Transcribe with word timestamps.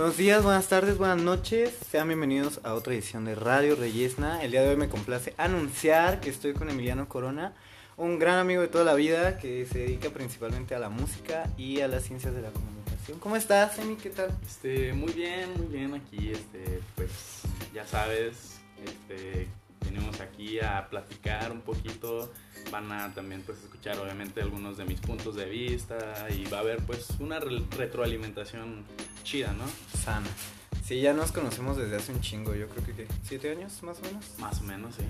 Buenos 0.00 0.16
días, 0.16 0.42
buenas 0.42 0.66
tardes, 0.66 0.96
buenas 0.96 1.20
noches. 1.20 1.76
Sean 1.90 2.08
bienvenidos 2.08 2.60
a 2.62 2.72
otra 2.72 2.94
edición 2.94 3.26
de 3.26 3.34
Radio 3.34 3.76
Reyesna. 3.76 4.42
El 4.42 4.52
día 4.52 4.62
de 4.62 4.70
hoy 4.70 4.76
me 4.76 4.88
complace 4.88 5.34
anunciar 5.36 6.22
que 6.22 6.30
estoy 6.30 6.54
con 6.54 6.70
Emiliano 6.70 7.06
Corona, 7.06 7.52
un 7.98 8.18
gran 8.18 8.38
amigo 8.38 8.62
de 8.62 8.68
toda 8.68 8.82
la 8.82 8.94
vida 8.94 9.36
que 9.36 9.66
se 9.66 9.80
dedica 9.80 10.08
principalmente 10.08 10.74
a 10.74 10.78
la 10.78 10.88
música 10.88 11.50
y 11.58 11.82
a 11.82 11.88
las 11.88 12.04
ciencias 12.04 12.34
de 12.34 12.40
la 12.40 12.48
comunicación. 12.48 13.18
¿Cómo 13.18 13.36
estás, 13.36 13.78
Emi? 13.78 13.96
¿Qué 13.96 14.08
tal? 14.08 14.34
Este, 14.42 14.94
muy 14.94 15.12
bien, 15.12 15.50
muy 15.58 15.66
bien 15.66 15.92
aquí, 15.92 16.30
este, 16.30 16.80
pues 16.96 17.10
ya 17.74 17.86
sabes, 17.86 18.58
este, 18.82 19.48
venimos 20.00 20.20
aquí 20.20 20.58
a 20.60 20.88
platicar 20.88 21.52
un 21.52 21.60
poquito, 21.60 22.32
van 22.72 22.90
a 22.90 23.12
también 23.14 23.42
pues 23.42 23.58
escuchar 23.58 23.98
obviamente 23.98 24.40
algunos 24.40 24.78
de 24.78 24.84
mis 24.86 24.98
puntos 25.00 25.36
de 25.36 25.44
vista 25.44 26.26
y 26.30 26.44
va 26.46 26.58
a 26.58 26.60
haber 26.60 26.78
pues 26.86 27.08
una 27.18 27.38
re- 27.38 27.62
retroalimentación 27.76 28.84
chida, 29.24 29.52
¿no? 29.52 29.64
Sana. 30.02 30.26
Sí, 30.84 31.00
ya 31.02 31.12
nos 31.12 31.32
conocemos 31.32 31.76
desde 31.76 31.96
hace 31.96 32.12
un 32.12 32.20
chingo, 32.20 32.54
yo 32.54 32.66
creo 32.68 32.84
que 32.84 32.92
¿qué? 32.94 33.06
siete 33.22 33.50
años 33.50 33.82
más 33.82 33.98
o 33.98 34.02
menos. 34.02 34.24
Más 34.38 34.60
o 34.60 34.64
menos, 34.64 34.94
sí. 34.96 35.02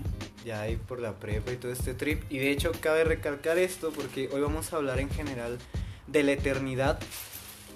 Ya 0.45 0.61
ahí 0.63 0.77
por 0.77 1.01
la 1.01 1.13
prepa 1.15 1.53
y 1.53 1.57
todo 1.57 1.73
este 1.73 1.95
trip. 1.95 2.23
Y 2.31 2.39
de 2.39 2.51
hecho 2.51 2.73
cabe 2.81 3.05
recalcar 3.05 3.59
esto 3.59 3.93
porque 3.93 4.29
hoy 4.33 4.41
vamos 4.41 4.73
a 4.73 4.77
hablar 4.77 4.99
en 4.99 5.09
general 5.09 5.59
de 6.09 6.23
la 6.25 6.33
eternidad. 6.33 6.99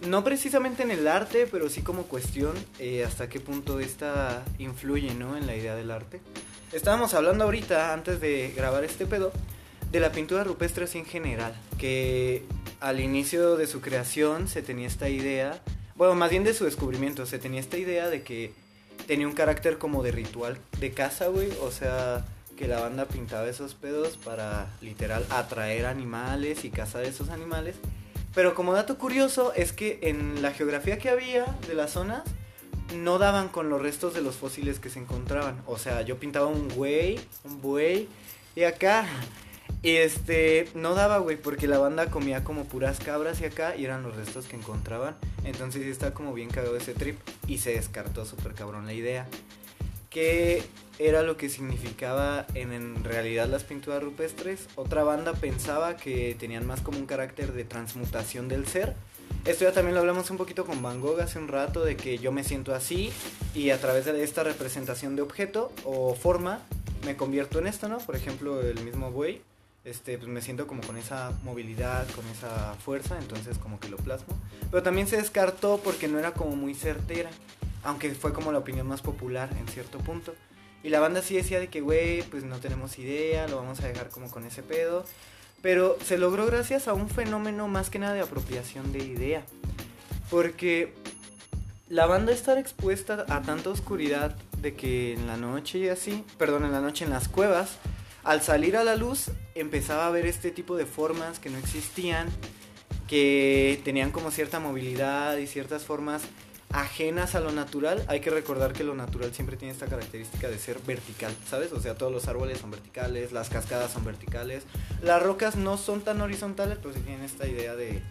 No 0.06 0.22
precisamente 0.24 0.82
en 0.82 0.90
el 0.90 1.06
arte, 1.08 1.46
pero 1.50 1.70
sí 1.70 1.80
como 1.82 2.02
cuestión 2.02 2.52
eh, 2.78 3.04
hasta 3.04 3.28
qué 3.28 3.40
punto 3.40 3.80
esta 3.80 4.44
influye 4.58 5.14
¿no? 5.14 5.36
en 5.36 5.46
la 5.46 5.54
idea 5.56 5.74
del 5.76 5.90
arte. 5.90 6.20
Estábamos 6.74 7.14
hablando 7.14 7.44
ahorita, 7.44 7.92
antes 7.92 8.20
de 8.20 8.52
grabar 8.56 8.82
este 8.82 9.06
pedo, 9.06 9.30
de 9.92 10.00
la 10.00 10.10
pintura 10.10 10.42
rupestre 10.42 10.86
así 10.86 10.98
en 10.98 11.06
general. 11.06 11.54
Que 11.78 12.42
al 12.80 12.98
inicio 12.98 13.56
de 13.56 13.68
su 13.68 13.80
creación 13.80 14.48
se 14.48 14.60
tenía 14.60 14.88
esta 14.88 15.08
idea, 15.08 15.60
bueno, 15.94 16.16
más 16.16 16.30
bien 16.30 16.42
de 16.42 16.52
su 16.52 16.64
descubrimiento, 16.64 17.26
se 17.26 17.38
tenía 17.38 17.60
esta 17.60 17.78
idea 17.78 18.10
de 18.10 18.24
que 18.24 18.52
tenía 19.06 19.28
un 19.28 19.34
carácter 19.34 19.78
como 19.78 20.02
de 20.02 20.10
ritual 20.10 20.58
de 20.80 20.90
caza, 20.90 21.28
güey. 21.28 21.48
O 21.60 21.70
sea, 21.70 22.24
que 22.56 22.66
la 22.66 22.80
banda 22.80 23.04
pintaba 23.04 23.48
esos 23.48 23.76
pedos 23.76 24.16
para 24.16 24.66
literal 24.80 25.24
atraer 25.30 25.86
animales 25.86 26.64
y 26.64 26.70
cazar 26.70 27.04
esos 27.04 27.28
animales. 27.28 27.76
Pero 28.34 28.56
como 28.56 28.72
dato 28.72 28.98
curioso 28.98 29.52
es 29.54 29.72
que 29.72 30.00
en 30.02 30.42
la 30.42 30.50
geografía 30.50 30.98
que 30.98 31.08
había 31.08 31.44
de 31.68 31.74
las 31.74 31.92
zonas 31.92 32.24
no 32.94 33.18
daban 33.18 33.48
con 33.48 33.68
los 33.68 33.80
restos 33.80 34.14
de 34.14 34.22
los 34.22 34.36
fósiles 34.36 34.80
que 34.80 34.90
se 34.90 34.98
encontraban. 34.98 35.62
O 35.66 35.78
sea, 35.78 36.02
yo 36.02 36.18
pintaba 36.18 36.46
un 36.46 36.68
güey, 36.68 37.20
un 37.44 37.60
buey 37.60 38.08
y 38.56 38.64
acá 38.64 39.06
y 39.84 39.96
este 39.96 40.70
no 40.74 40.94
daba, 40.94 41.18
güey, 41.18 41.36
porque 41.36 41.68
la 41.68 41.78
banda 41.78 42.10
comía 42.10 42.42
como 42.42 42.64
puras 42.64 43.00
cabras 43.00 43.42
y 43.42 43.44
acá 43.44 43.76
y 43.76 43.84
eran 43.84 44.02
los 44.02 44.16
restos 44.16 44.46
que 44.46 44.56
encontraban. 44.56 45.14
Entonces 45.44 45.82
sí 45.82 45.90
está 45.90 46.14
como 46.14 46.32
bien 46.32 46.48
cagado 46.48 46.74
ese 46.74 46.94
trip 46.94 47.18
y 47.46 47.58
se 47.58 47.74
descartó 47.74 48.24
súper 48.24 48.54
cabrón 48.54 48.86
la 48.86 48.94
idea. 48.94 49.28
¿Qué 50.08 50.62
era 50.98 51.22
lo 51.22 51.36
que 51.36 51.50
significaba 51.50 52.46
en, 52.54 52.72
en 52.72 53.04
realidad 53.04 53.46
las 53.46 53.64
pinturas 53.64 54.02
rupestres? 54.02 54.68
Otra 54.74 55.04
banda 55.04 55.34
pensaba 55.34 55.98
que 55.98 56.34
tenían 56.38 56.66
más 56.66 56.80
como 56.80 56.98
un 56.98 57.04
carácter 57.04 57.52
de 57.52 57.64
transmutación 57.64 58.48
del 58.48 58.66
ser. 58.66 58.94
Esto 59.44 59.64
ya 59.64 59.72
también 59.72 59.94
lo 59.94 60.00
hablamos 60.00 60.30
un 60.30 60.38
poquito 60.38 60.64
con 60.64 60.82
Van 60.82 61.00
Gogh 61.00 61.20
hace 61.20 61.38
un 61.38 61.48
rato, 61.48 61.84
de 61.84 61.96
que 61.96 62.18
yo 62.18 62.32
me 62.32 62.44
siento 62.44 62.74
así 62.74 63.12
y 63.54 63.70
a 63.70 63.80
través 63.80 64.06
de 64.06 64.22
esta 64.22 64.42
representación 64.42 65.16
de 65.16 65.22
objeto 65.22 65.70
o 65.84 66.14
forma 66.14 66.62
me 67.04 67.16
convierto 67.16 67.58
en 67.58 67.66
esto, 67.66 67.88
¿no? 67.88 67.98
Por 67.98 68.16
ejemplo, 68.16 68.62
el 68.62 68.80
mismo 68.80 69.10
buey, 69.10 69.42
este, 69.84 70.16
pues 70.16 70.28
me 70.28 70.40
siento 70.40 70.66
como 70.66 70.80
con 70.82 70.96
esa 70.96 71.32
movilidad, 71.42 72.08
con 72.12 72.26
esa 72.28 72.74
fuerza, 72.76 73.18
entonces 73.18 73.58
como 73.58 73.78
que 73.78 73.88
lo 73.88 73.98
plasmo. 73.98 74.34
Pero 74.70 74.82
también 74.82 75.06
se 75.06 75.18
descartó 75.18 75.78
porque 75.84 76.08
no 76.08 76.18
era 76.18 76.32
como 76.32 76.56
muy 76.56 76.74
certera, 76.74 77.28
aunque 77.82 78.14
fue 78.14 78.32
como 78.32 78.50
la 78.50 78.58
opinión 78.58 78.86
más 78.86 79.02
popular 79.02 79.50
en 79.58 79.68
cierto 79.68 79.98
punto. 79.98 80.34
Y 80.82 80.88
la 80.88 81.00
banda 81.00 81.22
sí 81.22 81.36
decía 81.36 81.60
de 81.60 81.68
que, 81.68 81.80
güey, 81.80 82.22
pues 82.24 82.44
no 82.44 82.58
tenemos 82.58 82.98
idea, 82.98 83.46
lo 83.48 83.56
vamos 83.56 83.80
a 83.80 83.88
dejar 83.88 84.08
como 84.08 84.30
con 84.30 84.44
ese 84.44 84.62
pedo. 84.62 85.04
Pero 85.64 85.96
se 86.04 86.18
logró 86.18 86.44
gracias 86.44 86.88
a 86.88 86.92
un 86.92 87.08
fenómeno 87.08 87.68
más 87.68 87.88
que 87.88 87.98
nada 87.98 88.12
de 88.12 88.20
apropiación 88.20 88.92
de 88.92 88.98
idea. 88.98 89.46
Porque 90.30 90.92
la 91.88 92.04
banda 92.04 92.32
estar 92.32 92.58
expuesta 92.58 93.24
a 93.30 93.40
tanta 93.40 93.70
oscuridad 93.70 94.36
de 94.58 94.74
que 94.74 95.14
en 95.14 95.26
la 95.26 95.38
noche 95.38 95.78
y 95.78 95.88
así, 95.88 96.22
perdón, 96.36 96.66
en 96.66 96.72
la 96.72 96.82
noche 96.82 97.06
en 97.06 97.10
las 97.10 97.28
cuevas, 97.28 97.78
al 98.24 98.42
salir 98.42 98.76
a 98.76 98.84
la 98.84 98.94
luz 98.94 99.30
empezaba 99.54 100.06
a 100.06 100.10
ver 100.10 100.26
este 100.26 100.50
tipo 100.50 100.76
de 100.76 100.84
formas 100.84 101.38
que 101.38 101.48
no 101.48 101.56
existían, 101.56 102.28
que 103.08 103.80
tenían 103.84 104.10
como 104.10 104.30
cierta 104.30 104.60
movilidad 104.60 105.38
y 105.38 105.46
ciertas 105.46 105.84
formas 105.84 106.24
ajenas 106.74 107.36
a 107.36 107.40
lo 107.40 107.52
natural. 107.52 108.04
Hay 108.08 108.20
que 108.20 108.30
recordar 108.30 108.72
que 108.72 108.82
lo 108.82 108.94
natural 108.94 109.32
siempre 109.32 109.56
tiene 109.56 109.72
esta 109.72 109.86
característica 109.86 110.48
de 110.48 110.58
ser 110.58 110.80
vertical, 110.80 111.34
¿sabes? 111.48 111.72
O 111.72 111.80
sea, 111.80 111.94
todos 111.94 112.12
los 112.12 112.26
árboles 112.26 112.58
son 112.58 112.72
verticales, 112.72 113.30
las 113.30 113.48
cascadas 113.48 113.92
son 113.92 114.04
verticales, 114.04 114.64
las 115.00 115.22
rocas 115.22 115.54
no 115.54 115.76
son 115.78 116.02
tan 116.02 116.20
horizontales, 116.20 116.78
pero 116.82 116.92
sí 116.92 117.00
tienen 117.00 117.24
esta 117.24 117.46
idea 117.46 117.76
de, 117.76 118.02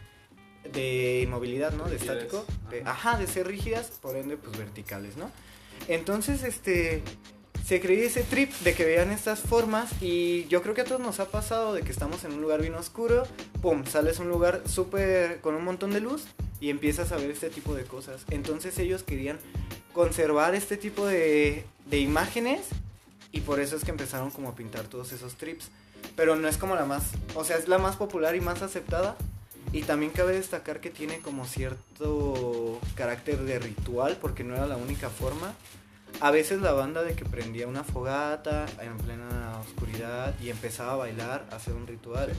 de 0.71 1.27
movilidad, 1.29 1.73
¿no? 1.73 1.89
De 1.89 1.97
estático. 1.97 2.45
De, 2.69 2.81
ajá, 2.83 3.17
de 3.17 3.27
ser 3.27 3.47
rígidas, 3.47 3.99
por 4.01 4.15
ende, 4.15 4.37
pues 4.37 4.57
verticales, 4.57 5.17
¿no? 5.17 5.29
Entonces, 5.89 6.43
este, 6.43 7.03
se 7.65 7.79
creía 7.79 8.05
ese 8.05 8.23
trip 8.23 8.51
de 8.59 8.73
que 8.73 8.83
veían 8.83 9.11
estas 9.11 9.39
formas 9.39 9.89
y 10.01 10.45
yo 10.47 10.61
creo 10.61 10.75
que 10.75 10.81
a 10.81 10.85
todos 10.85 10.99
nos 10.99 11.19
ha 11.19 11.29
pasado 11.29 11.73
de 11.73 11.81
que 11.81 11.91
estamos 11.91 12.23
en 12.25 12.33
un 12.33 12.41
lugar 12.41 12.61
bien 12.61 12.75
oscuro, 12.75 13.23
pum, 13.61 13.85
sales 13.85 14.19
a 14.19 14.23
un 14.23 14.29
lugar 14.29 14.63
súper 14.65 15.39
con 15.39 15.55
un 15.55 15.63
montón 15.63 15.91
de 15.91 16.01
luz 16.01 16.25
y 16.59 16.69
empiezas 16.69 17.11
a 17.11 17.17
ver 17.17 17.31
este 17.31 17.49
tipo 17.49 17.73
de 17.73 17.83
cosas. 17.83 18.25
Entonces 18.29 18.77
ellos 18.79 19.03
querían 19.03 19.39
conservar 19.93 20.55
este 20.55 20.75
tipo 20.75 21.05
de, 21.05 21.65
de 21.85 21.99
imágenes 21.99 22.61
y 23.31 23.41
por 23.41 23.61
eso 23.61 23.77
es 23.77 23.85
que 23.85 23.91
empezaron 23.91 24.29
como 24.31 24.49
a 24.49 24.55
pintar 24.55 24.83
todos 24.87 25.13
esos 25.13 25.35
trips. 25.35 25.69
Pero 26.17 26.35
no 26.35 26.49
es 26.49 26.57
como 26.57 26.75
la 26.75 26.85
más, 26.85 27.11
o 27.33 27.45
sea, 27.45 27.57
es 27.57 27.69
la 27.69 27.77
más 27.77 27.95
popular 27.95 28.35
y 28.35 28.41
más 28.41 28.61
aceptada. 28.61 29.15
Y 29.71 29.83
también 29.83 30.11
cabe 30.11 30.33
destacar 30.33 30.81
que 30.81 30.89
tiene 30.89 31.19
como 31.19 31.47
cierto 31.47 32.79
carácter 32.95 33.39
de 33.39 33.57
ritual 33.57 34.17
porque 34.21 34.43
no 34.43 34.53
era 34.53 34.67
la 34.67 34.75
única 34.75 35.09
forma. 35.09 35.55
A 36.19 36.31
veces 36.31 36.61
la 36.61 36.71
banda 36.71 37.03
de 37.03 37.15
que 37.15 37.25
prendía 37.25 37.67
una 37.67 37.83
fogata 37.83 38.65
en 38.81 38.97
plena 38.97 39.59
oscuridad 39.59 40.33
y 40.39 40.49
empezaba 40.49 40.93
a 40.93 40.95
bailar, 40.97 41.45
a 41.51 41.57
hacer 41.57 41.73
un 41.73 41.85
ritual. 41.85 42.31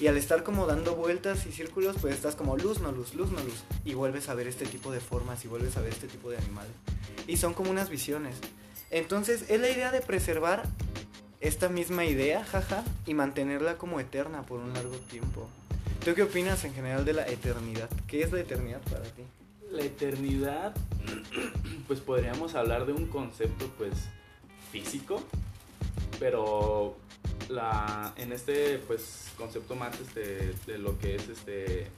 Y 0.00 0.08
al 0.08 0.16
estar 0.16 0.42
como 0.42 0.66
dando 0.66 0.96
vueltas 0.96 1.46
y 1.46 1.52
círculos, 1.52 1.96
pues 2.00 2.14
estás 2.14 2.34
como 2.34 2.56
luz, 2.56 2.80
no 2.80 2.92
luz, 2.92 3.14
luz, 3.14 3.30
no 3.30 3.40
luz. 3.40 3.64
Y 3.84 3.94
vuelves 3.94 4.28
a 4.28 4.34
ver 4.34 4.46
este 4.46 4.66
tipo 4.66 4.92
de 4.92 5.00
formas 5.00 5.44
y 5.44 5.48
vuelves 5.48 5.76
a 5.76 5.80
ver 5.80 5.92
este 5.92 6.08
tipo 6.08 6.30
de 6.30 6.38
animales. 6.38 6.72
Y 7.26 7.36
son 7.36 7.54
como 7.54 7.70
unas 7.70 7.90
visiones. 7.90 8.36
Entonces 8.90 9.44
es 9.48 9.60
la 9.60 9.70
idea 9.70 9.90
de 9.90 10.00
preservar 10.00 10.62
esta 11.40 11.68
misma 11.68 12.04
idea, 12.04 12.44
jaja, 12.44 12.82
y 13.06 13.14
mantenerla 13.14 13.76
como 13.76 14.00
eterna 14.00 14.42
por 14.42 14.60
un 14.60 14.72
largo 14.72 14.96
tiempo. 14.96 15.48
¿Tú 16.04 16.14
qué 16.14 16.22
opinas 16.22 16.64
en 16.64 16.74
general 16.74 17.04
de 17.04 17.12
la 17.12 17.26
eternidad? 17.26 17.88
¿Qué 18.06 18.22
es 18.22 18.32
la 18.32 18.40
eternidad 18.40 18.80
para 18.82 19.02
ti? 19.02 19.22
La 19.74 19.82
eternidad, 19.84 20.72
pues 21.88 22.00
podríamos 22.00 22.54
hablar 22.54 22.86
de 22.86 22.92
un 22.92 23.06
concepto 23.06 23.66
pues 23.76 24.08
físico, 24.70 25.20
pero 26.20 26.96
la, 27.48 28.14
en 28.16 28.32
este 28.32 28.78
pues 28.78 29.32
concepto 29.36 29.74
más 29.74 29.98
este, 30.00 30.54
de 30.66 30.78
lo 30.78 30.96
que 30.98 31.16
es 31.16 31.28
este 31.28 31.88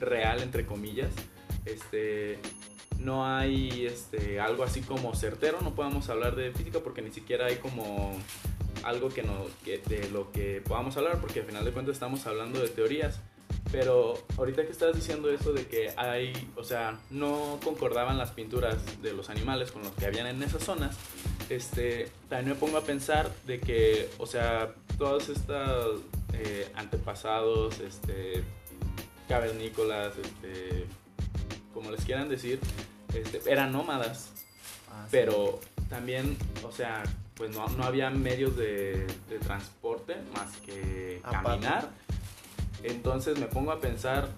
real 0.00 0.42
entre 0.42 0.64
comillas, 0.64 1.10
este 1.66 2.38
no 2.98 3.26
hay 3.26 3.84
este 3.84 4.40
algo 4.40 4.64
así 4.64 4.80
como 4.80 5.14
certero, 5.14 5.60
no 5.60 5.74
podemos 5.74 6.08
hablar 6.08 6.36
de 6.36 6.52
física 6.52 6.80
porque 6.80 7.02
ni 7.02 7.10
siquiera 7.10 7.46
hay 7.46 7.56
como 7.56 8.16
algo 8.82 9.10
que 9.10 9.22
no 9.22 9.44
que 9.62 9.76
de 9.76 10.08
lo 10.08 10.32
que 10.32 10.62
podamos 10.66 10.96
hablar 10.96 11.20
porque 11.20 11.40
al 11.40 11.46
final 11.46 11.66
de 11.66 11.72
cuentas 11.72 11.94
estamos 11.94 12.26
hablando 12.26 12.60
de 12.60 12.68
teorías. 12.68 13.20
Pero 13.72 14.14
ahorita 14.36 14.64
que 14.64 14.72
estás 14.72 14.96
diciendo 14.96 15.30
eso 15.30 15.52
de 15.52 15.66
que 15.66 15.92
hay, 15.96 16.32
o 16.56 16.64
sea, 16.64 16.98
no 17.10 17.58
concordaban 17.62 18.18
las 18.18 18.30
pinturas 18.32 18.76
de 19.00 19.12
los 19.12 19.30
animales 19.30 19.70
con 19.70 19.82
los 19.82 19.92
que 19.92 20.06
habían 20.06 20.26
en 20.26 20.42
esas 20.42 20.64
zonas, 20.64 20.96
este, 21.48 22.10
también 22.28 22.50
me 22.50 22.54
pongo 22.56 22.78
a 22.78 22.82
pensar 22.82 23.30
de 23.46 23.60
que, 23.60 24.10
o 24.18 24.26
sea, 24.26 24.74
todos 24.98 25.28
estos 25.28 26.00
eh, 26.32 26.70
antepasados, 26.74 27.78
este, 27.78 28.42
cavernícolas, 29.28 30.14
este, 30.18 30.86
como 31.72 31.90
les 31.92 32.04
quieran 32.04 32.28
decir, 32.28 32.58
este, 33.14 33.40
eran 33.50 33.72
nómadas, 33.72 34.30
Ah, 34.92 35.02
sí. 35.04 35.08
pero 35.12 35.60
también, 35.88 36.36
o 36.64 36.72
sea, 36.72 37.04
pues 37.36 37.54
no, 37.54 37.68
no 37.68 37.84
había 37.84 38.10
medios 38.10 38.56
de, 38.56 39.06
de 39.28 39.38
transporte 39.38 40.16
más 40.34 40.56
que 40.66 41.22
caminar. 41.22 41.88
Entonces 42.82 43.38
me 43.38 43.46
pongo 43.46 43.72
a 43.72 43.80
pensar 43.80 44.28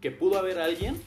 que 0.00 0.10
pudo 0.10 0.38
haber 0.38 0.58
alguien 0.58 1.00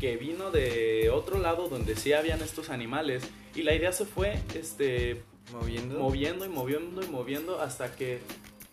que 0.00 0.16
vino 0.16 0.50
de 0.50 1.10
otro 1.10 1.38
lado 1.38 1.68
donde 1.68 1.96
sí 1.96 2.12
habían 2.12 2.42
estos 2.42 2.70
animales 2.70 3.22
y 3.54 3.62
la 3.62 3.74
idea 3.74 3.92
se 3.92 4.04
fue 4.04 4.38
este, 4.54 5.22
moviendo. 5.52 5.98
moviendo 5.98 6.44
y 6.44 6.48
moviendo 6.48 7.02
y 7.02 7.08
moviendo 7.08 7.60
hasta 7.60 7.92
que 7.92 8.20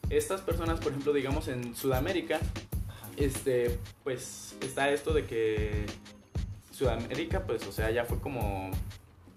estas 0.09 0.41
personas, 0.41 0.79
por 0.79 0.91
ejemplo, 0.91 1.13
digamos 1.13 1.47
en 1.47 1.75
Sudamérica, 1.75 2.39
este, 3.15 3.79
pues 4.03 4.55
está 4.61 4.91
esto 4.91 5.13
de 5.13 5.25
que 5.25 5.85
Sudamérica, 6.71 7.45
pues, 7.45 7.65
o 7.67 7.71
sea, 7.71 7.91
ya 7.91 8.05
fue 8.05 8.19
como 8.19 8.71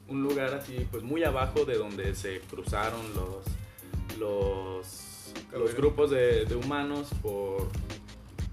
un 0.08 0.22
lugar 0.22 0.54
así, 0.54 0.86
pues 0.90 1.02
muy 1.02 1.24
abajo 1.24 1.64
de 1.64 1.76
donde 1.76 2.14
se 2.14 2.40
cruzaron 2.40 3.00
los, 3.14 4.18
los, 4.18 5.05
los 5.52 5.74
grupos 5.74 6.10
de, 6.10 6.44
de 6.44 6.54
humanos 6.54 7.08
por, 7.22 7.68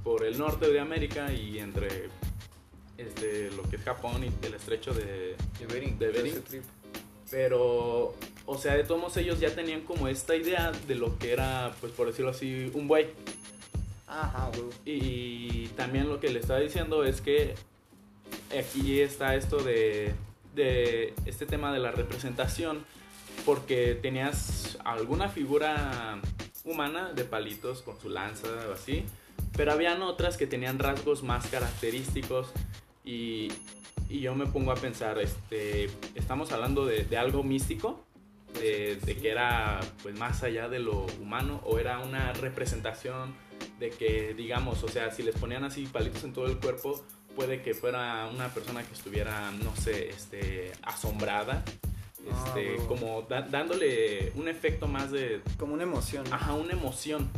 por 0.04 0.26
el 0.26 0.38
norte 0.38 0.70
de 0.72 0.80
América 0.80 1.32
y 1.34 1.60
entre 1.60 2.10
este, 2.98 3.52
lo 3.52 3.64
que 3.70 3.78
es 3.78 3.84
Japón 3.84 4.24
y 4.24 4.46
el 4.46 4.54
estrecho 4.54 4.94
de, 4.94 5.36
De 5.60 5.66
Bering. 5.66 5.98
De. 5.98 6.62
Pero, 7.32 8.14
o 8.46 8.58
sea, 8.58 8.76
de 8.76 8.84
todos 8.84 9.18
ellos 9.18 9.40
ya 9.40 9.54
tenían 9.56 9.82
como 9.82 10.08
esta 10.08 10.36
idea 10.36 10.72
de 10.88 10.96
lo 10.96 11.18
que 11.18 11.34
era, 11.34 11.74
pues 11.82 11.92
por 11.94 12.08
decirlo 12.08 12.32
así, 12.32 12.72
un 12.74 12.88
buey. 12.88 13.10
Ajá, 14.08 14.52
güey. 14.56 14.70
Y 14.86 15.68
también 15.70 16.10
lo 16.10 16.20
que 16.20 16.30
le 16.30 16.40
estaba 16.40 16.60
diciendo 16.60 17.04
es 17.04 17.22
que 17.22 17.56
aquí 18.58 19.02
está 19.02 19.36
esto 19.36 19.64
de, 19.64 20.14
de 20.54 21.14
este 21.26 21.46
tema 21.48 21.74
de 21.74 21.80
la 21.80 21.92
representación, 21.92 22.86
porque 23.46 23.98
tenías 24.00 24.78
alguna 24.86 25.30
figura 25.30 26.22
humana 26.64 27.14
de 27.14 27.24
palitos 27.26 27.82
con 27.82 28.00
su 28.00 28.10
lanza 28.10 28.48
o 28.70 28.74
así, 28.74 29.06
pero 29.56 29.72
habían 29.72 30.02
otras 30.02 30.38
que 30.38 30.48
tenían 30.48 30.80
rasgos 30.80 31.24
más 31.24 31.48
característicos 31.48 32.52
y, 33.04 33.50
y 34.10 34.20
yo 34.22 34.36
me 34.36 34.46
pongo 34.46 34.72
a 34.72 34.76
pensar, 34.76 35.20
este, 35.20 35.90
estamos 36.16 36.52
hablando 36.52 36.86
de, 36.86 37.18
algo 37.18 37.44
místico, 37.44 38.04
de, 38.60 38.98
de 38.98 39.18
que 39.18 39.30
era 39.30 39.80
pues 40.02 40.18
más 40.18 40.44
allá 40.44 40.70
de 40.70 40.80
lo 40.80 41.06
humano 41.22 41.62
o 41.66 41.80
era 41.80 42.00
una 42.00 42.34
representación 42.34 43.34
de 43.80 43.90
que 43.90 44.34
digamos, 44.34 44.84
o 44.84 44.88
sea, 44.88 45.12
si 45.12 45.24
les 45.24 45.36
ponían 45.36 45.64
así 45.64 45.86
palitos 45.88 46.24
en 46.24 46.34
todo 46.34 46.48
el 46.48 46.60
cuerpo, 46.60 47.04
puede 47.36 47.62
que 47.62 47.74
fuera 47.74 48.30
una 48.34 48.54
persona 48.54 48.84
que 48.84 48.94
estuviera, 48.94 49.52
no 49.52 49.76
sé, 49.76 50.10
este, 50.10 50.72
asombrada, 50.84 51.64
este, 52.28 52.72
huevo. 52.76 52.88
como 52.88 53.22
da- 53.24 53.42
dándole 53.44 54.32
un 54.36 54.48
efecto 54.48 54.88
más 54.88 55.12
de, 55.12 55.42
Como 55.58 55.74
una 55.74 55.84
emoción. 55.84 56.26
ajá, 56.32 56.54
una 56.54 56.74
emoción. 56.74 57.30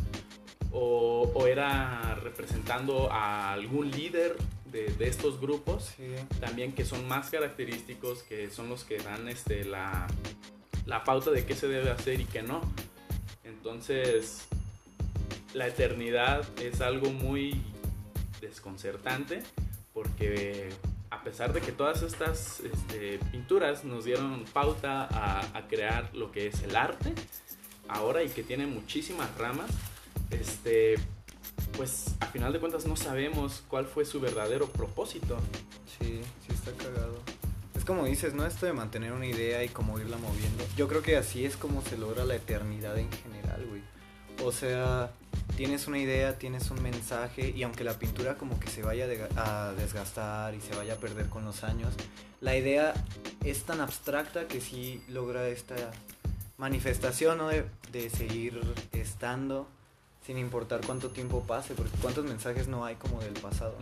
O, 0.72 1.30
o 1.34 1.46
era 1.46 2.16
representando 2.22 3.10
a 3.10 3.52
algún 3.52 3.90
líder 3.90 4.36
de, 4.70 4.88
de 4.98 5.08
estos 5.08 5.40
grupos 5.40 5.94
Sí. 5.96 6.04
también 6.40 6.72
que 6.72 6.84
son 6.84 7.08
más 7.08 7.30
característicos, 7.30 8.22
que 8.24 8.50
son 8.50 8.68
los 8.68 8.84
que 8.84 8.98
dan 8.98 9.26
este, 9.28 9.64
la, 9.64 10.06
la 10.84 11.02
pauta 11.04 11.30
de 11.30 11.46
qué 11.46 11.54
se 11.54 11.66
debe 11.68 11.90
hacer 11.90 12.20
y 12.20 12.24
qué 12.26 12.42
no. 12.42 12.60
Entonces, 13.44 14.46
la 15.54 15.66
eternidad 15.68 16.46
es 16.60 16.80
algo 16.82 17.10
muy 17.10 17.62
desconcertante 18.42 19.42
porque 19.94 20.68
a 21.16 21.24
pesar 21.24 21.52
de 21.52 21.60
que 21.60 21.72
todas 21.72 22.02
estas 22.02 22.60
este, 22.60 23.18
pinturas 23.30 23.84
nos 23.84 24.04
dieron 24.04 24.44
pauta 24.52 25.04
a, 25.10 25.56
a 25.56 25.66
crear 25.66 26.14
lo 26.14 26.30
que 26.30 26.48
es 26.48 26.62
el 26.62 26.76
arte 26.76 27.12
ahora 27.88 28.22
y 28.22 28.28
que 28.28 28.42
tiene 28.42 28.66
muchísimas 28.66 29.36
ramas, 29.38 29.70
este, 30.30 30.96
pues 31.76 32.14
a 32.20 32.26
final 32.26 32.52
de 32.52 32.60
cuentas 32.60 32.86
no 32.86 32.96
sabemos 32.96 33.62
cuál 33.68 33.86
fue 33.86 34.04
su 34.04 34.20
verdadero 34.20 34.66
propósito. 34.66 35.38
Sí, 35.98 36.20
sí 36.46 36.52
está 36.52 36.72
cagado. 36.72 37.20
Es 37.74 37.84
como 37.84 38.04
dices, 38.04 38.34
¿no? 38.34 38.46
Esto 38.46 38.66
de 38.66 38.72
mantener 38.72 39.12
una 39.12 39.26
idea 39.26 39.62
y 39.64 39.68
como 39.68 39.98
irla 39.98 40.16
moviendo. 40.18 40.64
Yo 40.76 40.88
creo 40.88 41.02
que 41.02 41.16
así 41.16 41.44
es 41.44 41.56
como 41.56 41.82
se 41.82 41.96
logra 41.96 42.24
la 42.24 42.34
eternidad 42.34 42.98
en 42.98 43.10
general, 43.10 43.64
güey. 43.68 43.82
O 44.44 44.52
sea, 44.52 45.10
tienes 45.56 45.88
una 45.88 45.98
idea, 45.98 46.38
tienes 46.38 46.70
un 46.70 46.82
mensaje 46.82 47.52
y 47.56 47.62
aunque 47.62 47.82
la 47.82 47.94
pintura 47.94 48.36
como 48.36 48.60
que 48.60 48.68
se 48.68 48.82
vaya 48.82 49.06
a 49.36 49.72
desgastar 49.72 50.54
y 50.54 50.60
se 50.60 50.76
vaya 50.76 50.94
a 50.94 50.96
perder 50.96 51.28
con 51.28 51.44
los 51.44 51.64
años, 51.64 51.94
la 52.40 52.56
idea 52.56 52.92
es 53.42 53.64
tan 53.64 53.80
abstracta 53.80 54.46
que 54.46 54.60
sí 54.60 55.02
logra 55.08 55.48
esta 55.48 55.74
manifestación, 56.58 57.38
¿no? 57.38 57.48
De, 57.48 57.64
de 57.90 58.10
seguir 58.10 58.60
estando 58.92 59.66
sin 60.26 60.38
importar 60.38 60.80
cuánto 60.84 61.10
tiempo 61.10 61.44
pase, 61.46 61.74
porque 61.74 61.92
cuántos 62.02 62.24
mensajes 62.24 62.66
no 62.66 62.84
hay 62.84 62.96
como 62.96 63.20
del 63.20 63.34
pasado. 63.34 63.76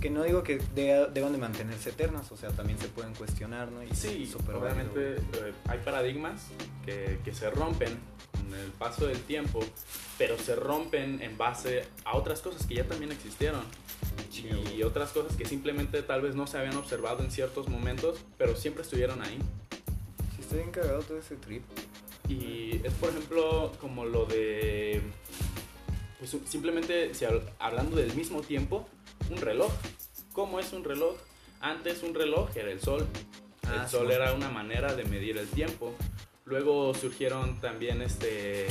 Que 0.00 0.08
no 0.08 0.22
digo 0.22 0.42
que 0.42 0.56
de- 0.74 1.06
deban 1.12 1.32
de 1.32 1.38
mantenerse 1.38 1.90
eternas, 1.90 2.32
o 2.32 2.36
sea, 2.38 2.48
también 2.50 2.78
se 2.78 2.88
pueden 2.88 3.12
cuestionar, 3.14 3.70
¿no? 3.70 3.82
Y 3.82 3.94
Sí, 3.94 4.32
obviamente 4.56 5.16
eh, 5.16 5.52
hay 5.68 5.78
paradigmas 5.80 6.46
que, 6.86 7.20
que 7.24 7.34
se 7.34 7.50
rompen 7.50 7.98
con 8.32 8.54
el 8.58 8.70
paso 8.70 9.06
del 9.06 9.20
tiempo, 9.20 9.60
pero 10.16 10.38
se 10.38 10.56
rompen 10.56 11.20
en 11.20 11.36
base 11.36 11.84
a 12.04 12.16
otras 12.16 12.40
cosas 12.40 12.66
que 12.66 12.76
ya 12.76 12.84
también 12.88 13.12
existieron 13.12 13.60
y 14.74 14.82
otras 14.82 15.10
cosas 15.10 15.36
que 15.36 15.44
simplemente 15.44 16.02
tal 16.02 16.22
vez 16.22 16.34
no 16.34 16.46
se 16.46 16.56
habían 16.58 16.76
observado 16.76 17.22
en 17.22 17.30
ciertos 17.30 17.68
momentos, 17.68 18.18
pero 18.38 18.56
siempre 18.56 18.82
estuvieron 18.82 19.20
ahí. 19.22 19.38
Sí, 20.36 20.40
está 20.40 20.56
bien 20.56 20.70
cagado 20.70 21.00
todo 21.02 21.18
ese 21.18 21.36
trip. 21.36 21.62
Y 22.28 22.80
es 22.82 22.92
por 22.94 23.10
ejemplo 23.10 23.72
como 23.80 24.04
lo 24.06 24.24
de, 24.24 25.02
pues 26.22 26.36
simplemente 26.48 27.14
si 27.14 27.24
hab- 27.24 27.42
hablando 27.58 27.96
del 27.96 28.14
mismo 28.14 28.42
tiempo, 28.42 28.88
un 29.28 29.38
reloj. 29.38 29.72
¿Cómo 30.32 30.60
es 30.60 30.72
un 30.72 30.84
reloj? 30.84 31.16
Antes 31.60 32.04
un 32.04 32.14
reloj 32.14 32.56
era 32.56 32.70
el 32.70 32.80
sol. 32.80 33.06
Ah, 33.66 33.82
el 33.82 33.90
sol 33.90 34.06
sí. 34.08 34.14
era 34.14 34.32
una 34.32 34.48
manera 34.48 34.94
de 34.94 35.04
medir 35.04 35.36
el 35.38 35.48
tiempo. 35.48 35.94
Luego 36.44 36.94
surgieron 36.94 37.60
también 37.60 38.02
este, 38.02 38.68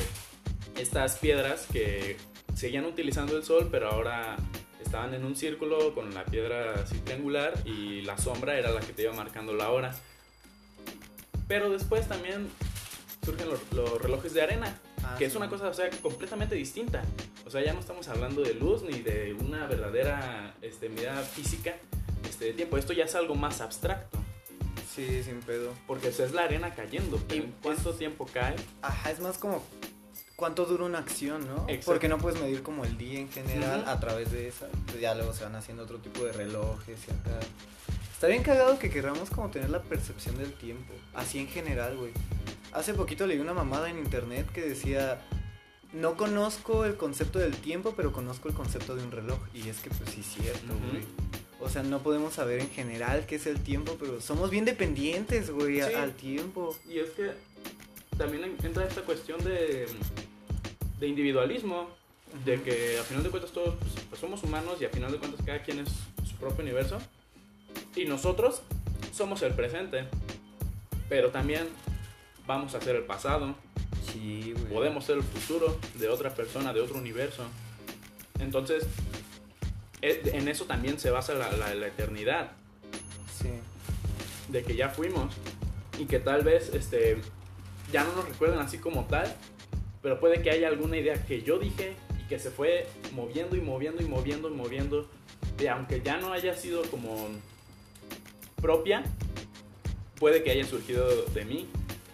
estas 0.77 1.17
piedras 1.17 1.67
que 1.71 2.15
seguían 2.55 2.85
utilizando 2.85 3.35
el 3.35 3.43
sol, 3.43 3.67
pero 3.69 3.89
ahora 3.91 4.37
estaban 4.83 5.13
en 5.13 5.25
un 5.25 5.35
círculo 5.35 5.93
con 5.93 6.13
la 6.13 6.23
piedra 6.23 6.73
así 6.83 6.99
triangular 6.99 7.53
y 7.65 8.01
la 8.01 8.17
sombra 8.17 8.57
era 8.57 8.71
la 8.71 8.79
que 8.79 8.93
te 8.93 9.01
iba 9.03 9.13
marcando 9.13 9.53
la 9.53 9.71
hora. 9.71 9.93
Pero 11.49 11.69
después 11.69 12.07
también 12.07 12.49
surgen 13.25 13.49
los, 13.49 13.59
los 13.73 14.01
relojes 14.01 14.33
de 14.33 14.41
arena, 14.41 14.79
Ah, 15.03 15.15
que 15.17 15.25
es 15.25 15.35
una 15.35 15.49
cosa 15.49 15.67
o 15.67 15.73
sea, 15.73 15.89
completamente 16.01 16.55
distinta. 16.55 17.01
O 17.45 17.49
sea, 17.49 17.63
ya 17.63 17.73
no 17.73 17.79
estamos 17.79 18.07
hablando 18.07 18.41
de 18.41 18.53
luz 18.53 18.83
ni 18.83 19.01
de 19.01 19.33
una 19.33 19.67
verdadera 19.67 20.55
este, 20.61 20.89
medida 20.89 21.21
física 21.21 21.75
este, 22.27 22.45
de 22.45 22.53
tiempo. 22.53 22.77
Esto 22.77 22.93
ya 22.93 23.05
es 23.05 23.15
algo 23.15 23.35
más 23.35 23.61
abstracto. 23.61 24.19
Sí, 24.93 25.23
sin 25.23 25.39
pedo. 25.39 25.73
Porque 25.87 26.09
o 26.09 26.11
sea, 26.11 26.25
es 26.25 26.33
la 26.33 26.43
arena 26.43 26.73
cayendo. 26.73 27.17
pero 27.27 27.43
Y 27.43 27.45
¿En 27.45 27.55
cuánto 27.61 27.93
tiempo 27.93 28.27
cae? 28.31 28.55
Ajá, 28.81 29.11
es 29.11 29.19
más 29.19 29.37
como 29.37 29.63
cuánto 30.35 30.65
dura 30.65 30.85
una 30.85 30.97
acción, 30.97 31.47
¿no? 31.47 31.65
Exacto. 31.67 31.91
Porque 31.91 32.07
no 32.09 32.17
puedes 32.17 32.41
medir 32.41 32.63
como 32.63 32.83
el 32.83 32.97
día 32.97 33.19
en 33.19 33.29
general 33.29 33.85
a 33.87 33.99
través 33.99 34.31
de 34.31 34.47
esa. 34.47 34.67
Ya 34.99 35.15
luego 35.15 35.33
se 35.33 35.43
van 35.43 35.55
haciendo 35.55 35.83
otro 35.83 35.99
tipo 35.99 36.25
de 36.25 36.33
relojes 36.33 36.99
y 37.07 37.11
acá. 37.11 37.39
Está 38.21 38.29
bien 38.29 38.43
cagado 38.43 38.77
que 38.77 38.91
querramos 38.91 39.31
como 39.31 39.49
tener 39.49 39.71
la 39.71 39.81
percepción 39.81 40.37
del 40.37 40.53
tiempo. 40.53 40.93
Así 41.15 41.39
en 41.39 41.47
general, 41.47 41.97
güey. 41.97 42.11
Hace 42.71 42.93
poquito 42.93 43.25
leí 43.25 43.39
una 43.39 43.55
mamada 43.55 43.89
en 43.89 43.97
internet 43.97 44.47
que 44.53 44.61
decía, 44.61 45.19
no 45.91 46.15
conozco 46.17 46.85
el 46.85 46.97
concepto 46.97 47.39
del 47.39 47.55
tiempo, 47.55 47.95
pero 47.97 48.11
conozco 48.13 48.47
el 48.47 48.53
concepto 48.53 48.95
de 48.95 49.03
un 49.03 49.09
reloj. 49.11 49.39
Y 49.55 49.67
es 49.69 49.79
que 49.79 49.89
pues 49.89 50.07
sí 50.11 50.19
es 50.19 50.27
cierto, 50.39 50.67
güey. 50.91 51.03
O 51.59 51.67
sea, 51.67 51.81
no 51.81 52.03
podemos 52.03 52.35
saber 52.35 52.59
en 52.59 52.69
general 52.69 53.25
qué 53.25 53.37
es 53.37 53.47
el 53.47 53.59
tiempo, 53.59 53.97
pero 53.99 54.21
somos 54.21 54.51
bien 54.51 54.65
dependientes, 54.65 55.49
güey, 55.49 55.77
Sí. 55.81 55.91
al 55.95 56.13
tiempo. 56.13 56.77
Y 56.87 56.99
es 56.99 57.09
que 57.09 57.31
también 58.19 58.43
en- 58.43 58.63
entra 58.63 58.85
esta 58.85 59.01
cuestión 59.01 59.43
de, 59.43 59.87
de 60.99 61.07
individualismo, 61.07 61.89
de 62.45 62.61
que 62.61 62.99
a 62.99 63.03
final 63.03 63.23
de 63.23 63.31
cuentas 63.31 63.51
todos 63.51 63.73
pues, 63.79 63.93
pues, 64.09 64.21
somos 64.21 64.43
humanos 64.43 64.77
y 64.79 64.85
a 64.85 64.89
final 64.89 65.11
de 65.11 65.17
cuentas 65.17 65.43
cada 65.43 65.63
quien 65.63 65.79
es 65.79 65.89
su 66.23 66.35
propio 66.35 66.61
universo. 66.63 67.01
Y 67.95 68.05
nosotros 68.05 68.61
somos 69.13 69.41
el 69.41 69.53
presente, 69.53 70.05
pero 71.09 71.29
también 71.29 71.67
vamos 72.47 72.73
a 72.75 72.81
ser 72.81 72.95
el 72.95 73.03
pasado, 73.03 73.55
Sí, 74.11 74.53
güey. 74.53 74.65
podemos 74.73 75.05
ser 75.05 75.17
el 75.17 75.23
futuro 75.23 75.77
de 75.95 76.09
otra 76.09 76.33
persona, 76.33 76.73
de 76.73 76.81
otro 76.81 76.97
universo. 76.97 77.43
Entonces, 78.39 78.85
e- 80.01 80.21
en 80.33 80.47
eso 80.47 80.65
también 80.65 80.99
se 80.99 81.11
basa 81.11 81.33
la- 81.33 81.51
la- 81.51 81.75
la 81.75 81.87
eternidad. 81.87 82.51
Sí. 83.37 83.49
de 84.49 84.63
que 84.63 84.75
ya 84.75 84.89
fuimos 84.89 85.33
y 85.97 86.05
que 86.07 86.19
tal 86.19 86.43
vez 86.43 86.71
este 86.73 87.21
ya 87.91 88.03
no 88.03 88.13
nos 88.17 88.27
recuerden 88.27 88.59
así 88.59 88.77
como 88.79 89.05
tal, 89.05 89.33
pero 90.01 90.19
puede 90.19 90.41
que 90.41 90.51
haya 90.51 90.67
alguna 90.67 90.97
idea 90.97 91.25
que 91.25 91.41
yo 91.41 91.57
dije 91.57 91.95
y 92.21 92.27
que 92.27 92.37
se 92.37 92.51
fue 92.51 92.85
moviendo 93.13 93.55
y 93.55 93.61
moviendo 93.61 94.01
y 94.03 94.05
moviendo 94.05 94.49
y 94.49 94.53
moviendo, 94.53 95.09
y 95.57 95.67
aunque 95.67 96.01
ya 96.01 96.17
no 96.17 96.33
haya 96.33 96.53
sido 96.53 96.81
como 96.91 97.29
propia, 98.61 99.03
puede 100.19 100.43
que 100.43 100.51
haya 100.51 100.65
surgido 100.65 101.07
de 101.33 101.45
mí 101.45 101.67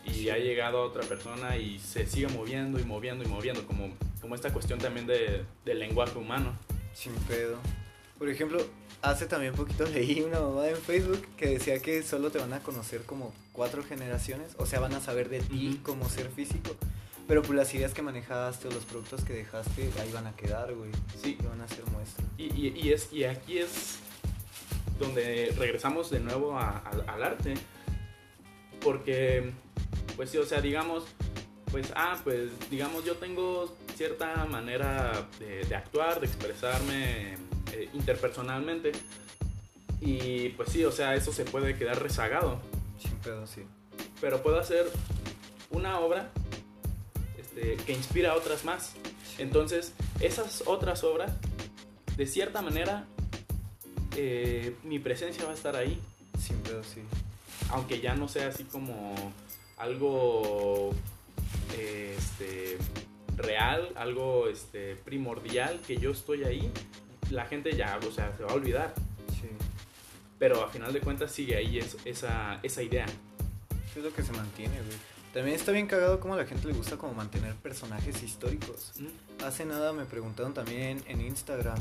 y 0.05 0.29
ha 0.29 0.37
llegado 0.37 0.79
a 0.79 0.85
otra 0.85 1.03
persona 1.03 1.57
y 1.57 1.79
se 1.79 2.05
sigue 2.07 2.27
moviendo 2.29 2.79
y 2.79 2.83
moviendo 2.83 3.23
y 3.23 3.27
moviendo, 3.27 3.65
como, 3.67 3.89
como 4.21 4.35
esta 4.35 4.53
cuestión 4.53 4.79
también 4.79 5.05
de, 5.07 5.43
del 5.65 5.79
lenguaje 5.79 6.17
humano. 6.17 6.53
Sin 6.93 7.13
pedo. 7.27 7.57
Por 8.17 8.29
ejemplo, 8.29 8.59
hace 9.01 9.25
también 9.27 9.53
poquito 9.53 9.85
leí 9.93 10.21
una 10.21 10.39
mamada 10.39 10.69
en 10.69 10.77
Facebook 10.77 11.21
que 11.37 11.47
decía 11.49 11.79
que 11.79 12.01
solo 12.03 12.31
te 12.31 12.39
van 12.39 12.53
a 12.53 12.59
conocer 12.61 13.01
como 13.03 13.33
cuatro 13.51 13.83
generaciones. 13.83 14.53
O 14.57 14.65
sea, 14.65 14.79
van 14.79 14.93
a 14.93 15.01
saber 15.01 15.29
de 15.29 15.41
ti 15.41 15.69
Ujú. 15.73 15.83
como 15.83 16.09
ser 16.09 16.29
físico. 16.31 16.75
Pero 17.27 17.41
pues 17.41 17.57
las 17.57 17.73
ideas 17.73 17.93
que 17.93 18.01
manejaste 18.01 18.69
o 18.69 18.71
los 18.71 18.85
productos 18.85 19.25
que 19.25 19.33
dejaste 19.33 19.89
ahí 20.01 20.09
van 20.13 20.27
a 20.27 20.35
quedar, 20.37 20.73
güey. 20.73 20.91
Sí. 21.21 21.37
Y 21.37 21.45
van 21.45 21.59
a 21.59 21.67
ser 21.67 21.85
muestra. 21.91 22.23
Y, 22.37 22.45
y- 22.45 22.73
y 22.81 22.93
es, 22.93 23.11
y 23.11 23.25
aquí 23.25 23.57
es 23.59 23.99
donde 24.99 25.53
regresamos 25.57 26.09
de 26.09 26.19
nuevo 26.19 26.57
a- 26.57 26.77
a- 26.79 27.13
al 27.13 27.23
arte. 27.23 27.53
Porque, 28.81 29.51
pues 30.15 30.29
sí, 30.29 30.37
o 30.37 30.45
sea, 30.45 30.61
digamos, 30.61 31.05
pues, 31.71 31.91
ah, 31.95 32.17
pues, 32.23 32.51
digamos, 32.69 33.03
yo 33.05 33.15
tengo 33.15 33.75
cierta 33.95 34.45
manera 34.45 35.27
de, 35.39 35.65
de 35.65 35.75
actuar, 35.75 36.19
de 36.19 36.27
expresarme 36.27 37.33
eh, 37.73 37.89
interpersonalmente. 37.93 38.91
Y 39.99 40.49
pues 40.49 40.69
sí, 40.69 40.85
o 40.85 40.91
sea, 40.91 41.15
eso 41.15 41.33
se 41.33 41.43
puede 41.43 41.75
quedar 41.75 42.01
rezagado. 42.01 42.59
Sin 43.01 43.13
pedo, 43.17 43.47
sí. 43.47 43.63
Pero 44.21 44.41
puedo 44.43 44.59
hacer 44.59 44.85
una 45.71 45.99
obra 45.99 46.29
este, 47.37 47.75
que 47.83 47.93
inspira 47.93 48.31
a 48.31 48.35
otras 48.35 48.63
más. 48.63 48.93
Entonces, 49.39 49.93
esas 50.19 50.63
otras 50.67 51.03
obras, 51.03 51.31
de 52.15 52.25
cierta 52.27 52.61
manera, 52.61 53.05
eh, 54.17 54.75
mi 54.83 54.99
presencia 54.99 55.45
va 55.45 55.51
a 55.51 55.53
estar 55.53 55.75
ahí. 55.75 55.99
Sin 56.37 56.57
pedo, 56.57 56.83
sí. 56.83 57.01
Aunque 57.69 58.01
ya 58.01 58.15
no 58.15 58.27
sea 58.27 58.47
así 58.49 58.63
como 58.65 59.15
algo 59.77 60.91
eh, 61.77 62.15
este, 62.17 62.77
real, 63.35 63.89
algo 63.95 64.47
este, 64.47 64.95
primordial, 64.95 65.79
que 65.85 65.97
yo 65.97 66.11
estoy 66.11 66.43
ahí, 66.43 66.71
la 67.31 67.45
gente 67.45 67.75
ya, 67.75 67.97
o 68.07 68.11
sea, 68.11 68.35
se 68.37 68.43
va 68.43 68.51
a 68.51 68.55
olvidar. 68.55 68.93
Sí. 69.29 69.47
Pero 70.39 70.63
a 70.63 70.69
final 70.69 70.93
de 70.93 70.99
cuentas 71.01 71.31
sigue 71.31 71.55
ahí 71.55 71.79
es- 71.79 71.97
esa, 72.05 72.59
esa 72.63 72.83
idea. 72.83 73.05
Es 73.95 74.03
lo 74.03 74.13
que 74.13 74.21
se 74.23 74.31
mantiene, 74.33 74.75
güey. 74.75 74.97
También 75.33 75.55
está 75.55 75.71
bien 75.71 75.87
cagado 75.87 76.19
como 76.19 76.33
a 76.35 76.37
la 76.37 76.45
gente 76.45 76.67
le 76.67 76.73
gusta 76.73 76.97
como 76.97 77.13
mantener 77.13 77.53
personajes 77.55 78.23
históricos. 78.23 78.93
¿Mm? 78.99 79.43
Hace 79.43 79.65
nada 79.65 79.93
me 79.93 80.05
preguntaron 80.05 80.53
también 80.53 81.03
en 81.07 81.21
Instagram 81.21 81.77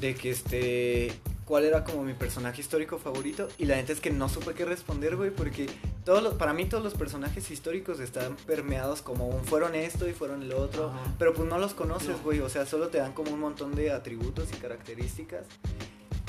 de 0.00 0.14
que 0.14 0.30
este 0.30 1.12
cuál 1.50 1.64
era 1.64 1.82
como 1.82 2.04
mi 2.04 2.14
personaje 2.14 2.60
histórico 2.60 2.96
favorito 2.98 3.48
y 3.58 3.64
la 3.64 3.74
neta 3.74 3.92
es 3.92 4.00
que 4.00 4.10
no 4.12 4.28
supe 4.28 4.54
qué 4.54 4.64
responder, 4.64 5.16
güey, 5.16 5.30
porque 5.30 5.66
todos 6.04 6.22
los, 6.22 6.34
para 6.34 6.52
mí 6.52 6.66
todos 6.66 6.84
los 6.84 6.94
personajes 6.94 7.50
históricos 7.50 7.98
están 7.98 8.36
permeados 8.46 9.02
como 9.02 9.26
un 9.26 9.44
fueron 9.44 9.74
esto 9.74 10.08
y 10.08 10.12
fueron 10.12 10.44
el 10.44 10.52
otro, 10.52 10.90
Ajá. 10.90 11.12
pero 11.18 11.34
pues 11.34 11.48
no 11.48 11.58
los 11.58 11.74
conoces, 11.74 12.10
No. 12.10 12.18
güey, 12.22 12.38
o 12.38 12.48
sea, 12.48 12.66
solo 12.66 12.86
te 12.86 12.98
dan 12.98 13.12
como 13.14 13.32
un 13.32 13.40
montón 13.40 13.74
de 13.74 13.90
atributos 13.90 14.48
y 14.52 14.58
características 14.58 15.44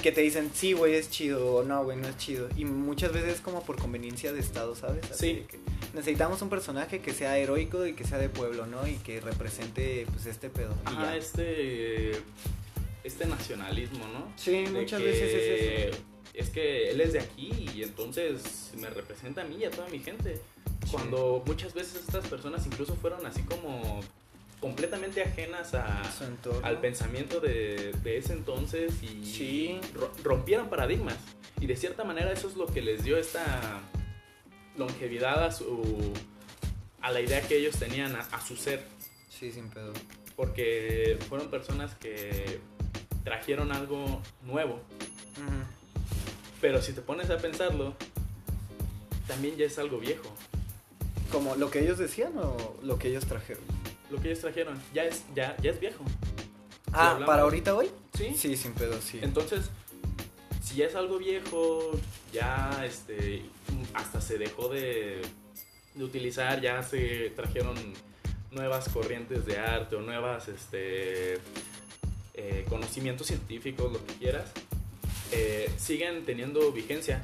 que 0.01 0.11
te 0.11 0.21
dicen, 0.21 0.49
sí, 0.55 0.73
güey, 0.73 0.95
es 0.95 1.11
chido, 1.11 1.57
o 1.57 1.63
no, 1.63 1.83
güey, 1.83 1.95
no 1.97 2.07
es 2.07 2.17
chido. 2.17 2.49
Y 2.57 2.65
muchas 2.65 3.13
veces 3.13 3.35
es 3.35 3.41
como 3.41 3.61
por 3.63 3.77
conveniencia 3.77 4.33
de 4.33 4.39
estado, 4.39 4.75
¿sabes? 4.75 5.03
Así 5.11 5.27
Sí. 5.35 5.45
que 5.47 5.59
necesitamos 5.93 6.41
un 6.41 6.49
personaje 6.49 7.01
que 7.01 7.13
sea 7.13 7.37
heroico 7.37 7.85
y 7.85 7.93
que 7.93 8.03
sea 8.05 8.17
de 8.17 8.27
pueblo, 8.27 8.65
¿no? 8.65 8.87
Y 8.87 8.95
que 8.95 9.21
represente, 9.21 10.07
pues, 10.11 10.25
este 10.25 10.49
pedo. 10.49 10.73
Ajá, 10.85 11.15
este, 11.15 12.13
este 13.03 13.25
nacionalismo, 13.25 14.05
¿no? 14.07 14.31
Sí, 14.35 14.63
De 14.63 14.69
muchas 14.69 14.99
que 15.01 15.05
veces 15.07 15.33
es 15.33 15.93
eso. 15.93 16.03
Es 16.33 16.49
que 16.49 16.91
él 16.91 17.01
es 17.01 17.13
de 17.13 17.19
aquí 17.19 17.51
y 17.75 17.83
entonces 17.83 18.71
me 18.77 18.89
representa 18.89 19.41
a 19.41 19.43
mí 19.45 19.57
y 19.59 19.65
a 19.65 19.71
toda 19.71 19.87
mi 19.89 19.99
gente. 19.99 20.39
Cuando 20.91 21.43
muchas 21.45 21.73
veces 21.73 21.95
estas 22.07 22.25
personas 22.27 22.65
incluso 22.65 22.95
fueron 22.95 23.25
así 23.25 23.41
como 23.43 23.99
completamente 24.61 25.21
ajenas 25.23 25.73
a, 25.73 26.03
al 26.63 26.79
pensamiento 26.79 27.39
de, 27.39 27.91
de 28.03 28.17
ese 28.17 28.33
entonces 28.33 28.93
y 29.03 29.25
Sí. 29.25 29.79
ro- 29.93 30.11
rompieron 30.23 30.69
paradigmas. 30.69 31.17
Y 31.59 31.65
de 31.67 31.75
cierta 31.75 32.03
manera 32.03 32.31
eso 32.31 32.47
es 32.47 32.55
lo 32.55 32.65
que 32.67 32.81
les 32.81 33.03
dio 33.03 33.17
esta 33.17 33.81
longevidad 34.77 35.43
a, 35.43 35.51
su, 35.51 36.13
a 37.01 37.11
la 37.11 37.21
idea 37.21 37.41
que 37.41 37.57
ellos 37.57 37.75
tenían 37.77 38.15
a- 38.15 38.19
a 38.21 38.41
su 38.45 38.55
ser 38.55 38.85
Sí, 39.29 39.51
sin 39.51 39.69
pedo. 39.69 39.93
porque 40.35 41.17
fueron 41.29 41.49
personas 41.49 41.95
que 41.95 42.59
trajeron 43.23 43.71
algo 43.71 44.21
nuevo. 44.43 44.79
Pero 46.59 46.81
si 46.81 46.93
te 46.93 47.01
pones 47.01 47.29
a 47.29 47.37
pensarlo, 47.37 47.95
también 49.27 49.57
ya 49.57 49.65
es 49.65 49.79
algo 49.79 49.99
viejo. 49.99 50.31
¿Como 51.31 51.55
lo 51.55 51.71
que 51.71 51.79
ellos 51.79 51.97
decían 51.97 52.33
o 52.37 52.75
lo 52.83 52.99
que 52.99 53.07
ellos 53.07 53.25
trajeron? 53.25 53.63
Lo 54.09 54.21
que 54.21 54.29
ellos 54.29 54.41
trajeron 54.41 54.81
ya 54.93 55.05
es, 55.05 55.23
ya, 55.33 55.55
ya 55.57 55.71
es 55.71 55.79
viejo. 55.79 56.03
Ah, 56.91 57.17
¿para 57.25 57.43
ahorita 57.43 57.73
hoy? 57.73 57.89
¿Sí? 58.13 58.33
Sí, 58.35 58.57
sin 58.57 58.73
pedo, 58.73 59.01
sí. 59.01 59.19
Entonces, 59.21 59.69
si 60.61 60.75
ya 60.75 60.87
es 60.87 60.95
algo 60.95 61.17
viejo, 61.17 61.91
ya 62.33 62.83
este, 62.85 63.45
hasta 63.93 64.19
se 64.19 64.37
dejó 64.37 64.67
de, 64.67 65.21
de 65.95 66.03
utilizar, 66.03 66.59
ya 66.59 66.83
se 66.83 67.29
trajeron 67.29 67.75
nuevas 68.51 68.89
corrientes 68.89 69.45
de 69.45 69.57
arte 69.57 69.95
o 69.95 70.01
nuevas 70.01 70.49
este, 70.49 71.39
eh, 72.33 72.65
conocimientos 72.69 73.27
científicos, 73.27 73.91
lo 73.91 74.05
que 74.05 74.13
quieras, 74.13 74.51
eh, 75.31 75.69
siguen 75.77 76.25
teniendo 76.25 76.71
vigencia 76.71 77.23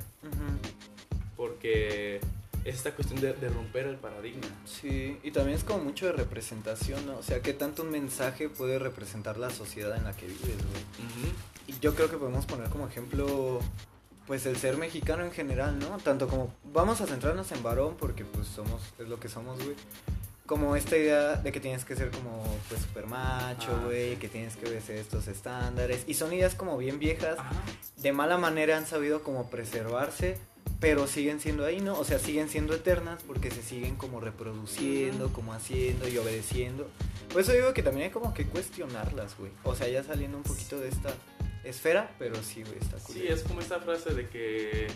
porque 1.36 2.20
es 2.66 2.76
esta 2.76 2.94
cuestión 2.94 3.22
de, 3.22 3.34
de 3.34 3.48
romper 3.48 3.86
el 3.86 3.96
paradigma. 3.96 4.48
Sí, 4.66 5.18
y 5.24 5.32
también 5.32 5.58
es 5.58 5.64
como 5.64 5.86
mucho 5.86 6.08
de 6.08 6.12
representación, 6.12 7.06
¿no? 7.06 7.18
O 7.18 7.24
sea, 7.24 7.42
¿qué 7.42 7.54
tanto 7.54 7.84
un 7.84 7.92
mensaje 7.92 8.50
puede 8.50 8.80
representar 8.80 9.38
la 9.38 9.50
sociedad 9.50 9.96
en 9.96 10.04
la 10.04 10.14
que 10.14 10.26
vives, 10.26 10.42
güey? 10.42 11.32
Y 11.68 11.80
yo 11.80 11.96
creo 11.96 12.10
que 12.10 12.18
podemos 12.18 12.46
poner 12.46 12.70
como 12.70 12.88
ejemplo, 12.88 13.60
pues, 14.26 14.46
el 14.46 14.58
ser 14.58 14.78
mexicano 14.78 15.24
en 15.24 15.32
general, 15.32 15.80
¿no? 15.80 15.98
Tanto 15.98 16.28
como, 16.28 16.54
vamos 16.74 17.00
a 17.00 17.08
centrarnos 17.08 17.52
en 17.52 17.64
varón, 17.64 17.96
porque, 17.98 18.26
pues, 18.26 18.48
somos, 18.48 18.82
es 19.00 19.08
lo 19.08 19.20
que 19.20 19.30
somos, 19.30 19.58
güey. 19.64 19.76
Como 20.48 20.76
esta 20.76 20.98
idea 20.98 21.36
de 21.36 21.52
que 21.52 21.60
tienes 21.60 21.86
que 21.86 21.96
ser 21.96 22.10
como, 22.10 22.42
pues, 22.70 22.82
super 22.82 23.06
macho, 23.06 23.70
Ah, 23.80 23.84
güey, 23.86 24.12
sí. 24.14 24.16
que 24.16 24.30
tienes 24.30 24.56
que 24.56 24.66
obedecer 24.66 24.96
estos 24.96 25.28
estándares. 25.28 26.04
Y 26.08 26.14
son 26.16 26.34
ideas 26.34 26.56
como 26.56 26.78
bien 26.78 26.98
viejas, 27.00 27.38
Ajá. 27.38 27.52
de 27.98 28.12
mala 28.14 28.38
manera 28.38 28.78
han 28.78 28.88
sabido 28.88 29.22
como 29.24 29.50
preservarse, 29.50 30.38
pero 30.80 31.06
siguen 31.08 31.40
siendo 31.42 31.66
ahí, 31.66 31.82
¿no? 31.82 32.00
O 32.00 32.06
sea, 32.06 32.18
siguen 32.18 32.48
siendo 32.50 32.74
eternas 32.74 33.22
porque 33.24 33.52
se 33.52 33.62
siguen 33.62 33.96
como 33.98 34.20
reproduciendo, 34.22 35.34
como 35.34 35.54
haciendo 35.54 36.08
y 36.08 36.18
obedeciendo. 36.18 36.90
Por 37.32 37.42
eso 37.42 37.52
digo 37.52 37.74
que 37.74 37.84
también 37.84 38.06
hay 38.08 38.12
como 38.12 38.34
que 38.34 38.46
cuestionarlas, 38.46 39.38
güey. 39.38 39.52
O 39.64 39.76
sea, 39.76 39.88
ya 39.90 40.02
saliendo 40.04 40.38
un 40.38 40.44
poquito 40.44 40.80
de 40.80 40.88
esta 40.90 41.10
esfera, 41.66 42.10
pero 42.20 42.42
sí, 42.42 42.64
güey, 42.64 42.78
está 42.80 42.98
cool. 43.00 43.16
Sí, 43.16 43.28
es 43.28 43.42
como 43.44 43.60
esta 43.60 43.80
frase 43.82 44.14
de 44.14 44.30
que 44.30 44.88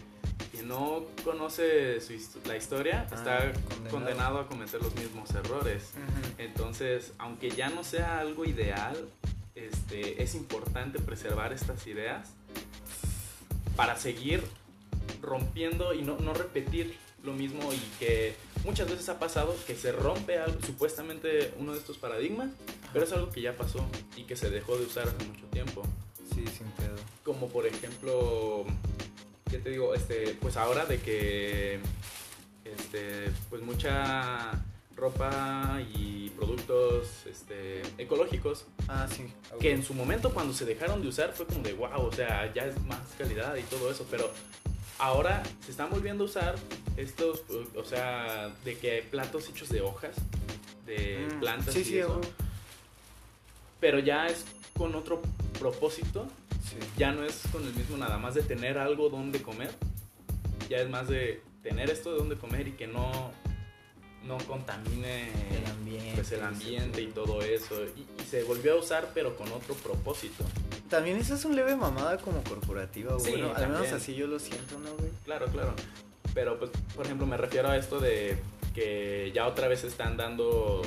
no 0.65 1.03
conoce 1.23 1.99
su 2.01 2.13
la 2.45 2.57
historia 2.57 3.07
Ah, 3.11 3.15
está 3.15 3.51
condenado. 3.51 3.89
condenado. 3.91 4.39
a 4.39 4.47
cometer 4.47 4.81
los 4.81 4.93
mismos 4.95 5.29
errores. 5.31 5.91
Entonces, 6.37 7.11
aunque 7.17 7.49
ya 7.51 7.69
no 7.69 7.83
sea 7.83 8.19
algo 8.19 8.45
ideal, 8.45 8.95
este, 9.55 10.21
es 10.23 10.35
importante 10.35 10.99
preservar 10.99 11.53
estas 11.53 11.85
ideas 11.87 12.29
para 13.75 13.97
seguir 13.97 14.43
rompiendo 15.21 15.93
y 15.93 16.01
no, 16.01 16.17
no 16.17 16.33
repetir 16.33 16.97
lo 17.23 17.33
mismo 17.33 17.71
y 17.71 17.79
que 17.99 18.35
muchas 18.65 18.89
veces 18.89 19.07
ha 19.09 19.19
pasado 19.19 19.55
que 19.67 19.75
se 19.75 19.91
rompe 19.91 20.39
algo, 20.39 20.59
supuestamente 20.65 21.53
uno 21.59 21.73
de 21.73 21.79
estos 21.79 21.97
paradigmas, 21.97 22.49
pero 22.93 23.05
es 23.05 23.11
algo 23.13 23.29
que 23.29 23.41
ya 23.41 23.55
pasó 23.55 23.85
y 24.17 24.23
que 24.23 24.35
se 24.35 24.49
dejó 24.49 24.77
de 24.77 24.85
usar 24.85 25.07
hace 25.07 25.25
mucho 25.27 25.45
tiempo 25.47 25.83
Sí, 26.33 26.45
sin 26.57 26.67
pedo. 26.71 26.95
como 27.25 27.49
por 27.49 27.67
ejemplo, 27.67 28.65
¿qué 29.51 29.57
te 29.59 29.69
digo? 29.69 29.93
Este, 29.93 30.35
pues 30.41 30.57
ahora 30.57 30.85
de 30.85 30.99
que, 30.99 31.79
este, 32.65 33.29
pues 33.49 33.61
mucha 33.61 34.51
ropa 34.95 35.79
y 35.95 36.29
productos, 36.31 37.25
este, 37.25 37.81
ecológicos 37.97 38.65
Ah, 38.87 39.07
sí. 39.13 39.25
que 39.59 39.71
en 39.71 39.83
su 39.83 39.93
momento 39.93 40.33
cuando 40.33 40.53
se 40.53 40.65
dejaron 40.65 41.01
de 41.01 41.07
usar 41.07 41.33
fue 41.33 41.45
como 41.47 41.61
de 41.63 41.73
wow, 41.73 42.01
o 42.05 42.11
sea, 42.11 42.51
ya 42.53 42.65
es 42.65 42.79
más 42.83 42.99
calidad 43.17 43.55
y 43.55 43.63
todo 43.63 43.91
eso, 43.91 44.05
pero 44.09 44.31
ahora 44.99 45.41
se 45.65 45.71
están 45.71 45.89
volviendo 45.89 46.23
a 46.23 46.27
usar 46.27 46.55
estos, 46.97 47.41
o 47.75 47.83
sea, 47.83 48.49
de 48.63 48.77
que 48.77 49.03
platos 49.09 49.49
hechos 49.49 49.69
de 49.69 49.81
hojas, 49.81 50.15
de 50.85 51.27
Mm, 51.35 51.39
plantas 51.39 51.73
Sí, 51.73 51.81
y 51.81 51.83
sí, 51.85 51.97
eso, 51.99 52.21
pero 53.79 53.99
ya 53.99 54.27
es 54.27 54.45
con 54.77 54.93
otro 54.95 55.21
propósito 55.59 56.27
Sí. 56.63 56.77
ya 56.97 57.11
no 57.11 57.23
es 57.23 57.41
con 57.51 57.63
el 57.65 57.73
mismo 57.73 57.97
nada 57.97 58.17
más 58.17 58.35
de 58.35 58.43
tener 58.43 58.77
algo 58.77 59.09
donde 59.09 59.41
comer, 59.41 59.71
ya 60.69 60.77
es 60.77 60.89
más 60.89 61.07
de 61.07 61.41
tener 61.63 61.89
esto 61.89 62.11
de 62.11 62.17
donde 62.19 62.37
comer 62.37 62.67
y 62.67 62.71
que 62.73 62.87
no, 62.87 63.31
no 64.25 64.37
contamine 64.39 65.29
El 65.57 65.65
ambiente. 65.71 66.11
pues, 66.15 66.31
el 66.31 66.43
ambiente 66.43 67.01
y 67.01 67.07
todo 67.07 67.41
eso. 67.41 67.75
Y, 67.95 68.21
y 68.21 68.25
se 68.25 68.43
volvió 68.43 68.73
a 68.73 68.75
usar 68.77 69.09
pero 69.13 69.35
con 69.35 69.51
otro 69.51 69.73
propósito. 69.75 70.43
También 70.89 71.17
eso 71.17 71.35
es 71.35 71.45
un 71.45 71.55
leve 71.55 71.75
mamada 71.75 72.17
como 72.17 72.43
corporativa, 72.43 73.13
güey. 73.13 73.25
Sí, 73.25 73.31
Bueno, 73.31 73.53
al 73.55 73.69
menos 73.69 73.91
así 73.91 74.13
yo 74.13 74.27
lo 74.27 74.39
siento, 74.39 74.77
¿no, 74.79 74.93
güey? 74.95 75.09
Claro, 75.25 75.47
claro. 75.47 75.73
Pero 76.33 76.59
pues, 76.59 76.71
por 76.95 77.05
ejemplo, 77.05 77.25
me 77.27 77.37
refiero 77.37 77.69
a 77.69 77.77
esto 77.77 77.99
de 77.99 78.37
que 78.75 79.31
ya 79.33 79.47
otra 79.47 79.67
vez 79.67 79.83
están 79.83 80.15
dando, 80.17 80.81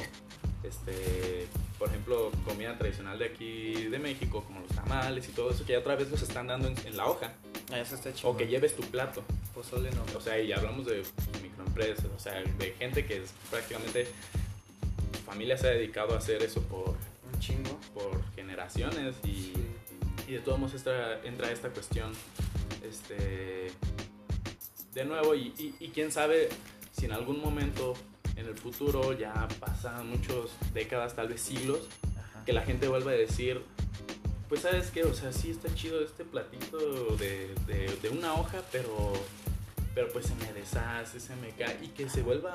este, 0.63 1.47
por 1.85 1.91
ejemplo, 1.93 2.33
comida 2.47 2.79
tradicional 2.79 3.19
de 3.19 3.27
aquí 3.27 3.75
de 3.75 3.99
México, 3.99 4.43
como 4.45 4.61
los 4.61 4.71
tamales 4.71 5.29
y 5.29 5.33
todo 5.33 5.51
eso, 5.51 5.67
que 5.67 5.73
ya 5.75 5.81
otra 5.81 5.97
vez 5.97 6.11
los 6.11 6.23
están 6.23 6.47
dando 6.47 6.67
en, 6.69 6.75
en 6.87 6.97
la 6.97 7.05
hoja. 7.07 7.35
Ah, 7.71 7.79
eso 7.79 7.95
está 7.95 8.11
chido. 8.15 8.31
O 8.31 8.37
que 8.39 8.47
lleves 8.47 8.75
tu 8.75 8.83
plato. 8.85 9.23
Pozole 9.55 9.91
no. 9.91 10.03
O 10.17 10.21
sea, 10.23 10.39
y 10.41 10.51
hablamos 10.51 10.87
de 10.87 11.03
microempresas, 11.43 12.07
o 12.07 12.19
sea, 12.19 12.41
de 12.43 12.73
gente 12.79 13.05
que 13.05 13.19
es 13.23 13.35
prácticamente 13.51 14.07
su 15.15 15.23
familia 15.25 15.59
se 15.59 15.67
ha 15.69 15.71
dedicado 15.73 16.15
a 16.15 16.19
hacer 16.19 16.43
eso 16.43 16.63
por, 16.63 16.89
Un 17.35 17.39
chingo. 17.41 17.79
por 17.93 18.23
generaciones 18.35 19.17
y, 19.23 19.53
y 20.27 20.33
de 20.33 20.39
todos 20.39 20.59
modos 20.59 20.73
esta- 20.75 21.21
entra 21.23 21.51
esta 21.53 21.69
cuestión 21.69 22.13
este, 22.83 23.71
de 24.95 25.05
nuevo 25.05 25.35
y, 25.35 25.53
y- 25.59 25.75
y 25.81 25.89
quién 25.89 26.11
sabe 26.11 26.49
si 26.93 27.05
en 27.05 27.13
algún 27.13 27.41
momento 27.43 27.93
en 28.37 28.47
el 28.47 28.55
futuro, 28.55 29.13
ya 29.13 29.47
pasan 29.61 30.09
muchas 30.11 30.37
décadas, 30.73 31.15
tal 31.15 31.29
vez 31.29 31.41
siglos, 31.41 31.81
Ajá. 32.19 32.45
que 32.45 32.53
la 32.53 32.63
gente 32.63 32.89
vuelva 32.89 33.13
a 33.13 33.15
decir, 33.15 33.63
pues 34.49 34.63
sabes 34.63 34.91
qué, 34.91 35.05
o 35.05 35.15
sea, 35.15 35.33
sí 35.33 35.51
está 35.51 35.73
chido 35.75 36.03
este 36.05 36.25
platito 36.25 36.79
de, 37.17 37.55
de- 37.67 37.97
de 38.03 38.09
una 38.11 38.35
hoja, 38.35 38.63
pero, 38.73 39.13
pero 39.95 40.09
pues 40.13 40.27
se 40.27 40.35
me 40.37 40.53
deshace, 40.53 41.21
se 41.21 41.37
me 41.37 41.51
cae 41.51 41.79
y 41.83 41.89
que 41.89 42.09
se 42.09 42.23
vuelva 42.23 42.55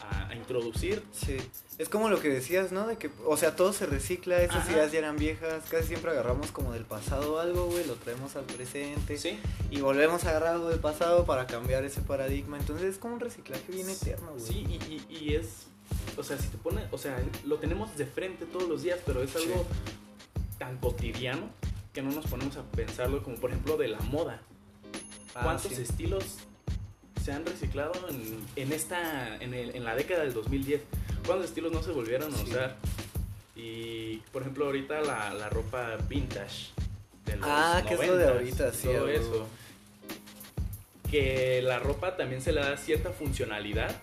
a, 0.00 0.28
a 0.28 0.34
introducir. 0.34 1.02
Sí, 1.12 1.36
es 1.78 1.88
como 1.88 2.08
lo 2.08 2.20
que 2.20 2.28
decías, 2.28 2.72
¿no? 2.72 2.86
De 2.86 2.96
que, 2.98 3.10
o 3.26 3.36
sea, 3.36 3.54
todo 3.56 3.72
se 3.72 3.86
recicla, 3.86 4.42
esas 4.42 4.56
Ajá. 4.64 4.72
ideas 4.72 4.92
ya 4.92 4.98
eran 5.00 5.16
viejas, 5.16 5.64
casi 5.70 5.88
siempre 5.88 6.10
agarramos 6.10 6.50
como 6.52 6.72
del 6.72 6.84
pasado 6.84 7.40
algo, 7.40 7.66
güey, 7.66 7.86
lo 7.86 7.94
traemos 7.94 8.36
al 8.36 8.44
presente 8.44 9.18
Sí, 9.18 9.38
y 9.70 9.80
volvemos 9.80 10.24
a 10.24 10.30
agarrar 10.30 10.54
algo 10.54 10.68
del 10.70 10.80
pasado 10.80 11.24
para 11.26 11.46
cambiar 11.46 11.84
ese 11.84 12.00
paradigma, 12.00 12.58
entonces 12.58 12.86
es 12.94 12.98
como 12.98 13.14
un 13.14 13.20
reciclaje 13.20 13.70
bien 13.72 13.88
eterno, 13.90 14.32
güey. 14.32 14.44
sí, 14.44 14.66
y, 14.68 14.74
y- 15.12 15.16
y 15.18 15.34
es, 15.34 15.66
o 16.16 16.22
sea, 16.22 16.38
si 16.38 16.48
te 16.48 16.58
pone, 16.58 16.82
o 16.90 16.98
sea, 16.98 17.18
lo 17.44 17.58
tenemos 17.58 17.96
de 17.96 18.06
frente 18.06 18.46
todos 18.46 18.68
los 18.68 18.82
días, 18.82 18.98
pero 19.04 19.22
es 19.22 19.34
algo 19.36 19.66
tan 20.58 20.78
cotidiano 20.78 21.50
que 21.92 22.02
no 22.02 22.10
nos 22.12 22.26
ponemos 22.26 22.56
a 22.56 22.62
pensarlo, 22.72 23.22
como 23.22 23.36
por 23.36 23.50
ejemplo 23.50 23.76
de 23.76 23.88
la 23.88 24.00
moda. 24.00 24.40
Ah, 25.36 25.40
¿Cuántos 25.42 25.72
sí. 25.72 25.82
estilos 25.82 26.38
se 27.24 27.32
han 27.32 27.46
reciclado 27.46 27.92
en, 28.08 28.38
en 28.56 28.72
esta 28.72 29.36
en, 29.36 29.54
el- 29.54 29.74
en 29.74 29.84
la 29.84 29.94
década 29.94 30.24
del 30.24 30.34
2010? 30.34 30.82
¿Cuántos 31.26 31.48
estilos 31.48 31.72
no 31.72 31.82
se 31.82 31.90
volvieron 31.92 32.32
a 32.34 32.36
Sí. 32.36 32.44
usar? 32.50 32.76
Y 33.56 34.16
por 34.32 34.42
ejemplo 34.42 34.66
ahorita 34.66 35.00
la, 35.00 35.32
la 35.32 35.48
ropa 35.48 35.96
vintage 36.08 36.72
de 37.24 37.36
los 37.36 37.46
Ah, 37.48 37.82
que 37.86 37.94
es 37.94 38.06
lo 38.06 38.16
de 38.16 38.26
90s, 38.26 38.32
ahorita, 38.32 38.72
sí, 38.72 38.88
todo 38.88 39.08
eso. 39.08 39.46
Que 41.10 41.62
la 41.62 41.78
ropa 41.78 42.16
también 42.16 42.42
se 42.42 42.52
le 42.52 42.60
da 42.60 42.76
cierta 42.76 43.10
funcionalidad 43.10 43.94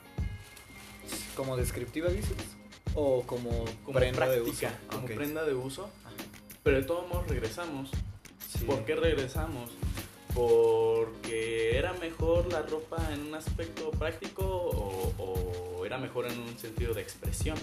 ¿Como 1.36 1.58
descriptiva 1.58 2.10
dices? 2.10 2.36
¿O 2.96 3.24
como, 3.24 3.66
como 3.86 3.98
prenda 4.00 4.28
de 4.30 4.42
uso? 4.42 4.52
práctica, 4.60 4.80
como 4.90 5.06
Ok. 5.06 5.12
prenda 5.14 5.44
de 5.46 5.54
uso, 5.54 5.90
pero 6.64 6.78
de 6.78 6.84
todos 6.84 7.08
modos 7.08 7.28
regresamos. 7.28 7.90
Sí. 8.58 8.66
¿Por 8.66 8.84
qué 8.84 8.96
regresamos? 8.96 9.70
Porque 10.34 11.78
era 11.78 11.94
mejor 11.94 12.52
la 12.52 12.62
ropa 12.62 12.98
en 13.14 13.28
un 13.28 13.36
aspecto 13.36 13.92
práctico 13.92 14.44
o, 14.46 15.14
o 15.18 15.86
era 15.86 15.98
mejor 15.98 16.28
en 16.28 16.40
un 16.40 16.58
sentido 16.58 16.94
de 16.94 17.02
expresión. 17.02 17.58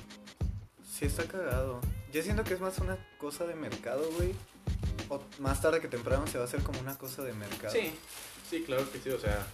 Sí, 0.98 1.06
está 1.06 1.24
cagado. 1.24 1.80
Yo 2.12 2.22
siento 2.22 2.42
que 2.42 2.54
es 2.54 2.60
más 2.60 2.78
una 2.78 2.98
cosa 3.18 3.46
de 3.46 3.54
mercado, 3.54 4.02
güey. 4.16 4.34
O 5.08 5.22
más 5.38 5.62
tarde 5.62 5.80
que 5.80 5.88
temprano 5.88 6.26
se 6.26 6.38
va 6.38 6.44
a 6.44 6.46
hacer 6.46 6.62
como 6.62 6.80
una 6.80 6.98
cosa 6.98 7.22
de 7.22 7.32
mercado. 7.32 7.72
Sí, 7.72 7.92
sí, 8.48 8.62
claro 8.64 8.90
que 8.90 8.98
sí. 8.98 9.10
O 9.10 9.18
sea, 9.18 9.46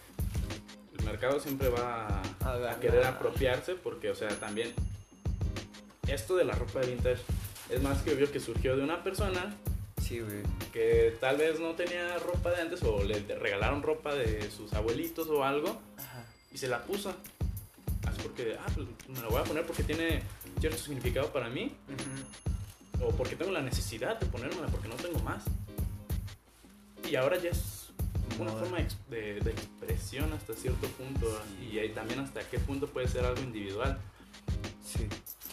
el 0.99 1.04
mercado 1.04 1.38
siempre 1.40 1.68
va 1.68 2.23
A 2.40 2.71
a, 2.71 2.80
querer 2.80 3.04
apropiarse 3.04 3.75
porque, 3.75 4.11
o 4.11 4.14
sea, 4.14 4.28
también 4.40 4.73
esto 6.09 6.37
de 6.37 6.44
la 6.44 6.54
ropa 6.54 6.80
de 6.80 6.94
vintage 6.94 7.23
es 7.71 7.83
más 7.83 8.02
que 8.02 8.14
obvio 8.14 8.30
que 8.30 8.40
surgió 8.40 8.76
de 8.76 8.83
una 8.83 9.02
persona 9.02 9.54
Sí, 10.06 10.20
güey. 10.20 10.42
que 10.73 11.16
tal 11.20 11.38
vez 11.38 11.58
no 11.61 11.73
tenía 11.75 12.18
ropa 12.18 12.50
de 12.50 12.61
antes 12.62 12.82
o 12.82 13.02
le 13.02 13.20
regalaron 13.38 13.82
ropa 13.82 14.14
de 14.14 14.50
sus 14.50 14.73
abuelitos 14.75 15.28
o 15.28 15.42
algo 15.44 15.80
Ajá. 15.96 16.26
y 16.52 16.58
se 16.58 16.68
la 16.68 16.82
puso. 16.84 17.14
Así 18.06 18.20
porque, 18.23 18.56
ah, 18.61 18.66
pues 18.75 18.87
me 19.08 19.20
la 19.23 19.28
voy 19.28 19.40
a 19.40 19.44
poner 19.44 19.64
porque 19.66 19.82
tiene 19.82 20.23
cierto 20.61 20.78
significado 20.78 21.32
para 21.32 21.49
mí 21.49 21.75
o 23.02 23.11
porque 23.12 23.34
tengo 23.34 23.50
la 23.50 23.62
necesidad 23.62 24.20
de 24.20 24.26
ponérmela 24.26 24.66
porque 24.66 24.88
no 24.88 24.94
tengo 24.96 25.18
más. 25.20 25.44
Y 27.11 27.16
ahora 27.16 27.38
ya 27.38 27.50
es 27.50 27.90
una 28.38 28.52
forma 28.52 28.78
de, 29.08 29.40
de 29.40 29.50
expresión 29.50 30.32
hasta 30.32 30.54
cierto 30.54 30.86
punto 30.88 31.26
y 31.71 31.78
ahí 31.78 31.90
también 31.90 32.21
hasta 32.21 32.47
qué 32.49 32.58
punto 32.58 32.88
puede 32.88 33.08
ser 33.08 33.25
algo 33.25 33.40
individual. 33.43 33.99
Sí. 34.84 35.06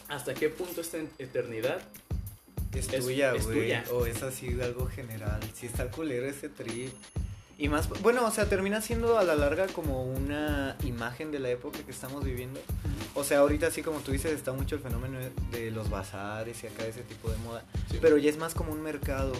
Hasta 0.09 0.33
qué 0.33 0.49
punto 0.49 0.81
esta 0.81 0.97
eternidad 1.19 1.81
Es 2.73 2.91
Es- 2.91 3.03
tuya, 3.03 3.34
güey. 3.34 3.73
O 3.91 4.05
es 4.05 4.23
así 4.23 4.47
algo 4.62 4.88
general. 4.88 5.39
Si 5.53 5.65
está 5.65 5.89
culero 5.91 6.25
ese 6.27 6.49
trip. 6.49 6.91
Y 7.57 7.69
más, 7.69 7.88
bueno, 8.01 8.25
o 8.25 8.31
sea, 8.31 8.49
termina 8.49 8.81
siendo 8.81 9.19
a 9.19 9.23
la 9.23 9.36
larga 9.36 9.67
como 9.67 10.03
una 10.03 10.75
imagen 10.84 11.29
de 11.31 11.38
la 11.38 11.49
época 11.49 11.77
que 11.86 11.91
estamos 11.91 12.23
viviendo. 12.23 12.60
O 13.13 13.23
sea, 13.23 13.39
ahorita 13.39 13.67
así 13.67 13.84
como 13.84 13.99
tú 13.99 14.12
dices, 14.12 14.31
está 14.31 14.51
mucho 14.51 14.75
el 14.77 14.81
fenómeno 14.81 15.19
de 15.51 15.69
los 15.69 15.88
bazares 15.91 16.63
y 16.63 16.67
acá 16.67 16.88
ese 16.88 17.03
tipo 17.03 17.29
de 17.29 17.38
moda. 17.38 17.63
Sí. 17.91 17.99
Pero 18.01 18.17
ya 18.17 18.31
es 18.31 18.38
más 18.38 18.55
como 18.55 18.71
un 18.71 18.81
mercado. 18.81 19.34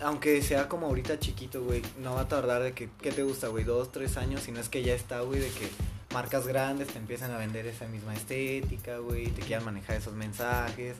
Aunque 0.00 0.40
sea 0.42 0.68
como 0.68 0.86
ahorita 0.86 1.18
chiquito, 1.18 1.64
güey, 1.64 1.82
no 1.98 2.14
va 2.14 2.20
a 2.22 2.28
tardar 2.28 2.62
de 2.62 2.74
que, 2.74 2.90
¿qué 3.02 3.10
te 3.10 3.24
gusta, 3.24 3.48
güey? 3.48 3.64
Dos, 3.64 3.90
tres 3.90 4.16
años, 4.18 4.42
si 4.42 4.52
no 4.52 4.60
es 4.60 4.68
que 4.68 4.84
ya 4.84 4.94
está, 4.94 5.22
güey, 5.22 5.40
de 5.40 5.48
que 5.48 5.68
marcas 6.14 6.46
grandes 6.46 6.86
te 6.88 6.98
empiezan 6.98 7.32
a 7.32 7.38
vender 7.38 7.66
esa 7.66 7.88
misma 7.88 8.14
estética, 8.14 8.98
güey, 8.98 9.26
te 9.32 9.42
quieran 9.42 9.64
manejar 9.64 9.96
esos 9.96 10.14
mensajes. 10.14 10.94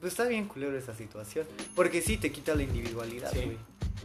Pues 0.00 0.12
está 0.12 0.24
bien 0.24 0.46
culero 0.46 0.76
esa 0.76 0.94
situación, 0.94 1.46
porque 1.74 2.02
sí 2.02 2.16
te 2.16 2.30
quita 2.30 2.54
la 2.54 2.62
individualidad, 2.62 3.32
Sí. 3.32 3.40
güey. 3.44 3.56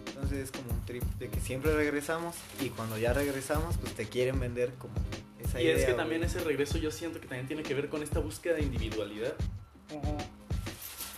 Entonces 0.08 0.40
es 0.40 0.52
como 0.52 0.72
un 0.72 0.86
trip 0.86 1.04
de 1.20 1.30
que 1.30 1.40
siempre 1.42 1.74
regresamos 1.76 2.36
y 2.62 2.70
cuando 2.70 2.98
ya 2.98 3.14
regresamos, 3.14 3.78
pues 3.78 3.94
te 3.94 4.08
quieren 4.08 4.40
vender 4.40 4.74
como 4.78 4.94
esa 5.40 5.60
Y 5.62 5.66
idea. 5.66 5.76
es 5.78 5.86
que 5.86 5.94
también 5.94 6.24
ese 6.24 6.40
regreso 6.40 6.78
yo 6.78 6.92
siento 6.92 7.20
que 7.20 7.28
también 7.28 7.48
tiene 7.48 7.64
que 7.64 7.74
ver 7.74 7.90
con 7.90 8.04
esta 8.04 8.20
búsqueda 8.20 8.56
de 8.56 8.64
individualidad. 8.64 9.34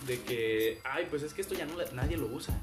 De 0.06 0.20
que, 0.20 0.80
ay, 0.84 1.06
pues 1.08 1.22
es 1.22 1.32
que 1.32 1.40
esto 1.40 1.54
ya 1.54 1.64
no 1.66 1.74
nadie 1.92 2.16
lo 2.16 2.26
usa. 2.26 2.58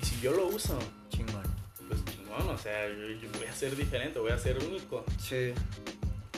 Y 0.00 0.04
si 0.04 0.20
yo 0.20 0.32
lo 0.32 0.46
uso, 0.46 0.78
Chingón. 1.10 1.42
pues 1.88 2.04
chingón, 2.04 2.48
o 2.48 2.58
sea, 2.58 2.88
yo, 2.88 3.08
yo 3.08 3.28
voy 3.36 3.46
a 3.46 3.52
ser 3.54 3.74
diferente, 3.74 4.18
voy 4.20 4.30
a 4.30 4.38
ser 4.38 4.58
único. 4.62 5.04
Sí. 5.20 5.52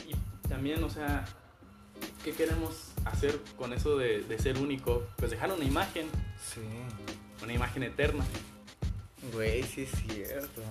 Y 0.07 0.47
también, 0.47 0.83
o 0.83 0.89
sea, 0.89 1.25
¿qué 2.23 2.31
queremos 2.31 2.90
hacer 3.05 3.39
con 3.57 3.73
eso 3.73 3.97
de, 3.97 4.21
de 4.21 4.39
ser 4.39 4.57
único? 4.57 5.03
Pues 5.17 5.31
dejar 5.31 5.51
una 5.51 5.65
imagen, 5.65 6.07
Sí. 6.53 6.61
una 7.43 7.53
imagen 7.53 7.83
eterna. 7.83 8.25
Güey, 9.33 9.63
sí 9.63 9.83
es 9.83 9.91
cierto. 9.91 10.61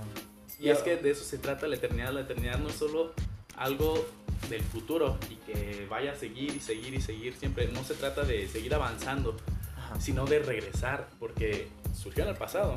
Y 0.58 0.68
es 0.68 0.78
que 0.80 0.96
de 0.96 1.10
eso 1.10 1.24
se 1.24 1.38
trata 1.38 1.66
la 1.68 1.76
eternidad. 1.76 2.12
La 2.12 2.20
eternidad 2.22 2.58
no 2.58 2.68
es 2.68 2.74
solo 2.74 3.14
algo 3.56 4.04
del 4.48 4.62
futuro 4.62 5.18
y 5.30 5.36
que 5.36 5.86
vaya 5.88 6.12
a 6.12 6.16
seguir 6.16 6.54
y 6.54 6.60
seguir 6.60 6.92
y 6.94 7.00
seguir 7.00 7.34
siempre. 7.36 7.68
No 7.68 7.82
se 7.84 7.94
trata 7.94 8.24
de 8.24 8.46
seguir 8.48 8.74
avanzando, 8.74 9.36
Ajá. 9.78 10.00
sino 10.00 10.26
de 10.26 10.40
regresar, 10.40 11.08
porque 11.18 11.68
surgió 11.94 12.24
en 12.24 12.30
el 12.30 12.36
pasado. 12.36 12.76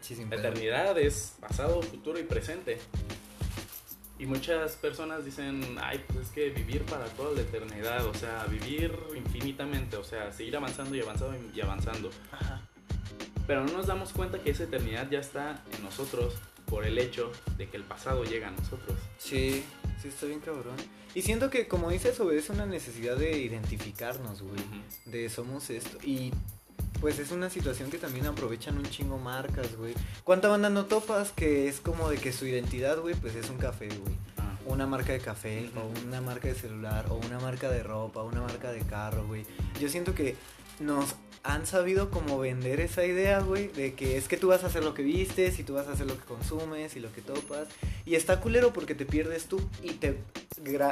Sí, 0.00 0.16
La 0.30 0.36
eternidad 0.36 0.98
es 0.98 1.34
pasado, 1.40 1.82
futuro 1.82 2.18
y 2.18 2.22
presente. 2.24 2.78
Y 4.20 4.26
muchas 4.26 4.76
personas 4.76 5.24
dicen, 5.24 5.78
ay, 5.80 6.04
pues 6.06 6.26
es 6.26 6.28
que 6.28 6.50
vivir 6.50 6.82
para 6.82 7.06
toda 7.06 7.34
la 7.34 7.40
eternidad, 7.40 8.04
o 8.04 8.12
sea, 8.12 8.44
vivir 8.44 8.94
infinitamente, 9.16 9.96
o 9.96 10.04
sea, 10.04 10.30
seguir 10.30 10.54
avanzando 10.58 10.94
y 10.94 11.00
avanzando 11.00 11.38
y 11.54 11.60
avanzando. 11.62 12.10
Ajá. 12.30 12.60
Pero 13.46 13.64
no 13.64 13.72
nos 13.72 13.86
damos 13.86 14.12
cuenta 14.12 14.38
que 14.38 14.50
esa 14.50 14.64
eternidad 14.64 15.10
ya 15.10 15.20
está 15.20 15.64
en 15.74 15.82
nosotros 15.82 16.34
por 16.66 16.84
el 16.84 16.98
hecho 16.98 17.32
de 17.56 17.70
que 17.70 17.78
el 17.78 17.82
pasado 17.82 18.22
llega 18.24 18.48
a 18.48 18.50
nosotros. 18.50 18.98
Sí, 19.16 19.64
sí 20.00 20.08
está 20.08 20.26
bien 20.26 20.40
cabrón. 20.40 20.76
Y 21.14 21.22
siento 21.22 21.48
que 21.48 21.66
como 21.66 21.90
dices, 21.90 22.20
obedece 22.20 22.52
una 22.52 22.66
necesidad 22.66 23.16
de 23.16 23.38
identificarnos, 23.38 24.42
güey. 24.42 24.60
De 25.06 25.30
somos 25.30 25.70
esto. 25.70 25.96
Y 26.04 26.30
pues 27.00 27.18
es 27.18 27.30
una 27.30 27.50
situación 27.50 27.90
que 27.90 27.98
también 27.98 28.26
aprovechan 28.26 28.76
un 28.76 28.84
chingo 28.84 29.18
marcas, 29.18 29.76
güey. 29.76 29.94
¿Cuánta 30.24 30.48
banda 30.48 30.70
no 30.70 30.86
topas 30.86 31.32
que 31.32 31.68
es 31.68 31.80
como 31.80 32.10
de 32.10 32.18
que 32.18 32.32
su 32.32 32.46
identidad, 32.46 32.98
güey, 32.98 33.14
pues 33.14 33.34
es 33.34 33.48
un 33.50 33.58
café, 33.58 33.88
güey? 33.88 34.14
Ah, 34.38 34.58
Una 34.66 34.86
marca 34.86 35.12
de 35.12 35.20
café, 35.20 35.70
o 35.76 36.06
una 36.06 36.20
marca 36.20 36.48
de 36.48 36.54
celular, 36.54 37.06
o 37.08 37.14
una 37.14 37.38
marca 37.38 37.70
de 37.70 37.82
ropa, 37.82 38.22
una 38.22 38.42
marca 38.42 38.70
de 38.70 38.80
carro, 38.80 39.26
güey. 39.26 39.44
Yo 39.80 39.88
siento 39.88 40.14
que 40.14 40.36
nos 40.78 41.14
han 41.42 41.66
sabido 41.66 42.10
como 42.10 42.38
vender 42.38 42.80
esa 42.80 43.04
idea, 43.04 43.40
güey, 43.40 43.68
de 43.68 43.94
que 43.94 44.18
es 44.18 44.28
que 44.28 44.36
tú 44.36 44.48
vas 44.48 44.62
a 44.62 44.66
hacer 44.66 44.84
lo 44.84 44.92
que 44.92 45.02
vistes 45.02 45.58
y 45.58 45.64
tú 45.64 45.74
vas 45.74 45.88
a 45.88 45.92
hacer 45.92 46.06
lo 46.06 46.18
que 46.18 46.24
consumes 46.24 46.96
y 46.96 47.00
lo 47.00 47.10
que 47.12 47.22
topas. 47.22 47.68
Y 48.04 48.14
está 48.14 48.40
culero 48.40 48.72
porque 48.74 48.94
te 48.94 49.06
pierdes 49.06 49.46
tú 49.46 49.58
y 49.82 49.92
te 49.94 50.18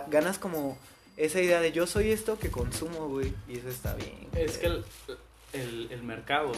ganas 0.08 0.38
como 0.38 0.78
esa 1.18 1.40
idea 1.42 1.60
de 1.60 1.72
yo 1.72 1.86
soy 1.86 2.10
esto 2.12 2.38
que 2.38 2.50
consumo, 2.50 3.08
güey. 3.08 3.34
Y 3.46 3.58
eso 3.58 3.68
está 3.68 3.94
bien. 3.94 4.28
Es 4.34 4.56
que 4.56 4.68
culero. 4.68 5.27
El, 5.52 5.88
el- 5.90 6.02
mercado 6.02 6.52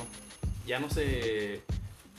ya 0.66 0.78
no 0.78 0.90
se. 0.90 1.62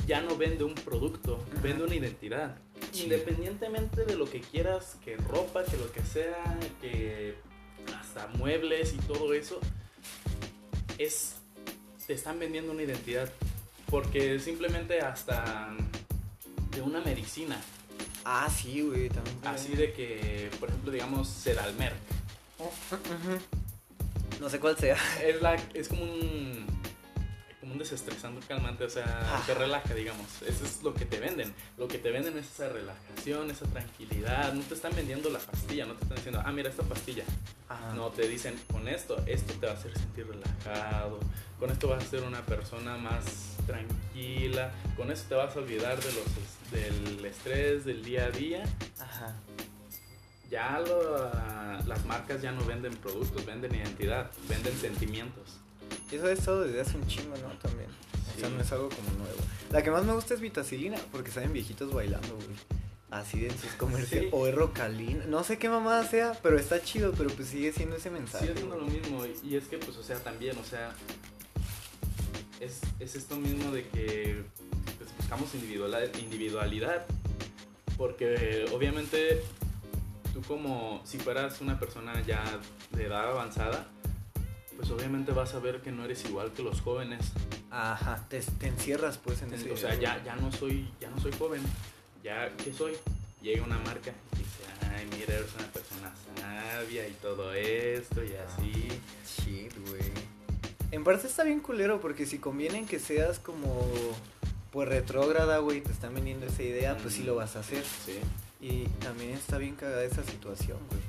ya 0.07 0.21
no 0.21 0.35
vende 0.37 0.63
un 0.63 0.75
producto, 0.75 1.43
vende 1.61 1.83
una 1.83 1.95
identidad. 1.95 2.57
Sí. 2.91 3.03
Independientemente 3.03 4.03
de 4.05 4.15
lo 4.15 4.29
que 4.29 4.41
quieras, 4.41 4.97
que 5.03 5.15
ropa, 5.17 5.63
que 5.63 5.77
lo 5.77 5.91
que 5.91 6.01
sea, 6.03 6.57
que 6.81 7.35
hasta 7.99 8.27
muebles 8.37 8.93
y 8.93 8.97
todo 8.97 9.33
eso, 9.33 9.59
es. 10.97 11.35
te 12.07 12.13
están 12.13 12.39
vendiendo 12.39 12.71
una 12.71 12.83
identidad. 12.83 13.31
Porque 13.89 14.39
simplemente 14.39 15.01
hasta 15.01 15.67
de 16.71 16.81
una 16.81 17.01
medicina. 17.01 17.59
Ah, 18.23 18.49
sí, 18.49 18.81
güey, 18.81 19.09
también. 19.09 19.37
Así 19.43 19.73
de 19.73 19.91
que, 19.93 20.49
por 20.59 20.69
ejemplo, 20.69 20.91
digamos, 20.91 21.27
Sedalmerc. 21.27 21.95
Ujú. 22.59 23.60
No 24.41 24.49
sé 24.49 24.59
cuál 24.59 24.75
sea. 24.75 24.97
Es, 25.23 25.39
la, 25.39 25.53
es 25.75 25.87
como 25.87 26.01
un. 26.01 26.65
como 27.59 27.73
un 27.73 27.77
desestresante 27.77 28.43
calmante, 28.47 28.83
o 28.85 28.89
sea, 28.89 29.05
Ajá. 29.05 29.43
te 29.45 29.53
relaja, 29.53 29.93
digamos. 29.93 30.41
Eso 30.41 30.65
es 30.65 30.81
lo 30.81 30.95
que 30.95 31.05
te 31.05 31.19
venden. 31.19 31.53
Lo 31.77 31.87
que 31.87 31.99
te 31.99 32.09
venden 32.09 32.35
es 32.39 32.47
esa 32.47 32.67
relajación, 32.69 33.51
esa 33.51 33.65
tranquilidad. 33.67 34.51
No 34.53 34.63
te 34.63 34.73
están 34.73 34.95
vendiendo 34.95 35.29
la 35.29 35.37
pastilla, 35.37 35.85
no 35.85 35.93
te 35.93 36.01
están 36.01 36.15
diciendo, 36.15 36.41
ah, 36.43 36.51
mira 36.51 36.69
esta 36.71 36.81
pastilla. 36.81 37.23
Ajá. 37.69 37.93
No, 37.93 38.09
te 38.09 38.27
dicen, 38.27 38.59
con 38.71 38.87
esto, 38.87 39.23
esto 39.27 39.53
te 39.53 39.67
va 39.67 39.73
a 39.73 39.75
hacer 39.75 39.95
sentir 39.95 40.25
relajado, 40.27 41.19
con 41.59 41.69
esto 41.69 41.87
vas 41.87 42.03
a 42.03 42.07
ser 42.07 42.23
una 42.23 42.43
persona 42.43 42.97
más 42.97 43.57
tranquila, 43.67 44.71
con 44.97 45.11
esto 45.11 45.29
te 45.29 45.35
vas 45.35 45.55
a 45.55 45.59
olvidar 45.59 46.01
de 46.01 46.11
los, 46.13 46.71
del 46.71 47.25
estrés 47.25 47.85
del 47.85 48.03
día 48.03 48.25
a 48.25 48.31
día. 48.31 48.63
Ajá. 48.99 49.35
Ya 50.51 50.79
lo- 50.79 51.31
las 51.87 52.05
marcas 52.05 52.41
ya 52.41 52.51
no 52.51 52.63
venden 52.65 52.93
productos, 52.97 53.45
venden 53.45 53.73
identidad, 53.73 54.29
venden 54.49 54.73
sentimientos. 54.77 55.57
Y 56.11 56.15
Eso 56.15 56.25
ha 56.27 56.31
estado 56.33 56.61
desde 56.63 56.81
hace 56.81 56.97
un 56.97 57.07
chingo, 57.07 57.35
¿no? 57.37 57.47
También. 57.59 57.89
O 57.89 58.39
sea, 58.39 58.49
Sí. 58.49 58.53
no 58.55 58.61
es 58.61 58.71
algo 58.73 58.89
como 58.89 59.09
nuevo. 59.17 59.37
La 59.71 59.81
que 59.81 59.89
más 59.91 60.03
me 60.03 60.13
gusta 60.13 60.33
es 60.33 60.41
Vitacilina, 60.41 60.97
porque 61.11 61.31
salen 61.31 61.53
viejitos 61.53 61.93
bailando, 61.93 62.35
güey. 62.35 62.57
Así 63.09 63.39
de 63.39 63.47
en 63.47 63.57
sus 63.57 63.71
comerciales. 63.71 64.29
Sí. 64.31 64.35
O 64.37 64.45
es 64.47 64.53
Rocalina. 64.55 65.25
No 65.25 65.43
sé 65.45 65.57
qué 65.57 65.69
mamada 65.69 66.05
sea, 66.07 66.33
pero 66.43 66.57
está 66.59 66.81
chido, 66.81 67.13
pero 67.17 67.29
pues 67.29 67.47
sigue 67.49 67.71
siendo 67.73 67.95
ese 67.95 68.09
mensaje. 68.09 68.45
Sigue 68.47 68.57
siendo 68.59 68.77
lo 68.77 68.85
mismo 68.85 69.25
y- 69.43 69.55
es 69.55 69.65
que 69.65 69.77
pues 69.77 69.97
o 69.97 70.03
sea 70.03 70.19
también, 70.19 70.57
o 70.57 70.63
sea, 70.65 70.93
es, 72.59 72.79
es 72.99 73.15
esto 73.15 73.35
mismo 73.37 73.71
de 73.71 73.87
que 73.87 74.43
pues, 74.97 75.09
buscamos 75.17 75.53
individualidad, 75.55 77.05
porque 77.97 78.65
obviamente 78.73 79.41
tú 80.33 80.41
como 80.41 81.01
si 81.05 81.17
fueras 81.17 81.61
una 81.61 81.79
persona 81.79 82.21
ya 82.21 82.43
de 82.91 83.05
edad 83.05 83.29
avanzada, 83.29 83.87
pues 84.75 84.89
obviamente 84.91 85.31
vas 85.31 85.53
a 85.53 85.59
ver 85.59 85.81
que 85.81 85.91
no 85.91 86.05
eres 86.05 86.25
igual 86.25 86.51
que 86.53 86.63
los 86.63 86.81
jóvenes. 86.81 87.31
Ajá, 87.69 88.25
te, 88.29 88.39
te 88.41 88.67
encierras 88.67 89.17
pues 89.17 89.41
en 89.41 89.53
ese. 89.53 89.71
O 89.71 89.77
sea, 89.77 89.95
ya, 89.95 90.23
ya 90.23 90.35
no 90.35 90.51
soy, 90.51 90.91
ya 90.99 91.09
no 91.09 91.19
soy 91.19 91.31
joven. 91.33 91.61
Ya, 92.23 92.51
¿qué 92.57 92.73
soy? 92.73 92.93
Llega 93.41 93.63
una 93.63 93.79
marca 93.79 94.11
y 94.33 94.37
dice, 94.37 94.63
ay, 94.95 95.07
mira, 95.17 95.35
eres 95.35 95.53
una 95.57 95.67
persona 95.67 96.11
sabia 96.35 97.07
y 97.07 97.13
todo 97.13 97.53
esto 97.53 98.23
y 98.23 98.33
así. 98.33 98.87
Shit, 99.25 99.73
güey. 99.87 100.11
En 100.91 101.03
parte 101.03 101.27
está 101.27 101.43
bien 101.43 101.61
culero 101.61 102.01
porque 102.01 102.25
si 102.25 102.37
conviene 102.37 102.85
que 102.85 102.99
seas 102.99 103.39
como 103.39 103.89
pues 104.71 104.87
retrógrada, 104.87 105.59
güey, 105.59 105.81
te 105.81 105.91
están 105.91 106.13
vendiendo 106.13 106.45
esa 106.45 106.63
idea, 106.63 106.97
pues 106.97 107.15
sí 107.15 107.23
lo 107.23 107.35
vas 107.35 107.55
a 107.55 107.59
hacer. 107.59 107.83
Sí. 107.83 108.19
Y 108.61 108.83
también 108.99 109.31
está 109.31 109.57
bien 109.57 109.75
cagada 109.75 110.03
esa 110.03 110.23
situación, 110.23 110.77
güey. 110.89 111.01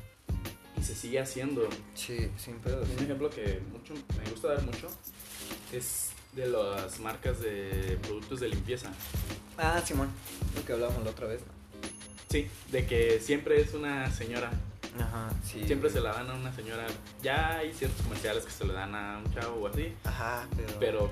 Y 0.79 0.83
se 0.83 0.95
sigue 0.95 1.21
haciendo. 1.21 1.69
Sí, 1.95 2.31
sin 2.39 2.57
pedo. 2.61 2.83
Un 2.83 3.05
ejemplo 3.05 3.29
que 3.31 3.61
mucho, 3.71 3.95
me 4.19 4.31
gusta 4.31 4.49
dar 4.55 4.63
mucho 4.63 4.89
es 5.73 6.11
de 6.35 6.47
las 6.47 6.99
marcas 7.01 7.41
de 7.41 7.99
productos 8.03 8.41
de 8.41 8.49
limpieza. 8.49 8.91
Ah, 9.59 9.81
Simón, 9.85 10.09
lo 10.57 10.65
que 10.65 10.73
hablábamos 10.73 11.05
la 11.05 11.11
otra 11.11 11.27
vez. 11.27 11.41
Sí, 12.31 12.49
de 12.71 12.87
que 12.87 13.21
siempre 13.21 13.61
es 13.61 13.75
una 13.75 14.11
señora. 14.11 14.51
Ajá, 14.99 15.31
sí. 15.45 15.65
Siempre 15.67 15.91
güey. 15.91 15.93
se 15.93 16.01
la 16.01 16.13
dan 16.15 16.31
a 16.31 16.35
una 16.35 16.55
señora. 16.55 16.87
Ya 17.23 17.59
hay 17.59 17.73
ciertos 17.75 18.01
comerciales 18.03 18.45
que 18.45 18.51
se 18.51 18.65
le 18.65 18.73
dan 18.73 18.95
a 18.95 19.19
un 19.19 19.33
chavo 19.35 19.57
o 19.63 19.67
así. 19.67 19.93
Ajá, 20.05 20.49
pero. 20.57 20.79
Pero 20.81 21.11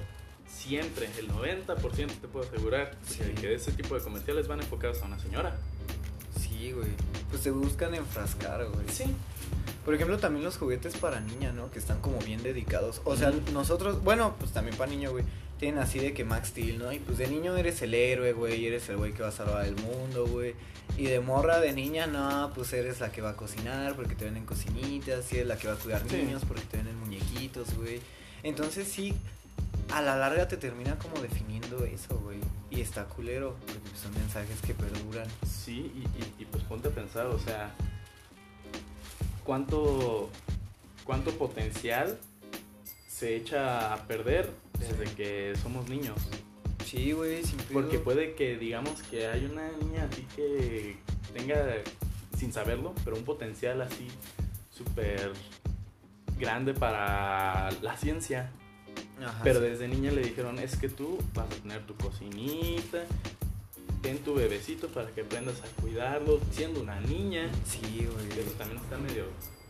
siempre, 0.48 1.09
el 1.18 1.29
90% 1.31 2.20
te 2.20 2.29
puedo 2.29 2.46
asegurar 2.48 2.96
Sí. 3.07 3.18
que, 3.18 3.35
que 3.35 3.55
ese 3.55 3.72
tipo 3.72 3.94
de 3.94 4.03
comerciales 4.03 4.48
van 4.48 4.61
enfocados 4.61 5.00
a 5.03 5.07
una 5.07 5.18
señora. 5.18 5.57
Sí, 6.61 6.73
güey. 6.73 6.88
Pues 7.31 7.42
te 7.42 7.51
buscan 7.51 7.94
enfrascar, 7.94 8.66
güey. 8.66 8.87
Sí. 8.92 9.05
Por 9.85 9.94
ejemplo, 9.94 10.18
también 10.18 10.44
los 10.44 10.59
juguetes 10.59 10.94
para 10.96 11.20
niña, 11.20 11.53
¿no? 11.53 11.70
Que 11.70 11.79
están 11.79 12.01
como 12.01 12.18
bien 12.18 12.42
dedicados. 12.42 13.01
O 13.05 13.16
sea, 13.16 13.33
nosotros, 13.53 14.05
bueno, 14.05 14.37
pues 14.38 14.53
también 14.53 14.77
para 14.77 14.90
niño, 14.90 15.11
güey. 15.11 15.25
Tienen 15.59 15.81
así 15.81 15.99
de 15.99 16.12
que 16.12 16.25
Max 16.25 16.49
Steel, 16.49 16.79
¿no? 16.79 16.92
Y 16.92 16.99
pues 16.99 17.18
de 17.18 17.29
niño 17.29 17.57
eres 17.57 17.81
el 17.83 17.94
héroe, 17.94 18.33
güey. 18.35 18.66
Eres 18.66 18.88
el 18.90 18.99
güey 18.99 19.12
que 19.12 19.23
va 19.23 19.29
a 19.29 19.33
salvar 19.33 19.64
el 19.64 19.77
mundo, 19.77 20.27
güey. 20.27 20.55
Y 20.99 21.05
de 21.05 21.20
morra, 21.20 21.61
de 21.61 21.73
niña, 21.73 22.07
no, 22.07 22.53
pues 22.55 22.73
eres 22.75 23.01
la 23.01 23.11
que 23.11 23.23
va 23.23 23.31
a 23.31 23.37
cocinar 23.37 23.94
porque 23.96 24.14
te 24.14 24.27
venden 24.27 24.44
cocinitas. 24.44 25.33
Y 25.33 25.37
eres 25.37 25.49
la 25.49 25.57
que 25.57 25.68
va 25.68 25.75
a 25.75 25.79
cuidar 25.79 26.03
Sí. 26.09 26.16
niños 26.16 26.42
porque 26.46 26.62
te 26.64 26.77
venden 26.77 26.99
muñequitos, 26.99 27.75
güey. 27.75 28.01
Entonces 28.42 28.87
sí, 28.88 29.14
a 29.93 30.01
la 30.03 30.16
larga 30.16 30.47
te 30.49 30.57
termina 30.57 30.97
como 30.99 31.21
definiendo 31.21 31.85
eso, 31.85 32.19
güey. 32.21 32.38
Y 32.71 32.81
está 32.81 33.05
culero, 33.07 33.57
porque 33.66 33.81
pues, 33.81 33.99
son 34.01 34.12
mensajes 34.14 34.61
que 34.61 34.75
perduran. 34.75 35.27
Sí, 35.47 35.93
y, 35.95 36.01
y- 36.19 36.35
y, 36.43 36.45
pues 36.45 36.62
ponte 36.64 36.88
a 36.88 36.90
pensar, 36.93 37.27
o 37.27 37.38
sea, 37.38 37.75
¿cuánto, 39.45 40.29
cuánto 41.05 41.33
potencial 41.33 42.19
se 43.09 43.37
echa 43.37 43.93
a 43.93 44.07
perder 44.07 44.51
desde 44.79 45.07
Sí. 45.09 45.14
que 45.16 45.55
somos 45.61 45.88
niños? 45.88 46.16
Sí, 46.85 47.12
güey, 47.12 47.45
sin 47.45 47.57
pedo. 47.59 47.73
Porque 47.73 47.99
puede 47.99 48.35
que 48.35 48.57
digamos 48.57 49.03
que 49.03 49.27
hay 49.27 49.45
una 49.45 49.69
niña 49.81 50.09
así 50.11 50.27
que 50.35 50.97
tenga, 51.35 51.57
sin 52.37 52.53
saberlo, 52.53 52.95
pero 53.05 53.16
un 53.16 53.25
potencial 53.25 53.81
así 53.83 54.09
súper 54.71 55.33
grande 56.38 56.73
para 56.75 57.71
la 57.83 57.97
ciencia. 57.97 58.51
Ajá, 59.22 59.40
Pero 59.44 59.61
sí. 59.61 59.66
desde 59.66 59.88
niña 59.88 60.11
le 60.12 60.22
dijeron, 60.22 60.59
es 60.59 60.76
que 60.76 60.88
tú 60.88 61.18
vas 61.35 61.46
a 61.46 61.62
tener 61.62 61.85
tu 61.87 61.94
cocinita, 61.96 63.04
ten 64.02 64.18
tu 64.18 64.35
bebecito 64.35 64.88
para 64.88 65.09
que 65.11 65.22
aprendas 65.22 65.56
a 65.62 65.80
cuidarlo, 65.80 66.40
siendo 66.52 66.80
una 66.80 67.00
niña. 67.00 67.50
Sí, 67.66 68.06
güey. 68.11 68.40
Eso 68.40 68.50
también 68.59 68.80
está 68.83 68.96
medio... 68.98 69.24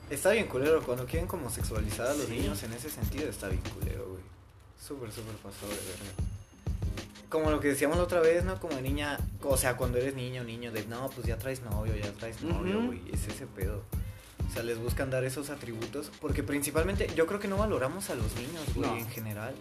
Está 0.09 0.31
bien 0.33 0.47
culero, 0.49 0.83
cuando 0.83 1.07
quieren 1.07 1.29
como 1.29 1.51
sexualizar 1.51 2.09
a 2.09 2.15
los 2.15 2.27
Sí. 2.27 2.33
niños 2.33 2.63
en 2.65 2.73
ese 2.73 2.91
sentido 2.91 3.29
está 3.29 3.49
bien 3.49 3.63
culero, 3.75 4.07
güey. 4.09 4.23
Súper, 4.85 5.13
súper 5.13 5.35
pasado 5.37 5.69
de 5.69 5.77
verga. 5.77 6.15
Como 7.29 7.49
lo 7.51 7.61
que 7.61 7.69
decíamos 7.69 7.97
la 7.97 8.03
otra 8.03 8.19
vez, 8.21 8.45
¿no? 8.45 8.59
Como 8.59 8.75
de 8.75 8.83
niña, 8.83 9.19
o 9.43 9.57
sea, 9.57 9.77
cuando 9.77 9.99
eres 9.99 10.17
niño 10.17 10.43
niño, 10.43 10.73
de 10.73 10.85
no, 10.87 11.09
pues 11.11 11.29
ya 11.29 11.39
traes 11.39 11.63
novio, 11.63 11.95
ya 11.95 12.11
traes 12.13 12.43
novio, 12.43 12.83
güey. 12.87 13.01
Es 13.13 13.29
ese 13.29 13.47
pedo. 13.47 13.85
O 14.51 14.53
sea, 14.53 14.63
les 14.65 14.79
buscan 14.79 15.11
dar 15.11 15.23
esos 15.25 15.49
atributos, 15.51 16.11
porque 16.21 16.43
principalmente 16.43 17.09
yo 17.15 17.27
creo 17.27 17.39
que 17.39 17.47
no 17.49 17.57
valoramos 17.57 18.11
a 18.11 18.17
los 18.17 18.35
niños, 18.35 18.65
güey, 18.75 18.91
No. 18.91 18.97
en 18.97 19.09
general. 19.09 19.55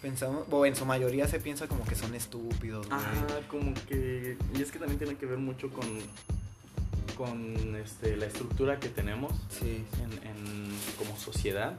Pensamos, 0.00 0.46
o 0.50 0.64
en 0.64 0.76
su 0.76 0.84
mayoría 0.86 1.26
se 1.26 1.40
piensa 1.40 1.66
como 1.66 1.84
que 1.84 1.96
son 1.96 2.14
estúpidos, 2.14 2.86
güey. 2.88 3.00
Ajá, 3.00 3.40
como 3.48 3.74
que... 3.88 4.36
Y 4.56 4.62
es 4.62 4.70
que 4.70 4.78
también 4.78 4.98
tiene 4.98 5.16
que 5.16 5.26
ver 5.26 5.38
mucho 5.38 5.70
con, 5.70 5.86
con 7.16 7.74
este, 7.74 8.16
la 8.16 8.26
estructura 8.26 8.78
que 8.78 8.88
tenemos 8.88 9.32
Sí, 9.50 9.84
en, 10.02 10.12
en- 10.28 10.78
como 10.98 11.16
sociedad, 11.18 11.76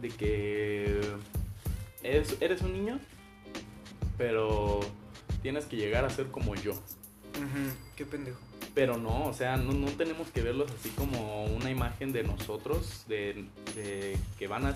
de 0.00 0.08
que 0.08 1.02
eres, 2.02 2.34
eres 2.40 2.62
un 2.62 2.72
niño, 2.72 2.98
pero 4.16 4.80
tienes 5.42 5.66
que 5.66 5.76
llegar 5.76 6.06
a 6.06 6.10
ser 6.10 6.28
como 6.28 6.54
yo. 6.54 6.72
Ujú, 6.72 7.74
Qué 7.94 8.06
pendejo. 8.06 8.38
Pero 8.74 8.96
no, 8.96 9.26
o 9.26 9.32
sea, 9.32 9.56
no, 9.56 9.72
no 9.72 9.88
tenemos 9.88 10.30
que 10.30 10.42
verlos 10.42 10.70
así 10.78 10.90
como 10.90 11.44
una 11.46 11.70
imagen 11.70 12.12
de 12.12 12.22
nosotros, 12.22 13.04
de, 13.08 13.46
de 13.74 14.16
que 14.38 14.46
van 14.46 14.66
a, 14.66 14.74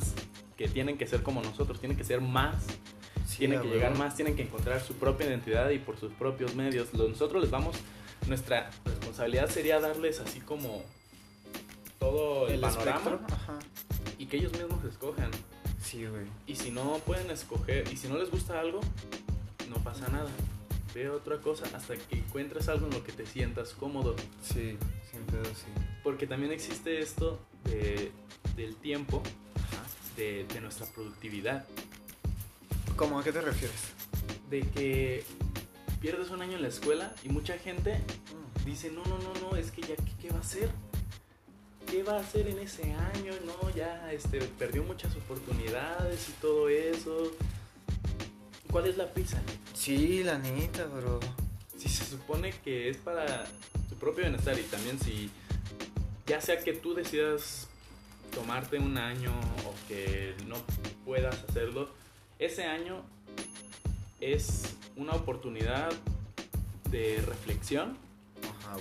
que 0.56 0.68
tienen 0.68 0.98
que 0.98 1.06
ser 1.06 1.22
como 1.22 1.42
nosotros, 1.42 1.78
tienen 1.78 1.96
que 1.96 2.04
ser 2.04 2.20
más, 2.20 2.56
Sí, 3.26 3.38
tienen 3.38 3.62
que 3.62 3.68
llegar 3.68 3.96
más, 3.96 4.14
tienen 4.14 4.36
que 4.36 4.42
encontrar 4.42 4.80
su 4.82 4.94
propia 4.94 5.26
identidad 5.26 5.70
y 5.70 5.78
por 5.78 5.98
sus 5.98 6.12
propios 6.12 6.54
medios. 6.54 6.92
Nosotros 6.92 7.42
les 7.42 7.50
vamos, 7.50 7.76
nuestra 8.28 8.70
responsabilidad 8.84 9.48
sería 9.48 9.80
darles 9.80 10.20
así 10.20 10.40
como 10.40 10.82
todo 11.98 12.48
el, 12.48 12.54
El 12.54 12.60
panorama 12.60 13.20
ajá. 13.32 13.58
y 14.18 14.26
que 14.26 14.36
ellos 14.36 14.52
mismos 14.52 14.84
escojan. 14.84 15.30
Sí, 15.82 16.06
güey. 16.06 16.26
Y 16.46 16.56
si 16.56 16.70
no 16.70 16.98
pueden 17.06 17.30
escoger, 17.30 17.90
y 17.90 17.96
si 17.96 18.08
no 18.08 18.18
les 18.18 18.30
gusta 18.30 18.60
algo, 18.60 18.80
no 19.70 19.76
pasa 19.82 20.08
nada. 20.08 20.30
Ve 20.94 21.10
otra 21.10 21.38
cosa 21.40 21.64
hasta 21.74 21.96
que 21.96 22.16
encuentres 22.18 22.68
algo 22.68 22.86
en 22.86 22.92
lo 22.92 23.02
que 23.02 23.12
te 23.12 23.26
sientas 23.26 23.72
cómodo. 23.72 24.14
Sí, 24.42 24.76
sin 25.10 25.22
pedo, 25.26 25.44
sí. 25.46 25.66
Porque 26.04 26.26
también 26.26 26.52
existe 26.52 27.00
esto 27.00 27.40
de- 27.64 28.12
del 28.56 28.76
tiempo, 28.76 29.22
de, 30.16 30.44
de 30.46 30.60
nuestra 30.60 30.86
productividad. 30.86 31.64
¿Cómo 32.96 33.18
a 33.18 33.24
qué 33.24 33.32
te 33.32 33.40
refieres? 33.40 33.76
De 34.48 34.60
que 34.60 35.24
pierdes 36.00 36.30
un 36.30 36.42
año 36.42 36.54
en 36.56 36.62
la 36.62 36.68
escuela 36.68 37.12
y 37.24 37.28
mucha 37.28 37.58
gente 37.58 38.00
dice, 38.64 38.90
no, 38.92 39.02
no, 39.04 39.18
no, 39.18 39.32
no, 39.50 39.56
es 39.56 39.72
que 39.72 39.80
ya, 39.82 39.96
¿qué, 39.96 40.12
qué 40.22 40.30
va 40.30 40.36
a 40.36 40.40
hacer? 40.40 40.70
¿Qué 41.90 42.02
va 42.04 42.18
a 42.18 42.20
hacer 42.20 42.46
en 42.46 42.58
ese 42.60 42.92
año? 42.92 43.32
No, 43.44 43.70
ya 43.74 44.12
este, 44.12 44.38
perdió 44.40 44.84
muchas 44.84 45.14
oportunidades 45.16 46.28
y 46.28 46.32
todo 46.40 46.68
eso. 46.68 47.32
¿Cuál 48.74 48.88
es 48.88 48.96
la 48.96 49.06
prisa? 49.06 49.40
Sí, 49.72 50.24
la 50.24 50.36
neta, 50.36 50.86
bro. 50.86 51.20
Si 51.78 51.88
se 51.88 52.04
supone 52.04 52.52
que 52.64 52.88
es 52.88 52.96
para 52.96 53.44
tu 53.88 53.94
propio 53.94 54.24
bienestar 54.24 54.58
y 54.58 54.64
también 54.64 54.98
si 54.98 55.30
ya 56.26 56.40
sea 56.40 56.58
que 56.58 56.72
tú 56.72 56.92
decidas 56.92 57.68
tomarte 58.34 58.80
un 58.80 58.98
año 58.98 59.30
o 59.64 59.72
que 59.86 60.34
no 60.48 60.56
puedas 61.04 61.44
hacerlo, 61.48 61.88
ese 62.40 62.64
año 62.64 63.04
es 64.20 64.74
una 64.96 65.12
oportunidad 65.12 65.92
de 66.90 67.22
reflexión 67.24 67.96
Ajá, 68.42 68.76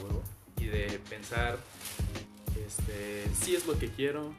y 0.57 0.65
de 0.65 0.99
pensar 1.07 1.59
este, 2.65 3.27
si 3.39 3.55
es 3.55 3.67
lo 3.67 3.77
que 3.77 3.89
quiero, 3.89 4.33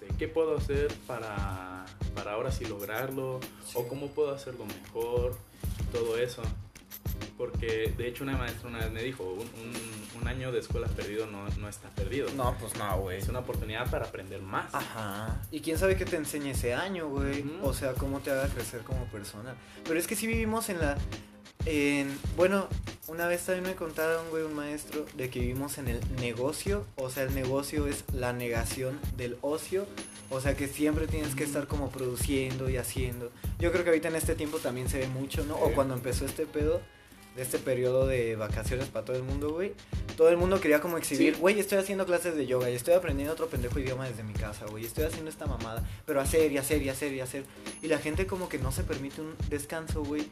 este, 0.00 0.14
¿qué 0.16 0.28
puedo 0.28 0.56
hacer 0.56 0.88
para, 1.06 1.84
para 2.14 2.32
ahora 2.32 2.52
sí 2.52 2.64
lograrlo? 2.64 3.40
¿O 3.74 3.88
cómo 3.88 4.08
puedo 4.08 4.32
hacerlo 4.32 4.64
mejor? 4.64 5.36
Todo 5.92 6.18
eso. 6.18 6.42
Porque 7.36 7.94
de 7.96 8.08
hecho 8.08 8.24
una 8.24 8.36
maestra 8.36 8.68
una 8.68 8.78
vez 8.78 8.90
me 8.90 9.02
dijo, 9.02 9.24
un, 9.24 9.40
un, 9.40 10.20
un 10.20 10.28
año 10.28 10.50
de 10.50 10.60
escuela 10.60 10.88
perdido 10.88 11.26
no, 11.26 11.48
no 11.58 11.68
está 11.68 11.88
perdido. 11.90 12.28
No, 12.36 12.56
pues 12.58 12.76
no, 12.76 12.98
güey. 13.00 13.18
Es 13.18 13.28
una 13.28 13.40
oportunidad 13.40 13.88
para 13.90 14.06
aprender 14.06 14.42
más. 14.42 14.74
Ajá. 14.74 15.40
Y 15.50 15.60
quién 15.60 15.78
sabe 15.78 15.96
qué 15.96 16.04
te 16.04 16.16
enseñe 16.16 16.50
ese 16.50 16.74
año, 16.74 17.08
güey. 17.08 17.44
O 17.62 17.72
sea, 17.72 17.94
cómo 17.94 18.20
te 18.20 18.30
haga 18.30 18.48
crecer 18.48 18.82
como 18.82 19.04
persona. 19.06 19.54
Pero 19.84 19.98
es 19.98 20.06
que 20.06 20.16
sí 20.16 20.26
vivimos 20.26 20.68
en 20.68 20.80
la. 20.80 20.96
En, 21.66 22.18
bueno, 22.36 22.68
una 23.08 23.26
vez 23.26 23.44
también 23.44 23.66
me 23.66 23.74
contaron, 23.74 24.28
güey, 24.30 24.44
un 24.44 24.54
maestro, 24.54 25.06
de 25.16 25.30
que 25.30 25.40
vivimos 25.40 25.78
en 25.78 25.88
el 25.88 26.00
negocio. 26.16 26.84
O 26.96 27.10
sea, 27.10 27.24
el 27.24 27.34
negocio 27.34 27.86
es 27.86 28.04
la 28.12 28.32
negación 28.32 28.98
del 29.16 29.38
ocio. 29.40 29.86
O 30.30 30.40
sea, 30.40 30.56
que 30.56 30.68
siempre 30.68 31.06
tienes 31.06 31.34
que 31.34 31.44
estar 31.44 31.66
como 31.66 31.90
produciendo 31.90 32.68
y 32.68 32.76
haciendo. 32.76 33.30
Yo 33.58 33.72
creo 33.72 33.82
que 33.82 33.90
ahorita 33.90 34.08
en 34.08 34.16
este 34.16 34.34
tiempo 34.34 34.58
también 34.58 34.88
se 34.88 34.98
ve 34.98 35.08
mucho, 35.08 35.44
¿no? 35.44 35.56
O 35.56 35.72
cuando 35.72 35.94
empezó 35.94 36.26
este 36.26 36.44
pedo, 36.46 36.82
de 37.38 37.44
este 37.44 37.58
periodo 37.60 38.06
de 38.08 38.34
vacaciones 38.34 38.88
para 38.88 39.04
todo 39.04 39.16
el 39.16 39.22
mundo, 39.22 39.50
güey. 39.52 39.72
Todo 40.16 40.28
el 40.28 40.36
mundo 40.36 40.60
quería 40.60 40.80
como 40.80 40.98
exhibir, 40.98 41.34
Sí. 41.36 41.40
güey, 41.40 41.60
estoy 41.60 41.78
haciendo 41.78 42.04
clases 42.04 42.34
de 42.36 42.46
yoga 42.46 42.68
y 42.68 42.74
estoy 42.74 42.94
aprendiendo 42.94 43.32
otro 43.32 43.46
pendejo 43.46 43.78
idioma 43.78 44.08
desde 44.08 44.24
mi 44.24 44.32
casa, 44.32 44.66
güey. 44.66 44.84
Estoy 44.84 45.04
haciendo 45.04 45.30
esta 45.30 45.46
mamada, 45.46 45.88
pero 46.04 46.20
hacer 46.20 46.50
y 46.50 46.58
hacer 46.58 46.82
y 46.82 46.88
hacer 46.88 47.12
y 47.12 47.20
hacer. 47.20 47.44
Y 47.80 47.86
la 47.86 47.98
gente 47.98 48.26
como 48.26 48.48
que 48.48 48.58
no 48.58 48.72
se 48.72 48.82
permite 48.82 49.20
un 49.20 49.36
descanso, 49.48 50.02
güey, 50.02 50.28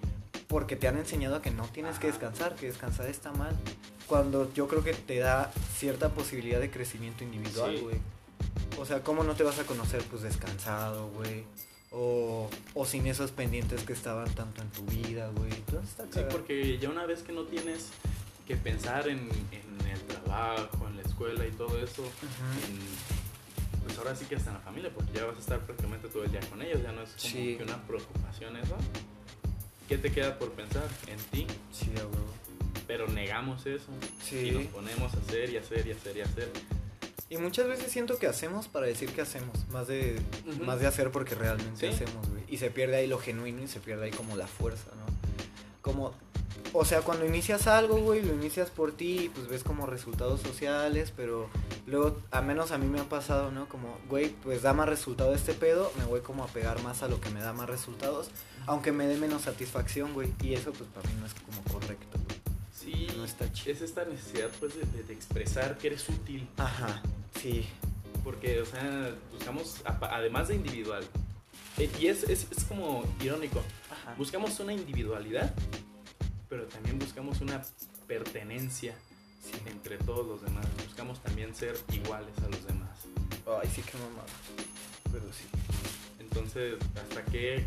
porque 0.49 0.75
te 0.75 0.89
han 0.89 0.97
enseñado 0.99 1.37
a 1.37 1.43
que 1.43 1.53
no 1.53 1.65
tienes 1.69 2.01
que 2.01 2.09
descansar, 2.09 2.57
que 2.57 2.67
descansar 2.67 3.07
está 3.09 3.31
mal. 3.33 3.57
Cuando 4.09 4.53
yo 4.53 4.67
creo 4.67 4.83
que 4.83 4.93
te 4.93 5.19
da 5.19 5.53
cierta 5.79 6.09
posibilidad 6.09 6.59
de 6.59 6.71
crecimiento 6.73 7.23
individual, 7.23 7.77
Sí. 7.77 7.83
güey. 7.83 7.97
O 8.79 8.85
sea, 8.85 9.03
¿cómo 9.05 9.23
no 9.23 9.35
te 9.37 9.45
vas 9.45 9.61
a 9.61 9.65
conocer 9.65 10.03
pues 10.11 10.23
descansado, 10.23 11.09
güey? 11.11 11.45
O, 11.99 12.51
o 12.75 12.85
sin 12.85 13.07
esos 13.07 13.31
pendientes 13.31 13.83
que 13.85 13.95
estaban 13.95 14.29
tanto 14.35 14.61
en 14.61 14.69
tu 14.69 14.83
vida, 14.85 15.31
güey. 15.35 15.51
Entonces 15.51 15.89
está 15.99 16.05
Sí, 16.13 16.27
porque 16.31 16.77
ya 16.79 16.91
una 16.91 17.07
vez 17.07 17.23
que 17.23 17.33
no 17.33 17.45
tienes 17.45 17.89
que 18.47 18.55
pensar 18.57 19.09
en, 19.09 19.19
en 19.51 19.89
el 19.91 20.01
trabajo, 20.03 20.87
en 20.89 20.97
la 20.97 21.03
escuela 21.03 21.47
y 21.47 21.53
todo 21.53 21.79
eso, 21.83 22.03
en- 22.69 23.17
pues 23.87 23.97
ahora 23.99 24.15
sí 24.15 24.27
que 24.27 24.37
hasta 24.37 24.51
en 24.51 24.57
la 24.57 24.63
familia, 24.63 24.91
porque 24.95 25.13
ya 25.15 25.25
vas 25.25 25.37
a 25.37 25.41
estar 25.41 25.61
prácticamente 25.61 26.09
todo 26.09 26.25
el 26.25 26.31
día 26.33 26.41
con 26.51 26.61
ellos, 26.61 26.83
ya 26.83 26.93
no 26.93 27.01
es 27.03 27.11
como 27.11 27.21
Sí. 27.33 27.55
que 27.57 27.63
una 27.63 27.81
preocupación 27.87 28.57
eso. 28.59 28.77
¿Qué 29.89 29.97
te 29.97 30.11
queda 30.13 30.39
por 30.39 30.51
pensar? 30.53 30.87
En 31.07 31.17
ti. 31.31 31.47
Sí, 31.73 31.91
huevo. 31.97 32.11
Pero 32.87 33.09
negamos 33.09 33.65
eso 33.67 33.87
Sí. 34.23 34.49
y 34.49 34.51
nos 34.51 34.65
ponemos 34.67 35.15
a 35.15 35.19
hacer 35.19 35.49
y 35.51 35.57
hacer 35.57 35.87
y 35.87 35.93
hacer 35.93 36.17
y 36.17 36.21
hacer. 36.21 36.53
Y 37.29 37.39
muchas 37.39 37.67
veces 37.67 37.91
siento 37.91 38.19
que 38.19 38.27
hacemos 38.29 38.69
para 38.69 38.87
decir 38.87 39.11
que 39.13 39.21
hacemos, 39.21 39.67
más 39.71 39.89
de, 39.89 40.21
Ujú. 40.49 40.65
más 40.65 40.79
de 40.81 40.87
hacer 40.87 41.11
porque 41.11 41.35
realmente 41.35 41.81
Sí. 41.81 41.87
hacemos, 41.95 42.29
güey. 42.29 42.45
Y 42.49 42.59
se 42.59 42.71
pierde 42.71 42.97
ahí 42.97 43.07
lo 43.09 43.19
genuino 43.19 43.63
y 43.63 43.69
se 43.69 43.81
pierde 43.81 44.05
ahí 44.07 44.11
como 44.13 44.37
la 44.37 44.47
fuerza, 44.47 44.91
¿no? 44.97 45.07
Como, 45.83 46.15
o 46.73 46.85
sea, 46.85 47.01
cuando 47.01 47.27
inicias 47.27 47.67
algo, 47.67 47.97
güey, 47.99 48.23
lo 48.23 48.33
inicias 48.35 48.71
por 48.71 48.93
ti 48.93 49.25
y 49.25 49.29
pues 49.29 49.49
ves 49.49 49.65
como 49.65 49.87
resultados 49.87 50.41
sociales, 50.41 51.13
pero 51.17 51.49
luego, 51.87 52.17
a 52.31 52.43
menos 52.43 52.71
a 52.71 52.79
mí 52.79 52.87
me 52.87 53.01
ha 53.01 53.09
pasado, 53.09 53.51
¿no? 53.51 53.69
Como, 53.69 53.99
güey, 54.09 54.29
pues 54.45 54.63
da 54.63 54.73
más 54.73 54.89
resultado 54.89 55.35
este 55.35 55.53
pedo, 55.53 55.93
me 55.99 56.05
voy 56.05 56.21
como 56.21 56.45
a 56.45 56.47
pegar 56.49 56.81
más 56.85 57.03
a 57.03 57.09
lo 57.09 57.21
que 57.21 57.31
me 57.31 57.41
da 57.41 57.53
más 57.53 57.69
resultados, 57.69 58.31
aunque 58.67 58.93
me 58.93 59.07
dé 59.09 59.17
menos 59.17 59.43
satisfacción, 59.43 60.13
güey. 60.15 60.33
Y 60.43 60.55
eso 60.55 60.73
pues 60.73 60.89
para 60.95 61.09
mí 61.09 61.15
no 61.21 61.27
es 61.27 61.35
como 61.35 61.63
correcto, 61.73 62.19
güey. 62.25 62.37
Sí, 62.73 63.09
No 63.17 63.25
está 63.25 63.51
chido. 63.53 63.73
es 63.73 63.81
esta 63.83 64.05
necesidad 64.05 64.49
pues 64.61 64.75
de, 64.77 64.83
de- 64.97 65.03
de 65.03 65.13
expresar 65.13 65.77
que 65.79 65.89
eres 65.89 66.09
útil. 66.09 66.49
Ajá, 66.57 67.03
sí. 67.41 67.67
Porque, 68.25 68.61
o 68.61 68.67
sea, 68.67 69.15
buscamos, 69.33 69.83
además 70.01 70.49
de 70.49 70.57
individual, 70.57 71.05
eh, 71.79 71.91
y 72.01 72.09
es, 72.09 72.25
es, 72.25 72.47
es 72.51 72.65
como 72.65 73.05
irónico, 73.23 73.63
Ajá. 73.91 74.15
buscamos 74.19 74.59
una 74.61 74.73
individualidad, 74.73 75.55
pero 76.49 76.67
también 76.67 76.99
buscamos 76.99 77.41
una 77.41 77.63
pertenencia 78.07 78.95
Sí. 79.43 79.53
entre 79.67 79.97
todos 79.99 80.27
los 80.27 80.43
demás. 80.43 80.67
Buscamos 80.87 81.23
también 81.23 81.55
ser 81.55 81.77
iguales 81.93 82.37
a 82.39 82.49
los 82.49 82.67
demás. 82.67 82.99
Ay, 83.63 83.69
sí, 83.73 83.81
qué 83.83 83.97
mamada. 83.97 84.27
Pero 85.13 85.25
sí. 85.33 85.45
Entonces, 86.19 86.75
¿hasta 87.01 87.25
qué 87.27 87.65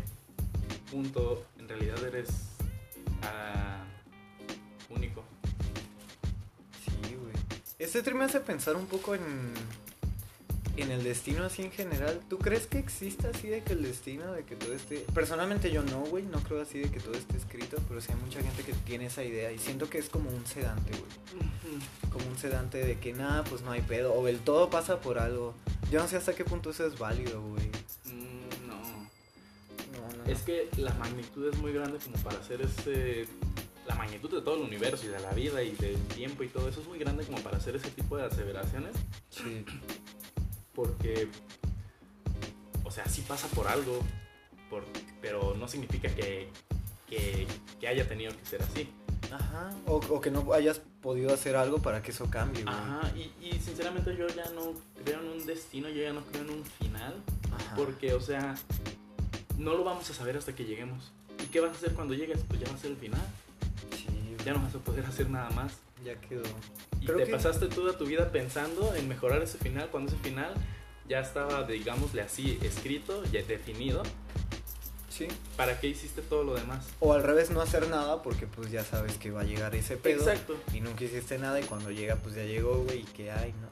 punto 0.90 1.42
en 1.58 1.68
realidad 1.70 2.04
eres 2.04 2.28
ah, 3.22 3.82
único? 4.90 5.24
Este 7.80 8.02
trip 8.02 8.14
me 8.14 8.24
hace 8.26 8.40
pensar 8.40 8.76
un 8.76 8.84
poco 8.84 9.14
en, 9.14 9.22
en 10.76 10.90
el 10.90 11.02
destino 11.02 11.44
así 11.44 11.62
en 11.62 11.72
general. 11.72 12.20
¿Tú 12.28 12.38
crees 12.38 12.66
que 12.66 12.78
exista 12.78 13.30
así 13.30 13.48
de 13.48 13.62
que 13.62 13.72
el 13.72 13.82
destino, 13.82 14.32
de 14.34 14.44
que 14.44 14.54
todo 14.54 14.74
esté... 14.74 14.98
Personalmente 15.14 15.70
yo 15.70 15.82
no, 15.82 16.00
güey, 16.00 16.24
no 16.24 16.40
creo 16.40 16.60
así 16.60 16.80
de 16.80 16.90
que 16.90 17.00
todo 17.00 17.14
esté 17.14 17.38
escrito, 17.38 17.78
pero 17.88 18.02
sí 18.02 18.12
hay 18.12 18.18
mucha 18.20 18.42
gente 18.42 18.64
que 18.64 18.74
tiene 18.74 19.06
esa 19.06 19.24
idea 19.24 19.50
y 19.50 19.58
siento 19.58 19.88
que 19.88 19.96
es 19.96 20.10
como 20.10 20.28
un 20.28 20.44
sedante, 20.44 20.90
güey. 20.90 21.80
Como 22.12 22.26
un 22.26 22.36
sedante 22.36 22.84
de 22.84 22.98
que 22.98 23.14
nada, 23.14 23.44
pues 23.44 23.62
no 23.62 23.70
hay 23.70 23.80
pedo, 23.80 24.12
o 24.12 24.28
el 24.28 24.40
todo 24.40 24.68
pasa 24.68 25.00
por 25.00 25.18
algo. 25.18 25.54
Yo 25.90 26.00
no 26.00 26.06
sé 26.06 26.18
hasta 26.18 26.34
qué 26.34 26.44
punto 26.44 26.72
eso 26.72 26.86
es 26.86 26.98
válido, 26.98 27.40
güey. 27.40 27.66
Mm, 28.04 28.68
no. 28.68 28.76
No, 28.76 30.16
no, 30.18 30.24
no. 30.26 30.30
Es 30.30 30.42
que 30.42 30.68
la 30.76 30.92
magnitud 30.96 31.48
es 31.48 31.56
muy 31.56 31.72
grande 31.72 31.98
como 31.98 32.18
para 32.18 32.40
hacer 32.40 32.60
ese... 32.60 33.26
La 33.86 33.94
magnitud 33.94 34.30
de 34.30 34.42
todo 34.42 34.56
el 34.56 34.62
universo 34.62 35.06
y 35.06 35.08
de 35.08 35.20
la 35.20 35.32
vida 35.32 35.62
y 35.62 35.72
del 35.72 35.96
tiempo 36.08 36.42
y 36.44 36.48
todo 36.48 36.68
eso 36.68 36.80
es 36.80 36.86
muy 36.86 36.98
grande 36.98 37.24
como 37.24 37.38
para 37.42 37.56
hacer 37.56 37.74
ese 37.76 37.90
tipo 37.90 38.16
de 38.16 38.24
aseveraciones. 38.24 38.94
Sí. 39.30 39.64
Porque, 40.74 41.28
o 42.84 42.90
sea, 42.90 43.06
sí 43.06 43.22
pasa 43.26 43.48
por 43.48 43.66
algo, 43.66 44.00
por, 44.68 44.84
pero 45.20 45.54
no 45.56 45.66
significa 45.66 46.08
que, 46.14 46.48
que, 47.08 47.46
que 47.80 47.88
haya 47.88 48.06
tenido 48.06 48.36
que 48.36 48.44
ser 48.44 48.62
así. 48.62 48.88
Ajá. 49.32 49.70
O, 49.86 49.96
o 49.96 50.20
que 50.20 50.30
no 50.30 50.52
hayas 50.52 50.80
podido 51.00 51.32
hacer 51.32 51.56
algo 51.56 51.78
para 51.78 52.02
que 52.02 52.10
eso 52.10 52.28
cambie, 52.30 52.64
güey. 52.64 52.74
Ajá, 52.74 53.12
y, 53.16 53.32
y 53.44 53.60
sinceramente 53.60 54.16
yo 54.16 54.26
ya 54.28 54.48
no 54.50 54.74
creo 55.04 55.20
en 55.20 55.28
un 55.28 55.46
destino, 55.46 55.88
yo 55.88 56.02
ya 56.02 56.12
no 56.12 56.22
creo 56.26 56.42
en 56.42 56.50
un 56.50 56.64
final, 56.64 57.14
Ajá. 57.52 57.76
porque, 57.76 58.12
o 58.14 58.20
sea, 58.20 58.56
no 59.58 59.74
lo 59.74 59.84
vamos 59.84 60.08
a 60.10 60.14
saber 60.14 60.36
hasta 60.36 60.54
que 60.54 60.64
lleguemos. 60.64 61.12
¿Y 61.42 61.46
qué 61.46 61.60
vas 61.60 61.70
a 61.72 61.74
hacer 61.74 61.94
cuando 61.94 62.14
llegues? 62.14 62.40
Pues 62.48 62.60
ya 62.60 62.68
va 62.68 62.74
a 62.74 62.78
ser 62.78 62.90
el 62.92 62.96
final. 62.96 63.22
Ya 64.44 64.52
no 64.52 64.62
vas 64.62 64.74
a 64.74 64.78
poder 64.78 65.04
hacer 65.06 65.28
nada 65.30 65.50
más. 65.50 65.72
Ya 66.04 66.14
quedó. 66.20 66.42
Y 67.00 67.06
Creo 67.06 67.18
te 67.18 67.24
que- 67.26 67.32
pasaste 67.32 67.66
toda 67.68 67.96
tu 67.98 68.06
vida 68.06 68.30
pensando 68.32 68.94
en 68.94 69.06
mejorar 69.08 69.42
ese 69.42 69.58
final, 69.58 69.88
cuando 69.90 70.10
ese 70.12 70.22
final 70.22 70.52
ya 71.08 71.20
estaba, 71.20 71.64
digámosle 71.64 72.22
así, 72.22 72.58
escrito, 72.62 73.22
ya 73.32 73.42
definido. 73.42 74.02
Sí. 75.08 75.28
¿Para 75.56 75.78
qué 75.80 75.88
hiciste 75.88 76.22
todo 76.22 76.44
lo 76.44 76.54
demás? 76.54 76.86
O 77.00 77.12
al 77.12 77.22
revés, 77.22 77.50
no 77.50 77.60
hacer 77.60 77.88
nada 77.88 78.22
porque 78.22 78.46
pues 78.46 78.70
ya 78.70 78.84
sabes 78.84 79.18
que 79.18 79.30
va 79.30 79.42
a 79.42 79.44
llegar 79.44 79.74
ese 79.74 79.96
pedo. 79.96 80.20
Exacto. 80.20 80.56
Y 80.72 80.80
nunca 80.80 81.04
hiciste 81.04 81.36
nada 81.38 81.60
y 81.60 81.64
cuando 81.64 81.90
llega 81.90 82.16
pues 82.16 82.34
ya 82.36 82.44
llegó, 82.44 82.84
güey, 82.84 83.00
y 83.00 83.04
qué 83.04 83.30
hay, 83.30 83.52
¿no? 83.52 83.68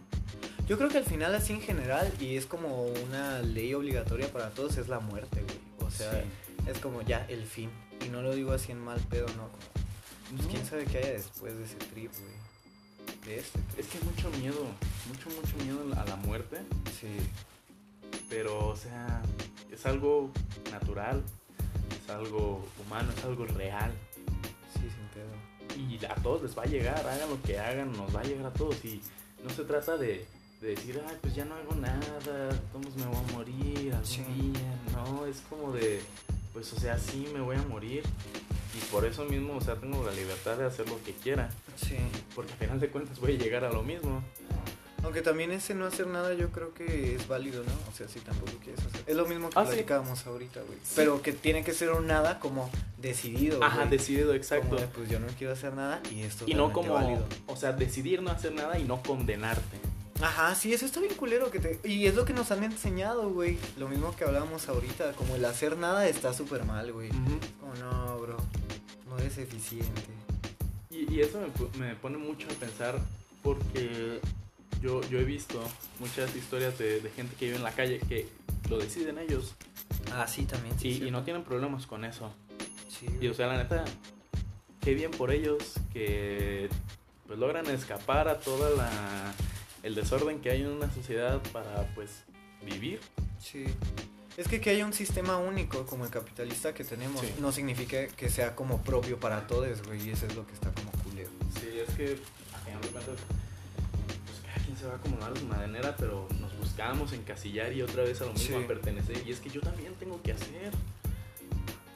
Yo 0.66 0.76
creo 0.76 0.90
que 0.90 0.98
al 0.98 1.04
final 1.04 1.34
así 1.34 1.54
en 1.54 1.62
general, 1.62 2.12
y 2.20 2.36
es 2.36 2.44
como 2.44 2.84
una 2.86 3.40
ley 3.40 3.72
obligatoria 3.72 4.30
para 4.30 4.50
todos, 4.50 4.76
es 4.76 4.88
la 4.88 5.00
muerte, 5.00 5.42
güey. 5.42 5.88
O 5.88 5.90
sea, 5.90 6.12
Sí. 6.12 6.18
es 6.70 6.78
como 6.80 7.00
ya 7.00 7.24
el 7.30 7.46
fin. 7.46 7.70
Y 8.04 8.10
no 8.10 8.20
lo 8.20 8.34
digo 8.34 8.52
así 8.52 8.72
en 8.72 8.80
mal 8.80 9.00
pedo, 9.08 9.26
no. 9.28 9.48
Como, 9.48 9.87
pues, 10.36 10.46
quién 10.48 10.66
sabe 10.66 10.84
qué 10.84 10.98
haya 10.98 11.12
después 11.12 11.56
de 11.56 11.64
ese 11.64 11.76
trip, 11.76 12.12
güey. 12.12 13.18
De 13.26 13.38
este 13.38 13.58
trip. 13.60 13.78
Es 13.80 13.86
que 13.88 13.98
hay 13.98 14.04
mucho 14.04 14.30
miedo, 14.38 14.66
mucho, 15.08 15.30
mucho 15.40 15.56
miedo 15.64 16.00
a 16.00 16.04
la 16.04 16.16
muerte, 16.16 16.58
Sí. 17.00 17.08
pero, 18.28 18.68
o 18.68 18.76
sea, 18.76 19.22
es 19.70 19.84
algo 19.86 20.30
natural, 20.70 21.22
es 22.02 22.10
algo 22.10 22.64
humano, 22.84 23.10
es 23.16 23.24
algo 23.24 23.46
real. 23.46 23.92
Sí, 24.74 24.80
sin 24.80 25.08
pedo. 25.14 25.88
Y 25.90 26.04
a 26.04 26.14
todos 26.16 26.42
les 26.42 26.56
va 26.58 26.62
a 26.62 26.66
llegar, 26.66 26.98
hagan 27.06 27.28
lo 27.30 27.40
que 27.42 27.58
hagan, 27.58 27.92
nos 27.92 28.14
va 28.14 28.20
a 28.20 28.24
llegar 28.24 28.46
a 28.46 28.52
todos. 28.52 28.84
Y 28.84 29.00
no 29.44 29.50
se 29.50 29.64
trata 29.64 29.96
de, 29.96 30.26
de 30.60 30.68
decir, 30.68 31.00
ay, 31.08 31.16
pues 31.20 31.34
ya 31.34 31.44
no 31.44 31.54
hago 31.54 31.74
nada, 31.76 32.00
todos 32.72 32.94
me 32.96 33.06
voy 33.06 33.16
a 33.16 33.32
morir 33.32 33.92
algún 33.92 34.04
Sí. 34.06 34.22
día. 34.24 34.80
No, 34.92 35.26
es 35.26 35.40
como 35.48 35.72
de, 35.72 36.00
pues, 36.52 36.72
o 36.72 36.80
sea, 36.80 36.98
sí 36.98 37.28
me 37.32 37.40
voy 37.40 37.56
a 37.56 37.62
morir. 37.62 38.02
Y 38.78 38.84
por 38.92 39.04
eso 39.04 39.24
mismo, 39.24 39.56
o 39.56 39.60
sea, 39.60 39.74
tengo 39.74 40.04
la 40.04 40.12
libertad 40.12 40.56
de 40.56 40.64
hacer 40.66 40.88
lo 40.88 41.02
que 41.02 41.12
quiera. 41.12 41.48
Sí. 41.76 41.96
Porque 42.34 42.52
al 42.52 42.58
final 42.58 42.80
de 42.80 42.88
cuentas 42.88 43.18
voy 43.18 43.34
a 43.34 43.38
llegar 43.38 43.64
a 43.64 43.70
lo 43.72 43.82
mismo. 43.82 44.22
Aunque 45.04 45.22
también 45.22 45.52
ese 45.52 45.74
no 45.74 45.86
hacer 45.86 46.08
nada 46.08 46.34
yo 46.34 46.50
creo 46.50 46.74
que 46.74 47.14
es 47.14 47.28
válido, 47.28 47.62
¿no? 47.62 47.70
O 47.90 47.96
sea, 47.96 48.08
si 48.08 48.18
tampoco 48.20 48.52
quieres 48.62 48.84
hacer. 48.84 49.02
Es 49.06 49.16
lo 49.16 49.26
mismo 49.26 49.48
que 49.48 49.58
Ah, 49.58 49.62
sí. 49.64 49.68
platicábamos 49.72 50.26
ahorita, 50.26 50.60
güey. 50.62 50.78
Sí. 50.82 50.92
Pero 50.96 51.22
que 51.22 51.32
tiene 51.32 51.62
que 51.62 51.72
ser 51.72 51.90
un 51.90 52.06
nada 52.08 52.40
como 52.40 52.68
decidido. 53.00 53.62
Ajá, 53.62 53.86
decidido, 53.86 54.26
Como 54.28 54.36
exacto. 54.36 54.76
de, 54.76 54.86
pues 54.88 55.08
yo 55.08 55.20
no 55.20 55.28
quiero 55.38 55.52
hacer 55.52 55.72
nada 55.72 56.00
y 56.10 56.22
esto 56.22 56.44
Y 56.48 56.54
no 56.54 56.72
como, 56.72 56.94
o 57.46 57.56
sea, 57.56 57.72
decidir 57.72 58.22
no 58.22 58.30
hacer 58.30 58.52
nada 58.52 58.78
y 58.78 58.84
no 58.84 59.00
condenarte. 59.02 59.78
Ajá, 60.20 60.54
sí, 60.54 60.72
eso 60.72 60.84
está 60.84 61.00
bien 61.00 61.14
culero 61.14 61.50
que 61.50 61.60
te... 61.60 61.80
Y 61.88 62.06
es 62.06 62.14
lo 62.16 62.24
que 62.24 62.32
nos 62.32 62.50
han 62.50 62.64
enseñado, 62.64 63.30
güey. 63.30 63.56
Lo 63.76 63.88
mismo 63.88 64.14
que 64.16 64.24
hablábamos 64.24 64.68
ahorita, 64.68 65.12
como 65.12 65.36
el 65.36 65.44
hacer 65.44 65.76
nada 65.76 66.08
está 66.08 66.34
súper 66.34 66.64
mal, 66.64 66.92
güey. 66.92 67.10
Como 67.60 67.74
no, 67.76 68.18
bro, 68.18 68.36
no 69.08 69.18
eres 69.18 69.38
eficiente. 69.38 70.02
Y, 70.90 71.12
y 71.14 71.20
eso 71.20 71.40
me, 71.78 71.86
me 71.86 71.94
pone 71.94 72.18
mucho 72.18 72.48
a 72.50 72.54
pensar 72.54 72.98
porque 73.42 74.20
yo, 74.82 75.00
yo 75.02 75.20
he 75.20 75.24
visto 75.24 75.62
muchas 76.00 76.34
historias 76.34 76.76
de, 76.78 77.00
de 77.00 77.10
gente 77.10 77.36
que 77.36 77.46
vive 77.46 77.56
en 77.58 77.62
la 77.64 77.72
calle 77.72 78.00
que 78.08 78.26
lo 78.68 78.78
deciden 78.78 79.18
ellos 79.18 79.54
Ah, 80.12 80.26
sí, 80.26 80.44
también. 80.44 80.78
Sí, 80.78 81.00
y, 81.02 81.08
y 81.08 81.10
no 81.10 81.22
tienen 81.22 81.44
problemas 81.44 81.86
con 81.86 82.04
eso. 82.04 82.32
Sí, 82.88 83.06
Y 83.20 83.28
o 83.28 83.34
sea, 83.34 83.46
la 83.46 83.58
neta, 83.58 83.84
qué 84.80 84.94
bien 84.94 85.10
por 85.10 85.30
ellos 85.30 85.74
que 85.92 86.68
pues 87.26 87.38
logran 87.38 87.66
escapar 87.66 88.28
a 88.28 88.40
toda 88.40 88.70
la 88.70 89.32
el 89.82 89.94
desorden 89.94 90.40
que 90.40 90.50
hay 90.50 90.62
en 90.62 90.68
una 90.68 90.90
sociedad 90.92 91.40
para 91.52 91.86
pues 91.94 92.24
vivir. 92.64 93.00
Sí. 93.40 93.64
Es 94.36 94.46
que 94.46 94.60
que 94.60 94.70
haya 94.70 94.84
un 94.86 94.92
sistema 94.92 95.36
único 95.38 95.84
como 95.86 96.04
el 96.04 96.10
capitalista 96.10 96.72
que 96.74 96.84
tenemos 96.84 97.20
Sí. 97.20 97.34
no 97.40 97.50
significa 97.52 98.06
que 98.08 98.28
sea 98.28 98.54
como 98.54 98.80
propio 98.82 99.18
para 99.18 99.46
todos, 99.46 99.82
güey, 99.82 100.06
y 100.08 100.10
eso 100.10 100.26
es 100.26 100.34
lo 100.36 100.46
que 100.46 100.54
está 100.54 100.70
como 100.72 100.90
culero. 101.02 101.30
Sí, 101.60 101.68
es 101.86 101.94
que 101.96 102.18
a 102.54 102.58
final 102.58 102.80
de 102.80 102.88
cuentas 102.88 103.16
pues 104.26 104.38
cada 104.46 104.64
quien 104.64 104.76
se 104.76 104.86
va 104.86 104.92
a 104.92 104.96
acomodar 104.96 105.32
a 105.32 105.36
su 105.36 105.44
manera, 105.46 105.96
pero 105.96 106.28
nos 106.40 106.56
buscamos 106.58 107.12
encasillar 107.12 107.72
y 107.72 107.82
otra 107.82 108.04
vez 108.04 108.20
a 108.20 108.26
lo 108.26 108.32
mismo 108.32 108.58
Sí. 108.58 108.64
a 108.64 108.66
pertenecer. 108.66 109.22
Y 109.26 109.32
es 109.32 109.40
que 109.40 109.50
yo 109.50 109.60
también 109.60 109.94
tengo 109.94 110.22
que 110.22 110.32
hacer. 110.32 110.72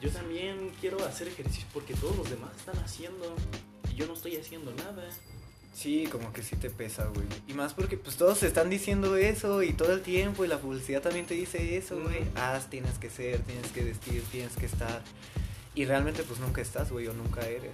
Yo 0.01 0.09
también 0.09 0.69
quiero 0.81 1.03
hacer 1.05 1.29
ejercicio 1.29 1.65
porque 1.73 1.93
todos 1.93 2.17
los 2.17 2.29
demás 2.29 2.51
están 2.57 2.75
haciendo 2.83 3.33
y 3.89 3.95
yo 3.95 4.05
no 4.05 4.13
estoy 4.15 4.35
haciendo 4.35 4.73
nada. 4.73 5.07
Sí, 5.73 6.07
como 6.11 6.31
que 6.31 6.43
sí 6.43 6.55
te 6.55 6.69
pesa, 6.69 7.05
güey. 7.05 7.25
Y 7.47 7.53
más 7.53 7.73
porque 7.73 7.97
pues 7.97 8.15
todos 8.15 8.43
están 8.43 8.69
diciendo 8.69 9.17
eso 9.17 9.63
y 9.63 9.73
todo 9.73 9.91
el 9.93 10.01
tiempo 10.01 10.45
y 10.45 10.47
la 10.47 10.59
publicidad 10.59 11.01
también 11.01 11.25
te 11.25 11.33
dice 11.33 11.77
eso, 11.77 11.99
güey. 11.99 12.21
Ujú. 12.21 12.29
Haz, 12.37 12.69
tienes 12.69 12.99
que 12.99 13.09
ser, 13.09 13.41
tienes 13.41 13.71
que 13.71 13.83
vestir, 13.83 14.23
tienes 14.31 14.55
que 14.55 14.67
estar. 14.67 15.01
Y 15.75 15.85
realmente 15.85 16.23
pues 16.23 16.39
nunca 16.39 16.61
estás, 16.61 16.91
güey, 16.91 17.07
o 17.07 17.13
nunca 17.13 17.41
eres. 17.47 17.73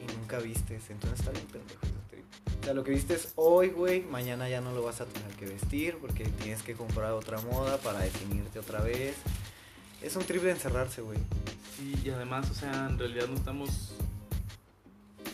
Y 0.00 0.12
nunca 0.18 0.38
vistes, 0.38 0.90
entonces 0.90 1.20
está 1.20 1.30
bien 1.30 1.46
pendejo 1.46 1.80
ese 1.86 1.94
trip. 2.10 2.24
O 2.60 2.64
sea, 2.64 2.74
lo 2.74 2.82
que 2.82 2.90
vistes 2.90 3.32
hoy, 3.36 3.68
güey, 3.68 4.02
mañana 4.02 4.48
ya 4.48 4.60
no 4.60 4.72
lo 4.72 4.82
vas 4.82 5.00
a 5.00 5.06
tener 5.06 5.30
que 5.36 5.46
vestir 5.46 5.96
porque 6.00 6.24
tienes 6.24 6.62
que 6.62 6.74
comprar 6.74 7.12
otra 7.12 7.40
moda 7.40 7.78
para 7.78 8.00
definirte 8.00 8.58
otra 8.58 8.80
vez. 8.80 9.14
Es 10.02 10.16
un 10.16 10.24
trip 10.24 10.42
de 10.42 10.50
encerrarse, 10.50 11.00
güey. 11.00 11.18
Sí, 11.76 11.94
y 12.04 12.10
además, 12.10 12.50
o 12.50 12.54
sea, 12.54 12.88
en 12.90 12.98
realidad 12.98 13.28
no 13.28 13.36
estamos 13.36 13.94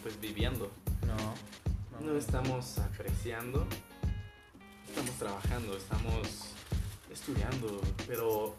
pues 0.03 0.21
viviendo. 0.21 0.71
No. 1.07 1.70
No 2.05 2.17
estamos 2.17 2.79
apreciando, 2.79 3.67
estamos 4.89 5.11
trabajando, 5.19 5.77
estamos 5.77 6.29
estudiando, 7.13 7.81
pero 8.07 8.57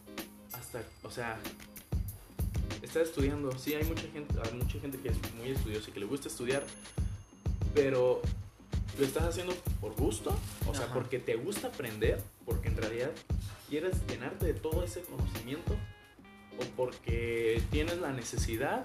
hasta, 0.54 0.84
o 1.04 1.10
sea, 1.10 1.38
está 2.82 3.02
estudiando, 3.02 3.58
sí, 3.58 3.74
hay 3.74 3.84
mucha 3.84 4.08
gente, 4.14 4.36
hay 4.44 4.54
mucha 4.54 4.80
gente 4.80 4.98
que 5.00 5.10
es 5.10 5.34
muy 5.36 5.50
estudiosa 5.50 5.90
y 5.90 5.94
que 5.94 6.00
le 6.00 6.06
gusta 6.06 6.28
estudiar, 6.28 6.64
pero 7.74 8.22
lo 9.00 9.06
estás 9.06 9.24
haciendo 9.24 9.56
por 9.80 9.96
gusto, 9.96 10.38
o 10.68 10.74
sea, 10.74 10.86
Ajá. 10.86 10.94
porque 10.94 11.20
te 11.20 11.36
gusta 11.36 11.68
aprender, 11.68 12.22
porque 12.46 12.70
en 12.70 12.78
realidad 12.78 13.12
quieres 13.70 13.96
llenarte 14.08 14.46
de 14.46 14.54
todo 14.54 14.84
ese 14.84 15.02
conocimiento, 15.02 15.74
o 16.60 16.64
porque 16.76 17.62
tienes 17.72 17.98
la 18.00 18.12
necesidad 18.12 18.84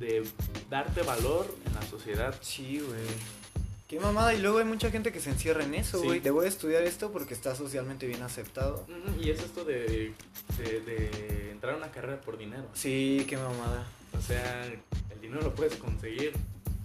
de 0.00 0.24
darte 0.70 1.02
valor 1.02 1.54
en 1.66 1.74
la 1.74 1.82
sociedad. 1.82 2.34
Sí, 2.40 2.80
güey. 2.80 3.43
Qué 3.88 4.00
mamada. 4.00 4.34
Y 4.34 4.40
luego 4.40 4.58
hay 4.58 4.64
mucha 4.64 4.90
gente 4.90 5.12
que 5.12 5.20
se 5.20 5.30
encierra 5.30 5.64
en 5.64 5.74
eso, 5.74 5.98
Sí. 6.00 6.06
güey. 6.06 6.20
Debo 6.20 6.42
de 6.42 6.48
estudiar 6.48 6.82
esto 6.84 7.12
porque 7.12 7.34
está 7.34 7.54
socialmente 7.54 8.06
bien 8.06 8.22
aceptado. 8.22 8.86
Y 9.20 9.30
es 9.30 9.40
esto 9.40 9.64
de, 9.64 10.14
de, 10.58 10.80
de 10.80 11.50
entrar 11.52 11.74
a 11.74 11.76
una 11.76 11.90
carrera 11.90 12.20
por 12.20 12.38
dinero. 12.38 12.64
Sí, 12.74 13.24
qué 13.28 13.36
mamada. 13.36 13.86
O 14.16 14.20
sea, 14.22 14.64
el 14.66 15.20
dinero 15.20 15.42
lo 15.42 15.54
puedes 15.54 15.76
conseguir 15.76 16.32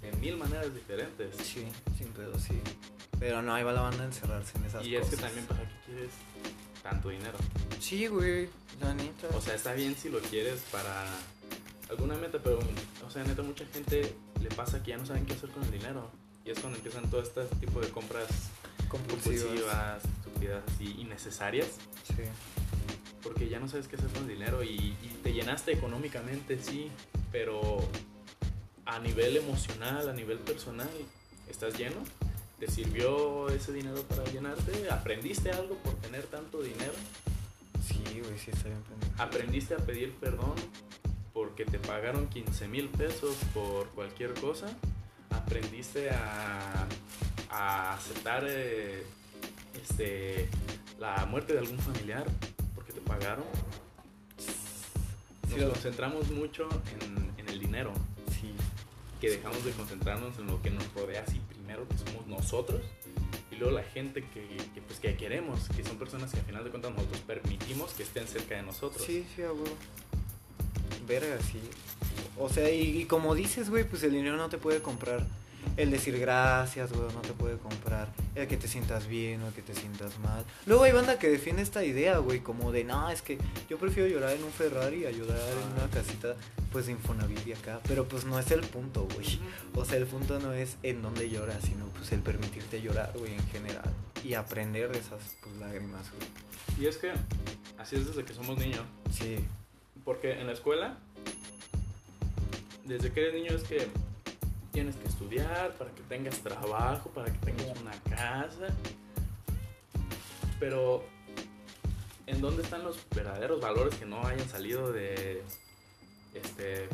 en 0.01 0.19
mil 0.19 0.35
maneras 0.37 0.73
diferentes. 0.73 1.35
Sí, 1.43 1.65
sin 1.97 2.07
pedo, 2.09 2.37
sí. 2.39 2.59
Pero 3.19 3.41
no, 3.41 3.53
ahí 3.53 3.63
va 3.63 3.71
la 3.73 3.81
banda 3.81 4.03
a 4.03 4.07
encerrarse 4.07 4.57
en 4.57 4.65
esas 4.65 4.85
Y 4.85 4.95
es 4.95 5.01
cosas. 5.01 5.15
que 5.15 5.21
también, 5.25 5.45
¿para 5.45 5.59
qué 5.61 5.75
quieres 5.85 6.11
tanto 6.83 7.09
dinero? 7.09 7.37
Sí, 7.79 8.07
güey. 8.07 8.49
La 8.81 8.93
neta. 8.93 9.27
O 9.35 9.41
sea, 9.41 9.55
está 9.55 9.73
bien 9.73 9.95
si 9.95 10.09
lo 10.09 10.19
quieres 10.19 10.61
para 10.71 11.05
alguna 11.89 12.15
meta, 12.15 12.39
pero, 12.43 12.59
o 13.05 13.09
sea, 13.09 13.23
neta, 13.23 13.41
mucha 13.41 13.65
gente 13.67 14.15
le 14.41 14.49
pasa 14.49 14.81
que 14.83 14.91
ya 14.91 14.97
no 14.97 15.05
saben 15.05 15.25
qué 15.25 15.33
hacer 15.33 15.49
con 15.49 15.63
el 15.63 15.71
dinero. 15.71 16.09
Y 16.49 16.51
es 16.51 16.59
cuando 16.61 16.77
empiezan 16.77 17.07
todo 17.11 17.21
este 17.21 17.45
tipo 17.59 17.79
de 17.79 17.89
compras 17.89 18.27
compulsivas. 18.87 19.43
compulsivas, 19.43 20.03
estúpidas 20.03 20.63
y 20.79 21.01
innecesarias. 21.01 21.67
Sí. 22.07 22.23
porque 23.21 23.49
ya 23.49 23.59
no 23.59 23.67
sabes 23.67 23.87
qué 23.87 23.97
hacer 23.97 24.09
con 24.09 24.23
el 24.23 24.29
dinero 24.29 24.63
y, 24.63 24.95
y 25.03 25.19
te 25.21 25.31
llenaste 25.31 25.73
económicamente, 25.73 26.57
sí, 26.59 26.89
pero 27.31 27.87
a 28.85 28.97
nivel 28.97 29.37
emocional, 29.37 30.09
a 30.09 30.13
nivel 30.13 30.39
personal, 30.39 30.89
¿estás 31.47 31.77
lleno? 31.77 31.97
¿Te 32.59 32.67
sirvió 32.67 33.49
ese 33.49 33.71
dinero 33.71 34.01
para 34.03 34.23
llenarte? 34.23 34.89
¿Aprendiste 34.89 35.51
algo 35.51 35.75
por 35.75 35.93
tener 35.97 36.23
tanto 36.23 36.63
dinero? 36.63 36.93
Sí, 37.87 38.21
güey, 38.21 38.39
sí, 38.39 38.49
está 38.49 38.69
bien. 38.69 38.81
¿Aprendiste 39.19 39.75
a 39.75 39.77
pedir 39.77 40.15
perdón 40.15 40.55
porque 41.31 41.63
te 41.65 41.77
pagaron 41.77 42.27
15 42.27 42.67
mil 42.69 42.89
pesos 42.89 43.35
por 43.53 43.89
cualquier 43.89 44.33
cosa? 44.33 44.75
¿Aprendiste 45.31 46.09
a, 46.09 46.87
a 47.49 47.93
aceptar 47.93 48.43
eh, 48.47 49.03
este, 49.81 50.47
la 50.99 51.25
muerte 51.25 51.53
de 51.53 51.59
algún 51.59 51.79
familiar 51.79 52.25
porque 52.75 52.93
te 52.93 53.01
pagaron? 53.01 53.45
Nos 54.37 55.57
Sí, 55.59 55.65
concentramos 55.65 56.29
mucho 56.31 56.69
en, 57.01 57.33
en 57.37 57.49
el 57.49 57.59
dinero, 57.59 57.91
Sí. 58.39 58.53
que 59.19 59.31
dejamos 59.31 59.63
de 59.65 59.71
concentrarnos 59.71 60.37
en 60.37 60.47
lo 60.47 60.61
que 60.61 60.69
nos 60.69 60.93
rodea 60.93 61.23
así 61.27 61.39
primero, 61.49 61.87
que 61.87 61.97
somos 61.97 62.27
nosotros, 62.27 62.81
y 63.51 63.55
luego 63.55 63.73
la 63.75 63.83
gente 63.83 64.23
que, 64.33 64.45
que, 64.73 64.81
pues, 64.81 64.99
que 64.99 65.15
queremos, 65.17 65.67
que 65.69 65.83
son 65.83 65.97
personas 65.97 66.31
que 66.31 66.39
al 66.39 66.45
final 66.45 66.63
de 66.63 66.69
cuentas 66.69 66.91
nosotros 66.93 67.19
permitimos 67.21 67.91
que 67.93 68.03
estén 68.03 68.27
cerca 68.27 68.55
de 68.55 68.61
nosotros. 68.63 69.03
Sí, 69.03 69.25
sí, 69.35 69.41
a 69.41 69.51
huevo. 69.51 69.65
Verga, 71.07 71.37
sí. 71.41 71.59
O 72.37 72.49
sea, 72.49 72.69
y, 72.69 73.01
y 73.01 73.05
como 73.05 73.35
dices, 73.35 73.69
güey, 73.69 73.83
pues 73.83 74.03
el 74.03 74.11
dinero 74.11 74.37
no 74.37 74.49
te 74.49 74.57
puede 74.57 74.81
comprar 74.81 75.25
el 75.77 75.91
decir 75.91 76.17
gracias, 76.19 76.91
güey, 76.91 77.13
no 77.13 77.21
te 77.21 77.33
puede 77.33 77.57
comprar 77.57 78.09
el 78.35 78.47
que 78.47 78.57
te 78.57 78.67
sientas 78.67 79.07
bien 79.07 79.41
o 79.43 79.47
el 79.47 79.53
que 79.53 79.61
te 79.61 79.73
sientas 79.73 80.19
mal. 80.19 80.43
Luego 80.65 80.83
hay 80.83 80.91
banda 80.91 81.19
que 81.19 81.29
defiende 81.29 81.61
esta 81.61 81.83
idea, 81.83 82.17
güey, 82.17 82.39
como 82.39 82.71
de, 82.71 82.83
no, 82.83 83.09
es 83.09 83.21
que 83.21 83.37
yo 83.69 83.77
prefiero 83.77 84.09
llorar 84.09 84.31
en 84.35 84.43
un 84.43 84.51
Ferrari 84.51 85.05
a 85.05 85.11
llorar 85.11 85.39
en 85.39 85.81
una 85.81 85.89
casita, 85.89 86.35
pues, 86.71 86.87
de 86.87 86.93
Infonavit 86.93 87.47
y 87.47 87.53
acá. 87.53 87.79
Pero 87.87 88.07
pues 88.07 88.25
no 88.25 88.39
es 88.39 88.51
el 88.51 88.61
punto, 88.61 89.07
güey. 89.15 89.39
O 89.75 89.85
sea, 89.85 89.97
el 89.97 90.05
punto 90.05 90.39
no 90.39 90.53
es 90.53 90.77
en 90.83 91.01
dónde 91.01 91.29
lloras, 91.29 91.63
sino 91.63 91.85
pues 91.87 92.11
el 92.11 92.21
permitirte 92.21 92.81
llorar, 92.81 93.13
güey, 93.17 93.33
en 93.33 93.47
general. 93.47 93.89
Y 94.23 94.33
aprender 94.33 94.91
de 94.91 94.99
esas, 94.99 95.35
pues, 95.41 95.55
lágrimas, 95.57 96.11
güey. 96.11 96.27
Y 96.79 96.87
es 96.87 96.97
que 96.97 97.11
así 97.77 97.95
es 97.95 98.07
desde 98.07 98.23
que 98.23 98.33
somos 98.33 98.57
niños. 98.57 98.83
Sí, 99.11 99.37
Porque 100.03 100.39
en 100.39 100.47
la 100.47 100.53
escuela, 100.53 100.97
desde 102.89 103.11
que 103.11 103.21
eres 103.21 103.33
niño 103.35 103.51
es 103.51 103.63
que 103.63 103.87
tienes 104.71 104.95
que 104.95 105.07
estudiar 105.07 105.73
para 105.73 105.91
que 105.91 106.01
tengas 106.03 106.39
trabajo, 106.39 107.09
para 107.11 107.31
que 107.31 107.37
tengas 107.39 107.79
una 107.79 107.91
casa. 108.15 108.67
Pero, 110.59 111.03
¿en 112.25 112.41
dónde 112.41 112.63
están 112.63 112.83
los 112.83 112.97
verdaderos 113.15 113.61
valores 113.61 113.95
que 113.95 114.05
no 114.05 114.25
hayan 114.25 114.47
salido 114.49 114.91
de, 114.91 115.43
este, 116.33 116.89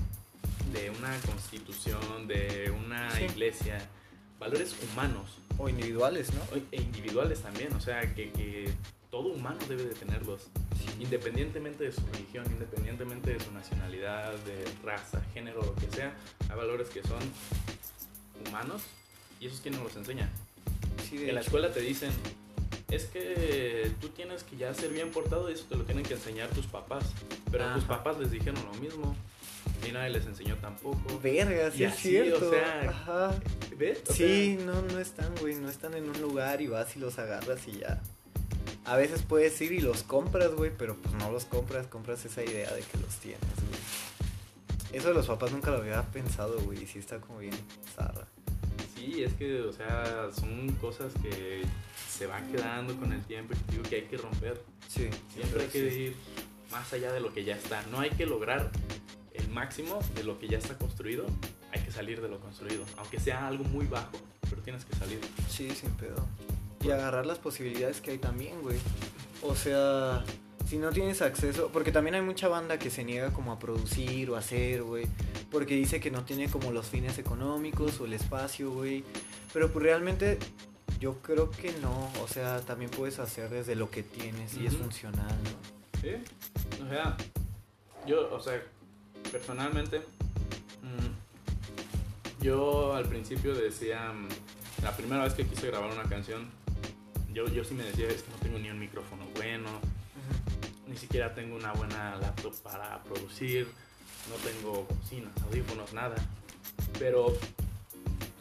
de 0.74 0.90
una 0.92 1.18
constitución, 1.26 2.28
de 2.28 2.72
una 2.86 3.10
Sí. 3.12 3.24
iglesia? 3.24 3.80
Valores 4.38 4.76
humanos 4.84 5.38
o 5.58 5.70
individuales, 5.70 6.30
¿no? 6.34 6.42
e 6.74 6.82
individuales 6.82 7.40
también, 7.42 7.74
o 7.74 7.80
sea, 7.80 8.14
que, 8.14 8.32
que 8.34 8.70
todo 9.16 9.30
humano 9.30 9.58
debe 9.70 9.86
de 9.86 9.94
tenerlos 9.96 10.42
independientemente 11.00 11.86
de 11.86 11.92
su 11.94 12.02
religión, 12.12 12.44
independientemente 12.52 13.32
de 13.32 13.40
su 13.40 13.50
nacionalidad, 13.54 14.34
de 14.40 14.66
raza, 14.84 15.22
género, 15.34 15.62
lo 15.62 15.74
que 15.76 15.88
sea, 15.90 16.14
hay 16.50 16.58
valores 16.58 16.90
que 16.90 17.02
son 17.02 17.20
humanos 18.46 18.82
y 19.40 19.48
esos 19.48 19.62
quien 19.62 19.76
nos 19.76 19.84
los 19.84 19.96
enseña. 19.96 20.30
Sí, 21.10 21.30
En 21.30 21.34
la 21.36 21.40
escuela 21.40 21.72
te 21.72 21.80
dicen, 21.80 22.12
es 22.92 23.06
que 23.06 23.90
tú 24.02 24.10
tienes 24.10 24.44
que 24.44 24.58
ya 24.58 24.74
ser 24.74 24.92
bien 24.92 25.10
portado 25.12 25.50
y 25.50 25.54
eso 25.54 25.64
te 25.70 25.78
lo 25.78 25.86
tienen 25.86 26.04
que 26.04 26.16
enseñar 26.16 26.50
tus 26.50 26.66
papás, 26.68 27.06
pero 27.50 27.70
a 27.70 27.74
tus 27.74 27.86
Ajá. 27.86 27.98
papás 28.04 28.20
les 28.20 28.32
dijeron 28.32 28.60
lo 28.66 28.74
mismo 28.82 29.16
y 29.88 29.94
nadie 29.94 30.10
les 30.10 30.26
enseñó 30.26 30.58
tampoco. 30.58 31.22
Verga, 31.24 31.72
sí 31.72 31.84
Y 31.84 31.84
es 31.86 31.94
así, 31.94 32.18
o 32.18 32.24
cierto. 32.24 32.50
sea, 32.50 32.90
Ajá. 32.90 33.40
¿Ves? 33.78 34.02
O 34.10 34.14
Sí, 34.14 34.60
no, 34.66 34.82
no 34.82 35.00
están, 35.00 35.34
güey. 35.40 35.56
No 35.56 35.70
están 35.70 35.94
en 35.94 36.10
un 36.10 36.22
lugar 36.22 36.62
y 36.62 36.68
vas 36.68 36.94
y 36.98 37.00
los 37.00 37.18
agarras 37.18 37.66
y 37.70 37.80
ya. 37.80 38.02
A 38.86 38.96
veces 38.98 39.24
puedes 39.24 39.60
ir 39.62 39.72
y 39.72 39.80
los 39.80 40.04
compras, 40.04 40.54
güey, 40.54 40.72
pero 40.78 40.96
pues 40.96 41.14
no 41.16 41.32
los 41.32 41.46
compras, 41.46 41.88
compras 41.88 42.24
esa 42.26 42.44
idea 42.44 42.72
de 42.72 42.82
que 42.82 42.98
los 43.00 43.16
tienes, 43.16 43.42
güey. 43.42 43.80
Eso 44.94 45.10
de 45.10 45.16
los 45.16 45.28
papás 45.28 45.52
nunca 45.52 45.72
lo 45.72 45.78
había 45.78 46.02
pensado, 46.04 46.60
güey, 46.62 46.84
y 46.84 46.88
sí 46.88 47.00
está 47.00 47.20
como 47.20 47.40
bien 47.40 47.54
zarra. 47.96 48.28
Sí, 48.96 49.24
es 49.24 49.34
que, 49.34 49.62
o 49.62 49.74
sea, 49.74 50.30
son 50.32 50.72
cosas 50.80 51.12
que 51.22 51.64
se 52.10 52.28
van 52.28 52.50
quedando 52.52 52.96
con 52.96 53.12
el 53.12 53.22
tiempo 53.24 53.54
y 53.54 53.72
digo 53.72 53.84
que 53.84 53.96
hay 53.96 54.02
que 54.04 54.18
romper. 54.18 54.62
Sí, 54.88 55.10
Siempre 55.34 55.64
hay 55.64 55.70
que 55.70 55.80
ir 55.80 56.16
más 56.72 56.94
allá 56.94 57.12
de 57.12 57.20
lo 57.20 57.34
que 57.34 57.44
ya 57.44 57.56
está. 57.56 57.84
No 57.92 58.00
hay 58.00 58.12
que 58.12 58.26
lograr 58.26 58.72
el 59.34 59.50
máximo 59.50 60.00
de 60.16 60.24
lo 60.24 60.40
que 60.40 60.48
ya 60.48 60.58
está 60.58 60.78
construido. 60.78 61.26
Hay 61.74 61.82
que 61.82 61.92
salir 61.92 62.22
de 62.22 62.30
lo 62.30 62.40
construido. 62.40 62.86
Aunque 62.98 63.20
sea 63.20 63.48
algo 63.48 63.64
muy 63.66 63.86
bajo, 63.88 64.18
pero 64.50 64.62
tienes 64.62 64.86
que 64.86 64.96
salir. 64.96 65.20
Sí, 65.50 65.70
sin 65.72 65.92
pedo. 65.92 66.26
Y 66.84 66.92
agarrar 66.92 67.26
las 67.26 67.40
posibilidades 67.40 68.02
que 68.02 68.12
hay 68.12 68.18
también, 68.18 68.62
güey. 68.62 68.78
O 69.42 69.56
sea, 69.56 70.24
si 70.68 70.78
no 70.78 70.92
tienes 70.92 71.22
acceso, 71.22 71.70
porque 71.72 71.92
también 71.92 72.16
hay 72.16 72.22
mucha 72.22 72.48
banda 72.48 72.80
que 72.80 72.90
se 72.90 73.04
niega 73.04 73.32
como 73.32 73.52
a 73.52 73.60
producir 73.60 74.30
o 74.30 74.36
hacer, 74.36 74.84
güey, 74.84 75.08
porque 75.52 75.76
dice 75.76 76.00
que 76.00 76.12
no 76.12 76.24
tiene 76.26 76.50
como 76.50 76.72
los 76.72 76.88
fines 76.88 77.18
económicos 77.18 78.00
o 78.00 78.06
el 78.06 78.14
espacio, 78.14 78.72
güey. 78.72 79.04
Pero 79.54 79.72
pues 79.72 79.84
realmente 79.84 80.40
yo 81.00 81.22
creo 81.22 81.52
que 81.52 81.72
no, 81.82 82.10
o 82.24 82.28
sea, 82.28 82.62
también 82.62 82.90
puedes 82.90 83.20
hacer 83.20 83.50
desde 83.50 83.76
lo 83.76 83.90
que 83.90 84.04
tienes 84.04 84.56
y 84.58 84.66
es 84.66 84.76
funcional, 84.76 85.28
¿no? 85.44 86.02
Sí, 86.02 86.16
o 86.84 86.90
sea, 86.90 87.16
yo, 88.08 88.34
o 88.34 88.40
sea, 88.40 88.62
personalmente, 89.32 90.00
mm, 90.82 92.44
yo 92.44 92.94
al 92.94 93.06
principio 93.06 93.54
decía, 93.54 94.12
mm, 94.14 94.84
la 94.84 94.96
primera 94.96 95.24
vez 95.24 95.34
que 95.34 95.46
quise 95.46 95.68
grabar 95.68 95.92
una 95.92 96.04
canción, 96.04 96.50
yo, 97.36 97.48
yo 97.50 97.66
sí 97.66 97.74
me 97.74 97.84
decía, 97.84 98.08
no 98.32 98.38
tengo 98.42 98.58
ni 98.58 98.70
un 98.70 98.80
micrófono 98.80 99.26
bueno, 99.36 99.70
ni 100.88 100.96
siquiera 100.96 101.36
tengo 101.36 101.58
una 101.58 101.74
buena 101.74 102.16
laptop 102.16 102.56
para 102.62 103.04
producir, 103.04 103.68
no 104.30 104.36
tengo 104.50 104.88
bocinas, 104.90 105.32
audífonos, 105.44 105.92
nada. 105.94 106.16
Pero, 106.98 107.38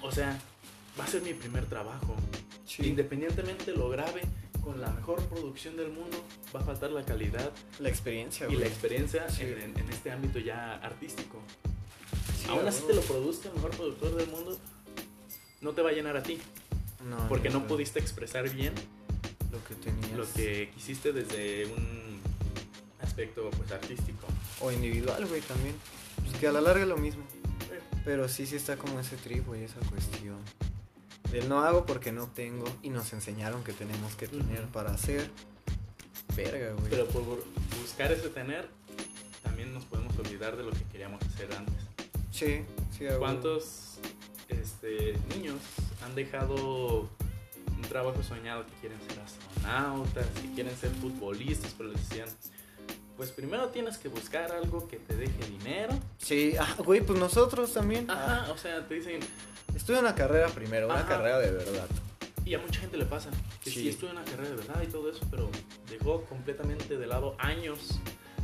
o 0.00 0.12
sea, 0.12 0.40
va 0.98 1.04
a 1.04 1.06
ser 1.08 1.22
mi 1.22 1.34
primer 1.34 1.66
trabajo. 1.66 2.14
Sí. 2.66 2.86
Independientemente 2.86 3.72
lo 3.72 3.88
grabe 3.88 4.22
con 4.62 4.80
la 4.80 4.90
mejor 4.90 5.20
producción 5.24 5.76
del 5.76 5.90
mundo, 5.90 6.16
va 6.54 6.60
a 6.60 6.64
faltar 6.64 6.92
la 6.92 7.04
calidad 7.04 7.50
La 7.80 7.88
experiencia, 7.88 8.46
y 8.46 8.50
güey. 8.50 8.60
la 8.60 8.66
experiencia 8.66 9.28
Sí. 9.28 9.42
en, 9.42 9.74
este 9.90 10.12
ámbito 10.12 10.38
ya 10.38 10.76
artístico. 10.76 11.42
Sí, 12.40 12.46
Aún 12.48 12.66
así 12.66 12.84
te 12.86 12.94
lo 12.94 13.02
produzca 13.02 13.48
el 13.48 13.56
mejor 13.56 13.70
productor 13.72 14.14
del 14.14 14.28
mundo, 14.28 14.56
no 15.60 15.72
te 15.72 15.82
va 15.82 15.90
a 15.90 15.92
llenar 15.92 16.16
a 16.16 16.22
ti, 16.22 16.38
No, 17.08 17.28
porque 17.28 17.50
no 17.50 17.58
güey. 17.60 17.68
pudiste 17.68 17.98
expresar 17.98 18.48
bien 18.48 18.72
lo 19.52 19.62
que 19.64 19.74
tenías. 19.74 20.12
lo 20.12 20.32
que 20.32 20.70
quisiste 20.74 21.12
desde 21.12 21.66
un 21.66 22.18
aspecto 23.02 23.50
pues 23.50 23.70
artístico. 23.72 24.26
O 24.60 24.72
individual, 24.72 25.26
güey, 25.26 25.40
también. 25.42 25.74
Pues 26.24 26.36
que 26.38 26.48
a 26.48 26.52
la 26.52 26.60
larga 26.60 26.82
es 26.82 26.88
lo 26.88 26.96
mismo. 26.96 27.22
Pero 28.04 28.28
sí, 28.28 28.46
sí 28.46 28.56
está 28.56 28.76
como 28.76 28.98
ese 29.00 29.16
trip, 29.16 29.46
güey, 29.46 29.64
esa 29.64 29.80
cuestión. 29.90 30.38
Del 31.30 31.48
no 31.48 31.62
hago 31.62 31.86
porque 31.86 32.12
no 32.12 32.26
tengo. 32.28 32.64
Y 32.82 32.90
nos 32.90 33.12
enseñaron 33.12 33.64
que 33.64 33.72
tenemos 33.72 34.14
que 34.14 34.28
tener 34.28 34.62
Ujú. 34.62 34.72
para 34.72 34.90
hacer. 34.92 35.30
Verga, 36.36 36.72
güey. 36.72 36.90
Pero 36.90 37.06
por 37.08 37.44
buscar 37.80 38.10
ese 38.12 38.28
tener, 38.28 38.68
también 39.42 39.72
nos 39.72 39.84
podemos 39.84 40.16
olvidar 40.18 40.56
de 40.56 40.64
lo 40.64 40.70
que 40.72 40.82
queríamos 40.90 41.22
hacer 41.22 41.52
antes. 41.54 41.74
Sí, 42.32 42.62
sí, 42.96 43.04
huevo. 43.04 43.20
¿Cuántos 43.20 43.98
este, 44.48 45.16
niños 45.34 45.58
han 46.04 46.14
dejado 46.14 47.08
un 47.76 47.82
trabajo 47.88 48.22
soñado 48.22 48.64
que 48.66 48.72
quieren 48.80 48.98
ser 49.08 49.18
astronautas, 49.20 50.26
que 50.40 50.50
quieren 50.54 50.76
ser 50.76 50.90
futbolistas, 50.90 51.74
pero 51.76 51.90
les 51.90 52.08
decían, 52.08 52.28
pues 53.16 53.30
primero 53.30 53.68
tienes 53.68 53.98
que 53.98 54.08
buscar 54.08 54.52
algo 54.52 54.88
que 54.88 54.96
te 54.98 55.14
deje 55.16 55.44
dinero. 55.48 55.92
Sí, 56.18 56.54
ah, 56.58 56.74
güey, 56.84 57.00
pues 57.00 57.18
nosotros 57.18 57.72
también. 57.72 58.10
Ajá, 58.10 58.50
o 58.52 58.58
sea, 58.58 58.86
te 58.86 58.94
dicen, 58.94 59.20
Ah, 59.22 59.72
estudia 59.76 60.00
una 60.00 60.14
carrera 60.14 60.48
primero, 60.48 60.86
una 60.86 61.06
carrera 61.06 61.38
de 61.40 61.50
verdad. 61.50 61.86
y 62.44 62.54
a 62.54 62.58
mucha 62.58 62.78
gente 62.80 62.96
le 62.96 63.06
pasa, 63.06 63.30
que 63.62 63.70
sí, 63.70 63.80
Sí. 63.80 63.88
estudia 63.88 64.12
una 64.12 64.24
carrera 64.24 64.50
de 64.50 64.56
verdad 64.56 64.82
y 64.82 64.86
todo 64.86 65.10
eso, 65.10 65.26
pero 65.30 65.50
dejó 65.90 66.24
completamente 66.26 66.96
de 66.98 67.06
lado 67.06 67.34
años 67.38 67.98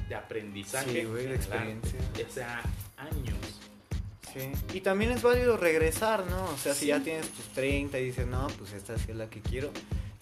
de 0.09 0.15
aprendizaje. 0.17 0.91
Sí, 1.03 1.05
güey, 1.07 1.27
de 1.27 1.35
experiencia. 1.37 2.01
O 2.29 2.33
sea, 2.33 2.63
años. 2.97 3.37
Sí. 4.33 4.51
Y 4.75 4.81
también 4.81 5.11
es 5.13 5.23
válido 5.23 5.57
regresar, 5.57 6.27
¿no? 6.27 6.45
O 6.45 6.57
sea, 6.57 6.75
si 6.75 6.81
Sí. 6.83 6.87
ya 6.87 7.01
tienes 7.01 7.29
tus 7.31 7.47
30 7.49 7.99
y 7.99 8.05
dices, 8.07 8.27
no, 8.27 8.47
pues 8.59 8.73
esta 8.73 8.97
sí 8.99 9.07
es 9.11 9.17
la 9.17 9.29
que 9.29 9.41
quiero. 9.41 9.71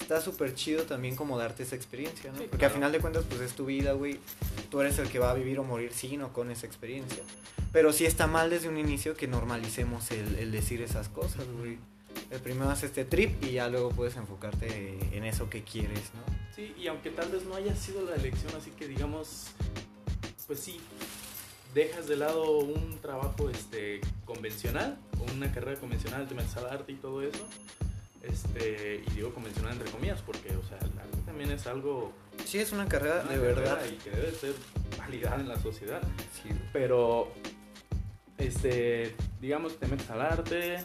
Está 0.00 0.20
súper 0.22 0.54
chido 0.54 0.84
también 0.84 1.16
como 1.16 1.36
darte 1.36 1.64
esa 1.64 1.76
experiencia, 1.76 2.30
¿no? 2.32 2.38
Sí, 2.38 2.44
Porque 2.44 2.58
claro. 2.58 2.72
al 2.72 2.78
final 2.78 2.92
de 2.92 3.00
cuentas, 3.00 3.24
pues 3.28 3.40
es 3.42 3.52
tu 3.52 3.66
vida, 3.66 3.92
güey. 3.92 4.18
Tú 4.70 4.80
eres 4.80 4.98
el 4.98 5.08
que 5.10 5.18
va 5.18 5.30
a 5.30 5.34
vivir 5.34 5.58
o 5.58 5.64
morir 5.64 5.92
sin 5.92 6.22
o 6.22 6.32
con 6.32 6.50
esa 6.50 6.66
experiencia. 6.66 7.22
Pero 7.72 7.92
sí 7.92 8.06
está 8.06 8.26
mal 8.26 8.48
desde 8.48 8.68
un 8.68 8.78
inicio 8.78 9.14
que 9.14 9.26
normalicemos 9.28 10.10
el, 10.10 10.36
el 10.36 10.50
decir 10.50 10.80
esas 10.80 11.08
cosas, 11.10 11.44
güey. 11.58 11.78
El 12.30 12.40
primero 12.40 12.70
haces 12.70 12.84
este 12.84 13.04
trip 13.04 13.42
y 13.44 13.52
ya 13.52 13.68
luego 13.68 13.90
puedes 13.90 14.16
enfocarte 14.16 14.98
en 15.12 15.24
eso 15.24 15.50
que 15.50 15.62
quieres, 15.62 16.00
¿no? 16.14 16.34
Sí, 16.56 16.74
y 16.78 16.86
aunque 16.88 17.10
tal 17.10 17.30
vez 17.30 17.44
no 17.44 17.54
haya 17.54 17.76
sido 17.76 18.02
la 18.08 18.16
elección, 18.16 18.52
así 18.56 18.70
que 18.70 18.88
digamos, 18.88 19.48
pues 20.46 20.58
sí, 20.60 20.80
dejas 21.74 22.06
de 22.06 22.16
lado 22.16 22.58
un 22.58 22.98
trabajo 23.00 23.50
este, 23.50 24.00
convencional, 24.24 24.98
o 25.20 25.32
una 25.32 25.52
carrera 25.52 25.78
convencional, 25.78 26.26
te 26.26 26.34
metes 26.34 26.56
al 26.56 26.66
arte 26.66 26.92
y 26.92 26.96
todo 26.96 27.22
eso, 27.22 27.46
este, 28.22 29.02
y 29.06 29.10
digo 29.14 29.32
convencional 29.32 29.72
entre 29.72 29.90
comillas, 29.90 30.20
porque, 30.22 30.54
o 30.56 30.62
sea, 30.68 30.78
el 30.78 30.98
arte 30.98 31.18
también 31.24 31.50
es 31.50 31.66
algo 31.66 32.12
Sí, 32.44 32.58
es 32.58 32.72
una 32.72 32.88
carrera 32.88 33.22
una 33.24 33.32
de 33.32 33.38
verdad. 33.38 33.78
y 33.86 33.96
que 33.96 34.10
debe 34.10 34.32
ser 34.32 34.54
validada 34.98 35.36
en 35.36 35.48
la 35.48 35.60
sociedad. 35.60 36.00
Sí. 36.42 36.48
Pero, 36.72 37.32
este, 38.38 39.14
digamos, 39.40 39.76
te 39.78 39.86
metes 39.86 40.08
al 40.10 40.22
arte 40.22 40.84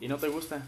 y 0.00 0.08
no 0.08 0.18
te 0.18 0.28
gusta. 0.28 0.62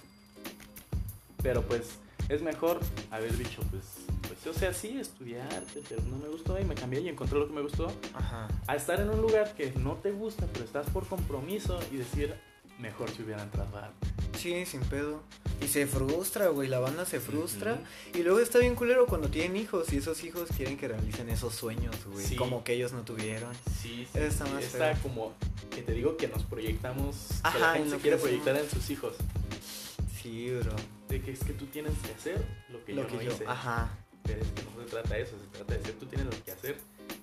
Pero 1.43 1.63
pues 1.63 1.99
es 2.35 2.43
mejor 2.43 2.81
haber 3.11 3.37
dicho, 3.37 3.63
pues, 3.71 3.85
pues 4.27 4.47
o 4.47 4.59
sea, 4.59 4.73
sí, 4.73 4.99
estudié 4.99 5.41
arte, 5.41 5.83
pero 5.89 6.03
no 6.03 6.17
me 6.17 6.29
gustó 6.29 6.59
y 6.59 6.65
me 6.65 6.75
cambié 6.75 7.01
y 7.01 7.09
encontré 7.09 7.39
lo 7.39 7.47
que 7.47 7.53
me 7.53 7.63
gustó. 7.63 7.93
Ajá. 8.15 8.49
A 8.67 8.77
estar 8.77 9.01
en 9.01 9.11
un 9.11 9.21
lugar 9.21 9.55
que 9.55 9.73
no 9.73 9.95
te 9.97 10.13
gusta, 10.13 10.47
pero 10.53 10.65
estás 10.65 10.89
por 10.91 11.07
compromiso 11.07 11.79
y 11.91 11.97
decir, 11.97 12.35
mejor 12.79 13.11
si 13.11 13.23
hubiera 13.23 13.43
entrado 13.43 13.77
a. 13.79 13.93
Sí, 14.37 14.67
sin 14.67 14.81
pedo. 14.81 15.23
Y 15.63 15.69
se 15.69 15.87
frustra, 15.87 16.49
güey, 16.49 16.69
la 16.69 16.81
banda 16.81 17.05
se 17.05 17.21
frustra. 17.21 17.79
Y 18.13 18.23
luego 18.25 18.41
está 18.41 18.59
bien 18.59 18.75
culero 18.75 19.07
cuando 19.07 19.29
tienen 19.29 19.57
hijos 19.57 19.93
y 19.93 19.99
esos 19.99 20.25
hijos 20.25 20.49
quieren 20.57 20.77
que 20.77 20.89
realicen 20.89 21.29
esos 21.29 21.55
sueños, 21.55 21.95
güey. 22.07 22.27
Sí. 22.27 22.35
Como 22.35 22.65
que 22.65 22.73
ellos 22.75 22.93
no 22.93 23.03
tuvieron. 23.03 23.55
Sí, 23.81 24.09
sí, 24.13 24.19
está 24.19 24.47
sí, 24.47 24.53
más 24.53 24.65
está 24.65 24.95
como 24.95 25.33
que 25.71 25.83
te 25.83 25.93
digo 25.93 26.17
que 26.17 26.27
nos 26.27 26.43
proyectamos, 26.43 27.15
que 27.29 27.49
Ajá, 27.49 27.59
la 27.59 27.77
en 27.77 27.85
gente 27.85 27.91
se 27.91 27.97
que 27.97 28.03
quiere 28.03 28.17
proyectar 28.17 28.57
en 28.57 28.69
sus 28.69 28.91
hijos. 28.91 29.15
Sí, 30.21 30.51
bro. 30.51 30.75
De 31.13 31.21
que 31.21 31.33
es 31.33 31.41
que 31.45 31.53
tú 31.53 31.67
tienes 31.67 31.93
que 31.99 32.13
hacer 32.13 32.43
lo 32.71 32.83
que 32.85 32.95
Lo 32.95 33.03
yo 33.03 33.09
que 33.09 33.15
no 33.17 33.23
yo. 33.23 33.33
hice. 33.33 33.45
Ajá. 33.47 33.91
Pero 34.23 34.41
es 34.41 34.49
que 34.49 34.63
no 34.63 34.83
se 34.83 34.91
trata 34.91 35.15
de 35.15 35.23
eso, 35.23 35.33
se 35.39 35.59
trata 35.59 35.75
de 35.75 35.83
ser 35.85 35.93
tú 35.95 36.07
tienes 36.07 36.27
lo 36.27 36.45
que 36.45 36.53
hacer, 36.53 36.77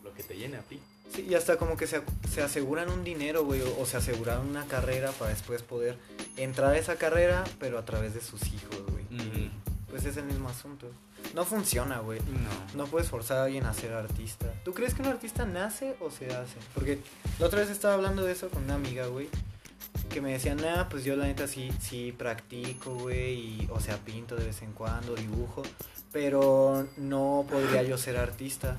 lo 0.03 0.13
que 0.13 0.21
te 0.23 0.35
llene 0.37 0.57
a 0.57 0.61
ti. 0.61 0.79
Sí, 1.13 1.25
y 1.27 1.33
hasta 1.33 1.57
como 1.57 1.75
que 1.75 1.87
se, 1.87 2.03
se 2.31 2.43
aseguran 2.43 2.89
un 2.91 3.03
dinero, 3.03 3.43
güey, 3.45 3.61
o, 3.61 3.79
o 3.79 3.85
se 3.87 3.97
aseguran 3.97 4.47
una 4.47 4.65
carrera 4.67 5.11
para 5.13 5.31
después 5.31 5.63
poder 5.63 5.97
entrar 6.37 6.73
a 6.73 6.77
esa 6.77 6.97
carrera, 6.97 7.43
pero 7.59 7.79
a 7.79 7.85
través 7.85 8.13
de 8.13 8.21
sus 8.21 8.43
hijos, 8.53 8.83
güey. 8.91 9.49
Pues 9.89 10.05
es 10.05 10.17
el 10.17 10.25
mismo 10.25 10.49
asunto. 10.49 10.91
No 11.33 11.45
funciona, 11.45 11.97
güey. 11.99 12.19
No. 12.19 12.83
No 12.83 12.85
puedes 12.91 13.09
forzar 13.09 13.37
a 13.39 13.43
alguien 13.45 13.65
a 13.65 13.73
ser 13.73 13.93
artista. 13.93 14.53
¿Tú 14.63 14.73
crees 14.75 14.93
que 14.93 15.01
un 15.01 15.07
artista 15.07 15.45
nace 15.45 15.95
o 15.99 16.11
se 16.11 16.27
hace? 16.27 16.57
Porque 16.75 16.99
la 17.39 17.47
otra 17.47 17.59
vez 17.61 17.71
estaba 17.71 17.95
hablando 17.95 18.23
de 18.23 18.33
eso 18.33 18.49
con 18.49 18.63
una 18.65 18.75
amiga, 18.75 19.07
güey. 19.07 19.29
Que 20.09 20.21
me 20.21 20.31
decía, 20.33 20.55
nah, 20.55 20.89
pues 20.89 21.03
yo 21.03 21.15
la 21.15 21.25
neta 21.25 21.47
sí, 21.47 21.69
sí 21.79 22.13
practico, 22.17 22.95
güey. 22.95 23.33
Y, 23.33 23.69
o 23.71 23.79
sea, 23.79 23.97
pinto 23.97 24.35
de 24.35 24.45
vez 24.45 24.61
en 24.61 24.73
cuando, 24.73 25.15
dibujo. 25.15 25.63
Pero 26.11 26.87
no 26.97 27.45
podría 27.49 27.83
yo 27.83 27.97
ser 27.97 28.17
artista. 28.17 28.75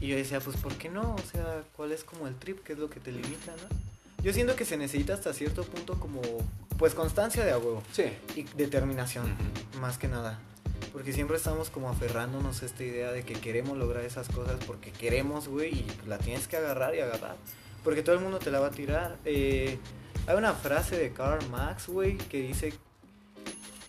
Y 0.00 0.08
yo 0.08 0.16
decía, 0.16 0.40
pues 0.40 0.56
¿por 0.56 0.74
qué 0.74 0.88
no? 0.88 1.14
O 1.14 1.30
sea, 1.32 1.62
¿cuál 1.76 1.92
es 1.92 2.04
como 2.04 2.28
el 2.28 2.34
trip? 2.36 2.62
¿Qué 2.62 2.72
es 2.72 2.78
lo 2.78 2.90
que 2.90 3.00
te 3.00 3.12
limita, 3.12 3.52
no? 3.52 3.76
Yo 4.22 4.32
siento 4.32 4.56
que 4.56 4.64
se 4.64 4.76
necesita 4.76 5.14
hasta 5.14 5.32
cierto 5.32 5.62
punto 5.62 5.98
como, 6.00 6.20
pues 6.76 6.94
constancia 6.94 7.44
de 7.44 7.52
a 7.52 7.58
huevo. 7.58 7.82
Sí. 7.92 8.04
Y 8.34 8.42
determinación 8.56 9.26
más 9.80 9.96
que 9.96 10.08
nada. 10.08 10.40
Porque 10.92 11.12
siempre 11.12 11.36
estamos 11.36 11.70
como 11.70 11.88
aferrándonos 11.88 12.62
a 12.62 12.66
esta 12.66 12.82
idea 12.82 13.12
de 13.12 13.22
que 13.22 13.34
queremos 13.34 13.76
lograr 13.78 14.04
esas 14.04 14.28
cosas 14.28 14.56
porque 14.66 14.90
queremos, 14.90 15.46
güey, 15.46 15.72
y 15.72 15.86
la 16.08 16.18
tienes 16.18 16.48
que 16.48 16.56
agarrar 16.56 16.94
y 16.96 17.00
agarrar. 17.00 17.36
Porque 17.84 18.02
todo 18.02 18.16
el 18.16 18.20
mundo 18.20 18.38
te 18.38 18.50
la 18.50 18.58
va 18.58 18.68
a 18.68 18.70
tirar. 18.70 19.16
Eh, 19.24 19.78
hay 20.28 20.36
una 20.36 20.52
frase 20.52 20.98
de 20.98 21.10
Karl 21.14 21.48
Marx, 21.48 21.88
güey, 21.88 22.18
que 22.18 22.42
dice 22.42 22.74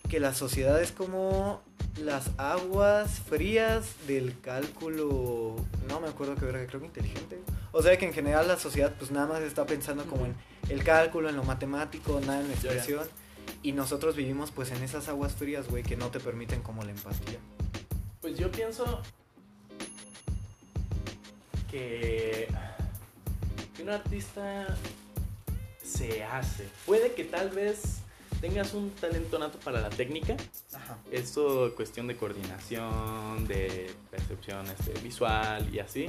que 0.09 0.21
la 0.21 0.33
sociedad 0.33 0.81
es 0.81 0.93
como 0.93 1.61
las 1.97 2.31
aguas 2.37 3.19
frías 3.19 3.95
del 4.07 4.39
cálculo, 4.39 5.57
no 5.89 5.99
me 5.99 6.07
acuerdo 6.07 6.35
qué 6.35 6.45
verga, 6.45 6.65
creo 6.65 6.79
que 6.79 6.85
inteligente. 6.87 7.41
O 7.73 7.83
sea 7.83 7.97
que 7.97 8.05
en 8.05 8.13
general 8.13 8.47
la 8.47 8.57
sociedad 8.57 8.95
pues 8.97 9.11
nada 9.11 9.27
más 9.27 9.41
está 9.41 9.65
pensando 9.65 10.05
como 10.05 10.27
en 10.27 10.35
el 10.69 10.81
cálculo, 10.81 11.27
en 11.27 11.35
lo 11.35 11.43
matemático, 11.43 12.21
nada 12.21 12.39
en 12.39 12.47
la 12.47 12.53
expresión. 12.53 13.05
Y 13.61 13.73
nosotros 13.73 14.15
vivimos 14.15 14.51
pues 14.51 14.71
en 14.71 14.81
esas 14.81 15.09
aguas 15.09 15.33
frías, 15.33 15.67
güey, 15.67 15.83
que 15.83 15.97
no 15.97 16.07
te 16.07 16.21
permiten 16.21 16.61
como 16.61 16.83
la 16.83 16.91
empatía. 16.91 17.39
Pues 18.21 18.37
yo 18.37 18.49
pienso 18.49 19.01
que, 21.69 22.47
que 23.75 23.83
un 23.83 23.89
artista 23.89 24.77
se 25.89 26.23
hace. 26.23 26.67
Puede 26.85 27.13
que 27.13 27.23
tal 27.23 27.49
vez 27.49 27.99
tengas 28.41 28.73
un 28.73 28.91
talento 28.91 29.39
nato 29.39 29.59
para 29.59 29.81
la 29.81 29.89
técnica. 29.89 30.37
Ajá. 30.73 30.97
Esto 31.11 31.73
cuestión 31.75 32.07
de 32.07 32.15
coordinación, 32.15 33.47
de 33.47 33.91
percepción 34.11 34.65
este, 34.67 34.99
visual 35.01 35.73
y 35.73 35.79
así. 35.79 36.07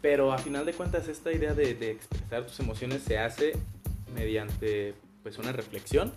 Pero 0.00 0.32
a 0.32 0.38
final 0.38 0.64
de 0.64 0.72
cuentas 0.72 1.08
esta 1.08 1.32
idea 1.32 1.54
de, 1.54 1.74
de 1.74 1.90
expresar 1.90 2.46
tus 2.46 2.58
emociones 2.60 3.02
se 3.02 3.18
hace 3.18 3.54
mediante 4.14 4.94
pues 5.22 5.38
una 5.38 5.52
reflexión 5.52 6.12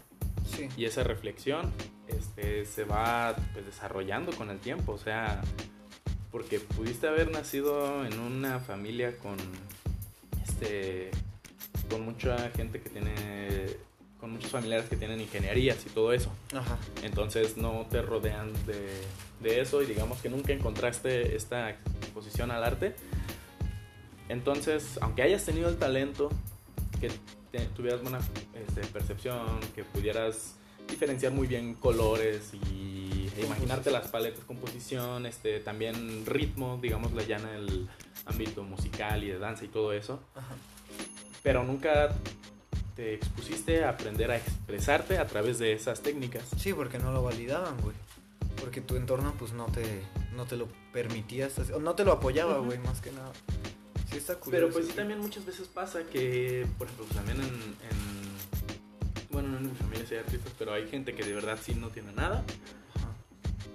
Sí. 0.46 0.70
Y 0.78 0.86
esa 0.86 1.04
reflexión 1.04 1.72
este, 2.08 2.66
se 2.66 2.84
va 2.84 3.36
pues, 3.54 3.66
desarrollando 3.66 4.32
con 4.34 4.50
el 4.50 4.60
tiempo, 4.60 4.94
o 4.94 4.98
sea, 4.98 5.42
porque 6.32 6.60
pudiste 6.60 7.08
haber 7.08 7.32
nacido 7.32 8.06
en 8.06 8.20
una 8.20 8.60
familia 8.60 9.18
con, 9.18 9.38
este, 10.44 11.12
con 11.92 12.02
mucha 12.06 12.50
gente 12.52 12.82
que 12.82 12.90
tiene, 12.90 13.14
con 14.20 14.32
muchos 14.32 14.50
familiares 14.52 14.90
que 14.90 14.96
tienen 14.96 15.20
ingenierías 15.22 15.78
y 15.86 15.90
todo 15.90 16.14
eso. 16.14 16.32
Ajá. 16.56 16.78
Entonces 17.04 17.58
no 17.58 17.86
te 17.92 18.02
rodean 18.02 18.52
de, 18.66 18.90
de 19.42 19.62
eso 19.62 19.82
y 19.82 19.86
digamos 19.86 20.20
que 20.22 20.30
nunca 20.30 20.54
encontraste 20.54 21.36
esta 21.36 21.70
exposición 21.70 22.50
al 22.52 22.64
arte. 22.64 22.96
Entonces, 24.30 24.98
aunque 25.02 25.24
hayas 25.24 25.44
tenido 25.46 25.70
el 25.70 25.78
talento, 25.78 26.30
que 27.00 27.12
te- 27.52 27.66
tuvieras 27.76 28.02
buena 28.02 28.20
este, 28.54 28.82
percepción, 28.88 29.60
que 29.76 29.84
pudieras 29.84 30.56
diferenciar 30.88 31.32
muy 31.34 31.48
bien 31.48 31.74
colores 31.76 32.54
y 32.54 33.30
e 33.38 33.46
imaginarte 33.46 33.92
las 33.92 34.08
paletas, 34.10 34.44
composición, 34.46 35.26
este, 35.26 35.60
también 35.60 36.26
ritmo, 36.26 36.80
digamos, 36.82 37.12
ya 37.28 37.38
en 37.38 37.48
el 37.48 37.90
ámbito 38.26 38.64
musical 38.64 39.24
y 39.24 39.28
de 39.30 39.40
danza 39.40 39.66
y 39.66 39.68
todo 39.70 39.94
eso, 39.94 40.20
Ajá. 40.36 40.56
Pero 41.44 41.64
nunca 41.64 42.14
te 42.96 43.14
expusiste 43.16 43.84
a 43.84 43.90
aprender 43.90 44.32
a 44.32 44.38
expresarte 44.38 45.18
a 45.18 45.26
través 45.28 45.60
de 45.60 45.74
esas 45.74 46.02
técnicas. 46.02 46.44
Sí, 46.58 46.74
porque 46.74 47.00
no 47.00 47.12
lo 47.12 47.24
validaban, 47.24 47.78
güey. 47.82 47.96
Porque 48.60 48.82
tu 48.82 48.96
entorno, 48.96 49.34
pues, 49.40 49.54
no 49.54 49.66
te, 49.66 50.04
no 50.36 50.46
te 50.46 50.56
lo 50.58 50.68
permitía, 50.94 51.50
o 51.74 51.80
no 51.80 51.96
te 51.96 52.04
lo 52.04 52.12
apoyaba, 52.12 52.58
güey, 52.60 52.78
más 52.80 53.02
que 53.02 53.12
nada. 53.12 53.32
Sí 54.12 54.18
está 54.18 54.36
curioso. 54.36 54.52
Pero 54.66 54.74
pues 54.74 54.88
sí 54.88 54.94
también 54.94 55.20
muchas 55.20 55.46
veces 55.46 55.68
pasa 55.68 56.04
que, 56.04 56.68
por 56.78 56.88
ejemplo, 56.88 57.06
pues, 57.06 57.16
también 57.18 57.40
en, 57.40 57.46
en- 57.90 59.32
Bueno, 59.32 59.48
no 59.50 59.58
en 59.58 59.70
mi 59.70 59.76
familia 59.76 60.06
sí 60.06 60.16
hay 60.16 60.20
artistas, 60.20 60.52
pero 60.60 60.74
hay 60.74 60.88
gente 60.90 61.16
que 61.16 61.24
de 61.24 61.34
verdad 61.34 61.58
sí 61.64 61.74
no 61.74 61.88
tiene 61.88 62.12
nada. 62.12 62.44
Ajá. 62.96 63.08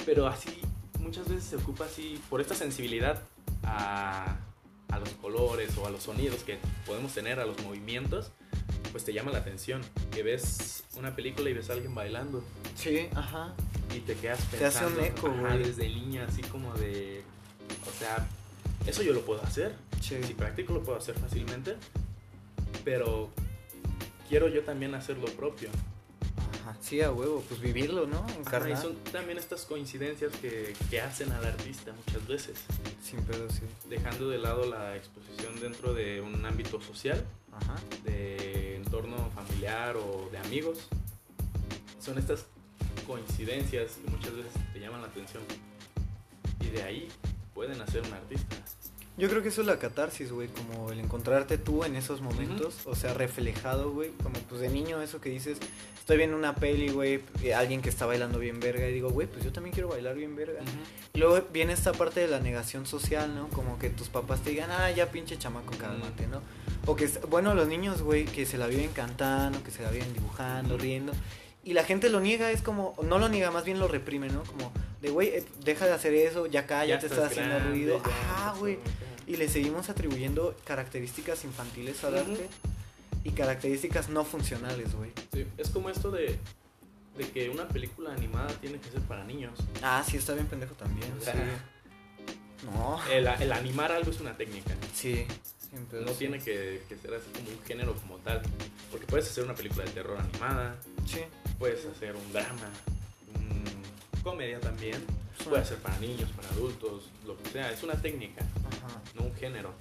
Pero 0.05 0.27
así, 0.27 0.61
muchas 1.01 1.27
veces 1.27 1.45
se 1.45 1.57
ocupa 1.57 1.87
así, 1.87 2.21
por 2.29 2.41
esta 2.43 2.55
sensibilidad 2.55 3.23
a, 3.65 4.37
a 4.89 4.99
los 4.99 5.09
colores 5.11 5.77
o 5.79 5.87
a 5.87 5.91
los 5.91 6.03
sonidos 6.05 6.43
que 6.45 6.59
podemos 6.87 7.13
tener, 7.13 7.41
a 7.41 7.47
los 7.47 7.61
movimientos, 7.63 8.31
pues 8.93 9.05
te 9.05 9.13
llama 9.13 9.31
la 9.33 9.39
atención. 9.39 9.83
Que 10.11 10.23
ves 10.23 10.85
una 10.97 11.15
película 11.15 11.51
y 11.51 11.53
ves 11.55 11.69
a 11.71 11.75
alguien 11.75 11.95
bailando 11.95 12.43
Sí, 12.77 13.09
ajá. 13.15 13.55
y 13.95 14.01
te 14.01 14.15
quedas 14.15 14.39
Te 14.51 14.65
hace 14.65 14.81
pensando. 14.81 15.01
un 15.01 15.07
eco, 15.07 15.27
ajá, 15.29 15.55
güey. 15.57 15.59
desde 15.65 15.89
niña, 15.89 16.27
así 16.29 16.43
como 16.43 16.73
de... 16.75 17.23
O 17.87 17.99
sea, 17.99 18.27
eso 18.87 19.03
yo 19.03 19.13
lo 19.13 19.21
puedo 19.23 19.43
hacer. 19.43 19.75
Sí. 20.01 20.17
Si 20.23 20.35
practico 20.35 20.73
lo 20.73 20.83
puedo 20.83 20.99
hacer 20.99 21.17
fácilmente, 21.19 21.77
pero 22.85 23.31
quiero 24.29 24.49
yo 24.49 24.63
también 24.63 24.95
hacer 24.95 25.19
lo 25.19 25.27
propio. 25.27 25.69
Ajá. 26.67 26.77
Sí, 26.81 27.01
a 27.01 27.13
huevo, 27.13 27.45
pues 27.49 27.61
vivirlo, 27.61 28.07
¿no? 28.07 28.27
Ajá, 28.45 28.69
y 28.69 28.77
son 28.77 28.97
también 29.13 29.39
estas 29.39 29.65
coincidencias 29.67 30.33
que, 30.37 30.75
que 30.91 31.01
hacen 31.01 31.31
al 31.33 31.45
artista 31.45 31.93
muchas 32.07 32.27
veces, 32.27 32.59
Sin 33.03 33.21
pedo, 33.23 33.49
sí. 33.51 33.61
dejando 33.89 34.29
de 34.29 34.39
lado 34.39 34.67
la 34.67 34.97
exposición 34.97 35.61
dentro 35.61 35.95
de 35.95 36.21
un 36.21 36.45
ámbito 36.45 36.81
social, 36.81 37.25
Ajá. 37.53 37.77
de 38.05 38.77
entorno 38.77 39.31
familiar 39.35 39.97
o 39.97 40.29
de 40.33 40.39
amigos. 40.39 40.89
Son 42.01 42.19
estas 42.19 42.47
coincidencias 43.07 43.93
que 44.05 44.11
muchas 44.11 44.35
veces 44.37 44.53
te 44.73 44.81
llaman 44.81 45.03
la 45.03 45.07
atención 45.09 45.43
y 46.61 46.67
de 46.69 46.83
ahí 46.83 47.09
pueden 47.55 47.81
hacer 47.81 48.03
un 48.03 48.13
artista. 48.13 48.57
Yo 49.19 49.31
creo 49.31 49.43
que 49.43 49.49
eso 49.49 49.63
es 49.63 49.67
la 49.67 49.79
catarsis, 49.79 50.31
güey, 50.31 50.49
como 50.49 50.93
el 50.93 51.01
encontrarte 51.01 51.57
tú 51.57 51.85
en 51.85 51.97
esos 51.97 52.21
momentos, 52.21 52.81
o 52.85 52.95
sea, 52.95 53.15
reflejado, 53.15 53.91
güey, 53.93 54.11
como 54.23 54.39
pues 54.41 54.61
de 54.61 54.69
niño 54.69 55.01
eso 55.01 55.23
que 55.23 55.31
dices, 55.31 55.59
estoy 55.99 56.19
viendo 56.19 56.37
una 56.37 56.55
peli, 56.55 56.91
güey, 56.91 57.21
eh, 57.43 57.55
alguien 57.55 57.81
que 57.81 57.89
está 57.89 58.05
bailando 58.05 58.39
bien 58.39 58.61
verga 58.61 58.87
y 58.87 58.93
digo, 58.93 59.09
güey, 59.09 59.27
pues 59.27 59.43
yo 59.43 59.53
también 59.53 59.73
quiero 59.73 59.89
bailar 59.89 60.17
bien 60.17 60.37
verga. 60.37 60.61
Y 61.15 61.19
luego 61.19 61.47
viene 61.51 61.73
esta 61.73 61.93
parte 61.93 62.21
de 62.21 62.29
la 62.29 62.41
negación 62.41 62.85
social, 62.85 63.35
¿no? 63.35 63.49
Como 63.49 63.79
que 63.79 63.89
tus 63.89 64.11
papás 64.11 64.43
te 64.43 64.51
digan, 64.51 64.71
ah, 64.71 64.91
ya 64.91 65.11
pinche 65.11 65.39
chamaco, 65.39 65.73
cálmate, 65.79 66.27
¿no? 66.27 66.43
O 66.85 66.95
que, 66.95 67.09
bueno, 67.31 67.55
los 67.55 67.69
niños, 67.69 68.03
güey, 68.03 68.27
que 68.27 68.45
se 68.45 68.59
la 68.59 68.67
viven 68.67 68.93
cantando, 68.93 69.65
que 69.65 69.71
se 69.71 69.83
la 69.83 69.91
viven 69.91 70.13
dibujando, 70.13 70.77
riendo. 70.77 71.15
Y 71.65 71.73
la 71.73 71.83
gente 71.83 72.11
lo 72.11 72.21
niega, 72.21 72.53
es 72.53 72.63
como, 72.63 72.95
no 73.03 73.19
lo 73.19 73.29
niega, 73.29 73.51
más 73.51 73.65
bien 73.65 73.81
lo 73.81 73.89
reprime, 73.89 74.29
¿no? 74.29 74.45
Como, 74.45 74.73
de, 75.03 75.11
güey, 75.11 75.29
eh, 75.31 75.45
deja 75.65 75.87
de 75.87 75.93
hacer 75.95 76.15
eso, 76.15 76.47
ya 76.47 76.67
cállate, 76.67 77.07
estás 77.07 77.33
haciendo 77.33 77.59
ruido. 77.59 78.01
ya 78.05 78.13
Ah, 78.37 78.55
güey. 78.57 78.79
Y 79.27 79.37
le 79.37 79.49
seguimos 79.49 79.89
atribuyendo 79.89 80.57
características 80.65 81.45
infantiles 81.45 82.05
al 82.05 82.19
arte 82.19 82.49
y 83.25 83.31
características 83.31 84.09
no 84.09 84.25
funcionales, 84.25 84.95
güey. 84.95 85.11
Sí, 85.33 85.47
es 85.59 85.71
como 85.71 85.91
esto 85.91 86.11
de, 86.13 86.39
de 87.17 87.29
que 87.31 87.51
una 87.51 87.67
película 87.67 88.13
animada 88.13 88.49
tiene 88.61 88.79
que 88.79 88.89
ser 88.91 89.01
para 89.03 89.25
niños. 89.25 89.53
Ah, 89.83 90.05
sí, 90.09 90.17
está 90.17 90.35
bien 90.35 90.47
pendejo 90.47 90.75
también. 90.75 91.13
O 91.19 91.21
sea, 91.21 91.33
sí. 91.35 91.41
No. 92.67 93.01
El, 93.11 93.27
el 93.27 93.53
animar 93.53 93.91
algo 93.93 94.11
es 94.11 94.21
una 94.21 94.37
técnica. 94.37 94.75
Sí. 94.95 95.27
No 95.93 96.09
sí. 96.09 96.15
tiene 96.19 96.39
que, 96.39 96.83
que 96.89 96.97
ser 96.97 97.13
así 97.15 97.27
como 97.35 97.51
un 97.51 97.63
género 97.65 97.95
como 97.97 98.17
tal. 98.19 98.41
Porque 98.91 99.07
puedes 99.07 99.29
hacer 99.29 99.43
una 99.45 99.55
película 99.55 99.85
de 99.85 99.91
terror 99.91 100.19
animada, 100.19 100.77
Sí. 101.05 101.21
puedes 101.59 101.85
hacer 101.85 102.15
un 102.15 102.33
drama, 102.33 102.71
un 103.35 104.23
comedia 104.23 104.61
también. 104.61 105.05
Sí. 105.39 105.49
Puede 105.49 105.65
ser 105.65 105.79
para 105.79 105.99
niños, 105.99 106.31
para 106.35 106.49
adultos, 106.49 107.11
lo 107.27 107.37
que 107.37 107.51
sea. 107.51 107.71
Es 107.71 107.83
una 107.83 107.95
técnica, 108.01 108.43
Ajá. 108.43 109.01
no 109.15 109.23
un 109.25 109.35
género. 109.35 109.73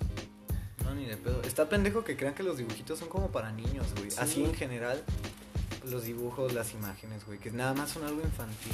No, 0.83 0.93
ni 0.93 1.05
de 1.05 1.17
pedo. 1.17 1.41
Está 1.43 1.67
pendejo 1.67 2.03
que 2.03 2.15
crean 2.15 2.35
que 2.35 2.43
los 2.43 2.57
dibujitos 2.57 2.99
son 2.99 3.09
como 3.09 3.31
para 3.31 3.51
niños, 3.51 3.87
güey. 3.97 4.11
Sí. 4.11 4.17
Así 4.19 4.43
en 4.43 4.53
general, 4.53 5.03
los 5.89 6.03
dibujos, 6.03 6.53
las 6.53 6.73
imágenes, 6.73 7.25
güey, 7.25 7.39
que 7.39 7.51
nada 7.51 7.73
más 7.73 7.89
son 7.91 8.03
algo 8.03 8.21
infantil. 8.21 8.73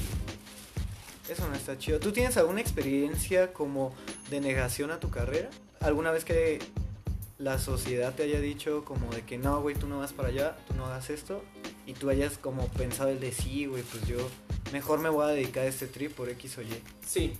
Eso 1.29 1.47
no 1.47 1.55
está 1.55 1.77
chido. 1.77 1.99
¿Tú 1.99 2.11
tienes 2.11 2.35
alguna 2.35 2.59
experiencia 2.61 3.53
como 3.53 3.93
de 4.29 4.41
negación 4.41 4.91
a 4.91 4.99
tu 4.99 5.09
carrera? 5.09 5.49
¿Alguna 5.79 6.11
vez 6.11 6.25
que 6.25 6.59
la 7.37 7.57
sociedad 7.57 8.13
te 8.13 8.23
haya 8.23 8.39
dicho 8.39 8.83
como 8.83 9.11
de 9.11 9.21
que 9.23 9.37
no, 9.37 9.61
güey, 9.61 9.75
tú 9.75 9.87
no 9.87 9.99
vas 9.99 10.11
para 10.13 10.27
allá, 10.29 10.57
tú 10.67 10.73
no 10.73 10.85
hagas 10.87 11.09
esto? 11.09 11.43
Y 11.85 11.93
tú 11.93 12.09
hayas 12.09 12.37
como 12.37 12.67
pensado 12.69 13.09
el 13.09 13.19
de 13.19 13.31
sí, 13.31 13.65
güey, 13.65 13.83
pues 13.83 14.07
yo 14.07 14.17
mejor 14.71 14.99
me 14.99 15.09
voy 15.09 15.25
a 15.25 15.27
dedicar 15.29 15.63
a 15.63 15.67
este 15.67 15.87
trip 15.87 16.13
por 16.13 16.29
X 16.29 16.57
o 16.57 16.61
Y. 16.61 16.81
Sí, 17.05 17.33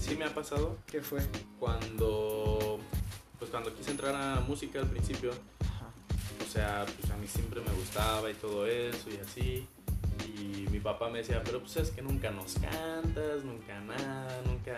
sí 0.00 0.16
me 0.16 0.24
ha 0.24 0.34
pasado 0.34 0.78
¿Qué 0.86 1.00
fue? 1.00 1.20
cuando, 1.58 2.78
pues 3.38 3.50
cuando 3.50 3.74
quise 3.74 3.90
entrar 3.90 4.14
a 4.14 4.40
música 4.40 4.80
al 4.80 4.88
principio. 4.88 5.32
Ajá. 5.60 5.92
O 6.46 6.50
sea, 6.50 6.84
pues 6.98 7.10
a 7.12 7.16
mí 7.16 7.26
siempre 7.28 7.60
me 7.60 7.72
gustaba 7.72 8.30
y 8.30 8.34
todo 8.34 8.66
eso 8.66 9.10
y 9.10 9.16
así. 9.18 9.68
Y 10.36 10.66
mi 10.70 10.80
papá 10.80 11.08
me 11.08 11.18
decía, 11.18 11.42
pero 11.44 11.60
pues 11.60 11.76
es 11.76 11.90
que 11.90 12.02
nunca 12.02 12.30
nos 12.30 12.54
cantas, 12.54 13.44
nunca 13.44 13.78
nada, 13.80 14.40
nunca 14.46 14.76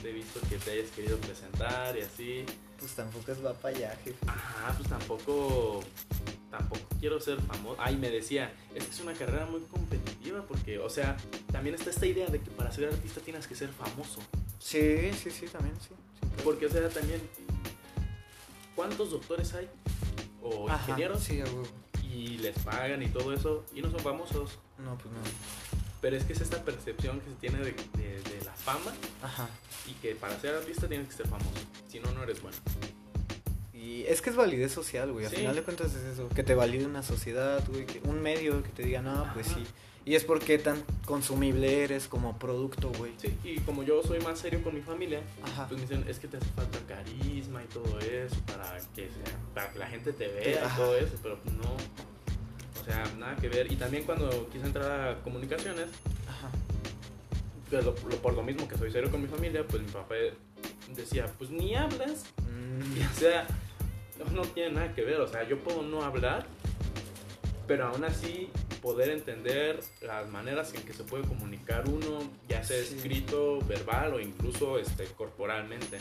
te 0.00 0.10
he 0.10 0.12
visto 0.12 0.40
que 0.48 0.56
te 0.56 0.72
hayas 0.72 0.90
querido 0.90 1.18
presentar 1.18 1.96
y 1.96 2.02
así. 2.02 2.44
Pues 2.78 2.92
tampoco 2.94 3.32
es 3.32 3.44
va 3.44 3.52
para 3.54 3.76
allá, 3.76 3.98
jefe. 4.04 4.16
Ajá, 4.26 4.74
pues 4.76 4.88
tampoco, 4.88 5.82
tampoco 6.52 6.82
quiero 7.00 7.18
ser 7.20 7.40
famoso. 7.42 7.76
Ay, 7.80 7.96
me 7.96 8.10
decía, 8.10 8.52
es 8.76 8.84
que 8.84 8.90
es 8.90 9.00
una 9.00 9.14
carrera 9.14 9.46
muy 9.46 9.62
competitiva 9.62 10.44
porque, 10.46 10.78
o 10.78 10.88
sea, 10.88 11.16
también 11.50 11.74
está 11.74 11.90
esta 11.90 12.06
idea 12.06 12.28
de 12.28 12.40
que 12.40 12.50
para 12.52 12.70
ser 12.70 12.88
artista 12.90 13.20
tienes 13.20 13.48
que 13.48 13.56
ser 13.56 13.70
famoso. 13.70 14.20
Sí, 14.60 15.10
sí, 15.14 15.30
sí, 15.32 15.46
también, 15.46 15.74
sí. 15.80 15.88
Porque, 16.44 16.66
o 16.66 16.70
sea, 16.70 16.88
también, 16.88 17.20
¿cuántos 18.76 19.10
doctores 19.10 19.52
hay? 19.54 19.68
O 20.42 20.68
Ajá, 20.68 20.82
ingenieros 20.90 21.22
Sí, 21.22 21.40
a 21.40 21.44
huevo. 21.44 21.62
y 22.04 22.38
les 22.38 22.58
pagan 22.60 23.02
y 23.02 23.08
todo 23.08 23.32
eso 23.32 23.64
y 23.74 23.80
no 23.82 23.90
son 23.90 24.00
famosos. 24.00 24.58
No, 24.78 24.96
pues 24.98 25.12
no. 25.12 25.20
Pero 26.00 26.16
es 26.16 26.24
que 26.24 26.32
es 26.32 26.40
esta 26.40 26.62
percepción 26.64 27.20
que 27.20 27.30
se 27.30 27.36
tiene 27.36 27.58
de, 27.58 27.72
de- 27.96 28.20
de 28.22 28.44
la 28.44 28.52
fama 28.52 28.92
Ajá. 29.22 29.48
y 29.86 29.92
que 29.94 30.14
para 30.16 30.38
ser 30.40 30.54
artista 30.56 30.88
tienes 30.88 31.08
que 31.08 31.14
ser 31.14 31.28
famoso. 31.28 31.50
Si 31.88 32.00
no, 32.00 32.10
no 32.12 32.22
eres 32.24 32.42
bueno. 32.42 32.56
Y 33.82 34.04
es 34.04 34.22
que 34.22 34.30
es 34.30 34.36
validez 34.36 34.70
social, 34.70 35.10
güey. 35.12 35.24
Al 35.24 35.30
Sí. 35.32 35.38
final 35.38 35.56
de 35.56 35.62
cuentas 35.62 35.92
es 35.94 36.04
eso. 36.04 36.28
Que 36.28 36.44
te 36.44 36.54
valide 36.54 36.86
una 36.86 37.02
sociedad, 37.02 37.60
güey. 37.68 37.84
que- 37.84 38.00
un 38.08 38.22
medio 38.22 38.62
que 38.62 38.68
te 38.68 38.82
diga, 38.84 39.02
no, 39.02 39.28
pues 39.34 39.48
Ajá. 39.48 39.56
sí. 39.58 39.64
Y 40.04 40.14
es 40.16 40.24
porque 40.24 40.58
tan 40.58 40.82
consumible 41.04 41.84
eres 41.84 42.06
como 42.08 42.36
producto, 42.38 42.90
güey. 42.98 43.12
Sí, 43.18 43.36
y 43.44 43.58
como 43.60 43.82
yo 43.84 44.02
soy 44.02 44.18
más 44.20 44.38
serio 44.38 44.62
con 44.62 44.74
mi 44.74 44.80
familia, 44.82 45.20
Ajá. 45.44 45.66
pues 45.68 45.80
me 45.80 45.86
dicen, 45.86 46.04
es 46.08 46.18
que 46.18 46.26
te 46.28 46.36
hace 46.38 46.46
falta 46.56 46.78
carisma 46.88 47.62
y 47.62 47.66
todo 47.66 47.98
eso 48.00 48.36
para 48.46 48.78
que, 48.94 49.08
sea, 49.08 49.38
para 49.54 49.72
que 49.72 49.78
la 49.78 49.86
gente 49.86 50.12
te 50.12 50.26
vea 50.28 50.64
Ajá. 50.66 50.74
y 50.74 50.80
todo 50.82 50.96
eso, 50.98 51.14
pero 51.22 51.38
no. 51.44 51.76
O 52.80 52.84
sea, 52.84 53.04
nada 53.18 53.36
que 53.36 53.48
ver. 53.48 53.70
Y 53.72 53.76
también 53.76 54.02
cuando 54.04 54.48
quise 54.50 54.66
entrar 54.66 55.08
a 55.08 55.22
comunicaciones, 55.22 55.86
Ajá. 56.28 56.50
pues, 57.70 57.84
lo- 57.84 57.94
lo- 58.08 58.16
por 58.16 58.34
lo 58.34 58.42
mismo 58.42 58.66
que 58.68 58.76
soy 58.76 58.90
serio 58.90 59.10
con 59.10 59.22
mi 59.22 59.28
familia, 59.28 59.64
pues 59.66 59.82
mi 59.82 59.88
papá 59.90 60.14
decía, 60.96 61.26
pues 61.38 61.50
ni 61.50 61.74
hablas. 61.76 62.24
Mm, 62.42 62.96
Y, 62.96 63.00
o 63.16 63.18
sea, 63.20 63.46
no, 64.30 64.42
tiene 64.42 64.72
nada 64.72 64.94
que 64.94 65.02
ver. 65.02 65.20
O 65.20 65.26
sea, 65.28 65.46
yo 65.48 65.58
puedo 65.58 65.82
no 65.82 66.02
hablar, 66.02 66.46
pero 67.66 67.86
aún 67.88 68.04
así 68.04 68.50
poder 68.80 69.10
entender 69.10 69.80
las 70.00 70.28
maneras 70.28 70.74
en 70.74 70.82
que 70.82 70.92
se 70.92 71.04
puede 71.04 71.24
comunicar 71.24 71.88
uno, 71.88 72.18
ya 72.48 72.62
sea 72.64 72.82
Sí. 72.84 72.96
escrito, 72.96 73.60
verbal 73.66 74.14
o 74.14 74.20
incluso 74.20 74.78
este, 74.78 75.04
corporalmente. 75.06 76.00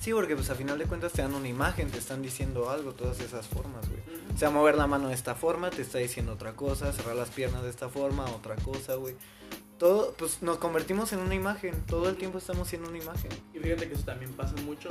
Sí, 0.00 0.12
porque 0.12 0.36
pues 0.36 0.50
a 0.50 0.54
final 0.54 0.78
de 0.78 0.84
cuentas 0.84 1.12
te 1.12 1.22
dan 1.22 1.34
una 1.34 1.48
imagen, 1.48 1.90
te 1.90 1.98
están 1.98 2.22
diciendo 2.22 2.70
algo, 2.70 2.92
todas 2.92 3.18
esas 3.20 3.46
formas, 3.48 3.88
güey. 3.88 4.00
O 4.34 4.38
sea, 4.38 4.50
mover 4.50 4.76
la 4.76 4.86
mano 4.86 5.08
de 5.08 5.14
esta 5.14 5.34
forma 5.34 5.70
te 5.70 5.82
está 5.82 5.98
diciendo 5.98 6.32
otra 6.34 6.52
cosa, 6.52 6.92
cerrar 6.92 7.16
las 7.16 7.30
piernas 7.30 7.64
de 7.64 7.70
esta 7.70 7.88
forma, 7.88 8.24
otra 8.26 8.54
cosa, 8.56 8.94
güey. 8.94 9.16
Todo, 9.78 10.12
pues 10.16 10.42
nos 10.42 10.58
convertimos 10.58 11.12
en 11.12 11.18
una 11.18 11.34
imagen, 11.34 11.82
todo 11.86 12.08
el 12.08 12.16
tiempo 12.16 12.38
estamos 12.38 12.68
siendo 12.68 12.88
una 12.88 12.98
imagen. 12.98 13.30
Y 13.52 13.58
fíjate 13.58 13.88
que 13.88 13.94
eso 13.94 14.04
también 14.04 14.32
pasa 14.34 14.54
mucho. 14.62 14.90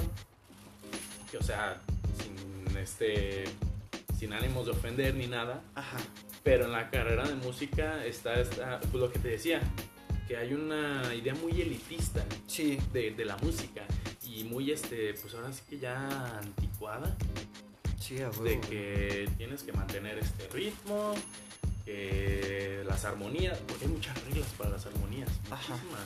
Que, 1.32 1.38
o 1.38 1.44
sea, 1.44 1.82
sin 2.22 2.78
este. 2.78 3.46
Sin 4.18 4.32
ánimos 4.34 4.66
de 4.66 4.72
ofender 4.72 5.14
ni 5.16 5.28
nada. 5.28 5.62
Ajá. 5.76 5.98
Pero 6.44 6.66
en 6.66 6.72
la 6.72 6.90
carrera 6.90 7.28
de 7.28 7.36
música 7.36 8.06
está, 8.06 8.36
está 8.40 8.80
pues 8.80 8.94
lo 8.96 9.12
que 9.12 9.20
te 9.20 9.28
decía. 9.30 9.60
Que 10.28 10.38
hay 10.38 10.54
una 10.54 11.14
idea 11.14 11.36
muy 11.36 11.62
elitista 11.62 12.24
Sí. 12.48 12.80
de, 12.94 13.12
de 13.12 13.26
la 13.26 13.38
música. 13.38 13.84
Y 14.26 14.44
muy, 14.46 14.72
este, 14.72 15.14
pues 15.16 15.34
ahora 15.36 15.52
sí 15.54 15.62
que 15.70 15.78
ya 15.80 16.38
anticuada. 16.40 17.16
Sí, 18.00 18.22
a 18.22 18.30
huevo, 18.30 18.44
de 18.44 18.60
que 18.62 19.30
tienes 19.38 19.64
que 19.64 19.72
mantener 19.74 20.18
este 20.20 20.48
ritmo, 20.50 21.14
que 21.86 22.84
las 22.88 23.04
armonías, 23.06 23.58
porque 23.68 23.86
hay 23.86 23.92
muchas 23.92 24.24
reglas 24.26 24.48
para 24.58 24.72
las 24.72 24.86
armonías, 24.86 25.30
Ajá. 25.50 25.74
muchísimas. 25.76 26.02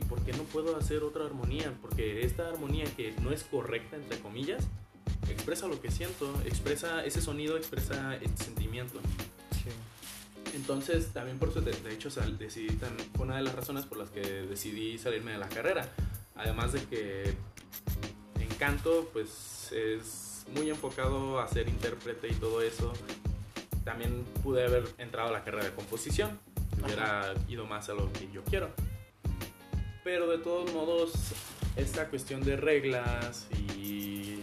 Y 0.00 0.04
por 0.04 0.20
qué 0.24 0.32
no 0.32 0.42
puedo 0.44 0.76
hacer 0.76 1.02
otra 1.02 1.24
armonía? 1.26 1.72
Porque 1.80 2.24
esta 2.24 2.48
armonía 2.48 2.84
que 2.96 3.12
no 3.20 3.30
es 3.32 3.42
correcta, 3.44 3.96
entre 3.96 4.18
comillas, 4.20 4.66
expresa 5.28 5.66
lo 5.68 5.80
que 5.80 5.90
siento, 5.90 6.32
expresa 6.44 7.04
ese 7.04 7.20
sonido, 7.20 7.56
expresa 7.56 8.16
este 8.16 8.44
sentimiento. 8.44 8.98
Sí. 9.52 9.70
Entonces, 10.54 11.08
también 11.12 11.38
por 11.38 11.50
eso, 11.50 11.60
de, 11.60 11.72
de 11.72 11.92
hecho, 11.94 12.10
sal- 12.10 12.38
decidí, 12.38 12.74
tan- 12.76 12.96
fue 13.14 13.26
una 13.26 13.36
de 13.36 13.42
las 13.42 13.54
razones 13.54 13.84
por 13.86 13.98
las 13.98 14.10
que 14.10 14.20
decidí 14.20 14.98
salirme 14.98 15.32
de 15.32 15.38
la 15.38 15.48
carrera. 15.48 15.88
Además 16.34 16.72
de 16.72 16.82
que 16.84 17.34
en 18.40 18.48
canto, 18.58 19.08
pues 19.12 19.70
es 19.72 20.44
muy 20.54 20.70
enfocado 20.70 21.38
a 21.38 21.46
ser 21.48 21.68
intérprete 21.68 22.28
y 22.28 22.34
todo 22.34 22.62
eso. 22.62 22.92
También 23.84 24.24
pude 24.42 24.64
haber 24.66 24.88
entrado 24.98 25.28
a 25.28 25.32
la 25.32 25.44
carrera 25.44 25.64
de 25.64 25.74
composición, 25.74 26.38
hubiera 26.82 27.34
ido 27.48 27.66
más 27.66 27.88
a 27.88 27.94
lo 27.94 28.12
que 28.12 28.28
yo 28.32 28.42
quiero. 28.44 28.70
Pero 30.12 30.26
de 30.26 30.38
todos 30.38 30.72
modos, 30.72 31.12
esta 31.76 32.08
cuestión 32.08 32.42
de 32.42 32.56
reglas 32.56 33.46
y, 33.76 34.40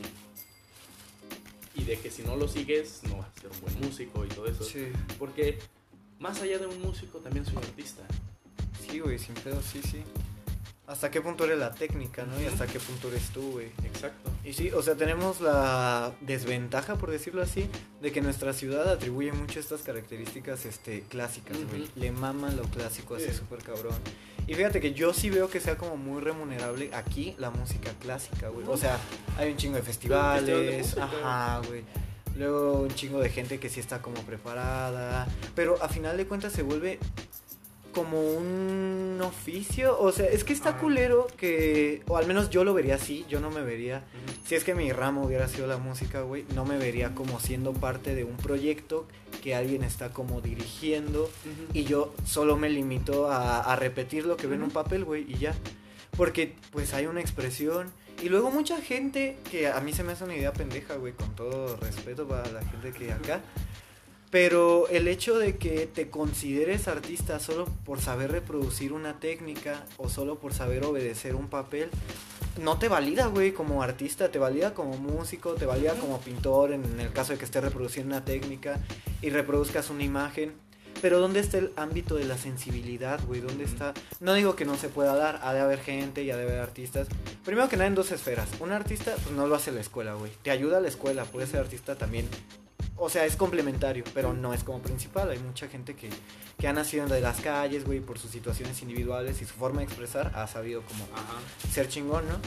y 1.76 1.84
de 1.86 2.00
que 2.02 2.10
si 2.10 2.24
no 2.24 2.38
lo 2.38 2.48
sigues, 2.48 3.02
no 3.10 3.18
vas 3.18 3.28
a 3.28 3.42
ser 3.42 3.52
un 3.52 3.60
buen 3.60 3.82
músico 3.82 4.24
y 4.24 4.30
todo 4.30 4.48
eso. 4.48 4.64
Sí. 4.64 4.88
Porque 5.20 5.60
más 6.20 6.42
allá 6.42 6.58
de 6.58 6.68
un 6.68 6.82
músico, 6.82 7.18
también 7.20 7.44
soy 7.44 7.58
un 7.58 7.64
artista. 7.66 8.02
Sí, 8.90 9.00
güey, 9.00 9.20
sin 9.20 9.36
pedo, 9.36 9.62
sí, 9.62 9.82
sí. 9.84 10.04
¿Hasta 10.88 11.12
qué 11.12 11.20
punto 11.20 11.44
eres 11.44 11.60
la 11.60 11.74
técnica, 11.74 12.24
no? 12.26 12.42
Y 12.42 12.46
hasta 12.46 12.66
qué 12.66 12.80
punto 12.80 13.10
eres 13.10 13.30
tú, 13.32 13.52
güey. 13.52 13.68
Exacto. 13.84 14.32
Y 14.46 14.54
sí, 14.54 14.72
o 14.72 14.82
sea, 14.82 14.96
tenemos 14.96 15.42
la 15.42 16.14
desventaja, 16.22 16.96
por 16.96 17.12
decirlo 17.12 17.42
así, 17.42 17.70
de 18.02 18.14
que 18.14 18.22
nuestra 18.22 18.54
ciudad 18.54 18.88
atribuye 18.88 19.34
mucho 19.34 19.60
estas 19.60 19.82
características 19.82 20.66
este, 20.66 21.02
clásicas, 21.02 21.58
güey. 21.70 21.90
Le 21.96 22.12
mama 22.14 22.52
lo 22.52 22.64
clásico 22.64 23.16
así 23.16 23.26
Sí. 23.26 23.34
súper 23.34 23.60
cabrón. 23.64 23.96
Y 24.48 24.54
fíjate 24.56 24.80
que 24.80 24.94
yo 24.94 25.14
sí 25.14 25.30
veo 25.30 25.50
que 25.50 25.60
sea 25.60 25.78
como 25.78 25.98
muy 25.98 26.22
remunerable 26.22 26.90
aquí 26.96 27.36
la 27.38 27.50
música 27.50 27.92
clásica, 28.00 28.48
güey. 28.48 28.66
O 28.70 28.78
sea, 28.78 28.98
hay 29.38 29.52
un 29.52 29.58
chingo 29.58 29.76
de 29.76 29.84
festival 29.84 30.46
de 30.46 30.54
festivales, 30.84 30.98
ajá, 31.22 31.62
güey. 31.68 31.84
Luego 32.38 32.80
un 32.80 32.90
chingo 32.96 33.20
de 33.20 33.30
gente 33.30 33.60
que 33.60 33.68
sí 33.68 33.82
está 33.82 34.02
como 34.02 34.22
preparada. 34.22 35.28
Pero 35.54 35.84
a 35.84 35.90
final 35.90 36.16
de 36.16 36.26
cuentas 36.28 36.54
se 36.54 36.62
vuelve 36.64 36.98
como 37.98 38.22
un 38.22 39.20
oficio. 39.24 40.00
O 40.00 40.12
sea, 40.12 40.28
es 40.28 40.44
que 40.44 40.54
está 40.54 40.78
culero 40.78 41.26
que, 41.36 42.04
o 42.08 42.16
al 42.18 42.28
menos 42.28 42.52
yo 42.52 42.64
lo 42.64 42.76
vería 42.76 42.94
así, 42.94 43.26
yo 43.28 43.40
no 43.40 43.50
me 43.50 43.64
vería 43.64 44.04
si 44.46 44.54
es 44.54 44.64
que 44.64 44.76
mi 44.76 44.92
ramo 44.92 45.24
hubiera 45.24 45.48
sido 45.48 45.66
la 45.66 45.78
música, 45.78 46.22
güey, 46.22 46.46
no 46.54 46.64
me 46.64 46.78
vería 46.78 47.16
como 47.16 47.40
siendo 47.40 47.74
parte 47.74 48.14
de 48.14 48.24
un 48.24 48.38
proyecto 48.38 49.08
que 49.42 49.56
alguien 49.56 49.84
está 49.84 50.12
como 50.14 50.42
dirigiendo 50.42 51.28
y 51.74 51.86
yo 51.86 52.14
solo 52.24 52.56
me 52.56 52.70
limito 52.70 53.32
a, 53.32 53.62
a 53.62 53.76
repetir 53.76 54.28
lo 54.28 54.38
que 54.38 54.46
ve 54.46 54.58
en 54.58 54.64
un 54.64 54.72
papel, 54.72 55.04
güey, 55.04 55.26
y 55.28 55.40
ya. 55.40 55.56
Porque 56.16 56.54
pues 56.72 56.94
hay 56.94 57.08
una 57.08 57.22
expresión. 57.22 57.92
Y 58.22 58.30
luego 58.30 58.52
mucha 58.52 58.80
gente, 58.80 59.38
que 59.50 59.68
a 59.68 59.80
mí 59.80 59.92
se 59.94 60.04
me 60.04 60.12
hace 60.12 60.24
una 60.24 60.36
idea 60.36 60.54
pendeja, 60.54 60.96
güey, 60.96 61.14
con 61.14 61.36
todo 61.36 61.78
respeto 61.78 62.28
para 62.28 62.48
la 62.52 62.62
gente 62.62 62.92
que 62.92 63.12
acá. 63.12 63.42
Pero 64.30 64.90
el 64.90 65.08
hecho 65.08 65.38
de 65.38 65.58
que 65.58 65.88
te 65.88 66.10
consideres 66.10 66.90
artista 66.90 67.40
solo 67.40 67.66
por 67.86 68.02
saber 68.02 68.32
reproducir 68.32 68.92
una 68.92 69.20
técnica 69.20 69.86
o 69.98 70.10
solo 70.10 70.38
por 70.38 70.54
saber 70.54 70.84
obedecer 70.84 71.36
un 71.36 71.48
papel, 71.48 71.90
no 72.62 72.78
te 72.78 72.90
valida, 72.90 73.28
güey, 73.28 73.54
como 73.54 73.82
artista, 73.84 74.30
te 74.30 74.40
valida 74.40 74.74
como 74.74 74.98
músico, 74.98 75.54
te 75.54 75.66
valida 75.66 75.94
como 75.94 76.20
pintor, 76.20 76.74
en 76.74 77.00
el 77.00 77.14
caso 77.14 77.32
de 77.32 77.40
que 77.40 77.46
estés 77.46 77.64
reproduciendo 77.64 78.16
una 78.16 78.26
técnica 78.26 78.80
y 79.22 79.30
reproduzcas 79.30 79.90
una 79.90 80.04
imagen. 80.04 80.54
Pero 81.02 81.20
¿dónde 81.20 81.40
está 81.40 81.60
el 81.60 81.72
ámbito 81.76 82.16
de 82.16 82.26
la 82.26 82.38
sensibilidad, 82.38 83.20
güey? 83.28 83.40
¿Dónde 83.40 83.64
está? 83.64 83.94
No 84.20 84.34
digo 84.34 84.56
que 84.56 84.66
no 84.66 84.76
se 84.76 84.90
pueda 84.90 85.16
dar, 85.16 85.40
ha 85.44 85.54
de 85.54 85.60
haber 85.60 85.80
gente 85.80 86.24
y 86.24 86.32
ha 86.32 86.38
de 86.38 86.44
haber 86.44 86.60
artistas. 86.60 87.08
Primero 87.46 87.70
que 87.70 87.78
nada 87.78 87.88
en 87.88 87.96
dos 87.96 88.12
esferas. 88.12 88.50
Un 88.60 88.72
artista, 88.72 89.16
pues 89.24 89.36
no 89.36 89.48
lo 89.48 89.56
hace 89.56 89.72
la 89.72 89.80
escuela, 89.80 90.16
güey. 90.16 90.32
Te 90.42 90.50
ayuda 90.50 90.82
la 90.82 90.88
escuela, 90.88 91.26
puede 91.26 91.46
ser 91.46 91.60
artista 91.60 91.96
también. 91.96 92.28
O 93.00 93.10
sea, 93.10 93.26
es 93.26 93.36
complementario, 93.36 94.04
pero 94.16 94.34
no 94.34 94.54
es 94.54 94.64
como 94.64 94.82
principal. 94.82 95.30
Hay 95.30 95.38
mucha 95.38 95.68
gente 95.68 95.96
que, 95.96 96.10
que 96.58 96.68
ha 96.68 96.74
nacido 96.74 97.06
de 97.06 97.22
las 97.22 97.42
calles, 97.42 97.86
güey, 97.86 98.00
por 98.00 98.18
sus 98.18 98.32
situaciones 98.32 98.82
individuales 98.82 99.40
y 99.42 99.46
su 99.46 99.54
forma 99.54 99.80
de 99.80 99.86
expresar 99.86 100.32
ha 100.34 100.48
sabido 100.48 100.82
como 100.82 101.04
Ajá. 101.14 101.38
ser 101.72 101.88
chingón, 101.90 102.28
¿no? 102.28 102.40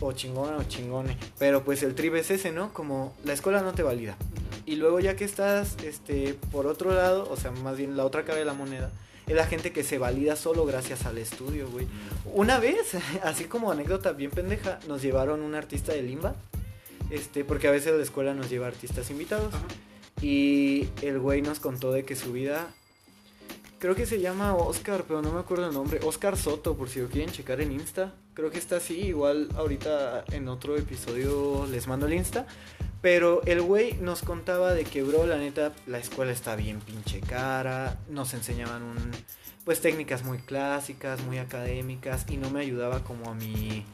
O 0.00 0.12
chingona 0.12 0.56
o 0.56 0.64
chingone. 0.64 1.18
Pero 1.38 1.64
pues 1.64 1.82
el 1.82 1.94
trip 1.94 2.14
es 2.14 2.30
ese, 2.30 2.50
¿no? 2.50 2.72
Como 2.72 3.14
la 3.24 3.34
escuela 3.34 3.60
no 3.60 3.72
te 3.72 3.82
valida. 3.82 4.16
Y 4.64 4.76
luego 4.76 5.00
ya 5.00 5.16
que 5.16 5.24
estás, 5.24 5.76
este, 5.84 6.34
por 6.50 6.66
otro 6.66 6.94
lado, 6.94 7.28
o 7.30 7.36
sea, 7.36 7.50
más 7.50 7.76
bien 7.76 7.98
la 7.98 8.06
otra 8.06 8.24
cara 8.24 8.38
de 8.38 8.46
la 8.46 8.54
moneda, 8.54 8.90
es 9.26 9.36
la 9.36 9.46
gente 9.46 9.70
que 9.70 9.84
se 9.84 9.98
valida 9.98 10.34
solo 10.34 10.64
gracias 10.64 11.04
al 11.04 11.18
estudio, 11.18 11.68
güey. 11.68 11.86
Una 12.24 12.58
vez, 12.58 12.94
así 13.22 13.44
como 13.44 13.70
anécdota 13.70 14.12
bien 14.12 14.30
pendeja, 14.30 14.78
nos 14.88 15.02
llevaron 15.02 15.42
un 15.42 15.54
artista 15.54 15.92
de 15.92 16.00
Limba, 16.00 16.36
este, 17.10 17.44
porque 17.44 17.68
a 17.68 17.70
veces 17.70 17.94
la 17.94 18.02
escuela 18.02 18.32
nos 18.32 18.48
lleva 18.48 18.66
artistas 18.66 19.10
invitados. 19.10 19.52
Ajá. 19.52 19.66
Y 20.22 20.88
el 21.02 21.18
güey 21.18 21.42
nos 21.42 21.60
contó 21.60 21.92
de 21.92 22.04
que 22.04 22.14
su 22.14 22.32
vida, 22.32 22.68
creo 23.78 23.94
que 23.94 24.06
se 24.06 24.20
llama 24.20 24.54
Oscar, 24.54 25.04
pero 25.08 25.22
no 25.22 25.32
me 25.32 25.40
acuerdo 25.40 25.66
el 25.66 25.74
nombre. 25.74 26.00
Oscar 26.04 26.36
Soto, 26.36 26.76
por 26.76 26.88
si 26.88 27.00
lo 27.00 27.08
quieren 27.08 27.32
checar 27.32 27.60
en 27.60 27.72
Insta. 27.72 28.14
Creo 28.34 28.50
que 28.50 28.58
está 28.58 28.76
así, 28.76 28.98
igual 29.00 29.48
ahorita 29.56 30.24
en 30.32 30.48
otro 30.48 30.76
episodio 30.76 31.66
les 31.70 31.86
mando 31.86 32.06
el 32.06 32.14
Insta. 32.14 32.46
Pero 33.02 33.42
el 33.46 33.62
güey 33.62 33.94
nos 33.94 34.20
contaba 34.22 34.74
de 34.74 34.84
que, 34.84 35.02
bro, 35.02 35.26
la 35.26 35.38
neta, 35.38 35.72
la 35.86 35.98
escuela 35.98 36.32
está 36.32 36.54
bien 36.54 36.80
pinche 36.80 37.20
cara. 37.20 37.98
Nos 38.10 38.34
enseñaban 38.34 38.82
un, 38.82 39.10
pues 39.64 39.80
técnicas 39.80 40.22
muy 40.22 40.38
clásicas, 40.38 41.22
muy 41.22 41.38
académicas. 41.38 42.26
Y 42.28 42.36
no 42.36 42.50
me 42.50 42.60
ayudaba 42.60 43.02
como 43.02 43.30
a 43.30 43.34
mi, 43.34 43.86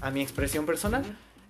a 0.00 0.10
mi 0.10 0.22
expresión 0.22 0.64
personal. 0.64 1.04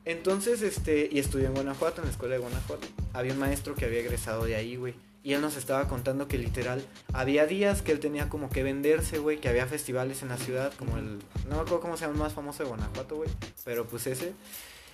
Entonces, 0.06 0.62
este, 0.62 1.08
y 1.10 1.18
estudié 1.18 1.46
en 1.46 1.54
Guanajuato, 1.54 2.00
en 2.00 2.06
la 2.06 2.12
escuela 2.12 2.36
de 2.36 2.40
Guanajuato. 2.40 2.86
Había 3.12 3.32
un 3.32 3.40
maestro 3.40 3.74
que 3.74 3.84
había 3.84 3.98
egresado 3.98 4.44
de 4.44 4.54
ahí, 4.54 4.76
güey. 4.76 4.94
Y 5.24 5.32
él 5.32 5.40
nos 5.40 5.56
estaba 5.56 5.88
contando 5.88 6.28
que 6.28 6.38
literal 6.38 6.86
había 7.12 7.46
días 7.46 7.82
que 7.82 7.90
él 7.90 7.98
tenía 7.98 8.28
como 8.28 8.48
que 8.48 8.62
venderse, 8.62 9.18
güey, 9.18 9.38
que 9.38 9.48
había 9.48 9.66
festivales 9.66 10.22
en 10.22 10.28
la 10.28 10.36
ciudad, 10.36 10.72
como 10.78 10.96
el, 10.96 11.18
no 11.48 11.56
me 11.56 11.62
acuerdo 11.62 11.80
cómo 11.80 11.96
se 11.96 12.02
llama 12.02 12.14
el 12.14 12.20
más 12.20 12.34
famoso 12.34 12.62
de 12.62 12.68
Guanajuato, 12.68 13.16
güey, 13.16 13.28
pero 13.64 13.86
pues 13.86 14.06
ese. 14.06 14.32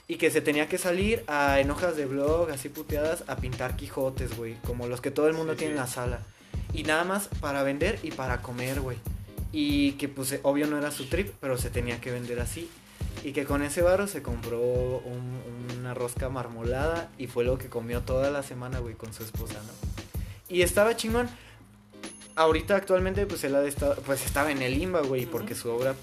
Y 0.08 0.16
que 0.16 0.30
se 0.30 0.40
tenía 0.40 0.66
que 0.66 0.78
salir 0.78 1.22
a, 1.26 1.60
en 1.60 1.70
hojas 1.70 1.94
de 1.94 2.06
blog, 2.06 2.50
así 2.50 2.70
puteadas, 2.70 3.24
a 3.26 3.36
pintar 3.36 3.76
Quijotes, 3.76 4.34
güey, 4.34 4.56
como 4.66 4.86
los 4.86 5.02
que 5.02 5.10
todo 5.10 5.28
el 5.28 5.34
mundo 5.34 5.52
Sí, 5.52 5.58
tiene 5.58 5.74
en 5.74 5.80
la 5.80 5.86
sala. 5.86 6.20
Y 6.72 6.84
nada 6.84 7.04
más 7.04 7.28
para 7.40 7.62
vender 7.62 7.98
y 8.02 8.12
para 8.12 8.40
comer, 8.40 8.80
güey. 8.80 8.96
Y 9.52 9.92
que 9.92 10.08
pues 10.08 10.40
obvio 10.42 10.66
no 10.66 10.78
era 10.78 10.90
su 10.90 11.10
trip, 11.10 11.30
pero 11.38 11.58
se 11.58 11.68
tenía 11.68 12.00
que 12.00 12.10
vender 12.10 12.40
así. 12.40 12.70
Y 13.24 13.32
que 13.32 13.44
con 13.44 13.62
ese 13.62 13.82
barro 13.82 14.06
se 14.06 14.22
compró 14.22 14.58
un- 14.60 15.40
una 15.78 15.94
rosca 15.94 16.28
marmolada 16.28 17.10
y 17.18 17.26
fue 17.26 17.44
lo 17.44 17.58
que 17.58 17.68
comió 17.68 18.00
toda 18.02 18.30
la 18.30 18.42
semana, 18.42 18.78
güey, 18.80 18.94
con 18.94 19.12
su 19.12 19.22
esposa, 19.22 19.54
¿no? 19.54 19.72
Y 20.48 20.62
estaba 20.62 20.96
chingón. 20.96 21.28
Ahorita 22.34 22.76
actualmente 22.76 23.26
pues 23.26 23.44
él 23.44 23.54
ha 23.54 23.62
estar- 23.64 23.96
pues 24.06 24.24
estaba 24.24 24.50
en 24.50 24.62
el 24.62 24.78
limba, 24.78 25.00
güey, 25.02 25.26
porque 25.26 25.52
Ujú. 25.54 25.62
su 25.62 25.70
obra... 25.70 25.94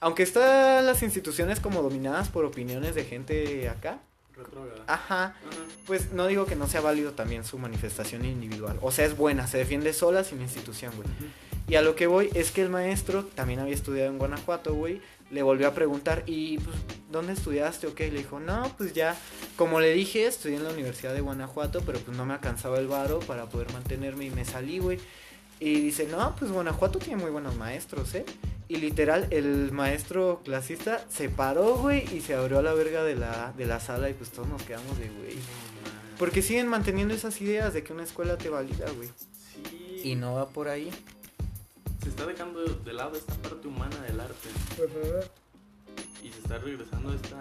Aunque 0.00 0.22
están 0.22 0.86
las 0.86 1.02
instituciones 1.02 1.60
como 1.60 1.82
dominadas 1.82 2.28
por 2.30 2.44
opiniones 2.46 2.94
de 2.94 3.04
gente 3.04 3.68
acá. 3.68 3.98
Retrógrada. 4.34 4.82
Ajá. 4.86 5.34
Pues 5.86 6.12
no 6.12 6.26
digo 6.26 6.46
que 6.46 6.56
no 6.56 6.66
sea 6.66 6.80
válido 6.80 7.12
también 7.12 7.44
su 7.44 7.58
manifestación 7.58 8.24
individual. 8.24 8.78
O 8.80 8.90
sea, 8.92 9.04
es 9.04 9.14
buena, 9.16 9.46
se 9.46 9.58
defiende 9.58 9.92
sola 9.92 10.24
sin 10.24 10.40
institución, 10.40 10.92
güey. 10.96 11.06
Y 11.68 11.74
a 11.74 11.82
lo 11.82 11.94
que 11.96 12.06
voy 12.06 12.30
es 12.34 12.50
que 12.50 12.62
el 12.62 12.70
maestro 12.70 13.24
también 13.26 13.60
había 13.60 13.74
estudiado 13.74 14.10
en 14.10 14.18
Guanajuato, 14.18 14.72
güey. 14.74 15.02
Le 15.30 15.42
volvió 15.42 15.68
a 15.68 15.74
preguntar, 15.74 16.24
¿y 16.26 16.58
pues, 16.58 16.76
dónde 17.10 17.32
estudiaste 17.32 17.86
o 17.86 17.94
qué? 17.94 18.08
Y 18.08 18.10
le 18.10 18.18
dijo, 18.18 18.40
no, 18.40 18.74
pues 18.76 18.92
ya, 18.92 19.16
como 19.56 19.80
le 19.80 19.92
dije, 19.92 20.26
estudié 20.26 20.56
en 20.56 20.64
la 20.64 20.70
Universidad 20.70 21.14
de 21.14 21.20
Guanajuato, 21.20 21.82
pero 21.86 21.98
pues 22.00 22.16
no 22.16 22.26
me 22.26 22.34
alcanzaba 22.34 22.78
el 22.78 22.88
varo 22.88 23.20
para 23.20 23.48
poder 23.48 23.72
mantenerme 23.72 24.26
y 24.26 24.30
me 24.30 24.44
salí, 24.44 24.78
güey. 24.78 24.98
Y 25.60 25.80
dice, 25.80 26.06
no, 26.06 26.34
pues 26.36 26.50
Guanajuato 26.50 26.98
tiene 26.98 27.22
muy 27.22 27.30
buenos 27.30 27.54
maestros, 27.56 28.14
¿eh? 28.14 28.24
Y 28.66 28.76
literal, 28.76 29.26
el 29.30 29.72
maestro 29.72 30.40
clasista 30.44 31.04
se 31.10 31.28
paró, 31.28 31.76
güey, 31.76 32.04
y 32.16 32.20
se 32.20 32.34
abrió 32.34 32.60
a 32.60 32.62
la 32.62 32.72
verga 32.72 33.04
de 33.04 33.16
la, 33.16 33.52
de 33.56 33.66
la 33.66 33.80
sala 33.80 34.08
y 34.08 34.14
pues 34.14 34.30
todos 34.30 34.48
nos 34.48 34.62
quedamos 34.62 34.98
de, 34.98 35.08
güey. 35.08 35.36
Porque 36.18 36.40
siguen 36.40 36.68
manteniendo 36.68 37.12
esas 37.12 37.40
ideas 37.40 37.74
de 37.74 37.82
que 37.82 37.92
una 37.92 38.04
escuela 38.04 38.38
te 38.38 38.48
valida, 38.48 38.86
güey. 38.96 39.08
Sí. 39.68 40.10
Y 40.10 40.14
no 40.14 40.34
va 40.34 40.48
por 40.48 40.68
ahí. 40.68 40.90
Se 42.02 42.08
está 42.08 42.26
dejando 42.26 42.64
de 42.64 42.92
lado 42.92 43.16
esta 43.16 43.34
parte 43.36 43.68
humana 43.68 43.96
del 44.02 44.20
arte. 44.20 44.48
Y 46.22 46.30
se 46.32 46.38
está 46.38 46.58
regresando 46.58 47.12
esta 47.14 47.40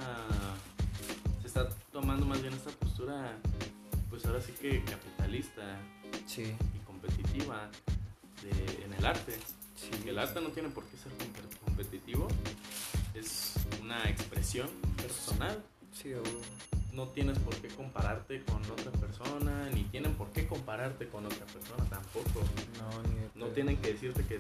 se 1.42 1.48
está 1.48 1.70
tomando 1.92 2.26
más 2.26 2.42
bien 2.42 2.54
esta 2.54 2.70
postura 2.72 3.36
pues 4.10 4.26
ahora 4.26 4.42
sí 4.42 4.52
que 4.54 4.84
capitalista. 4.84 5.62
Sí, 6.26 6.44
y 6.44 6.80
competitiva 6.86 7.70
de- 8.44 8.86
en 8.86 8.94
el 8.94 9.06
arte. 9.06 9.38
Sí. 9.76 9.90
el 10.10 10.20
arte 10.20 10.42
no 10.42 10.50
tiene 10.50 10.70
por 10.70 10.84
qué 10.86 10.98
ser 10.98 11.12
com- 11.14 11.66
competitivo. 11.66 12.28
Es 13.14 13.54
una 13.82 14.04
expresión 14.10 14.68
personal. 14.98 15.64
Sí. 15.94 16.12
No 17.00 17.08
tienes 17.08 17.40
por 17.40 17.56
qué 17.56 17.70
compararte 17.70 18.44
con 18.44 18.62
otra 18.72 18.92
persona 18.92 19.70
ni 19.74 19.84
tienen 19.86 20.16
por 20.16 20.30
qué 20.32 20.46
compararte 20.48 21.08
con 21.08 21.26
otra 21.26 21.46
persona 21.46 21.84
tampoco 21.90 22.42
No, 22.78 23.10
ni 23.10 23.16
de 23.16 23.30
No 23.36 23.46
tienen 23.48 23.78
que 23.78 23.94
decirte 23.94 24.24
que, 24.26 24.40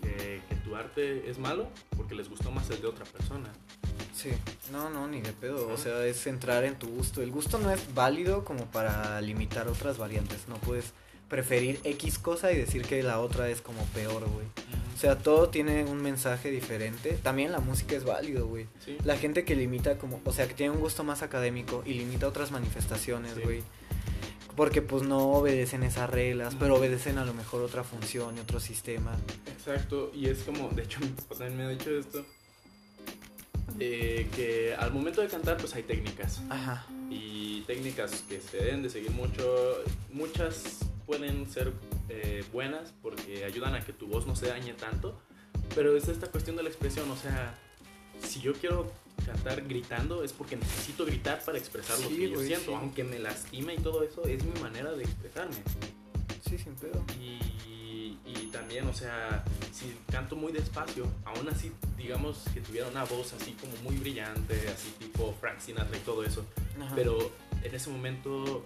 que- 0.00 0.40
que 0.48 0.54
tu 0.64 0.74
arte 0.74 1.28
es 1.30 1.38
malo 1.38 1.68
porque 1.96 2.14
les 2.14 2.30
gustó 2.30 2.50
más 2.50 2.70
el 2.70 2.80
de 2.80 2.86
otra 2.88 3.04
persona. 3.04 3.48
Sí, 4.14 4.30
no, 4.72 4.88
no, 4.90 5.06
ni 5.06 5.20
de 5.20 5.32
pedo. 5.32 5.68
O 5.68 5.76
sea, 5.76 6.04
es 6.06 6.16
centrar 6.22 6.64
en 6.64 6.76
tu 6.78 6.88
gusto. 6.88 7.20
El 7.22 7.30
gusto 7.30 7.58
no 7.58 7.70
es 7.70 7.94
válido 7.94 8.42
como 8.44 8.64
para 8.66 9.20
limitar 9.20 9.68
otras 9.68 9.98
variantes. 9.98 10.48
No 10.48 10.56
puedes 10.56 10.92
preferir 11.28 11.78
X 11.84 12.18
cosa 12.18 12.52
y 12.52 12.56
decir 12.56 12.82
que 12.82 13.02
la 13.02 13.20
otra 13.20 13.48
es 13.50 13.60
como 13.60 13.82
peor, 13.94 14.28
güey. 14.28 14.46
O 14.94 15.00
sea, 15.00 15.16
todo 15.18 15.48
tiene 15.48 15.84
un 15.84 16.02
mensaje 16.02 16.50
diferente. 16.50 17.12
También 17.22 17.52
la 17.52 17.60
música 17.60 17.94
es 17.96 18.04
válido, 18.04 18.46
güey. 18.48 18.66
sí. 18.84 18.96
La 19.04 19.16
gente 19.16 19.44
que 19.44 19.54
limita 19.54 19.98
como, 19.98 20.20
o 20.24 20.32
sea, 20.32 20.48
que 20.48 20.54
tiene 20.54 20.72
un 20.72 20.80
gusto 20.80 21.04
más 21.04 21.22
académico 21.22 21.82
y 21.86 21.94
limita 21.94 22.26
otras 22.26 22.50
manifestaciones, 22.50 23.34
Sí. 23.34 23.40
güey. 23.42 23.62
Porque 24.56 24.82
pues 24.82 25.04
no 25.04 25.18
obedecen 25.34 25.84
esas 25.84 26.10
reglas, 26.10 26.56
pero 26.58 26.74
obedecen 26.76 27.18
a 27.18 27.24
lo 27.24 27.32
mejor 27.32 27.62
otra 27.62 27.84
función 27.84 28.36
y 28.36 28.40
otro 28.40 28.58
sistema. 28.58 29.12
Exacto, 29.56 30.10
y 30.12 30.28
es 30.28 30.38
como, 30.42 30.68
de 30.70 30.82
hecho 30.82 30.98
mi 31.00 31.06
papá 31.08 31.36
también 31.36 31.56
me 31.58 31.64
ha 31.64 31.68
dicho 31.68 31.90
esto, 31.96 32.24
de 33.76 34.26
que 34.34 34.74
al 34.76 34.92
momento 34.92 35.20
de 35.20 35.28
cantar 35.28 35.58
pues 35.58 35.74
hay 35.74 35.84
técnicas. 35.84 36.40
Ajá. 36.50 36.84
Y 37.10 37.62
técnicas 37.62 38.22
que 38.28 38.40
se 38.40 38.58
deben 38.58 38.82
de 38.82 38.90
seguir 38.90 39.10
mucho, 39.12 39.82
muchas 40.12 40.80
pueden 41.06 41.50
ser 41.50 41.72
eh, 42.08 42.44
buenas 42.52 42.92
porque 43.02 43.44
ayudan 43.44 43.74
a 43.74 43.84
que 43.84 43.92
tu 43.92 44.06
voz 44.06 44.26
no 44.26 44.36
se 44.36 44.48
dañe 44.48 44.74
tanto, 44.74 45.18
pero 45.74 45.96
es 45.96 46.08
esta 46.08 46.26
cuestión 46.30 46.56
de 46.56 46.62
la 46.62 46.68
expresión, 46.68 47.10
o 47.10 47.16
sea, 47.16 47.58
si 48.22 48.40
yo 48.40 48.52
quiero 48.52 48.92
cantar 49.24 49.62
gritando 49.66 50.22
es 50.22 50.32
porque 50.32 50.56
necesito 50.56 51.04
gritar 51.04 51.42
para 51.44 51.58
expresar 51.58 51.98
lo 52.00 52.08
que 52.08 52.30
yo 52.30 52.40
siento, 52.40 52.72
sí. 52.72 52.76
aunque 52.78 53.04
me 53.04 53.18
lastime 53.18 53.74
y 53.74 53.78
todo 53.78 54.02
eso, 54.02 54.24
es 54.24 54.44
mi 54.44 54.60
manera 54.60 54.92
de 54.92 55.04
expresarme. 55.04 55.56
Sí, 56.48 56.58
sin 56.58 56.74
pedo. 56.74 57.04
Y, 57.20 57.38
y 58.24 58.46
también, 58.48 58.86
o 58.86 58.92
sea, 58.92 59.44
si 59.72 59.96
canto 60.10 60.36
muy 60.36 60.52
despacio, 60.52 61.06
aún 61.24 61.48
así, 61.48 61.72
digamos 61.96 62.44
que 62.52 62.60
tuviera 62.60 62.88
una 62.88 63.04
voz 63.04 63.32
así 63.32 63.52
como 63.52 63.72
muy 63.82 63.96
brillante, 63.96 64.68
así 64.68 64.90
tipo 64.98 65.34
Frank 65.40 65.60
Sinatra 65.60 65.96
y 65.96 66.00
todo 66.00 66.24
eso, 66.24 66.44
Ajá. 66.80 66.94
pero 66.94 67.18
en 67.62 67.74
ese 67.74 67.90
momento 67.90 68.64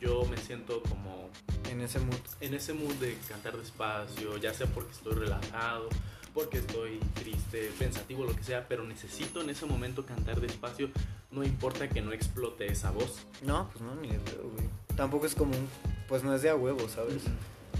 yo 0.00 0.24
me 0.26 0.36
siento 0.36 0.82
como 0.82 1.30
en 1.70 1.80
ese 1.80 2.00
mood. 2.00 2.16
en 2.40 2.54
ese 2.54 2.72
mood 2.74 2.94
de 2.94 3.16
cantar 3.28 3.56
despacio, 3.56 4.36
ya 4.36 4.52
sea 4.52 4.66
porque 4.66 4.92
estoy 4.92 5.14
relajado, 5.14 5.88
porque 6.34 6.58
estoy 6.58 6.98
triste, 7.14 7.70
pensativo, 7.78 8.24
lo 8.24 8.34
que 8.34 8.42
sea, 8.42 8.66
pero 8.68 8.84
necesito 8.84 9.40
en 9.42 9.50
ese 9.50 9.66
momento 9.66 10.04
cantar 10.04 10.40
despacio, 10.40 10.90
no 11.30 11.44
importa 11.44 11.88
que 11.88 12.02
no 12.02 12.12
explote 12.12 12.66
esa 12.66 12.90
voz. 12.90 13.20
No, 13.42 13.68
pues 13.70 13.82
no, 13.82 13.94
ni 13.96 14.08
de 14.08 14.18
pedo, 14.18 14.48
güey. 14.50 14.68
Tampoco 14.96 15.26
es 15.26 15.34
como 15.34 15.52
un, 15.52 15.68
pues 16.08 16.22
no 16.24 16.34
es 16.34 16.42
de 16.42 16.50
a 16.50 16.56
huevo, 16.56 16.88
¿sabes? 16.88 17.22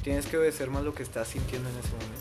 Tienes 0.02 0.26
que 0.26 0.36
obedecer 0.38 0.70
más 0.70 0.82
lo 0.84 0.94
que 0.94 1.02
estás 1.02 1.28
sintiendo 1.28 1.68
en 1.68 1.76
ese 1.76 1.88
momento. 1.88 2.12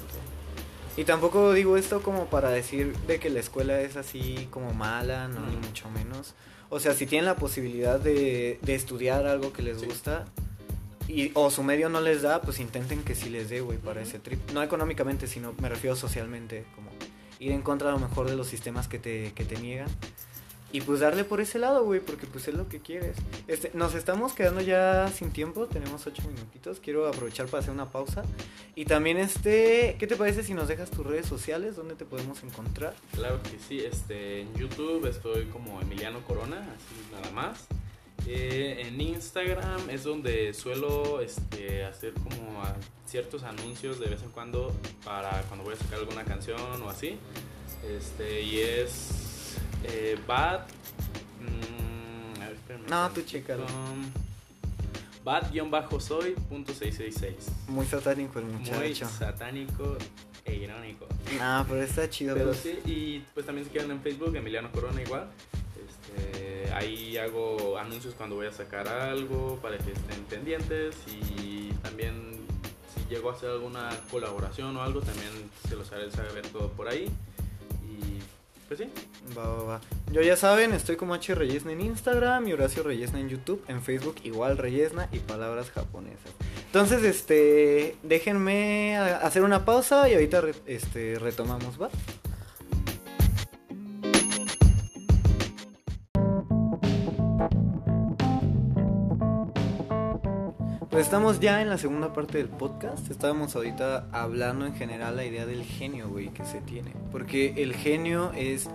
Y 0.98 1.06
tampoco 1.06 1.54
digo 1.54 1.78
esto 1.78 2.02
como 2.04 2.26
para 2.26 2.50
decir 2.50 2.96
de 3.08 3.20
que 3.20 3.30
la 3.30 3.40
escuela 3.40 3.80
es 3.82 3.96
así 3.96 4.48
como 4.52 4.74
mala, 4.74 5.28
no, 5.30 5.46
ni 5.48 5.56
mucho 5.56 5.90
menos. 5.90 6.34
O 6.70 6.80
sea, 6.80 6.94
si 6.94 7.06
tienen 7.06 7.26
la 7.26 7.36
posibilidad 7.38 8.00
de, 8.00 8.60
de 8.62 8.76
estudiar 8.76 9.26
algo 9.26 9.54
que 9.54 9.62
les 9.62 9.80
Sí. 9.80 9.86
gusta 9.86 10.26
y, 11.08 11.32
o 11.34 11.50
su 11.50 11.64
medio 11.64 11.90
no 11.90 12.02
les 12.02 12.22
da, 12.22 12.42
pues 12.42 12.60
intenten 12.60 13.04
que 13.04 13.16
sí 13.16 13.30
les 13.30 13.50
dé, 13.50 13.62
güey, 13.62 13.78
para 13.78 14.02
ese 14.02 14.20
trip. 14.20 14.40
No 14.52 14.62
económicamente, 14.64 15.28
sino 15.28 15.54
me 15.62 15.70
refiero 15.70 15.96
socialmente, 15.96 16.66
como 16.76 16.90
ir 17.40 17.52
en 17.54 17.62
contra 17.62 17.90
a 17.90 17.92
lo 17.94 18.00
mejor 18.00 18.30
de 18.30 18.36
los 18.36 18.48
sistemas 18.48 18.88
que 18.88 19.00
te, 19.00 19.32
que 19.34 19.44
te 19.46 19.58
niegan. 19.58 19.88
Y 20.74 20.82
pues 20.82 21.02
darle 21.02 21.24
por 21.24 21.42
ese 21.42 21.60
lado, 21.60 21.84
güey, 21.84 22.00
porque 22.00 22.26
pues 22.28 22.48
es 22.48 22.54
lo 22.54 22.70
que 22.70 22.80
quieres. 22.80 23.18
Este, 23.48 23.72
nos 23.74 23.94
estamos 23.94 24.34
quedando 24.34 24.62
ya 24.62 25.10
sin 25.10 25.32
tiempo, 25.32 25.68
tenemos 25.68 26.08
ocho 26.08 26.24
minutitos. 26.28 26.80
Quiero 26.80 27.08
aprovechar 27.08 27.48
para 27.48 27.60
hacer 27.60 27.74
una 27.74 27.92
pausa. 27.92 28.24
Y 28.76 28.86
también, 28.86 29.18
este, 29.18 29.98
¿qué 30.00 30.08
te 30.08 30.16
parece 30.16 30.44
si 30.44 30.54
nos 30.54 30.70
dejas 30.70 30.90
tus 30.90 31.06
redes 31.06 31.26
sociales? 31.26 31.76
¿Dónde 31.76 31.96
te 31.96 32.06
podemos 32.06 32.42
encontrar? 32.44 32.96
Claro 33.14 33.42
que 33.44 33.60
sí, 33.68 33.80
este, 33.82 34.42
en 34.42 34.54
YouTube 34.56 35.06
estoy 35.08 35.46
como 35.46 35.82
Emiliano 35.82 36.22
Corona, 36.22 36.58
así 36.58 37.14
nada 37.14 37.32
más. 37.32 37.68
Eh, 38.28 38.86
en 38.88 39.02
Instagram 39.02 39.90
es 39.90 40.04
donde 40.04 40.54
suelo 40.54 41.22
este, 41.22 41.84
hacer 41.84 42.14
como 42.14 42.62
ciertos 43.06 43.44
anuncios 43.44 44.00
de 44.00 44.06
vez 44.06 44.22
en 44.22 44.30
cuando 44.30 44.72
para 45.04 45.42
cuando 45.48 45.66
voy 45.66 45.74
a 45.74 45.78
sacar 45.78 46.00
alguna 46.00 46.24
canción 46.24 46.82
o 46.82 46.90
así. 46.90 47.18
Este, 47.84 48.44
y 48.44 48.60
es 48.60 49.31
eh, 49.84 50.18
Bad. 50.28 50.62
mm, 51.40 52.42
a 52.42 52.46
ver, 52.46 52.54
espérame 52.56 52.82
No, 52.84 52.88
tú 53.10 53.16
tantito. 53.16 53.28
chécalo. 53.28 53.66
Bad-soy.666. 55.24 57.34
Muy 57.68 57.86
satánico 57.86 58.40
el 58.40 58.46
Muy 58.46 58.56
muchacho. 58.56 59.08
satánico 59.08 59.96
e 60.46 60.56
irónico. 60.56 61.06
Ah, 61.40 61.64
pero 61.68 61.82
está 61.84 62.10
chido. 62.10 62.34
Pero 62.36 62.48
pues. 62.48 62.60
sí, 62.62 62.80
y 62.86 63.20
pues 63.34 63.46
también 63.46 63.66
si 63.66 63.72
quieren 63.72 63.92
en 63.92 64.02
Facebook, 64.02 64.36
Emiliano 64.36 64.72
Corona 64.72 65.00
igual. 65.02 65.28
Este, 65.88 66.72
ahí 66.74 67.18
hago 67.18 67.78
anuncios 67.78 68.16
cuando 68.16 68.36
voy 68.36 68.48
a 68.48 68.52
sacar 68.52 68.88
algo 68.88 69.60
para 69.62 69.78
que 69.78 69.92
estén 69.92 70.24
pendientes 70.24 70.96
y 71.08 71.70
también 71.84 72.32
si 72.94 73.06
llego 73.14 73.30
a 73.30 73.34
hacer 73.34 73.50
alguna 73.52 73.90
colaboración 74.10 74.76
o 74.78 74.82
algo, 74.82 75.02
también 75.02 75.30
se 75.68 75.76
los 75.76 75.92
haré 75.92 76.10
saber 76.12 76.48
todo 76.48 76.70
por 76.72 76.88
ahí. 76.88 77.06
Y 77.86 78.20
pues 78.72 78.80
sí, 78.80 78.90
Va, 79.38 79.44
va, 79.44 79.64
va. 79.64 79.82
Yo 80.14 80.22
ya 80.22 80.38
saben, 80.38 80.72
estoy 80.72 80.96
como 80.96 81.14
H 81.14 81.36
Reyesna 81.36 81.74
en 81.74 81.82
Instagram 81.82 82.48
y 82.48 82.54
Horacio 82.54 82.84
Reyesna 82.84 83.20
en 83.20 83.28
YouTube. 83.28 83.62
En 83.68 83.82
Facebook 83.82 84.16
igual 84.24 84.58
Reyesna 84.58 85.10
y 85.12 85.20
palabras 85.20 85.72
japonesas. 85.72 86.32
Entonces, 86.68 87.04
este, 87.04 87.98
déjenme 88.02 88.96
hacer 88.96 89.44
una 89.44 89.66
pausa 89.66 90.08
y 90.08 90.14
ahorita 90.14 90.42
este, 90.68 91.20
retomamos, 91.20 91.82
¿va? 91.82 91.90
Estamos 101.02 101.40
ya 101.40 101.64
en 101.64 101.70
la 101.70 101.80
segunda 101.80 102.14
parte 102.14 102.38
del 102.38 102.48
podcast. 102.48 103.10
Estábamos 103.10 103.56
ahorita 103.56 104.08
hablando 104.12 104.68
en 104.68 104.76
general 104.76 105.16
la 105.16 105.26
idea 105.26 105.48
del 105.48 105.64
genio, 105.64 106.08
güey, 106.08 106.30
que 106.30 106.46
se 106.46 106.62
tiene. 106.62 106.92
Porque 107.12 107.56
el 107.58 107.74
genio 107.74 108.32
es 108.36 108.70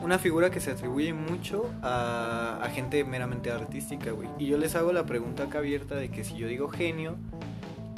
una 0.00 0.20
figura 0.20 0.50
que 0.50 0.60
se 0.60 0.70
atribuye 0.70 1.12
mucho 1.12 1.68
a, 1.82 2.60
a 2.62 2.70
gente 2.70 3.02
meramente 3.02 3.50
artística, 3.50 4.12
güey. 4.12 4.28
Y 4.38 4.46
yo 4.46 4.58
les 4.58 4.76
hago 4.76 4.92
la 4.92 5.06
pregunta 5.06 5.44
acá 5.44 5.58
abierta 5.58 5.96
de 5.96 6.08
que 6.08 6.22
si 6.22 6.36
yo 6.36 6.46
digo 6.46 6.68
genio, 6.68 7.16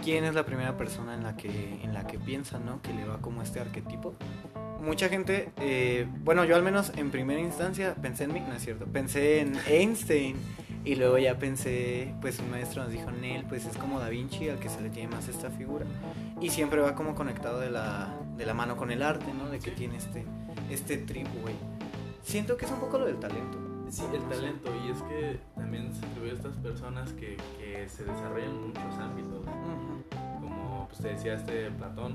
¿quién 0.03 0.25
es 0.25 0.35
la 0.35 0.47
primera 0.47 0.79
persona 0.79 1.15
en 1.15 1.23
la 1.23 1.37
que, 1.37 1.79
en 1.83 1.93
la 1.93 2.07
que 2.07 2.19
piensan, 2.19 2.65
no? 2.65 2.81
Que 2.81 2.95
le 2.95 3.05
va 3.05 3.19
como 3.19 3.43
este 3.43 3.61
arquetipo. 3.61 4.15
Mucha 4.81 5.11
gente, 5.11 5.51
eh, 5.61 6.07
bueno, 6.21 6.47
yo 6.47 6.57
al 6.57 6.63
menos 6.63 6.91
en 6.97 7.11
primera 7.11 7.41
instancia 7.41 7.95
pensé 7.95 8.25
en 8.25 8.33
mí, 8.33 8.41
no 8.41 8.55
es 8.55 8.63
cierto, 8.65 8.87
pensé 8.87 9.41
en 9.41 9.55
Einstein 9.69 10.37
y 10.85 10.95
luego 10.97 11.19
ya 11.19 11.39
pensé, 11.39 12.15
pues 12.21 12.39
un 12.41 12.51
maestro 12.51 12.83
nos 12.85 12.93
dijo, 12.93 13.11
Nel, 13.11 13.45
pues 13.47 13.65
es 13.67 13.77
como 13.77 14.01
Da 14.01 14.09
Vinci 14.09 14.49
al 14.49 14.59
que 14.59 14.69
se 14.69 14.81
le 14.81 14.91
tiene 14.91 15.09
más 15.09 15.29
esta 15.29 15.51
figura. 15.51 15.87
Y 16.41 16.51
siempre 16.51 16.81
va 16.81 16.95
como 16.95 17.15
conectado 17.15 17.61
de 17.61 17.71
la, 17.71 18.15
de 18.37 18.45
la 18.47 18.55
mano 18.55 18.77
con 18.77 18.91
el 18.91 19.03
arte, 19.03 19.33
¿no? 19.33 19.49
De 19.49 19.59
que 19.59 19.71
Sí. 19.71 19.77
tiene 19.77 19.97
este, 19.97 20.25
este 20.71 20.99
trip, 20.99 21.27
güey. 21.43 21.55
Siento 22.23 22.57
que 22.57 22.67
es 22.67 22.71
un 22.71 22.81
poco 22.81 22.99
lo 22.99 23.07
del 23.07 23.19
talento. 23.19 23.59
sí, 23.91 24.03
el 24.13 24.23
talento. 24.25 24.71
Y 24.87 24.91
es 24.91 25.03
que 25.03 25.39
también 25.55 25.93
se 25.95 26.05
atribuye 26.07 26.33
a 26.33 26.35
estas 26.35 26.57
personas 26.57 27.13
que, 27.13 27.37
que 27.59 27.89
se 27.89 28.05
desarrollan 28.05 28.51
en 28.51 28.67
muchos 28.69 28.99
ámbitos. 28.99 29.45
Como 30.41 30.87
pues, 30.89 31.01
te 31.01 31.09
decía 31.09 31.35
este 31.35 31.71
Platón, 31.73 32.15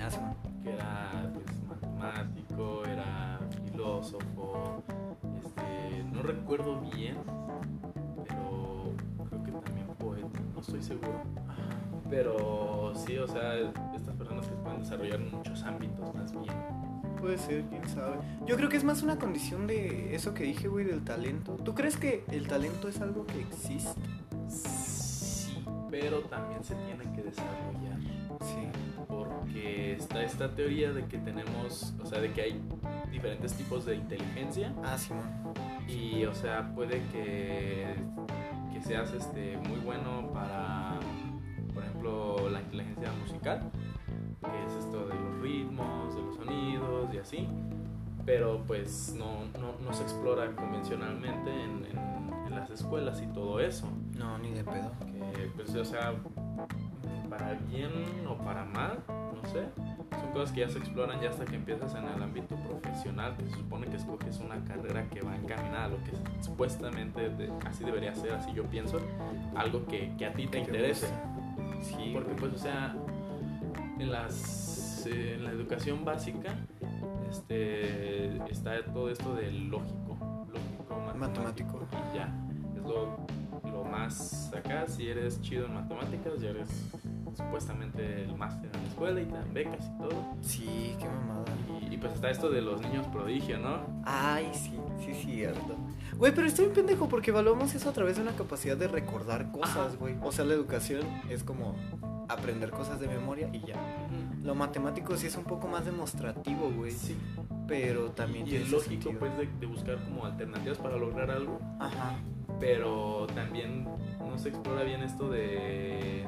Ah, 0.00 0.08
sí, 0.10 0.18
que 0.62 0.70
era 0.72 1.30
pues, 1.34 1.46
matemático, 1.68 2.84
era 2.86 3.40
filósofo, 3.70 4.82
este, 5.44 6.04
no 6.12 6.22
recuerdo 6.22 6.80
bien, 6.94 7.16
creo 9.28 9.42
que 9.42 9.50
también 9.52 9.86
poeta, 9.98 10.40
no 10.54 10.60
estoy 10.60 10.82
seguro. 10.82 11.22
Pero 12.08 12.92
sí, 12.96 13.16
o 13.18 13.28
sea, 13.28 13.54
estas 13.94 14.14
personas 14.16 14.46
que 14.46 14.54
pueden 14.54 14.80
desarrollar 14.80 15.20
muchos 15.20 15.62
ámbitos 15.62 16.14
más 16.14 16.32
bien. 16.32 16.54
Puede 17.20 17.38
ser, 17.38 17.64
quién 17.64 17.86
sabe. 17.88 18.16
Yo 18.46 18.56
creo 18.56 18.68
que 18.68 18.76
es 18.76 18.84
más 18.84 19.02
una 19.02 19.18
condición 19.18 19.66
de 19.66 20.14
eso 20.14 20.32
que 20.32 20.44
dije, 20.44 20.68
güey, 20.68 20.86
del 20.86 21.04
talento. 21.04 21.56
¿Tú 21.56 21.74
crees 21.74 21.96
que 21.96 22.24
el 22.28 22.48
talento 22.48 22.88
es 22.88 23.00
algo 23.00 23.26
que 23.26 23.40
existe? 23.40 24.00
pero 25.90 26.20
también 26.20 26.62
se 26.62 26.74
tiene 26.76 27.04
que 27.14 27.22
desarrollar. 27.22 27.98
Sí. 28.40 28.68
Porque 29.08 29.94
está 29.94 30.22
esta 30.22 30.54
teoría 30.54 30.92
de 30.92 31.04
que 31.06 31.18
tenemos, 31.18 31.94
o 32.02 32.06
sea, 32.06 32.20
de 32.20 32.32
que 32.32 32.42
hay 32.42 32.60
diferentes 33.10 33.52
tipos 33.54 33.84
de 33.84 33.96
inteligencia 33.96 34.72
Ah, 34.84 34.96
Simón. 34.96 35.24
y, 35.88 36.24
o 36.24 36.34
sea, 36.34 36.72
puede 36.74 37.02
que, 37.12 37.94
que 38.72 38.80
seas 38.82 39.12
este, 39.12 39.56
muy 39.68 39.78
bueno 39.80 40.30
para, 40.32 40.98
por 41.74 41.82
ejemplo, 41.84 42.48
la 42.50 42.60
inteligencia 42.60 43.10
musical, 43.20 43.70
que 44.40 44.64
es 44.66 44.72
esto 44.84 45.06
de 45.08 45.14
los 45.14 45.40
ritmos, 45.42 46.14
de 46.14 46.22
los 46.22 46.36
sonidos 46.36 47.12
y 47.14 47.18
así, 47.18 47.48
pero 48.24 48.62
pues 48.66 49.14
no, 49.18 49.44
no, 49.60 49.72
no 49.84 49.92
se 49.92 50.02
explora 50.04 50.54
convencionalmente 50.54 51.50
en, 51.50 51.84
en- 51.86 52.20
en 52.46 52.54
las 52.54 52.70
escuelas 52.70 53.20
y 53.22 53.26
todo 53.32 53.60
eso. 53.60 53.88
No, 54.16 54.38
ni 54.38 54.50
de 54.52 54.64
pedo. 54.64 54.90
Que, 55.34 55.50
pues, 55.54 55.74
o 55.74 55.84
sea, 55.84 56.14
para 57.30 57.54
bien 57.70 57.90
o 58.28 58.34
para 58.36 58.64
mal, 58.64 58.98
no 59.08 59.48
sé. 59.48 59.62
Son 60.20 60.32
cosas 60.32 60.52
que 60.52 60.60
ya 60.60 60.68
se 60.68 60.78
exploran 60.78 61.20
ya 61.20 61.30
hasta 61.30 61.44
que 61.44 61.56
empiezas 61.56 61.94
en 61.94 62.04
el 62.04 62.22
ámbito 62.22 62.56
profesional, 62.56 63.34
que 63.36 63.44
se 63.46 63.52
supone 63.52 63.86
que 63.86 63.96
escoges 63.96 64.38
una 64.40 64.62
carrera 64.64 65.08
que 65.08 65.22
va 65.22 65.36
encaminada 65.36 65.84
a 65.84 65.88
lo 65.88 65.96
que 66.04 66.10
supuestamente 66.42 67.30
de- 67.30 67.50
así 67.64 67.84
debería 67.84 68.14
ser, 68.14 68.32
así 68.32 68.52
yo 68.52 68.64
pienso, 68.64 68.98
algo 69.56 69.86
que, 69.86 70.12
que 70.18 70.26
a 70.26 70.32
ti 70.34 70.46
te 70.48 70.58
interese. 70.58 71.06
Sí. 71.80 72.10
Porque 72.12 72.32
pues, 72.34 72.52
o 72.52 72.58
sea, 72.58 72.94
en, 73.98 74.10
las, 74.10 75.06
eh, 75.06 75.34
en 75.36 75.44
la 75.44 75.50
educación 75.52 76.04
básica 76.04 76.54
este, 77.30 78.36
está 78.50 78.82
todo 78.92 79.08
esto 79.10 79.34
del 79.34 79.68
lógico, 79.68 80.16
lógico, 80.52 81.00
matemático. 81.06 81.78
Matemático. 81.78 81.86
Y 82.12 82.16
ya, 82.16 82.34
es 82.76 82.82
lo, 82.82 83.16
lo 83.70 83.84
más 83.84 84.52
acá, 84.54 84.86
si 84.86 85.08
eres 85.08 85.40
chido 85.40 85.66
en 85.66 85.74
matemáticas, 85.74 86.40
ya 86.40 86.50
eres 86.50 86.92
supuestamente 87.36 88.24
el 88.24 88.36
máster 88.36 88.70
en 88.74 88.82
la 88.82 88.88
escuela 88.88 89.20
y 89.20 89.24
te 89.26 89.32
dan 89.34 89.52
becas 89.54 89.86
y 89.86 89.98
todo. 89.98 90.36
Sí, 90.40 90.96
qué 90.98 91.06
mamada. 91.08 91.44
Y, 91.88 91.94
y, 91.94 91.96
pues 91.98 92.12
está 92.14 92.30
esto 92.30 92.50
de 92.50 92.60
los 92.62 92.80
niños 92.82 93.06
prodigio, 93.08 93.58
¿no? 93.58 93.80
Ay, 94.04 94.50
sí, 94.52 94.78
sí, 95.04 95.14
cierto. 95.14 95.76
Güey, 96.16 96.34
pero 96.34 96.46
estoy 96.46 96.66
un 96.66 96.72
pendejo 96.72 97.08
porque 97.08 97.30
evaluamos 97.30 97.74
eso 97.74 97.88
a 97.88 97.92
través 97.92 98.16
de 98.16 98.22
una 98.22 98.32
capacidad 98.32 98.76
de 98.76 98.88
recordar 98.88 99.50
cosas, 99.52 99.96
güey. 99.98 100.16
O 100.22 100.32
sea, 100.32 100.44
la 100.44 100.54
educación 100.54 101.02
es 101.30 101.42
como 101.44 101.74
aprender 102.28 102.70
cosas 102.70 103.00
de 103.00 103.08
memoria 103.08 103.48
y 103.52 103.60
ya. 103.66 103.76
Lo 104.42 104.54
matemático 104.54 105.16
sí 105.16 105.26
es 105.26 105.36
un 105.36 105.44
poco 105.44 105.66
más 105.68 105.84
demostrativo, 105.84 106.70
güey. 106.70 106.92
Sí. 106.92 107.16
Pero 107.66 108.10
también 108.10 108.46
Y 108.46 108.50
tiene 108.50 108.64
es 108.64 108.70
lógico 108.70 109.10
sentido. 109.10 109.18
pues 109.18 109.36
de, 109.38 109.48
de 109.60 109.66
buscar 109.66 110.02
como 110.04 110.24
alternativas 110.26 110.78
para 110.78 110.96
lograr 110.96 111.30
algo. 111.30 111.60
Ajá. 111.78 112.16
pero 112.58 113.26
también 113.34 113.84
no 114.18 114.38
se 114.38 114.50
explora 114.50 114.82
bien 114.82 115.02
esto 115.02 115.30
de, 115.30 116.26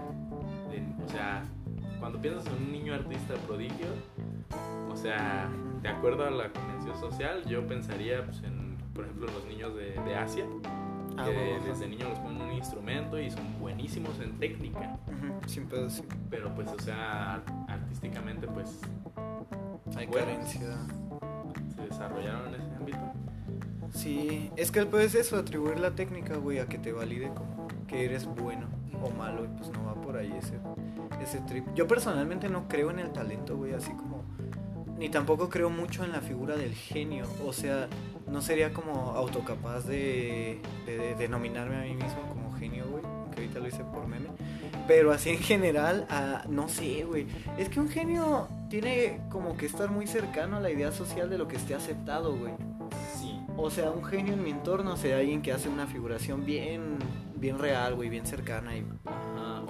de- 0.73 1.05
o 1.05 1.09
sea, 1.09 1.45
cuando 2.01 2.21
piensas 2.21 2.47
en 2.47 2.55
un 2.65 2.73
niño 2.73 2.95
artista 2.95 3.35
prodigio, 3.47 3.87
o 4.91 4.97
sea, 4.97 5.49
de 5.83 5.89
acuerdo 5.89 6.27
a 6.27 6.31
la 6.31 6.51
convención 6.53 6.99
social, 6.99 7.45
yo 7.47 7.67
pensaría 7.67 8.25
pues, 8.25 8.43
en, 8.43 8.77
por 8.95 9.05
ejemplo, 9.05 9.27
los 9.33 9.45
niños 9.47 9.75
de, 9.77 9.93
de 10.01 10.17
Asia, 10.17 10.45
Ah, 11.19 11.27
que 11.27 11.61
desde 11.69 11.87
niños 11.89 12.09
los 12.09 12.19
ponen 12.21 12.41
un 12.41 12.53
instrumento 12.53 13.21
y 13.21 13.31
son 13.31 13.45
buenísimos 13.61 14.19
en 14.21 14.39
técnica, 14.39 14.97
Sin 15.47 15.67
pedo, 15.67 15.91
sí. 15.91 16.03
pero 16.31 16.55
pues, 16.55 16.69
o 16.69 16.79
sea, 16.81 17.43
artísticamente 17.69 18.47
pues 18.49 18.81
Hay 19.95 20.07
Bueno. 20.07 20.27
carencia. 20.27 20.61
se 21.77 21.83
desarrollaron 21.83 22.55
en 22.55 22.61
ese 22.63 22.75
ámbito. 22.77 22.99
Sí, 23.93 24.51
es 24.57 24.71
que 24.71 24.79
el 24.79 24.87
pedo 24.87 25.01
es 25.01 25.15
eso, 25.15 25.37
atribuir 25.37 25.79
la 25.81 25.91
técnica, 25.91 26.37
güey, 26.39 26.61
a 26.61 26.67
que 26.67 26.79
te 26.79 26.93
valide 26.93 27.29
como 27.35 27.69
que 27.87 28.07
eres 28.07 28.25
bueno 28.25 28.67
o 29.03 29.11
malo, 29.11 29.45
y 29.45 29.49
pues 29.49 29.71
no 29.71 29.85
va 29.85 29.95
por 30.01 30.12
ahí 30.17 30.33
ese, 30.39 30.59
ese 31.23 31.41
trip. 31.41 31.67
Yo 31.75 31.87
personalmente 31.87 32.49
no 32.49 32.69
creo 32.69 32.91
en 32.91 32.99
el 32.99 33.13
talento, 33.13 33.57
güey, 33.57 33.75
así 33.75 33.91
como... 33.93 34.23
Ni 34.99 35.09
tampoco 35.09 35.49
creo 35.49 35.69
mucho 35.69 36.05
en 36.05 36.13
la 36.13 36.21
figura 36.21 36.57
del 36.57 36.75
genio, 36.75 37.27
o 37.45 37.53
sea, 37.53 37.89
no 38.31 38.41
sería 38.41 38.73
como 38.73 39.13
autocapaz 39.17 39.85
de, 39.87 40.61
de, 40.87 40.97
de 40.97 41.15
denominarme 41.17 41.77
a 41.77 41.83
mí 41.83 41.95
mismo 41.95 42.23
como 42.29 42.53
genio, 42.53 42.85
güey, 42.89 43.03
que 43.33 43.41
ahorita 43.41 43.59
lo 43.59 43.67
hice 43.67 43.83
por 43.83 44.07
meme. 44.07 44.29
Pero 44.87 45.13
así 45.13 45.31
en 45.31 45.39
general, 45.39 46.07
ah, 46.11 46.45
no 46.49 46.69
sé, 46.69 47.05
güey. 47.05 47.27
Es 47.57 47.69
que 47.69 47.81
un 47.81 47.89
genio 47.89 48.49
tiene 48.69 49.21
como 49.31 49.57
que 49.57 49.67
estar 49.67 49.91
muy 49.91 50.07
cercano 50.07 50.57
a 50.57 50.61
la 50.61 50.71
idea 50.71 50.93
social 50.93 51.31
de 51.31 51.39
lo 51.39 51.49
que 51.49 51.57
esté 51.57 51.75
aceptado, 51.75 52.37
güey. 52.37 52.55
Sí. 53.17 53.41
O 53.57 53.71
sea, 53.71 53.91
un 53.91 54.05
genio 54.05 54.35
en 54.35 54.43
mi 54.43 54.51
entorno 54.51 54.97
sería 54.97 55.19
alguien 55.19 55.43
que 55.43 55.53
hace 55.53 55.69
una 55.69 55.87
figuración 55.87 56.45
bien, 56.45 56.99
bien 57.37 57.59
real, 57.59 57.95
güey, 57.95 58.09
bien 58.09 58.27
cercana 58.27 58.77
y 58.77 58.85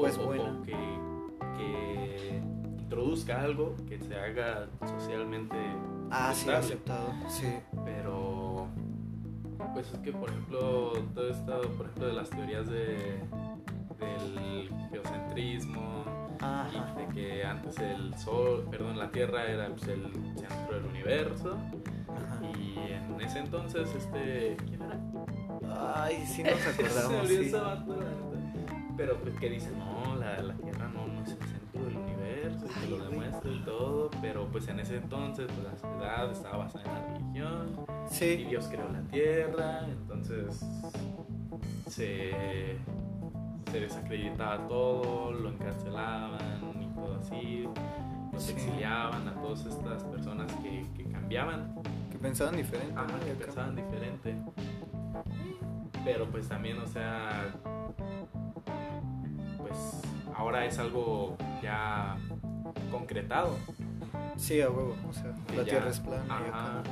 Ajá, 0.07 0.17
Pues 0.17 0.19
o, 0.19 0.23
o- 0.23 0.27
bueno. 0.27 0.59
o 0.61 0.63
que, 0.63 0.73
que 1.57 2.43
introduzca 2.81 3.43
algo 3.43 3.75
que 3.89 3.99
se 3.99 4.15
haga 4.19 4.67
socialmente 4.87 5.57
ah, 6.11 6.33
sí, 6.35 6.51
aceptado. 6.51 7.13
Sí. 7.29 7.47
Pero, 7.85 8.67
pues 9.75 9.93
es 9.93 9.99
que, 10.01 10.13
por 10.13 10.29
ejemplo, 10.31 10.93
todo 11.15 11.29
esto, 11.29 11.61
por 11.77 11.87
ejemplo, 11.87 12.07
de 12.07 12.13
las 12.13 12.31
teorías 12.31 12.69
de, 12.69 13.21
del 13.99 14.71
geocentrismo 14.91 16.05
y 16.41 16.99
de 17.01 17.07
que 17.15 17.45
antes 17.45 17.79
el 17.79 18.15
sol, 18.19 18.67
perdón, 18.71 18.99
la 18.99 19.11
Tierra 19.11 19.45
era 19.47 19.69
pues, 19.69 19.87
el 19.89 20.03
centro 20.37 20.75
del 20.75 20.85
universo 20.87 21.57
Ajá. 22.09 22.41
y 22.59 22.77
en 22.93 23.21
ese 23.21 23.39
entonces, 23.39 23.89
este, 23.95 24.57
¿quién 24.67 24.83
era? 24.83 24.99
Ay, 25.95 26.25
sí 26.27 26.43
nos 26.43 26.67
acordamos, 26.67 27.29
sí. 27.29 27.53
Pero 28.97 29.17
pues 29.19 29.35
que 29.37 29.49
dice, 29.51 29.71
no, 29.77 30.17
la, 30.17 30.41
la 30.43 30.55
Tierra 30.55 30.89
no, 30.89 31.07
no 31.07 31.23
es 31.23 31.31
el 31.31 31.39
centro 31.39 31.85
del 31.85 31.97
universo, 31.97 32.67
y 32.67 32.81
que 32.81 32.87
lo 32.91 32.97
Ay, 33.05 33.11
demuestra 33.11 33.51
y 33.51 33.59
todo, 33.65 34.11
pero 34.21 34.47
pues 34.49 34.69
en 34.69 34.81
ese 34.81 34.97
entonces 34.99 35.47
pues, 35.47 35.65
la 35.65 35.77
sociedad 35.77 36.31
estaba 36.31 36.57
basada 36.59 36.85
en 36.85 36.93
la 36.95 37.07
religión 37.19 37.87
y 38.11 38.15
Sí. 38.15 38.45
Dios 38.49 38.69
creó 38.69 38.89
la 38.91 39.01
Tierra, 39.03 39.87
entonces 39.89 40.61
se, 41.89 42.77
se 43.71 43.81
desacreditaba 43.81 44.67
todo, 44.69 45.33
lo 45.33 45.49
encarcelaban 45.49 46.83
y 46.83 46.87
todo 46.95 47.17
así, 47.19 47.69
los 48.33 48.43
Sí. 48.43 48.53
exiliaban 48.53 49.27
a 49.29 49.35
todas 49.41 49.65
estas 49.67 50.05
personas 50.05 50.53
que, 50.57 50.85
que 50.97 51.05
cambiaban 51.11 51.75
Que 52.11 52.19
pensaban 52.19 52.57
diferente. 52.57 52.95
Ajá, 52.97 53.07
¿no? 53.07 53.21
que 53.25 53.33
Y 53.33 53.35
pensaban 53.37 53.77
diferente. 53.77 54.37
Pero 56.05 56.27
pues 56.27 56.49
también, 56.49 56.79
o 56.79 56.87
sea, 56.87 57.55
pues 59.73 60.03
ahora 60.37 60.65
es 60.67 60.79
algo 60.79 61.37
ya 61.63 62.17
concretado. 62.91 63.57
Sí, 64.37 64.61
a 64.61 64.71
huevo. 64.71 64.95
O 65.09 65.13
sea, 65.13 65.33
la 65.57 65.63
ya- 65.63 65.65
tierra 65.65 65.89
es 65.91 66.01
plana 66.01 66.25
y 66.25 66.31
Ajá. 66.51 66.81
acá. 66.81 66.83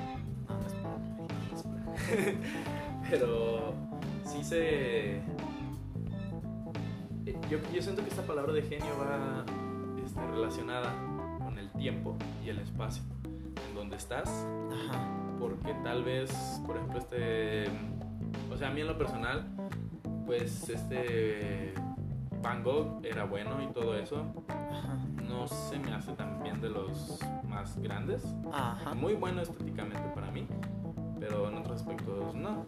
No, 0.48 0.58
no 0.58 0.66
es 0.66 1.62
plana. 1.62 2.38
Pero 3.10 3.74
sí 4.24 4.44
se... 4.44 5.16
eh, 5.16 5.22
Yo, 7.50 7.58
yo 7.74 7.82
siento 7.82 8.02
que 8.02 8.08
esta 8.10 8.22
palabra 8.22 8.52
de 8.52 8.62
genio 8.62 8.90
va 9.00 9.44
este, 10.04 10.20
relacionada 10.26 10.92
con 11.38 11.58
el 11.58 11.70
tiempo 11.72 12.16
y 12.44 12.48
el 12.50 12.58
espacio 12.60 13.02
en 13.68 13.74
donde 13.74 13.96
estás 13.96 14.28
Ajá. 14.28 15.06
porque 15.38 15.74
tal 15.82 16.04
vez, 16.04 16.30
por 16.66 16.76
ejemplo, 16.76 16.98
este, 16.98 17.64
o 18.52 18.56
sea, 18.56 18.68
a 18.68 18.72
mí 18.72 18.80
en 18.80 18.86
lo 18.86 18.96
personal, 18.98 19.46
pues 20.26 20.68
este 20.68 21.74
Van 22.42 22.62
Gogh 22.62 23.04
era 23.04 23.24
bueno 23.24 23.62
y 23.62 23.66
todo 23.72 23.94
eso, 23.96 24.24
Ajá. 24.48 24.96
no 25.28 25.46
se 25.46 25.78
me 25.78 25.92
hace 25.92 26.12
tan 26.12 26.42
bien 26.42 26.60
de 26.60 26.70
los 26.70 27.18
más 27.48 27.76
grandes, 27.78 28.24
Ajá. 28.52 28.94
muy 28.94 29.14
bueno 29.14 29.42
estéticamente 29.42 30.08
para 30.14 30.30
mí, 30.30 30.46
pero 31.18 31.48
en 31.48 31.56
otros 31.56 31.80
aspectos 31.82 32.34
no. 32.34 32.64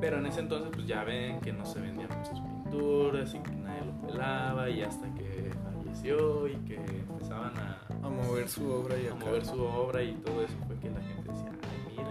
Pero 0.00 0.18
en 0.18 0.26
ese 0.26 0.40
entonces 0.40 0.70
pues 0.72 0.86
ya 0.86 1.04
ven 1.04 1.40
que 1.40 1.52
no 1.52 1.66
se 1.66 1.78
vendían 1.80 2.08
sus 2.24 2.40
pinturas 2.40 3.34
y 3.34 3.38
que 3.40 3.50
nadie 3.52 3.84
lo 3.84 4.06
pelaba 4.06 4.70
y 4.70 4.82
hasta 4.82 5.12
que 5.14 5.50
falleció 5.62 6.48
y 6.48 6.54
que 6.64 6.76
empezaban 6.76 7.52
a, 7.58 7.78
A 8.06 8.08
mover 8.08 8.48
su 8.48 8.70
obra 8.70 8.96
y 8.98 9.08
a 9.08 9.12
acá. 9.14 9.26
mover 9.26 9.44
su 9.44 9.60
obra 9.62 10.02
y 10.02 10.14
todo 10.14 10.42
eso 10.42 10.54
fue 10.66 10.76
que 10.78 10.88
la 10.90 11.00
gente 11.02 11.30
decía, 11.32 11.52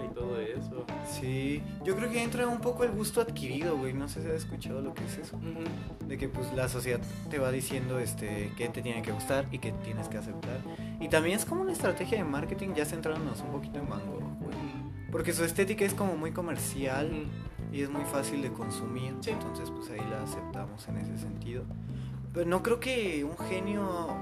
y 0.06 0.14
todo 0.14 0.40
eso. 0.40 0.86
Sí, 1.06 1.62
yo 1.84 1.96
creo 1.96 2.10
que 2.10 2.24
entra 2.24 2.48
un 2.48 2.60
poco 2.60 2.84
el 2.84 2.92
gusto 2.92 3.22
adquirido, 3.22 3.78
güey. 3.78 3.94
No 3.94 4.08
sé 4.08 4.22
si 4.22 4.28
has 4.28 4.36
escuchado 4.36 4.82
lo 4.82 4.94
que 4.94 5.06
es 5.06 5.18
eso. 5.18 5.40
De 6.08 6.18
que 6.18 6.30
pues 6.30 6.52
la 6.54 6.70
sociedad 6.70 7.00
te 7.30 7.40
va 7.40 7.52
diciendo 7.52 8.00
este 8.00 8.52
qué 8.58 8.70
te 8.70 8.82
tiene 8.82 9.02
que 9.02 9.12
gustar 9.12 9.48
y 9.52 9.60
qué 9.60 9.72
tienes 9.84 10.08
que 10.08 10.18
aceptar. 10.18 10.60
Y 11.00 11.10
también 11.10 11.38
es 11.38 11.46
como 11.46 11.62
una 11.62 11.72
estrategia 11.72 12.18
de 12.18 12.24
marketing 12.24 12.74
ya 12.76 12.86
centrándonos 12.86 13.42
un 13.42 13.52
poquito 13.52 13.80
en 13.80 13.90
Van 13.90 14.06
Gogh, 14.06 14.40
güey. 14.42 14.58
Porque 15.12 15.34
su 15.34 15.44
estética 15.44 15.86
es 15.86 15.94
como 15.94 16.16
muy 16.16 16.32
comercial 16.32 17.26
y 17.72 17.82
es 17.82 17.90
muy 17.90 18.04
fácil 18.06 18.42
de 18.42 18.52
consumir. 18.52 19.16
Sí. 19.22 19.32
Entonces 19.32 19.72
pues 19.72 19.90
ahí 19.90 20.02
la 20.10 20.24
aceptamos 20.24 20.88
en 20.88 20.98
ese 20.98 21.18
sentido. 21.18 21.64
Pero 22.34 22.48
no 22.48 22.62
creo 22.64 22.80
que 22.80 23.24
un 23.24 23.38
genio... 23.38 24.16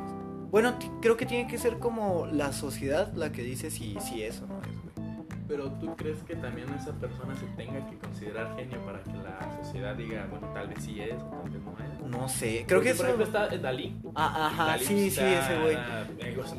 Bueno, 0.49 0.75
creo 1.01 1.17
que 1.17 1.25
tiene 1.25 1.49
que 1.49 1.57
ser 1.57 1.77
como 1.77 2.25
la 2.25 2.53
sociedad 2.53 3.13
la 3.13 3.33
que 3.33 3.43
dice 3.43 3.69
si, 3.69 3.97
si 3.99 4.23
eso 4.23 4.47
no 4.47 4.61
es. 4.61 4.76
Pero 5.47 5.71
tú 5.73 5.95
crees 5.95 6.21
que 6.23 6.35
también 6.35 6.67
esa 6.73 6.91
persona 6.93 7.33
se 7.35 7.45
tenga 7.55 7.85
que 7.89 7.97
considerar 7.97 8.55
genio 8.57 8.79
para 8.85 9.01
que 9.01 9.13
la 9.13 9.63
sociedad 9.63 9.95
diga, 9.95 10.27
bueno, 10.29 10.47
tal 10.53 10.67
vez 10.67 10.83
sí 10.83 10.99
es 10.99 11.15
o 11.21 11.25
tal 11.29 11.49
vez 11.49 11.61
no 11.63 11.71
es. 11.71 12.11
No 12.11 12.27
sé. 12.27 12.65
Creo 12.67 12.79
Porque, 12.79 12.91
que 12.91 12.97
por 12.97 13.05
eso. 13.05 13.15
ejemplo 13.15 13.25
está 13.25 13.57
Dalí. 13.57 13.95
Ah, 14.15 14.47
ajá, 14.47 14.65
Dalí, 14.65 14.85
sí, 14.85 15.09
sí, 15.09 15.21
ese 15.21 15.59
güey. 15.61 15.77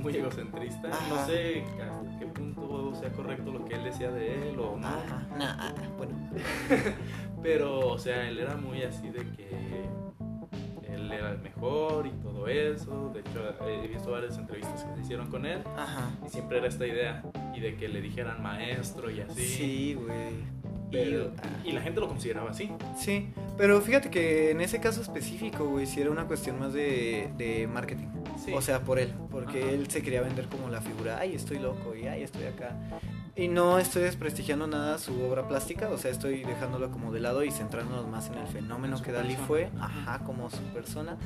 muy 0.03 0.16
egocentrista. 0.16 0.89
Ajá. 0.89 1.09
No 1.09 1.26
sé 1.26 1.62
hasta 1.62 2.18
qué 2.18 2.26
punto 2.26 2.95
sea 2.95 3.12
correcto 3.12 3.53
lo 3.53 3.64
que 3.64 3.74
él 3.74 3.84
decía 3.84 4.11
de 4.11 4.51
él 4.51 4.59
o 4.59 4.76
no. 4.76 4.86
Ajá, 4.86 5.26
nah, 5.36 5.57
ah, 5.59 5.72
bueno. 5.97 6.14
Pero, 7.43 7.89
o 7.91 7.99
sea, 7.99 8.28
él 8.28 8.39
era 8.39 8.57
muy 8.57 8.82
así 8.82 9.11
de 9.11 9.20
que 9.20 9.49
él 11.09 11.18
era 11.18 11.30
el 11.32 11.38
mejor 11.38 12.06
y 12.06 12.11
todo 12.22 12.46
eso. 12.48 13.11
De 13.12 13.20
hecho, 13.20 13.40
he 13.68 13.88
visto 13.88 14.11
varias 14.11 14.36
entrevistas 14.38 14.84
que 14.84 14.94
se 14.96 15.00
hicieron 15.02 15.28
con 15.28 15.46
él 15.46 15.62
Ajá. 15.76 16.11
y 16.26 16.28
siempre 16.28 16.59
era 16.59 16.68
esta 16.68 16.86
idea 16.86 17.22
y 17.54 17.61
de 17.61 17.76
que 17.76 17.88
le 17.88 18.00
dijeran 18.00 18.42
maestro 18.42 19.11
y 19.11 19.20
así. 19.20 19.42
Sí, 19.44 19.94
güey. 19.94 20.59
Pero- 20.90 21.32
Y- 21.64 21.68
y 21.68 21.72
la 21.72 21.82
gente 21.82 22.00
lo 22.00 22.09
consideraba 22.09 22.50
así. 22.50 22.70
Sí, 22.96 23.28
pero 23.59 23.80
fíjate 23.82 24.11
que 24.11 24.50
en 24.52 24.61
ese 24.62 24.80
caso 24.80 25.02
específico, 25.02 25.64
güey, 25.66 25.84
sí 25.86 26.00
era 26.00 26.11
una 26.11 26.26
cuestión 26.26 26.59
más 26.59 26.72
de, 26.72 27.28
de 27.36 27.66
marketing. 27.66 28.06
Sí. 28.45 28.53
O 28.55 28.62
sea, 28.62 28.80
por 28.82 28.99
él, 28.99 29.12
porque 29.30 29.62
Ajá. 29.62 29.70
él 29.72 29.91
se 29.91 30.03
quería 30.03 30.22
vender 30.22 30.49
como 30.49 30.68
la 30.68 30.80
figura, 30.80 31.18
ay, 31.18 31.34
estoy 31.34 31.59
loco 31.59 31.95
y 31.95 32.07
ay, 32.07 32.22
estoy 32.22 32.45
acá. 32.45 32.76
Y 33.34 33.47
no 33.49 33.78
estoy 33.78 34.03
desprestigiando 34.03 34.66
nada 34.66 34.99
su 34.99 35.20
obra 35.22 35.47
plástica, 35.47 35.89
o 35.91 35.99
sea, 35.99 36.11
estoy 36.11 36.43
dejándolo 36.43 36.91
como 36.91 37.12
de 37.12 37.20
lado 37.20 37.45
y 37.45 37.51
centrándonos 37.53 38.09
más 38.09 38.28
en 38.28 38.34
el 38.34 38.47
fenómeno 38.49 38.97
En 38.97 39.03
que 39.03 39.12
Dalí 39.12 39.34
persona. 39.34 39.47
fue, 39.47 39.70
ajá, 39.80 40.24
como 40.24 40.51
su 40.51 40.62
persona. 40.74 41.16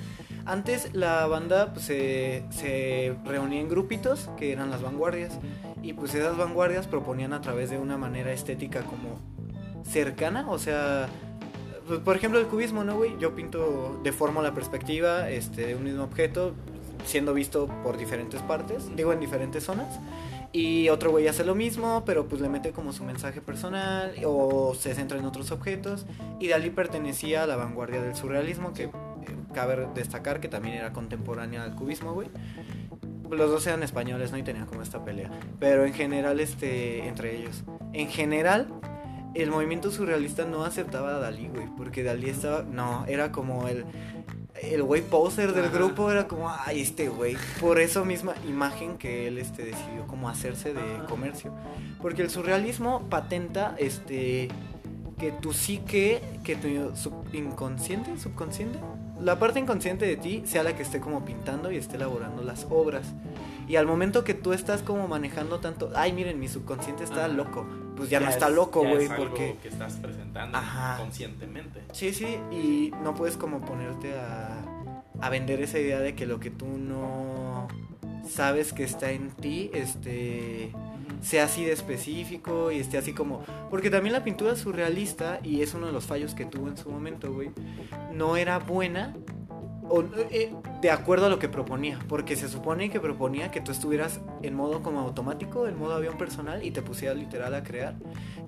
Antes 0.44 0.94
la 0.94 1.26
banda 1.26 1.72
pues, 1.72 1.86
se, 1.86 2.44
se 2.50 3.16
reunía 3.24 3.60
en 3.60 3.68
grupitos, 3.68 4.28
que 4.36 4.52
eran 4.52 4.70
las 4.70 4.82
vanguardias, 4.82 5.38
y 5.82 5.94
pues 5.94 6.14
esas 6.14 6.36
vanguardias 6.36 6.86
proponían 6.86 7.32
a 7.32 7.40
través 7.40 7.70
de 7.70 7.78
una 7.78 7.96
manera 7.96 8.32
estética 8.32 8.82
como 8.82 9.18
cercana, 9.84 10.50
o 10.50 10.58
sea, 10.58 11.08
pues, 11.86 12.00
por 12.00 12.16
ejemplo 12.16 12.38
el 12.38 12.46
cubismo, 12.46 12.84
¿no, 12.84 12.96
güey? 12.96 13.16
Yo 13.18 13.34
pinto, 13.34 14.00
deformo 14.02 14.42
la 14.42 14.52
perspectiva 14.54 15.30
este, 15.30 15.66
de 15.68 15.74
un 15.74 15.84
mismo 15.84 16.04
objeto 16.04 16.54
siendo 17.04 17.34
visto 17.34 17.68
por 17.82 17.96
diferentes 17.96 18.40
partes, 18.42 18.94
digo 18.96 19.12
en 19.12 19.20
diferentes 19.20 19.64
zonas. 19.64 19.98
Y 20.52 20.90
otro 20.90 21.10
güey 21.10 21.26
hace 21.28 21.44
lo 21.44 21.54
mismo, 21.54 22.02
pero 22.04 22.28
pues 22.28 22.42
le 22.42 22.48
mete 22.50 22.72
como 22.72 22.92
su 22.92 23.04
mensaje 23.04 23.40
personal 23.40 24.12
o 24.26 24.74
se 24.74 24.94
centra 24.94 25.18
en 25.18 25.24
otros 25.24 25.50
objetos. 25.50 26.04
Y 26.40 26.48
Dalí 26.48 26.68
pertenecía 26.68 27.44
a 27.44 27.46
la 27.46 27.56
vanguardia 27.56 28.02
del 28.02 28.14
surrealismo, 28.14 28.74
que 28.74 28.84
eh, 28.84 28.90
cabe 29.54 29.88
destacar 29.94 30.40
que 30.40 30.48
también 30.48 30.74
era 30.74 30.92
contemporánea 30.92 31.64
al 31.64 31.74
cubismo, 31.74 32.12
güey. 32.12 32.28
Los 33.30 33.50
dos 33.50 33.66
eran 33.66 33.82
españoles, 33.82 34.30
¿no? 34.30 34.36
Y 34.36 34.42
tenían 34.42 34.66
como 34.66 34.82
esta 34.82 35.02
pelea. 35.02 35.30
Pero 35.58 35.86
en 35.86 35.94
general, 35.94 36.38
este, 36.38 37.08
entre 37.08 37.34
ellos. 37.34 37.64
En 37.94 38.08
general, 38.08 38.68
el 39.34 39.50
movimiento 39.50 39.90
surrealista 39.90 40.44
no 40.44 40.64
aceptaba 40.64 41.16
a 41.16 41.18
Dalí, 41.18 41.48
güey. 41.48 41.66
Porque 41.78 42.02
Dalí 42.02 42.28
estaba, 42.28 42.62
no, 42.62 43.06
era 43.06 43.32
como 43.32 43.68
el, 43.68 43.86
el 44.62 44.82
güey 44.82 45.02
poser 45.02 45.52
del 45.52 45.66
Ajá. 45.66 45.74
grupo, 45.76 46.10
era 46.10 46.28
como, 46.28 46.48
ay, 46.50 46.80
este 46.80 47.08
güey. 47.08 47.36
Por 47.60 47.80
eso 47.80 48.04
misma 48.04 48.34
imagen 48.48 48.96
que 48.96 49.26
él, 49.28 49.38
este, 49.38 49.64
decidió 49.64 50.06
como 50.06 50.28
hacerse 50.28 50.72
de 50.72 50.80
Ajá. 50.80 51.06
comercio. 51.06 51.52
Porque 52.00 52.22
el 52.22 52.30
surrealismo 52.30 53.02
patenta, 53.10 53.74
este, 53.78 54.48
que 55.18 55.32
tu 55.32 55.52
psique, 55.52 56.20
que 56.44 56.56
tu 56.56 56.68
inconsciente, 57.36 58.18
subconsciente, 58.18 58.78
la 59.20 59.38
parte 59.38 59.60
inconsciente 59.60 60.04
de 60.06 60.16
ti 60.16 60.42
sea 60.46 60.62
la 60.64 60.74
que 60.74 60.82
esté 60.82 61.00
como 61.00 61.24
pintando 61.24 61.70
y 61.70 61.76
esté 61.76 61.96
elaborando 61.96 62.42
las 62.42 62.66
obras. 62.70 63.06
Y 63.68 63.76
al 63.76 63.86
momento 63.86 64.24
que 64.24 64.34
tú 64.34 64.52
estás 64.52 64.82
como 64.82 65.06
manejando 65.06 65.60
tanto, 65.60 65.90
ay, 65.94 66.12
miren, 66.12 66.40
mi 66.40 66.48
subconsciente 66.48 67.04
está 67.04 67.26
Ajá. 67.26 67.28
loco, 67.28 67.64
pues 68.02 68.10
ya, 68.10 68.20
no 68.20 68.28
es- 68.28 68.34
está 68.34 68.48
loco, 68.48 68.80
güey, 68.80 69.04
es 69.04 69.10
porque... 69.12 69.56
que 69.62 69.68
estás 69.68 69.94
presentando 69.96 70.56
Ajá. 70.58 70.98
conscientemente. 70.98 71.80
Sí, 71.92 72.12
sí, 72.12 72.38
y 72.50 72.92
no 73.02 73.14
puedes 73.14 73.36
como 73.36 73.60
ponerte 73.60 74.18
a, 74.18 74.62
a 75.20 75.30
vender 75.30 75.60
esa 75.62 75.78
idea 75.78 76.00
de 76.00 76.14
que 76.14 76.26
lo 76.26 76.38
que 76.40 76.50
tú 76.50 76.66
no 76.66 77.68
sabes 78.28 78.72
que 78.72 78.84
está 78.84 79.10
en 79.10 79.30
ti, 79.30 79.70
este 79.74 80.72
sea 81.20 81.44
así 81.44 81.64
de 81.64 81.70
específico 81.72 82.72
y 82.72 82.78
esté 82.80 82.98
así 82.98 83.12
como... 83.12 83.44
Porque 83.70 83.90
también 83.90 84.12
la 84.12 84.24
pintura 84.24 84.56
surrealista, 84.56 85.38
y 85.44 85.62
es 85.62 85.72
uno 85.72 85.86
de 85.86 85.92
los 85.92 86.04
fallos 86.04 86.34
que 86.34 86.44
tuvo 86.46 86.66
en 86.68 86.76
su 86.76 86.90
momento, 86.90 87.32
güey, 87.32 87.50
no 88.12 88.36
era 88.36 88.58
buena 88.58 89.14
o, 89.88 90.02
eh, 90.30 90.54
de 90.80 90.90
acuerdo 90.90 91.26
a 91.26 91.28
lo 91.28 91.38
que 91.38 91.48
proponía. 91.48 91.98
Porque 92.08 92.36
se 92.36 92.48
supone 92.48 92.90
que 92.90 93.00
proponía 93.00 93.50
que 93.50 93.60
tú 93.60 93.72
estuvieras 93.72 94.20
en 94.42 94.54
modo 94.54 94.82
como 94.82 95.00
automático, 95.00 95.66
en 95.66 95.78
modo 95.78 95.94
avión 95.94 96.16
personal, 96.18 96.64
y 96.64 96.70
te 96.70 96.82
pusieras 96.82 97.16
literal 97.16 97.54
a 97.54 97.62
crear. 97.62 97.94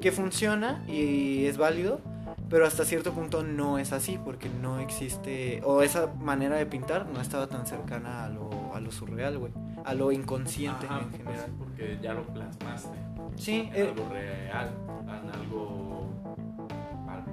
Que 0.00 0.12
funciona 0.12 0.84
y 0.86 1.46
es 1.46 1.56
válido, 1.58 2.00
pero 2.48 2.66
hasta 2.66 2.84
cierto 2.84 3.12
punto 3.12 3.42
no 3.42 3.78
es 3.78 3.92
así, 3.92 4.18
porque 4.22 4.48
no 4.48 4.78
existe, 4.80 5.60
o 5.64 5.82
esa 5.82 6.12
manera 6.20 6.56
de 6.56 6.66
pintar 6.66 7.06
no 7.08 7.20
estaba 7.20 7.46
tan 7.46 7.66
cercana 7.66 8.24
a 8.24 8.28
lo, 8.28 8.74
a 8.74 8.80
lo 8.80 8.92
surreal, 8.92 9.38
güey, 9.38 9.52
a 9.84 9.94
lo 9.94 10.12
inconsciente 10.12 10.86
Ajá, 10.86 11.00
en 11.00 11.08
pues, 11.08 11.22
general. 11.22 11.50
porque 11.58 11.98
ya 12.02 12.14
lo 12.14 12.22
plasmaste 12.26 12.98
Sí, 13.36 13.68
en 13.72 13.86
eh, 13.86 13.88
algo 13.88 14.08
real, 14.10 14.70
en 15.02 15.30
algo 15.30 15.93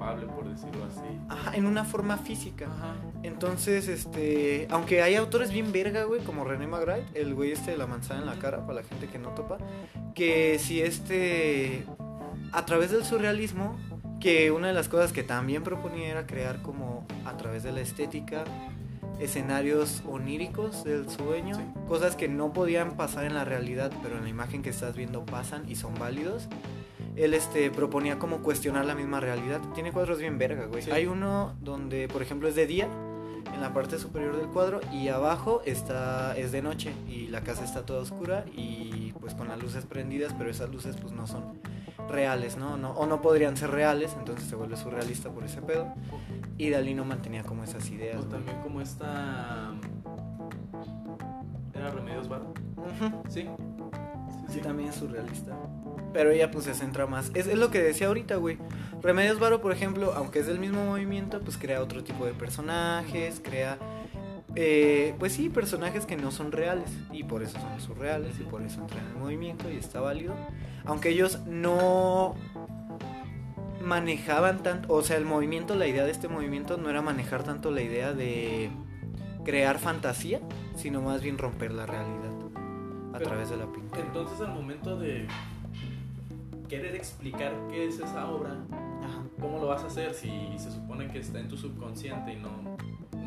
palpable, 0.02 0.28
por 0.28 0.50
decirlo 0.50 0.86
así. 0.86 1.20
ajá, 1.30 1.56
en 1.56 1.66
una 1.66 1.84
forma 1.86 2.18
física. 2.18 2.66
Ajá. 2.66 2.96
Entonces, 3.24 3.88
este, 3.88 4.68
aunque 4.72 5.02
hay 5.02 5.16
autores 5.16 5.52
bien 5.52 5.72
verga, 5.72 6.04
güey, 6.06 6.22
como 6.22 6.44
René 6.44 6.68
Magritte, 6.68 7.20
el 7.20 7.34
güey 7.36 7.52
este 7.52 7.72
de 7.72 7.78
la 7.78 7.88
manzana 7.88 8.22
en 8.22 8.26
la 8.26 8.36
cara, 8.40 8.62
para 8.66 8.82
la 8.82 8.84
gente 8.84 9.08
que 9.08 9.20
no 9.20 9.30
topa, 9.30 9.58
que 10.16 10.58
si 10.60 10.82
este, 10.82 11.86
a 12.52 12.66
través 12.66 12.92
del 12.92 13.04
surrealismo, 13.06 13.78
que 14.20 14.52
una 14.52 14.68
de 14.68 14.74
las 14.74 14.88
cosas 14.88 15.14
que 15.14 15.24
también 15.24 15.64
proponía 15.64 16.10
era 16.10 16.28
crear 16.28 16.62
como 16.62 17.06
a 17.26 17.38
través 17.38 17.64
de 17.64 17.72
la 17.72 17.82
estética 17.82 18.44
escenarios 19.20 20.02
oníricos 20.08 20.84
del 20.84 21.08
sueño, 21.10 21.56
Sí. 21.56 21.62
cosas 21.88 22.16
que 22.16 22.28
no 22.28 22.54
podían 22.54 22.98
pasar 22.98 23.26
en 23.26 23.34
la 23.36 23.46
realidad, 23.46 23.92
pero 24.02 24.18
en 24.18 24.24
la 24.24 24.30
imagen 24.30 24.62
que 24.64 24.70
estás 24.72 24.96
viendo 24.96 25.26
pasan 25.26 25.70
y 25.70 25.76
son 25.76 25.94
válidos. 25.96 26.48
Él 27.16 27.34
este 27.34 27.70
proponía 27.72 28.20
como 28.20 28.42
cuestionar 28.42 28.86
la 28.86 28.96
misma 28.96 29.20
realidad. 29.20 29.62
Tiene 29.74 29.92
cuadros 29.92 30.20
bien 30.20 30.38
verga, 30.38 30.66
güey. 30.66 30.82
Sí. 30.82 30.92
Hay 30.92 31.08
uno 31.08 31.56
donde, 31.62 32.08
por 32.08 32.22
ejemplo, 32.22 32.48
es 32.48 32.56
de 32.56 32.68
día 32.68 32.88
en 33.54 33.62
la 33.62 33.74
parte 33.74 33.98
superior 33.98 34.38
del 34.38 34.48
cuadro 34.48 34.80
y 34.92 35.10
abajo 35.10 35.62
está 35.66 36.38
es 36.38 36.52
de 36.52 36.62
noche 36.62 36.94
y 37.08 37.28
la 37.28 37.42
casa 37.42 37.64
está 37.64 37.86
toda 37.86 38.02
oscura 38.02 38.46
y 38.56 39.14
pues 39.20 39.34
con 39.34 39.48
las 39.48 39.62
luces 39.62 39.86
prendidas, 39.86 40.34
pero 40.38 40.50
esas 40.50 40.70
luces 40.70 40.96
pues 40.98 41.14
no 41.14 41.28
son 41.28 41.60
reales, 42.10 42.58
¿no? 42.58 42.78
no 42.78 42.92
o 42.92 43.06
no 43.06 43.22
podrían 43.22 43.58
ser 43.58 43.72
reales, 43.72 44.16
entonces 44.18 44.48
se 44.48 44.56
vuelve 44.56 44.78
surrealista 44.78 45.30
por 45.30 45.44
ese 45.44 45.62
pedo. 45.62 45.94
Y 46.58 46.70
Dalí 46.70 46.94
no 46.94 47.06
mantenía 47.06 47.44
como 47.44 47.64
esas 47.64 47.90
ideas. 47.90 48.18
O 48.18 48.20
güey. 48.20 48.32
también 48.32 48.62
como 48.62 48.82
esta... 48.82 49.72
¿Era 51.74 51.90
Remedios 51.90 52.30
Varo? 52.30 52.54
Ujú. 52.78 53.24
Sí. 53.30 53.48
Sí, 54.48 54.60
también 54.60 54.90
es 54.90 54.96
surrealista. 54.96 55.58
Pero 56.14 56.32
ella 56.32 56.52
pues 56.52 56.66
se 56.66 56.74
centra 56.74 57.06
más. 57.08 57.32
Es, 57.34 57.48
es 57.48 57.58
lo 57.58 57.72
que 57.72 57.82
decía 57.82 58.08
ahorita, 58.08 58.36
güey. 58.36 58.58
Remedios 59.02 59.40
Varo, 59.40 59.62
por 59.62 59.72
ejemplo, 59.72 60.14
aunque 60.16 60.40
es 60.40 60.48
del 60.48 60.60
mismo 60.60 60.84
movimiento, 60.84 61.40
pues 61.42 61.58
crea 61.58 61.82
otro 61.82 62.04
tipo 62.04 62.26
de 62.26 62.34
personajes, 62.34 63.42
crea... 63.44 63.78
eh, 64.56 65.16
pues 65.20 65.34
sí, 65.34 65.50
personajes 65.50 66.06
que 66.06 66.18
no 66.18 66.32
son 66.32 66.52
reales. 66.52 66.90
Y 67.12 67.24
por 67.24 67.44
eso 67.44 67.58
son 67.60 67.80
surreales 67.80 68.40
y 68.40 68.44
por 68.44 68.62
eso 68.62 68.82
entran 68.82 69.06
en 69.06 69.12
el 69.12 69.18
movimiento 69.18 69.72
y 69.72 69.78
está 69.78 70.02
válido. 70.02 70.36
Aunque 70.86 71.10
ellos 71.10 71.40
no 71.48 72.36
manejaban 73.82 74.62
tanto, 74.62 74.94
o 74.94 75.02
sea, 75.02 75.18
el 75.18 75.26
movimiento, 75.26 75.76
la 75.76 75.88
idea 75.88 76.04
de 76.04 76.12
este 76.12 76.28
movimiento 76.28 76.78
no 76.78 76.90
era 76.90 77.02
manejar 77.02 77.44
tanto 77.44 77.72
la 77.72 77.82
idea 77.82 78.14
de 78.14 78.70
crear 79.44 79.80
fantasía, 79.80 80.40
sino 80.76 81.02
más 81.02 81.22
bien 81.24 81.38
romper 81.38 81.72
la 81.72 81.86
realidad 81.88 82.32
a 83.14 83.18
Pero, 83.18 83.30
través 83.30 83.50
de 83.50 83.58
la 83.58 83.66
pintura. 83.66 84.02
Entonces 84.06 84.40
al 84.42 84.54
momento 84.54 84.98
de 85.00 85.28
querer 86.72 86.96
explicar 86.96 87.52
qué 87.70 87.86
es 87.88 87.96
esa 87.96 88.30
obra, 88.30 88.52
Ajá. 89.04 89.24
¿cómo 89.42 89.60
lo 89.60 89.68
vas 89.68 89.84
a 89.84 89.88
hacer 89.88 90.14
si 90.14 90.32
se 90.58 90.72
supone 90.72 91.08
que 91.12 91.20
está 91.20 91.38
en 91.40 91.50
tu 91.50 91.58
subconsciente 91.58 92.32
y 92.32 92.38
no, 92.38 92.78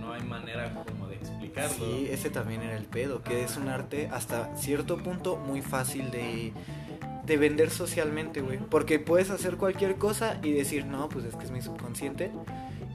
no 0.01 0.15
hay 0.15 0.23
manera 0.23 0.73
como 0.73 1.09
de 1.09 1.17
explicarlo? 1.17 1.75
Sí, 1.77 2.09
ese 2.11 2.31
también 2.31 2.63
era 2.63 2.75
el 2.75 2.87
pedo, 2.87 3.23
que 3.23 3.45
es 3.45 3.59
un 3.59 3.69
arte 3.69 4.09
hasta 4.11 4.57
cierto 4.57 4.97
punto 4.97 5.37
muy 5.37 5.61
fácil 5.61 6.11
de, 6.11 6.55
de 7.27 7.37
vender 7.37 7.69
socialmente, 7.69 8.41
güey. 8.41 8.59
Porque 8.59 8.99
puedes 8.99 9.29
hacer 9.29 9.59
cualquier 9.59 9.97
cosa 9.97 10.39
y 10.43 10.53
decir, 10.53 10.87
no, 10.87 11.11
pues 11.11 11.27
es 11.27 11.37
que 11.37 11.45
es 11.45 11.51
mi 11.51 11.61
subconsciente. 11.61 12.31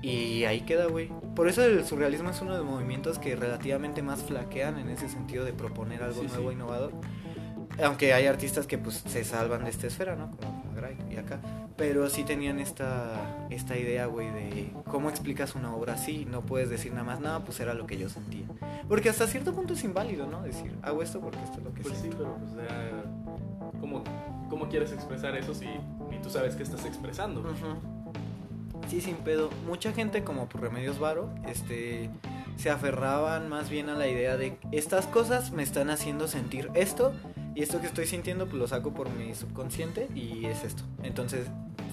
Y 0.02 0.46
ahí 0.46 0.62
queda, 0.62 0.86
güey. 0.88 1.12
Por 1.36 1.48
eso 1.48 1.64
el 1.64 1.86
surrealismo 1.86 2.30
es 2.32 2.42
uno 2.42 2.54
de 2.54 2.60
los 2.60 2.66
movimientos 2.68 3.20
que 3.20 3.36
relativamente 3.36 4.02
más 4.02 4.24
flaquean 4.24 4.80
en 4.80 4.90
ese 4.90 5.10
sentido 5.10 5.46
de 5.46 5.54
proponer 5.54 6.02
algo 6.02 6.22
Sí, 6.22 6.28
nuevo, 6.28 6.50
sí. 6.50 6.56
innovador. 6.56 6.94
Aunque 7.84 8.14
hay 8.14 8.28
artistas 8.28 8.68
que 8.68 8.78
pues 8.78 9.04
se 9.08 9.24
salvan 9.24 9.64
de 9.64 9.70
esta 9.70 9.88
esfera, 9.88 10.16
¿no? 10.16 10.32
Como 10.32 10.64
Magritte 10.74 11.14
y 11.14 11.18
acá. 11.18 11.40
Pero 11.78 12.10
sí 12.10 12.24
tenían 12.24 12.60
esta, 12.60 13.48
esta 13.50 13.78
idea, 13.78 14.06
güey, 14.08 14.30
de 14.32 14.72
cómo 14.90 15.10
explicas 15.10 15.56
una 15.56 15.74
obra 15.74 15.94
así. 15.94 16.26
No 16.26 16.42
puedes 16.42 16.70
decir 16.70 16.92
nada 16.92 17.06
más, 17.06 17.20
nada, 17.22 17.40
pues 17.46 17.60
era 17.60 17.74
lo 17.74 17.88
que 17.88 17.98
yo 17.98 18.10
sentía. 18.10 18.46
Porque 18.88 19.10
hasta 19.10 19.28
cierto 19.28 19.54
punto 19.54 19.74
es 19.74 19.84
inválido, 19.84 20.28
¿no? 20.28 20.42
Decir, 20.42 20.76
hago 20.82 21.02
esto 21.02 21.22
porque 21.22 21.40
esto 21.44 21.60
es 21.60 21.64
lo 21.64 21.74
que 21.74 21.82
Pues 21.82 21.98
sí, 21.98 22.10
pero 22.12 22.36
pues 22.36 22.68
ya, 22.68 23.80
¿cómo, 23.80 24.04
¿cómo 24.50 24.68
quieres 24.68 24.92
expresar 24.92 25.38
eso 25.38 25.54
si 25.54 25.68
ni 26.10 26.20
tú 26.22 26.30
sabes 26.30 26.56
qué 26.56 26.64
estás 26.64 26.86
expresando? 26.86 27.42
Ujú. 27.42 27.78
Sí, 28.90 29.02
sin 29.02 29.16
pedo. 29.18 29.50
Mucha 29.68 29.94
gente, 29.94 30.24
como 30.24 30.50
por 30.50 30.62
Remedios 30.62 31.00
Varo, 31.00 31.30
este, 31.48 32.10
se 32.58 32.70
aferraban 32.70 33.48
más 33.48 33.70
bien 33.70 33.88
a 33.90 33.94
la 33.94 34.08
idea 34.08 34.36
de 34.36 34.58
estas 34.72 35.06
cosas 35.06 35.52
me 35.52 35.64
están 35.64 35.90
haciendo 35.90 36.28
sentir 36.28 36.70
esto 36.74 37.14
y 37.56 37.64
esto 37.64 37.82
que 37.82 37.88
estoy 37.88 38.06
sintiendo 38.06 38.46
pues 38.46 38.58
lo 38.58 38.68
saco 38.68 38.94
por 38.94 39.10
mi 39.10 39.34
subconsciente 39.36 40.08
y 40.16 40.46
es 40.46 40.64
esto. 40.64 40.84
Entonces 41.04 41.48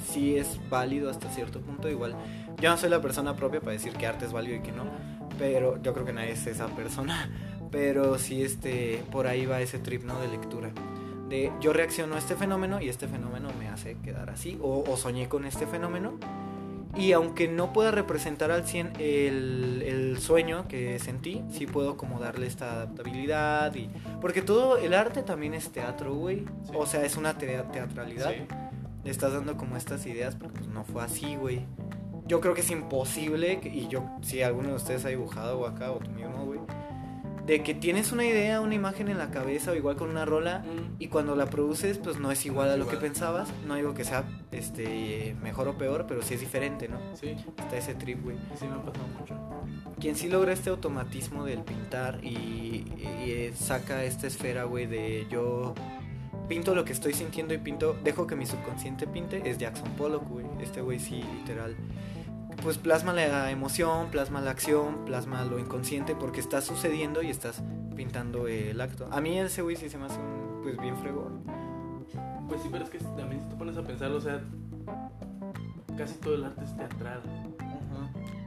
sí 0.08 0.36
es 0.36 0.60
válido 0.68 1.10
hasta 1.10 1.28
cierto 1.30 1.60
punto. 1.60 1.88
Igual 1.88 2.14
yo 2.60 2.70
no 2.70 2.76
soy 2.76 2.90
la 2.90 3.00
persona 3.00 3.36
propia 3.36 3.60
para 3.60 3.72
decir 3.72 3.92
que 3.92 4.06
arte 4.06 4.26
es 4.26 4.32
válido 4.32 4.56
y 4.56 4.60
que 4.60 4.72
no, 4.72 4.84
pero 5.38 5.80
yo 5.82 5.92
creo 5.92 6.06
que 6.06 6.12
nadie 6.12 6.32
es 6.32 6.46
esa 6.46 6.68
persona. 6.68 7.30
Pero 7.72 8.16
sí 8.16 8.42
este, 8.42 9.02
por 9.10 9.26
ahí 9.26 9.44
va 9.44 9.60
ese 9.60 9.80
trip 9.80 10.04
de 10.04 10.28
lectura. 10.28 10.70
De 11.28 11.52
yo 11.60 11.72
reacciono 11.72 12.14
a 12.14 12.18
este 12.18 12.36
fenómeno 12.36 12.80
y 12.80 12.88
este 12.88 13.08
fenómeno 13.08 13.48
me 13.58 13.68
hace 13.68 13.96
quedar 14.04 14.30
así 14.30 14.56
o 14.62 14.96
soñé 14.96 15.28
con 15.28 15.44
este 15.44 15.66
fenómeno 15.66 16.16
y 16.96 17.12
aunque 17.12 17.48
no 17.48 17.72
pueda 17.72 17.90
representar 17.90 18.50
al 18.50 18.64
100 18.66 18.92
el, 18.98 19.82
el, 19.84 20.18
sueño 20.18 20.66
que 20.68 20.98
sentí, 20.98 21.42
sí 21.50 21.66
puedo 21.66 21.96
como 21.96 22.18
darle 22.18 22.46
esta 22.46 22.72
adaptabilidad. 22.72 23.74
y 23.74 23.90
Porque 24.20 24.42
todo 24.42 24.78
el 24.78 24.94
arte 24.94 25.22
también 25.22 25.54
es 25.54 25.70
teatro, 25.70 26.14
güey. 26.14 26.44
Sí. 26.64 26.72
O 26.74 26.86
sea, 26.86 27.04
es 27.04 27.16
una 27.16 27.36
te 27.36 27.46
teatralidad. 27.46 28.30
Sí. 28.30 28.46
Le 29.04 29.10
estás 29.10 29.32
dando 29.32 29.56
como 29.56 29.76
estas 29.76 30.06
ideas, 30.06 30.34
porque 30.34 30.58
pues 30.58 30.68
no 30.68 30.84
fue 30.84 31.02
así, 31.02 31.36
güey. 31.36 31.66
Yo 32.26 32.40
creo 32.40 32.54
que 32.54 32.62
es 32.62 32.70
imposible, 32.70 33.60
y 33.62 33.86
yo, 33.86 34.04
si 34.22 34.42
alguno 34.42 34.70
de 34.70 34.74
ustedes 34.74 35.04
ha 35.04 35.08
dibujado 35.08 35.60
o 35.60 35.66
acá, 35.66 35.92
o 35.92 35.98
tú 35.98 36.10
mismo, 36.10 36.44
güey, 36.44 36.58
de 37.46 37.62
que 37.62 37.74
tienes 37.74 38.10
una 38.10 38.24
idea, 38.24 38.60
una 38.60 38.74
imagen 38.74 39.08
en 39.08 39.18
la 39.18 39.30
cabeza 39.30 39.70
o 39.70 39.74
igual 39.76 39.96
con 39.96 40.10
una 40.10 40.24
rola 40.24 40.58
mm. 40.58 40.96
y 40.98 41.06
cuando 41.06 41.36
la 41.36 41.46
produces 41.46 41.98
pues 41.98 42.18
no 42.18 42.32
es 42.32 42.44
igual 42.44 42.68
no 42.68 42.74
a 42.74 42.76
lo 42.76 42.84
igual. 42.84 42.98
que 42.98 43.06
pensabas. 43.06 43.48
No 43.66 43.76
digo 43.76 43.94
que 43.94 44.04
sea 44.04 44.24
este 44.50 45.36
mejor 45.42 45.68
o 45.68 45.78
peor, 45.78 46.06
pero 46.08 46.22
sí 46.22 46.34
es 46.34 46.40
diferente, 46.40 46.88
¿no? 46.88 46.98
Sí. 47.14 47.36
Está 47.56 47.76
ese 47.76 47.94
trip, 47.94 48.22
güey. 48.22 48.36
Sí 48.58 48.66
me 48.66 48.74
ha 48.74 48.82
pasado 48.82 49.06
mucho. 49.18 49.36
Quien 50.00 50.16
sí 50.16 50.28
logra 50.28 50.52
este 50.52 50.70
automatismo 50.70 51.44
del 51.44 51.60
pintar 51.60 52.18
y, 52.22 52.84
y, 52.96 53.30
y 53.30 53.52
saca 53.54 54.02
esta 54.04 54.26
esfera, 54.26 54.64
güey, 54.64 54.86
de 54.86 55.26
yo 55.30 55.74
pinto 56.48 56.74
lo 56.74 56.84
que 56.84 56.92
estoy 56.92 57.12
sintiendo 57.12 57.54
y 57.54 57.58
pinto, 57.58 57.96
dejo 58.04 58.26
que 58.26 58.36
mi 58.36 58.46
subconsciente 58.46 59.06
pinte, 59.06 59.48
es 59.48 59.58
Jackson 59.58 59.90
Pollock, 59.96 60.28
güey. 60.28 60.46
Este 60.60 60.80
güey 60.80 60.98
sí, 60.98 61.22
literal 61.38 61.76
pues 62.62 62.78
plasma 62.78 63.12
la 63.12 63.50
emoción, 63.50 64.08
plasma 64.10 64.40
la 64.40 64.50
acción, 64.50 65.04
plasma 65.04 65.44
lo 65.44 65.58
inconsciente 65.58 66.14
porque 66.14 66.40
está 66.40 66.60
sucediendo 66.60 67.22
y 67.22 67.30
estás 67.30 67.62
pintando 67.94 68.48
el 68.48 68.80
acto. 68.80 69.08
A 69.10 69.20
mí 69.20 69.38
ese 69.38 69.62
güey 69.62 69.76
sí 69.76 69.88
se 69.88 69.98
me 69.98 70.06
hace 70.06 70.18
un, 70.18 70.60
pues 70.62 70.76
bien 70.78 70.96
fregón. 70.96 71.42
Pues 72.48 72.62
sí, 72.62 72.68
pero 72.70 72.84
es 72.84 72.90
que 72.90 72.98
también 72.98 73.42
si 73.42 73.48
te 73.48 73.56
pones 73.56 73.76
a 73.76 73.82
pensar, 73.82 74.10
o 74.12 74.20
sea, 74.20 74.40
casi 75.96 76.14
todo 76.14 76.34
el 76.34 76.44
arte 76.44 76.64
es 76.64 76.76
teatral. 76.76 77.20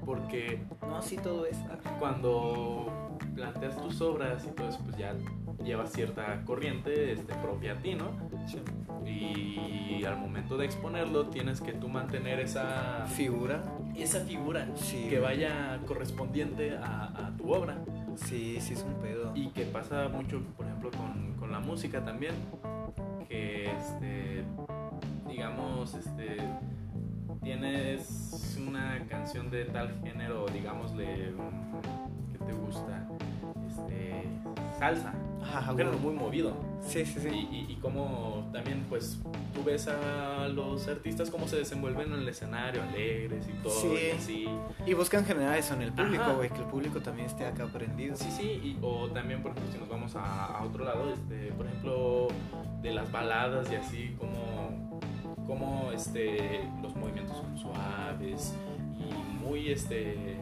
Porque... 0.06 0.66
No, 0.82 1.02
sí, 1.02 1.18
todo 1.18 1.46
es. 1.46 1.58
Cuando 2.00 2.88
planteas 3.36 3.80
tus 3.82 4.02
obras 4.02 4.44
y 4.46 4.50
todo 4.52 4.70
eso, 4.70 4.80
pues 4.84 4.98
ya 4.98 5.14
llevas 5.64 5.92
cierta 5.92 6.44
corriente 6.46 7.12
este, 7.12 7.34
propia 7.36 7.74
a 7.74 7.76
ti, 7.76 7.96
¿no? 7.96 8.12
Sí. 8.48 8.60
Y 9.06 10.04
al 10.06 10.18
momento 10.18 10.58
de 10.58 10.66
exponerlo 10.66 11.28
tienes 11.28 11.62
que 11.62 11.74
tú 11.74 11.90
mantener 11.90 12.40
esa 12.40 13.06
figura, 13.08 13.64
esa 13.96 14.22
figura 14.22 14.68
sí. 14.76 15.08
que 15.10 15.20
vaya 15.20 15.80
correspondiente 15.86 16.78
a, 16.78 17.28
a, 17.28 17.38
tu 17.38 17.52
obra. 17.52 17.78
Sí, 18.16 18.58
sí 18.60 18.74
es 18.74 18.84
un 18.84 18.96
pedo. 18.96 19.32
Y 19.36 19.50
que 19.50 19.66
pasa 19.66 20.08
mucho, 20.10 20.42
por 20.58 20.66
ejemplo, 20.66 20.92
con, 20.92 21.34
con 21.38 21.52
la 21.52 21.60
música 21.60 22.04
también, 22.04 22.36
que 23.28 23.72
este, 23.72 24.44
digamos, 25.28 25.94
este, 25.96 26.38
tienes 27.42 28.58
una 28.68 29.06
canción 29.08 29.50
de 29.50 29.66
tal 29.66 30.02
género, 30.04 30.46
digámosle, 30.48 31.34
que 32.32 32.46
te 32.46 32.54
gusta, 32.54 33.08
este, 33.68 34.24
salsa 34.78 35.14
Ajá, 35.42 35.72
un 35.72 35.78
género 35.78 35.98
muy 35.98 36.14
movido. 36.14 36.54
Sí, 36.82 37.06
sí, 37.06 37.20
sí. 37.20 37.30
Y, 37.30 37.56
y, 37.56 37.74
y 37.74 37.76
como 37.76 38.50
también, 38.52 38.86
pues, 38.90 39.20
tú 39.54 39.64
ves 39.64 39.88
a 39.88 40.48
los 40.48 40.88
artistas 40.88 41.30
cómo 41.30 41.48
se 41.48 41.58
desenvuelven 41.58 42.14
en 42.14 42.20
el 42.20 42.28
escenario, 42.28 42.84
alegres 42.84 43.48
y 43.48 43.54
todo. 43.64 43.74
Sí. 43.74 43.88
Y, 43.88 44.12
así. 44.12 44.46
y 44.86 44.94
buscan 44.94 45.26
generar 45.26 45.58
eso 45.58 45.74
en 45.74 45.84
el 45.84 45.94
público, 45.94 46.36
güey, 46.36 46.50
que 46.50 46.60
el 46.60 46.66
público 46.66 47.00
también 47.00 47.28
esté 47.28 47.46
acá 47.46 47.68
prendido. 47.68 48.16
Sí, 48.16 48.30
sí. 48.32 48.44
Y, 48.44 48.78
o 48.82 49.08
también, 49.10 49.42
por 49.42 49.52
ejemplo, 49.52 49.72
si 49.72 49.80
nos 49.80 49.90
vamos 49.90 50.16
a, 50.16 50.46
a, 50.46 50.64
otro 50.64 50.84
lado, 50.84 51.14
este, 51.14 51.52
por 51.54 51.66
ejemplo, 51.66 52.28
de 52.82 52.92
las 52.92 53.12
baladas 53.12 53.72
y 53.72 53.76
así, 53.76 54.16
como, 54.18 55.00
como 55.48 55.92
este, 55.92 56.68
los 56.82 56.96
movimientos 56.96 57.38
son 57.38 57.58
suaves 57.58 58.54
y 58.98 59.44
muy, 59.44 59.72
este, 59.72 60.38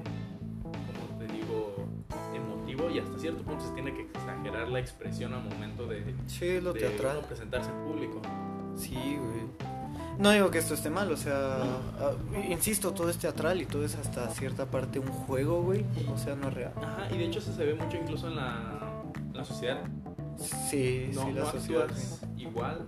emotivo 2.77 2.89
y 2.89 2.99
hasta 2.99 3.19
cierto 3.19 3.43
punto 3.43 3.63
se 3.65 3.71
tiene 3.73 3.93
que 3.93 4.01
exagerar 4.03 4.69
la 4.69 4.79
expresión 4.79 5.33
al 5.33 5.43
momento 5.43 5.87
de, 5.87 6.15
sí, 6.27 6.59
lo 6.61 6.73
de 6.73 6.81
teatral. 6.81 7.19
presentarse 7.27 7.69
en 7.71 7.77
público. 7.83 8.21
Sí, 8.75 8.95
güey. 8.95 9.47
No 10.19 10.31
digo 10.31 10.49
que 10.49 10.57
esto 10.57 10.73
esté 10.73 10.89
mal, 10.89 11.11
o 11.11 11.17
sea, 11.17 11.59
no. 11.99 12.37
uh, 12.39 12.51
insisto, 12.51 12.91
todo 12.91 13.09
es 13.09 13.17
teatral 13.19 13.61
y 13.61 13.65
todo 13.67 13.85
es 13.85 13.95
hasta 13.95 14.27
cierta 14.31 14.65
parte 14.65 14.97
un 14.97 15.07
juego, 15.07 15.61
güey, 15.61 15.85
o 16.11 16.17
sea, 16.17 16.35
no 16.35 16.47
es 16.47 16.55
real. 16.55 16.73
Ajá, 16.75 17.07
y 17.13 17.17
de 17.19 17.25
hecho 17.25 17.37
eso 17.37 17.53
se 17.53 17.63
ve 17.63 17.75
mucho 17.75 17.97
incluso 17.97 18.27
en 18.27 18.35
la, 18.37 18.79
la 19.33 19.45
sociedad. 19.45 19.83
Sí, 20.37 21.11
no, 21.13 21.23
sí, 21.25 21.33
la 21.33 21.41
no 21.41 21.51
sociedad. 21.51 21.83
actúas 21.83 22.21
igual 22.35 22.87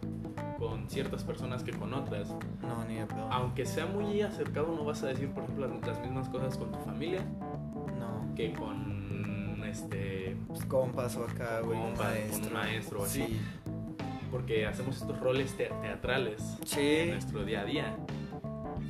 con 0.57 0.89
ciertas 0.89 1.23
personas 1.23 1.61
que 1.63 1.71
con 1.71 1.93
otras. 1.93 2.29
No, 2.61 2.83
ni 2.87 2.95
de 2.95 3.05
pedo. 3.05 3.31
Aunque 3.31 3.63
sea 3.65 3.85
muy 3.85 4.21
acercado, 4.23 4.75
no 4.75 4.83
vas 4.83 5.03
a 5.03 5.07
decir, 5.07 5.29
por 5.29 5.43
ejemplo, 5.43 5.67
las 5.85 6.01
mismas 6.01 6.29
cosas 6.29 6.57
con 6.57 6.71
tu 6.71 6.79
familia 6.79 7.23
no. 7.99 8.33
que 8.35 8.53
con 8.53 8.98
este 9.69 10.35
pues 10.47 10.65
compas 10.65 11.15
o 11.15 11.23
acá, 11.23 11.61
güey, 11.61 11.79
un 11.79 11.97
maestro, 11.97 12.47
un 12.47 12.53
maestro 12.53 13.03
así. 13.03 13.23
Sí. 13.23 13.39
Porque 14.31 14.67
hacemos 14.67 14.97
estos 14.97 15.19
roles 15.19 15.55
te 15.57 15.65
teatrales 15.65 16.57
sí. 16.65 16.79
en 16.79 17.11
nuestro 17.11 17.43
día 17.43 17.61
a 17.61 17.65
día. 17.65 17.97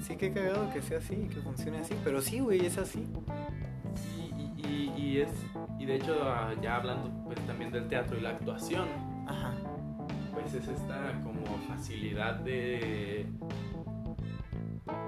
Sí, 0.01 0.15
qué 0.17 0.31
cagado 0.31 0.71
que 0.73 0.81
sea 0.81 0.97
así, 0.97 1.15
que 1.27 1.41
funcione 1.41 1.79
así, 1.79 1.95
pero 2.03 2.21
sí, 2.21 2.39
güey, 2.39 2.65
es 2.65 2.77
así. 2.77 3.05
Y, 4.57 4.67
y, 4.67 4.93
y, 4.97 5.21
es 5.21 5.29
y 5.77 5.85
de 5.85 5.95
hecho 5.95 6.17
ah, 6.23 6.53
ya 6.61 6.75
hablando 6.75 7.09
pues 7.25 7.39
también 7.47 7.71
del 7.71 7.87
teatro 7.87 8.17
y 8.17 8.21
la 8.21 8.31
actuación. 8.31 8.87
Ajá. 9.27 9.53
Pues 10.33 10.53
es 10.53 10.67
esta 10.67 11.21
como 11.23 11.45
facilidad 11.67 12.35
de 12.35 13.27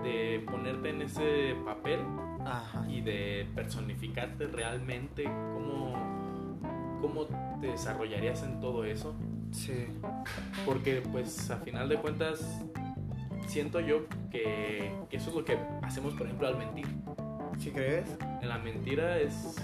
de 0.04 0.44
ponerte 0.50 0.90
en 0.90 1.02
ese 1.02 1.56
papel 1.66 2.00
Ajá. 2.46 2.86
y 2.90 3.02
de 3.02 3.48
personificarte 3.56 4.48
realmente 4.48 5.24
cómo, 5.24 5.94
cómo 7.02 7.26
te 7.60 7.68
desarrollarías 7.68 8.44
en 8.44 8.60
todo 8.60 8.86
eso. 8.86 9.14
Sí. 9.52 9.88
Porque 10.66 11.02
pues 11.12 11.50
a 11.52 11.58
final 11.58 11.90
de 11.90 11.98
cuentas 11.98 12.62
siento 13.48 13.80
yo 13.80 14.08
que, 14.30 14.92
que 15.10 15.18
eso 15.18 15.30
es 15.30 15.36
lo 15.36 15.44
que 15.44 15.58
hacemos 15.82 16.14
por 16.14 16.26
ejemplo 16.26 16.48
al 16.48 16.58
mentir. 16.58 16.88
¿Sí 17.60 17.70
crees? 17.72 18.18
En 18.42 18.50
la 18.50 18.58
mentira 18.58 19.20
es... 19.20 19.56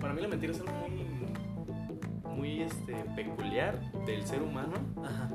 Para 0.00 0.12
mí 0.12 0.20
la 0.20 0.28
mentira 0.28 0.52
es 0.52 0.60
algo 0.60 0.72
muy, 0.88 2.36
muy 2.36 2.62
este, 2.62 2.94
peculiar 3.16 3.80
del 4.04 4.24
ser 4.26 4.42
humano. 4.42 4.74
Ajá. 5.02 5.30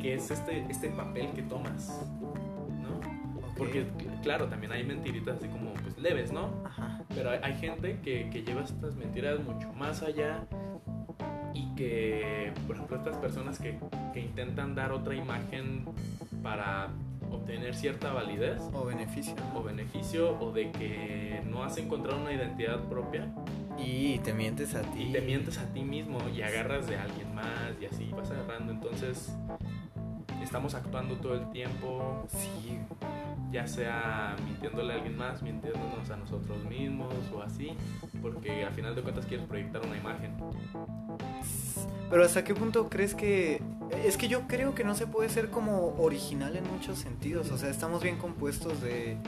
Que 0.00 0.14
es 0.14 0.30
este, 0.30 0.64
este 0.70 0.88
papel 0.90 1.32
que 1.32 1.42
tomas. 1.42 2.06
Porque, 3.64 3.86
claro, 4.22 4.46
también 4.46 4.72
hay 4.72 4.84
mentiritas 4.84 5.36
así 5.36 5.48
como 5.48 5.72
pues 5.74 5.98
leves, 5.98 6.32
¿no? 6.32 6.50
Ajá. 6.64 7.00
Pero 7.14 7.30
hay, 7.30 7.40
hay 7.42 7.54
gente 7.54 7.98
que, 8.02 8.28
que, 8.30 8.42
lleva 8.42 8.62
estas 8.62 8.96
mentiras 8.96 9.40
mucho 9.40 9.72
más 9.74 10.02
allá 10.02 10.46
y 11.54 11.74
que, 11.74 12.52
por 12.66 12.76
ejemplo, 12.76 12.96
estas 12.96 13.16
personas 13.18 13.58
que, 13.58 13.78
que 14.12 14.20
intentan 14.20 14.74
dar 14.74 14.92
otra 14.92 15.14
imagen 15.14 15.84
para 16.42 16.88
obtener 17.30 17.74
cierta 17.74 18.12
validez 18.12 18.60
o 18.72 18.84
beneficio 18.84 19.34
o 19.54 19.62
beneficio 19.62 20.38
o 20.38 20.52
de 20.52 20.70
que 20.72 21.40
no 21.48 21.64
has 21.64 21.78
encontrado 21.78 22.20
una 22.20 22.32
identidad 22.32 22.80
propia 22.88 23.32
y 23.78 24.18
te 24.18 24.34
mientes 24.34 24.74
a 24.74 24.82
ti 24.82 25.04
y 25.04 25.12
te 25.12 25.20
mientes 25.22 25.58
a 25.58 25.72
ti 25.72 25.82
mismo 25.82 26.18
y 26.28 26.42
agarras 26.42 26.86
de 26.86 26.96
alguien 26.96 27.34
más 27.34 27.72
y 27.80 27.86
así 27.86 28.10
vas 28.12 28.30
agarrando 28.30 28.72
entonces 28.72 29.34
estamos 30.42 30.74
actuando 30.74 31.16
todo 31.16 31.34
el 31.34 31.50
tiempo 31.50 32.24
sí 32.28 32.78
ya 33.52 33.66
sea 33.66 34.34
mintiéndole 34.44 34.94
a 34.94 34.96
alguien 34.96 35.16
más, 35.16 35.42
mintiéndonos 35.42 36.10
a 36.10 36.16
nosotros 36.16 36.64
mismos 36.64 37.14
o 37.34 37.42
así, 37.42 37.76
porque 38.22 38.64
al 38.64 38.72
final 38.72 38.94
de 38.94 39.02
cuentas 39.02 39.26
quieres 39.26 39.46
proyectar 39.46 39.84
una 39.86 39.96
imagen. 39.96 40.34
Pero 42.10 42.24
hasta 42.24 42.42
qué 42.42 42.54
punto 42.54 42.88
crees 42.88 43.14
que... 43.14 43.62
Es 44.04 44.16
que 44.16 44.26
yo 44.26 44.48
creo 44.48 44.74
que 44.74 44.84
no 44.84 44.94
se 44.94 45.06
puede 45.06 45.28
ser 45.28 45.50
como 45.50 45.94
original 45.98 46.56
en 46.56 46.64
muchos 46.72 46.98
sentidos, 46.98 47.50
o 47.50 47.58
sea, 47.58 47.68
estamos 47.68 48.02
bien 48.02 48.16
compuestos 48.16 48.80
de 48.80 49.18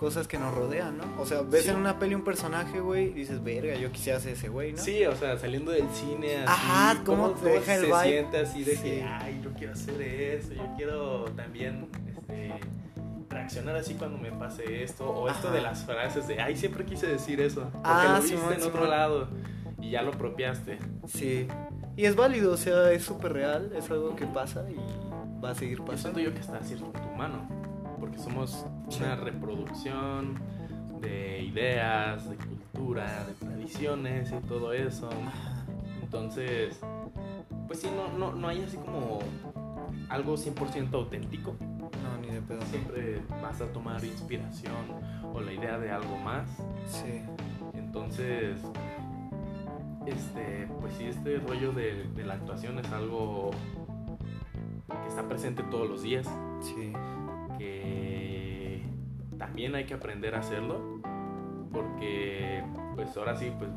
cosas 0.00 0.26
que 0.26 0.38
nos 0.38 0.54
rodean, 0.54 0.96
¿no? 0.96 1.04
O 1.20 1.26
sea, 1.26 1.42
ves 1.42 1.64
sí. 1.64 1.68
en 1.68 1.76
una 1.76 1.98
peli 1.98 2.14
un 2.14 2.24
personaje, 2.24 2.80
güey, 2.80 3.08
y 3.08 3.12
dices, 3.12 3.44
verga, 3.44 3.74
yo 3.76 3.92
quisiera 3.92 4.18
ser 4.18 4.32
ese 4.32 4.48
güey, 4.48 4.72
¿no? 4.72 4.78
Sí, 4.78 5.04
o 5.04 5.14
sea, 5.14 5.38
saliendo 5.38 5.72
del 5.72 5.86
cine 5.90 6.38
así. 6.38 6.46
Ajá, 6.48 7.02
¿cómo, 7.04 7.32
te 7.32 7.50
deja 7.50 7.74
el 7.74 7.80
se 7.82 7.86
vibe? 7.86 8.02
siente 8.02 8.38
así 8.38 8.64
de 8.64 8.76
Sí. 8.76 8.82
que, 8.82 9.02
ay, 9.04 9.40
yo 9.44 9.52
quiero 9.52 9.74
hacer 9.74 10.00
eso, 10.00 10.54
yo 10.54 10.66
quiero 10.78 11.24
también, 11.36 11.86
este 12.08 12.54
reaccionar 13.28 13.76
así 13.76 13.94
cuando 13.94 14.16
me 14.18 14.32
pase 14.32 14.82
esto, 14.82 15.08
o 15.08 15.28
esto 15.28 15.50
de 15.52 15.60
las 15.60 15.84
frases 15.84 16.26
de, 16.26 16.40
ay, 16.40 16.56
siempre 16.56 16.84
quise 16.86 17.06
decir 17.06 17.38
eso, 17.40 17.64
porque 17.70 17.78
Ah, 17.84 18.14
lo 18.16 18.22
viste 18.22 18.36
Simón, 18.38 18.54
en 18.54 18.62
otro 18.62 18.86
lado 18.86 19.28
y 19.80 19.90
ya 19.90 20.00
lo 20.02 20.12
apropiaste. 20.12 20.78
Sí. 21.06 21.46
Y 21.96 22.06
es 22.06 22.16
válido, 22.16 22.52
o 22.52 22.56
sea, 22.56 22.90
es 22.90 23.04
súper 23.04 23.34
real, 23.34 23.70
es 23.76 23.90
algo 23.90 24.16
que 24.16 24.26
pasa 24.26 24.64
y 24.70 24.76
va 25.44 25.50
a 25.50 25.54
seguir 25.54 25.78
Yo 25.78 25.84
pasando. 25.84 26.18
siento 26.18 26.30
yo 26.30 26.34
que 26.34 26.40
está 26.40 26.60
cierto 26.64 26.86
en 26.86 26.92
tu 26.92 27.08
mano, 27.16 27.46
porque 28.10 28.22
somos 28.22 28.66
una 28.98 29.16
reproducción 29.16 30.34
de 31.00 31.42
ideas, 31.42 32.28
de 32.28 32.36
cultura, 32.36 33.24
de 33.24 33.34
tradiciones 33.34 34.32
y 34.32 34.46
todo 34.46 34.72
eso. 34.72 35.08
Entonces, 36.02 36.80
pues 37.66 37.80
sí, 37.80 37.88
no, 37.94 38.18
no, 38.18 38.34
no 38.34 38.48
hay 38.48 38.62
así 38.62 38.76
como 38.76 39.20
algo 40.08 40.34
100% 40.36 40.92
auténtico. 40.94 41.56
No, 41.60 42.18
ni 42.20 42.34
de 42.34 42.42
pedo. 42.42 42.60
Siempre 42.62 43.22
vas 43.42 43.60
a 43.60 43.66
tomar 43.66 44.04
inspiración 44.04 44.74
o 45.32 45.40
la 45.40 45.52
idea 45.52 45.78
de 45.78 45.90
algo 45.90 46.16
más. 46.18 46.48
Sí. 46.86 47.22
Entonces, 47.74 48.60
este, 50.06 50.68
pues 50.80 50.94
sí, 50.94 51.04
este 51.04 51.38
rollo 51.38 51.72
de, 51.72 52.04
de 52.14 52.24
la 52.24 52.34
actuación 52.34 52.78
es 52.78 52.90
algo 52.90 53.50
que 54.88 55.08
está 55.08 55.28
presente 55.28 55.62
todos 55.70 55.88
los 55.88 56.02
días, 56.02 56.28
Sí. 56.60 56.92
que 57.58 57.99
también 59.50 59.74
hay 59.74 59.84
que 59.84 59.94
aprender 59.94 60.36
a 60.36 60.38
hacerlo, 60.38 61.00
porque 61.72 62.62
pues 62.94 63.16
ahora 63.16 63.34
sí, 63.34 63.52
pues, 63.58 63.68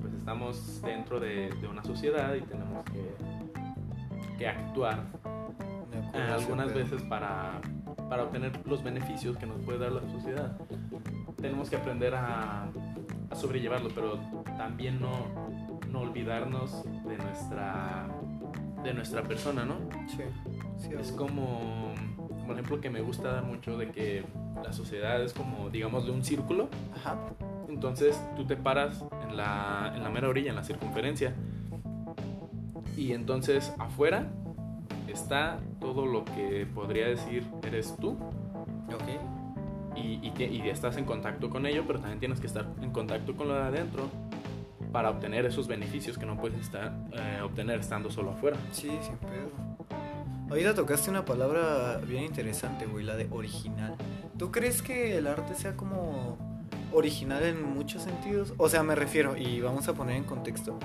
pues 0.00 0.14
estamos 0.14 0.80
dentro 0.80 1.20
de, 1.20 1.50
de 1.60 1.68
una 1.68 1.84
sociedad 1.84 2.34
y 2.34 2.40
tenemos 2.40 2.82
que, 2.86 4.38
que 4.38 4.48
actuar 4.48 5.04
eh, 6.14 6.28
algunas 6.32 6.72
veces 6.72 7.02
para, 7.02 7.60
para 8.08 8.22
obtener 8.22 8.66
los 8.66 8.82
beneficios 8.82 9.36
que 9.36 9.44
nos 9.44 9.60
puede 9.60 9.78
dar 9.78 9.92
la 9.92 10.10
sociedad. 10.10 10.56
Tenemos 11.36 11.68
que 11.68 11.76
aprender 11.76 12.14
a, 12.14 12.70
a 13.28 13.34
sobrellevarlo, 13.34 13.90
pero 13.94 14.18
también 14.56 15.02
no, 15.02 15.10
no 15.90 16.00
olvidarnos 16.00 16.82
de 17.04 17.18
nuestra, 17.18 18.08
de 18.82 18.94
nuestra 18.94 19.22
persona, 19.24 19.66
¿no? 19.66 19.80
Sí. 20.08 20.22
sí 20.78 20.94
Es 20.98 21.12
como, 21.12 21.92
por 22.50 22.58
ejemplo, 22.58 22.80
que 22.80 22.90
me 22.90 23.00
gusta 23.00 23.42
mucho 23.42 23.78
de 23.78 23.92
que 23.92 24.24
la 24.64 24.72
sociedad 24.72 25.22
es 25.22 25.32
como, 25.32 25.70
digamos, 25.70 26.04
de 26.04 26.10
un 26.10 26.24
círculo. 26.24 26.68
Ajá. 26.96 27.16
Entonces 27.68 28.20
tú 28.34 28.44
te 28.44 28.56
paras 28.56 29.04
en 29.28 29.36
la, 29.36 29.92
en 29.94 30.02
la 30.02 30.10
mera 30.10 30.28
orilla, 30.28 30.50
en 30.50 30.56
la 30.56 30.64
circunferencia. 30.64 31.32
Y 32.96 33.12
entonces 33.12 33.72
afuera 33.78 34.32
está 35.06 35.60
todo 35.78 36.06
lo 36.06 36.24
que 36.24 36.66
podría 36.74 37.06
decir 37.06 37.46
eres 37.62 37.94
tú. 38.00 38.18
Ok. 38.88 39.94
Y, 39.94 40.18
y, 40.26 40.32
y 40.36 40.68
estás 40.68 40.96
en 40.96 41.04
contacto 41.04 41.50
con 41.50 41.66
ello, 41.66 41.84
pero 41.86 42.00
también 42.00 42.18
tienes 42.18 42.40
que 42.40 42.48
estar 42.48 42.66
en 42.82 42.90
contacto 42.90 43.36
con 43.36 43.46
lo 43.46 43.54
de 43.54 43.62
adentro 43.62 44.08
para 44.90 45.08
obtener 45.08 45.46
esos 45.46 45.68
beneficios 45.68 46.18
que 46.18 46.26
no 46.26 46.36
puedes 46.36 46.58
estar, 46.58 46.92
eh, 47.12 47.42
obtener 47.44 47.78
estando 47.78 48.10
solo 48.10 48.32
afuera. 48.32 48.56
Sí, 48.72 48.90
sin 49.02 49.16
pedo. 49.18 49.69
Ahorita 50.50 50.74
tocaste 50.74 51.10
una 51.10 51.24
palabra 51.24 51.98
bien 52.04 52.24
interesante, 52.24 52.84
güey, 52.84 53.04
la 53.04 53.14
de 53.14 53.28
original. 53.30 53.94
¿Tú 54.36 54.50
crees 54.50 54.82
que 54.82 55.16
el 55.16 55.28
arte 55.28 55.54
sea 55.54 55.76
como 55.76 56.38
original 56.92 57.44
en 57.44 57.62
muchos 57.62 58.02
sentidos? 58.02 58.52
O 58.56 58.68
sea, 58.68 58.82
me 58.82 58.96
refiero, 58.96 59.36
y 59.36 59.60
vamos 59.60 59.86
a 59.86 59.94
poner 59.94 60.16
en 60.16 60.24
contexto, 60.24 60.76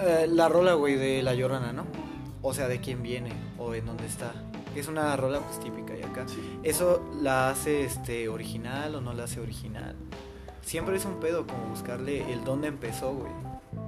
eh, 0.00 0.26
la 0.28 0.48
rola, 0.48 0.74
güey, 0.74 0.96
de 0.96 1.22
La 1.22 1.34
Llorona, 1.34 1.72
¿no? 1.72 1.86
O 2.42 2.52
sea, 2.52 2.66
de 2.66 2.80
quién 2.80 3.00
viene 3.00 3.30
o 3.60 3.74
en 3.74 3.86
dónde 3.86 4.06
está. 4.06 4.32
Es 4.74 4.88
una 4.88 5.16
rola 5.16 5.38
pues 5.38 5.60
típica 5.60 5.96
y 5.96 6.02
acá. 6.02 6.26
¿Eso 6.64 7.08
la 7.22 7.48
hace 7.48 7.84
este 7.84 8.28
original 8.28 8.96
o 8.96 9.00
no 9.00 9.12
la 9.14 9.24
hace 9.24 9.38
original? 9.38 9.94
Siempre 10.62 10.96
es 10.96 11.04
un 11.04 11.20
pedo 11.20 11.46
como 11.46 11.66
buscarle 11.66 12.32
el 12.32 12.42
dónde 12.42 12.66
empezó, 12.66 13.14
güey. 13.14 13.30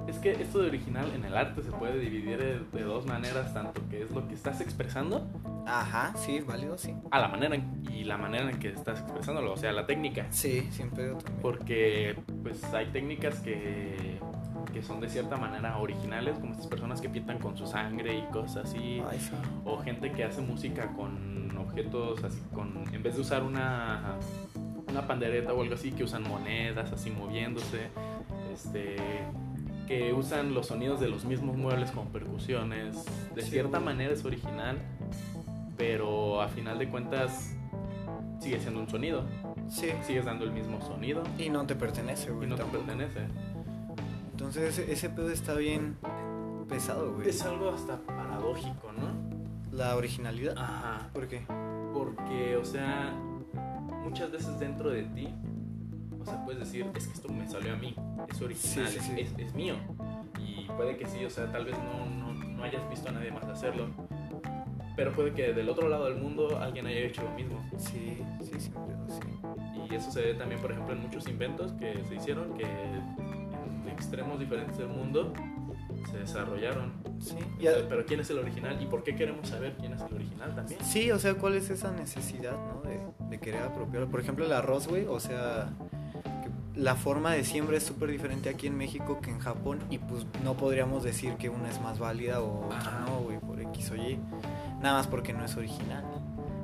Es 0.07 0.19
que 0.19 0.31
esto 0.31 0.59
de 0.59 0.67
original 0.67 1.11
en 1.15 1.23
el 1.25 1.35
arte 1.35 1.63
se 1.63 1.71
puede 1.71 1.97
dividir 1.99 2.37
de, 2.37 2.59
de 2.77 2.83
dos 2.83 3.05
maneras, 3.05 3.53
tanto 3.53 3.81
que 3.89 4.03
es 4.03 4.11
lo 4.11 4.27
que 4.27 4.33
estás 4.35 4.59
expresando 4.61 5.25
Ajá, 5.65 6.13
sí, 6.17 6.41
válido, 6.41 6.77
sí. 6.77 6.93
a 7.09 7.19
la 7.19 7.29
manera 7.29 7.55
en- 7.55 7.83
y 7.89 8.03
la 8.03 8.17
manera 8.17 8.49
en 8.51 8.59
que 8.59 8.69
estás 8.69 8.99
expresándolo, 8.99 9.53
o 9.53 9.57
sea, 9.57 9.71
la 9.71 9.85
técnica. 9.85 10.27
Sí, 10.29 10.69
pedo 10.93 11.17
también. 11.17 11.41
Porque 11.41 12.15
pues 12.43 12.61
hay 12.73 12.87
técnicas 12.87 13.39
que, 13.39 14.19
que 14.73 14.83
son 14.83 14.99
de 14.99 15.07
cierta 15.07 15.37
manera 15.37 15.77
originales, 15.77 16.37
como 16.37 16.51
estas 16.51 16.67
personas 16.67 16.99
que 16.99 17.07
pintan 17.09 17.39
con 17.39 17.55
su 17.57 17.65
sangre 17.65 18.17
y 18.17 18.21
cosas 18.23 18.65
así, 18.69 19.01
Ay, 19.09 19.19
sí. 19.19 19.31
o 19.63 19.77
gente 19.79 20.11
que 20.11 20.25
hace 20.25 20.41
música 20.41 20.87
con 20.93 21.57
objetos 21.57 22.21
así, 22.25 22.41
con 22.53 22.83
en 22.93 23.01
vez 23.01 23.15
de 23.15 23.21
usar 23.21 23.41
una 23.43 24.15
una 24.89 25.07
pandereta 25.07 25.53
o 25.53 25.61
algo 25.61 25.73
así, 25.75 25.91
que 25.93 26.03
usan 26.03 26.23
monedas 26.23 26.91
así 26.91 27.09
moviéndose, 27.09 27.87
este 28.53 28.97
que 29.87 30.13
usan 30.13 30.53
los 30.53 30.67
sonidos 30.67 30.99
de 30.99 31.09
los 31.09 31.25
mismos 31.25 31.57
muebles 31.57 31.91
con 31.91 32.07
percusiones. 32.07 33.05
De 33.35 33.41
Sí, 33.41 33.51
cierta 33.51 33.79
güey. 33.79 33.85
manera 33.85 34.13
es 34.13 34.23
original, 34.25 34.77
pero 35.77 36.41
a 36.41 36.47
final 36.47 36.79
de 36.79 36.89
cuentas 36.89 37.55
sigue 38.39 38.59
siendo 38.59 38.79
un 38.79 38.89
sonido. 38.89 39.23
Sí. 39.69 39.89
Sigues 40.05 40.25
dando 40.25 40.43
el 40.45 40.51
mismo 40.51 40.81
sonido 40.81 41.23
Y 41.37 41.49
no 41.49 41.65
te 41.65 41.75
pertenece, 41.75 42.29
y 42.29 42.33
güey. 42.33 42.47
no 42.47 42.55
te 42.55 42.63
pertenece. 42.65 43.19
Entonces 44.31 44.77
ese, 44.77 44.91
ese 44.91 45.09
pedo 45.09 45.29
está 45.29 45.53
bien 45.55 45.95
pesado, 46.67 47.13
güey. 47.15 47.29
Es 47.29 47.43
algo 47.43 47.69
hasta 47.69 47.97
paradójico, 47.97 48.91
¿no? 48.97 49.13
La 49.75 49.95
originalidad. 49.95 50.55
Ajá. 50.57 51.09
¿Por 51.13 51.27
qué? 51.27 51.45
Porque, 51.93 52.57
o 52.57 52.65
sea, 52.65 53.13
muchas 54.03 54.31
veces 54.31 54.59
dentro 54.59 54.89
de 54.89 55.03
ti, 55.03 55.29
o 56.23 56.25
sea, 56.25 56.43
puedes 56.45 56.59
decir, 56.59 56.85
es 56.95 57.07
que 57.07 57.13
esto 57.13 57.29
me 57.29 57.47
salió 57.47 57.73
a 57.73 57.75
mí, 57.77 57.95
es 58.29 58.41
original, 58.41 58.87
Sí, 58.87 58.99
sí, 58.99 59.21
es- 59.21 59.29
sí. 59.29 59.41
Es, 59.41 59.47
es 59.47 59.53
mío. 59.53 59.75
Y 60.39 60.65
puede 60.67 60.97
que 60.97 61.05
sí, 61.07 61.23
o 61.25 61.29
sea, 61.29 61.51
tal 61.51 61.65
vez 61.65 61.75
no, 61.77 62.05
no, 62.05 62.33
no 62.33 62.63
hayas 62.63 62.87
visto 62.89 63.09
a 63.09 63.11
nadie 63.11 63.31
más 63.31 63.43
hacerlo. 63.45 63.87
Pero 64.95 65.11
puede 65.13 65.33
que 65.33 65.53
del 65.53 65.69
otro 65.69 65.89
lado 65.89 66.05
del 66.05 66.15
mundo 66.15 66.59
alguien 66.59 66.85
haya 66.85 66.99
hecho 66.99 67.23
lo 67.23 67.31
mismo. 67.31 67.59
Sí, 67.77 68.21
sí, 68.41 68.69
pedo, 68.69 69.07
sí. 69.09 69.87
Y 69.91 69.95
eso 69.95 70.11
se 70.11 70.21
ve 70.21 70.33
también, 70.35 70.61
por 70.61 70.71
ejemplo, 70.71 70.93
en 70.93 71.01
muchos 71.01 71.27
inventos 71.27 71.71
que 71.73 72.03
se 72.07 72.15
hicieron, 72.15 72.53
que 72.55 72.63
en 72.63 73.89
extremos 73.91 74.39
diferentes 74.39 74.77
del 74.77 74.87
mundo 74.89 75.33
se 76.11 76.17
desarrollaron. 76.19 76.93
Sí. 77.19 77.35
Pero 77.59 78.05
¿quién 78.05 78.19
es 78.19 78.29
el 78.29 78.37
original? 78.39 78.79
¿Y 78.81 78.85
por 78.85 79.03
qué 79.03 79.15
queremos 79.15 79.47
saber 79.49 79.75
quién 79.79 79.93
es 79.93 80.01
el 80.01 80.13
original 80.13 80.53
también? 80.55 80.79
sí, 80.83 81.09
o 81.11 81.17
sea, 81.17 81.33
¿cuál 81.35 81.55
es 81.55 81.69
esa 81.69 81.91
necesidad, 81.91 82.53
no? 82.53 82.81
De, 82.87 82.99
de 83.29 83.39
querer 83.39 83.63
apropiarlo. 83.63 84.09
Por 84.09 84.19
ejemplo, 84.19 84.45
el 84.45 84.51
arroz, 84.53 84.87
güey, 84.87 85.05
o 85.07 85.19
sea, 85.19 85.69
la 86.75 86.95
forma 86.95 87.31
de 87.31 87.43
siembra 87.43 87.77
es 87.77 87.83
súper 87.83 88.09
diferente 88.09 88.49
aquí 88.49 88.67
en 88.67 88.75
México 88.77 89.19
que 89.21 89.29
en 89.29 89.39
Japón 89.39 89.79
y 89.89 89.99
pues 89.99 90.25
no 90.43 90.55
podríamos 90.55 91.03
decir 91.03 91.35
que 91.35 91.49
una 91.49 91.69
es 91.69 91.79
más 91.81 91.99
válida 91.99 92.41
o 92.41 92.67
otra 92.67 93.05
no, 93.07 93.19
güey, 93.19 93.39
por 93.39 93.59
X 93.61 93.91
o 93.91 93.95
Y. 93.95 94.19
Nada 94.81 94.97
más 94.97 95.07
porque 95.07 95.33
no 95.33 95.45
es 95.45 95.55
original. 95.55 96.03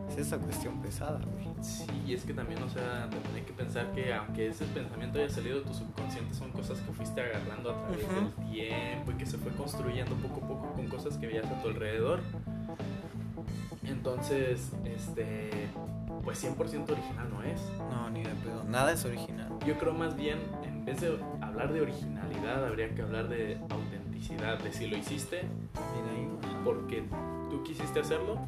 Es 0.09 0.17
esa 0.17 0.37
cuestión 0.39 0.81
pesada, 0.81 1.19
güey. 1.19 1.47
Sí, 1.61 1.85
y 2.07 2.13
es 2.13 2.23
que 2.23 2.33
también, 2.33 2.61
o 2.63 2.69
sea, 2.69 3.09
también 3.09 3.35
hay 3.35 3.41
que 3.43 3.53
pensar 3.53 3.91
que 3.91 4.13
aunque 4.13 4.47
ese 4.47 4.65
pensamiento 4.65 5.19
haya 5.19 5.29
salido 5.29 5.59
de 5.59 5.65
tu 5.65 5.73
subconsciente, 5.73 6.33
son 6.33 6.51
cosas 6.51 6.79
que 6.79 6.91
fuiste 6.93 7.21
agarrando 7.21 7.71
a 7.71 7.81
través 7.81 7.99
del 7.99 8.07
tiempo 8.07 9.11
y 9.11 9.15
que 9.15 9.25
se 9.25 9.37
fue 9.37 9.51
construyendo 9.51 10.15
poco 10.15 10.43
a 10.43 10.47
poco 10.47 10.73
con 10.73 10.87
cosas 10.87 11.17
que 11.17 11.27
veías 11.27 11.45
a 11.45 11.61
tu 11.61 11.67
alrededor. 11.69 12.21
Entonces, 13.83 14.71
este, 14.85 15.69
pues 16.21 16.43
100% 16.43 16.89
original 16.91 17.29
no 17.29 17.43
es. 17.43 17.61
No, 17.89 18.09
ni 18.09 18.23
de 18.23 18.29
pedo. 18.29 18.63
Nada 18.65 18.91
es 18.93 19.05
original. 19.05 19.49
Yo 19.65 19.77
creo 19.77 19.93
más 19.93 20.15
bien, 20.15 20.39
en 20.63 20.85
vez 20.85 21.01
de 21.01 21.17
hablar 21.41 21.73
de 21.73 21.81
originalidad, 21.81 22.65
habría 22.65 22.93
que 22.93 23.01
hablar 23.01 23.27
de 23.27 23.57
autenticidad, 23.69 24.59
de 24.59 24.71
si 24.73 24.87
lo 24.87 24.97
hiciste 24.97 25.45
porque 26.63 27.03
tú 27.49 27.63
quisiste 27.63 27.99
hacerlo, 27.99 28.39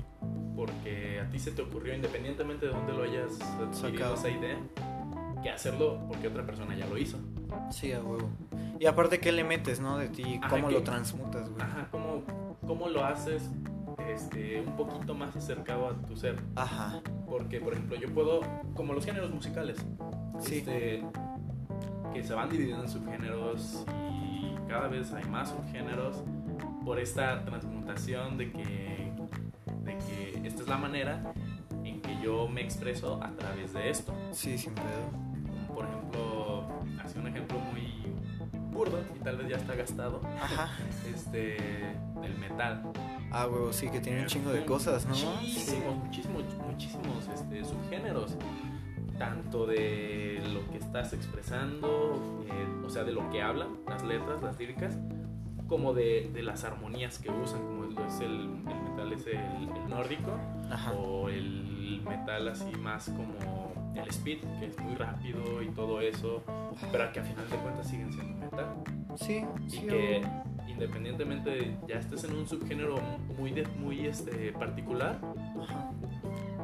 porque 0.56 1.20
a 1.20 1.30
ti 1.30 1.40
se 1.40 1.52
te 1.52 1.62
ocurrió, 1.62 1.96
independientemente 1.96 2.68
de 2.68 2.72
dónde 2.72 2.94
lo 2.94 3.04
hayas 3.04 3.34
Sacado. 3.72 4.16
esa 4.16 4.30
idea, 4.30 4.58
que 5.42 5.50
hacerlo 5.50 6.00
porque 6.08 6.28
otra 6.28 6.46
persona 6.46 6.76
ya 6.76 6.86
lo 6.86 6.98
hizo. 6.98 7.18
Sí, 7.72 7.92
a 7.94 8.02
huevo. 8.02 8.30
Y 8.80 8.86
aparte, 8.86 9.20
¿qué 9.20 9.32
le 9.32 9.44
metes, 9.44 9.80
no? 9.80 9.98
De 9.98 10.10
ti, 10.10 10.40
¿cómo 10.50 10.70
lo 10.70 10.84
transmutas, 10.84 11.50
güey? 11.50 11.62
Ajá, 11.62 11.88
¿cómo, 11.92 12.24
cómo 12.66 12.90
lo 12.90 13.04
haces 13.06 13.50
este, 14.14 14.62
un 14.62 14.76
poquito 14.76 15.14
más 15.16 15.36
acercado 15.36 15.88
a 15.88 15.94
tu 16.06 16.16
ser? 16.16 16.38
Ajá. 16.56 17.02
Porque, 17.28 17.60
por 17.60 17.74
ejemplo, 17.74 17.96
yo 17.98 18.14
puedo, 18.14 18.42
como 18.76 18.94
los 18.94 19.06
géneros 19.06 19.32
musicales, 19.32 19.78
Sí. 20.40 20.58
este, 20.60 21.04
que 22.14 22.24
se 22.24 22.34
van 22.34 22.50
dividiendo 22.50 22.84
en 22.84 22.90
subgéneros 22.90 23.86
y 23.88 24.56
cada 24.68 24.88
vez 24.88 25.14
hay 25.14 25.24
más 25.26 25.50
subgéneros 25.50 26.24
por 26.84 27.00
esta 27.00 27.44
transmutación 27.46 28.38
de 28.38 28.52
que, 28.52 29.12
de 29.84 29.98
que 29.98 30.48
esta 30.48 30.64
es 30.64 30.68
la 30.68 30.78
manera 30.78 31.34
en 31.84 32.02
que 32.02 32.20
yo 32.22 32.48
me 32.48 32.62
expreso 32.62 33.22
a 33.24 33.30
través 33.32 33.74
de 33.74 33.90
esto. 33.90 34.14
Sí, 34.32 34.58
sin 34.58 34.74
pedo. 34.74 35.74
Por 35.74 35.86
ejemplo, 35.86 36.64
así 37.04 37.18
un 37.20 37.28
ejemplo 37.28 37.58
burdo 38.82 39.00
y 39.16 39.20
tal 39.20 39.38
vez 39.38 39.48
ya 39.48 39.58
está 39.58 39.76
gastado. 39.76 40.22
Ajá. 40.42 40.70
Este, 41.14 41.58
el 42.24 42.38
metal. 42.40 42.84
Ah, 43.32 43.48
huevo, 43.48 43.74
sí, 43.74 43.90
que 43.90 44.00
tiene 44.00 44.22
un 44.22 44.28
chingo 44.28 44.52
de 44.52 44.66
cosas, 44.66 45.06
¿no? 45.06 45.16
Muchísimos, 45.16 45.96
muchísimos, 45.96 46.44
muchísimos 46.66 47.28
este, 47.34 47.64
subgéneros. 47.64 48.36
Tanto 49.18 49.66
de 49.68 50.42
lo 50.54 50.68
que 50.72 50.78
estás 50.78 51.14
expresando, 51.14 52.44
eh, 52.48 52.86
o 52.86 52.90
sea, 52.90 53.04
de 53.04 53.12
lo 53.12 53.30
que 53.30 53.42
hablan, 53.42 53.78
las 53.88 54.04
letras, 54.04 54.42
las 54.42 54.58
líricas, 54.58 54.98
como 55.68 55.94
de, 55.94 56.32
de 56.34 56.42
las 56.42 56.64
armonías 56.64 57.20
que 57.20 57.30
usan, 57.30 57.62
como 57.62 57.84
es 58.08 58.20
el, 58.20 58.32
el 58.68 58.82
metal 58.90 59.14
es 59.14 59.28
el, 59.28 59.36
el 59.36 59.90
nórdico, 59.90 60.32
Ajá. 60.72 60.94
o 60.94 61.30
el 61.30 62.02
metal 62.08 62.48
así 62.48 62.72
más 62.78 63.06
como 63.06 63.81
el 63.96 64.08
speed, 64.10 64.40
que 64.60 64.66
es 64.68 64.80
muy 64.80 64.96
rápido 64.96 65.62
y 65.62 65.68
todo 65.70 66.02
eso, 66.02 66.44
pero 66.92 67.12
que 67.12 67.20
a 67.20 67.24
final 67.24 67.50
de 67.50 67.56
cuentas 67.58 67.88
siguen 67.88 68.12
siendo 68.14 68.38
metal. 68.46 68.68
Sí, 69.16 69.44
Y 69.66 69.70
sí. 69.70 69.82
que 69.88 70.22
huevo. 70.24 70.44
independientemente 70.68 71.50
de 71.50 71.78
ya 71.88 71.96
estés 72.00 72.24
en 72.24 72.36
un 72.36 72.48
subgénero 72.48 72.96
muy, 73.38 73.52
de- 73.52 73.68
muy 73.80 74.06
este, 74.08 74.52
particular, 74.54 75.20
Ajá. 75.62 75.92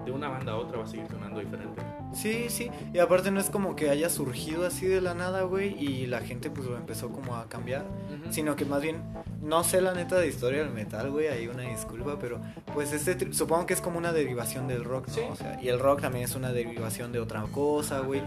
De 0.08 0.14
una 0.14 0.30
banda 0.30 0.54
a 0.54 0.56
otra 0.56 0.80
va 0.80 0.86
a 0.86 0.88
seguir 0.88 1.08
sonando 1.08 1.40
diferente. 1.40 1.82
Sí, 2.14 2.46
sí. 2.50 2.72
Y 2.94 3.00
aparte 3.00 3.32
no 3.32 3.40
es 3.40 3.50
como 3.50 3.76
que 3.76 3.90
haya 3.90 4.10
surgido 4.10 4.66
así 4.66 4.86
de 4.86 5.02
la 5.02 5.14
nada, 5.14 5.44
güey, 5.44 5.76
y 5.78 6.08
la 6.08 6.22
gente 6.22 6.50
pues 6.50 6.68
lo 6.68 6.78
empezó 6.78 7.10
como 7.10 7.36
a 7.36 7.48
cambiar. 7.48 7.86
Sino 8.30 8.56
que 8.56 8.66
más 8.66 8.82
bien, 8.82 9.02
no 9.42 9.64
sé 9.64 9.82
la 9.82 9.94
neta 9.94 10.18
de 10.18 10.28
historia 10.28 10.64
del 10.64 10.72
metal, 10.72 11.12
güey, 11.12 11.28
hay 11.28 11.48
una 11.48 11.64
disculpa, 11.64 12.18
pero 12.20 12.40
pues 12.74 12.92
este, 12.92 13.34
supongo 13.34 13.66
que 13.66 13.74
es 13.74 13.82
como 13.82 13.98
una 13.98 14.12
derivación 14.12 14.68
del 14.68 14.84
rock, 14.84 15.08
¿no? 15.10 15.14
Sí. 15.14 15.22
O 15.30 15.36
sea, 15.36 15.62
y 15.62 15.68
el 15.70 15.80
rock 15.80 16.02
también 16.02 16.26
es 16.26 16.36
una 16.36 16.52
derivación 16.52 17.12
de 17.12 17.20
otra 17.20 17.44
cosa, 17.44 18.00
güey. 18.00 18.22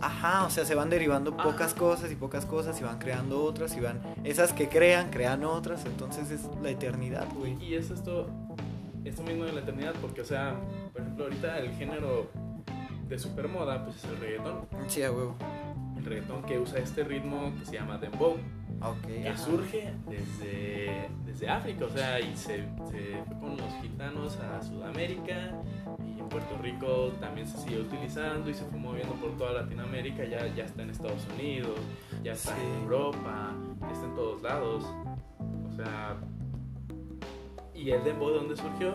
Ajá, 0.00 0.44
o 0.44 0.50
sea, 0.50 0.64
se 0.64 0.74
van 0.74 0.90
derivando 0.90 1.34
Ajá. 1.34 1.42
pocas 1.42 1.74
cosas 1.74 2.10
y 2.12 2.16
pocas 2.16 2.44
cosas 2.44 2.80
y 2.80 2.84
van 2.84 2.98
creando 2.98 3.42
otras 3.42 3.76
y 3.76 3.80
van... 3.80 4.00
Esas 4.24 4.52
que 4.52 4.68
crean, 4.68 5.10
crean 5.10 5.44
otras, 5.44 5.84
entonces 5.86 6.30
es 6.30 6.42
la 6.62 6.70
eternidad, 6.70 7.26
güey. 7.34 7.56
Y 7.62 7.74
es 7.74 7.90
esto, 7.90 8.28
esto 9.04 9.22
mismo 9.22 9.44
de 9.44 9.52
la 9.52 9.60
eternidad, 9.60 9.94
porque, 10.00 10.20
o 10.20 10.24
sea, 10.24 10.56
por 10.98 11.04
ejemplo, 11.06 11.24
ahorita 11.24 11.58
el 11.58 11.70
género 11.74 12.30
de 13.08 13.18
supermoda, 13.18 13.84
pues 13.84 13.96
es 13.96 14.04
el 14.04 14.16
reggaetón. 14.18 14.66
Sí, 14.88 15.02
a 15.02 15.12
huevo. 15.12 15.36
El 15.96 16.04
reggaetón 16.04 16.42
que 16.42 16.58
usa 16.58 16.78
este 16.80 17.04
ritmo 17.04 17.52
que 17.58 17.64
se 17.66 17.72
llama 17.76 17.98
dembow, 17.98 18.36
Ok. 18.80 19.06
que 19.06 19.28
ajá. 19.28 19.38
surge 19.38 19.92
desde, 20.08 21.08
desde 21.24 21.48
África, 21.48 21.84
o 21.86 21.88
sea, 21.88 22.20
y 22.20 22.36
se, 22.36 22.56
se 22.90 23.22
fue 23.26 23.38
con 23.40 23.56
los 23.56 23.72
gitanos 23.82 24.36
a 24.38 24.62
Sudamérica 24.62 25.52
y 26.06 26.20
en 26.20 26.28
Puerto 26.28 26.56
Rico 26.62 27.12
también 27.20 27.46
se 27.48 27.56
sigue 27.58 27.80
utilizando 27.80 28.48
y 28.50 28.54
se 28.54 28.64
fue 28.66 28.78
moviendo 28.78 29.14
por 29.14 29.36
toda 29.36 29.52
Latinoamérica, 29.62 30.24
ya, 30.24 30.46
ya 30.54 30.64
está 30.64 30.82
en 30.82 30.90
Estados 30.90 31.26
Unidos, 31.34 31.78
ya 32.22 32.32
está 32.32 32.54
Sí. 32.54 32.60
en 32.62 32.82
Europa, 32.82 33.52
ya 33.80 33.90
está 33.90 34.04
en 34.06 34.14
todos 34.14 34.42
lados, 34.42 34.84
o 35.68 35.72
sea, 35.74 36.16
y 37.74 37.90
el 37.90 38.04
dembow 38.04 38.30
de 38.30 38.36
donde 38.36 38.56
surgió, 38.56 38.94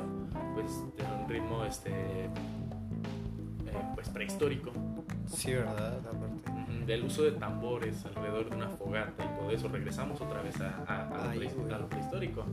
pues 0.54 0.68
de 0.98 1.04
un 1.24 1.30
ritmo 1.30 1.64
este, 1.66 1.90
eh, 1.92 2.30
pues 3.96 4.10
prehistórico. 4.10 4.72
Sí, 5.28 5.54
¿verdad? 5.54 5.98
Aparte. 6.00 6.34
Del 6.86 7.06
uso 7.06 7.24
de 7.24 7.32
tambores 7.32 8.06
alrededor 8.06 8.50
de 8.50 8.56
una 8.58 8.68
fogata 8.68 9.24
y 9.24 9.40
todo 9.40 9.52
eso. 9.52 9.70
Regresamos 9.70 10.20
otra 10.20 10.42
vez 10.42 10.60
a, 10.60 10.84
a- 10.86 11.08
a 11.08 11.24
lo, 11.34 11.42
Ay, 11.42 11.50
güey. 11.56 11.74
a 11.74 11.78
lo 11.78 11.88
prehistórico. 11.88 12.44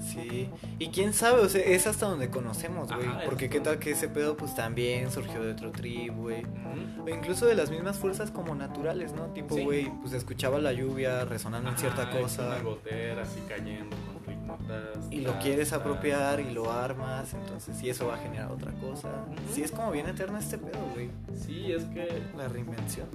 Sí, 0.00 0.48
y 0.78 0.88
quién 0.88 1.12
sabe, 1.12 1.42
o 1.42 1.48
sea, 1.50 1.60
es 1.62 1.86
hasta 1.86 2.06
donde 2.06 2.30
conocemos, 2.30 2.90
güey. 2.92 3.06
Ajá, 3.06 3.20
Porque 3.26 3.50
qué 3.50 3.60
tal 3.60 3.78
que 3.78 3.90
ese 3.90 4.08
pedo 4.08 4.36
pues 4.38 4.54
también 4.54 5.10
surgió 5.10 5.42
de 5.42 5.52
otro 5.52 5.70
trip, 5.70 6.14
güey. 6.16 6.44
Ujú. 6.44 7.04
O 7.04 7.08
incluso 7.10 7.44
de 7.46 7.54
las 7.54 7.70
mismas 7.70 7.98
fuerzas 7.98 8.30
como 8.30 8.54
naturales, 8.54 9.12
¿no? 9.12 9.26
Tipo, 9.26 9.54
Sí. 9.54 9.62
güey, 9.64 9.92
pues 10.00 10.14
escuchaba 10.14 10.58
la 10.58 10.72
lluvia 10.72 11.26
resonando 11.26 11.68
en 11.68 11.76
cierta 11.76 12.04
Ajá, 12.04 12.18
cosa. 12.20 12.46
Una 12.46 12.62
gotera 12.62 13.22
así 13.22 13.40
cayendo 13.46 13.94
con 14.06 14.13
ritmotas. 14.58 15.06
Y 15.10 15.20
lo 15.20 15.38
quieres 15.38 15.72
apropiar 15.72 16.40
y 16.40 16.50
lo 16.52 16.70
armas, 16.72 17.34
entonces 17.34 17.76
sí, 17.76 17.88
eso 17.90 18.06
va 18.08 18.14
a 18.14 18.18
generar 18.18 18.50
otra 18.50 18.72
cosa. 18.72 19.10
Sí, 19.52 19.62
es 19.62 19.70
como 19.70 19.90
bien 19.90 20.08
eterno 20.08 20.38
este 20.38 20.58
pedo, 20.58 20.78
güey. 20.94 21.10
Sí, 21.34 21.72
es 21.72 21.84
que 21.84 22.22
La 22.36 22.48
reinvención. 22.48 23.06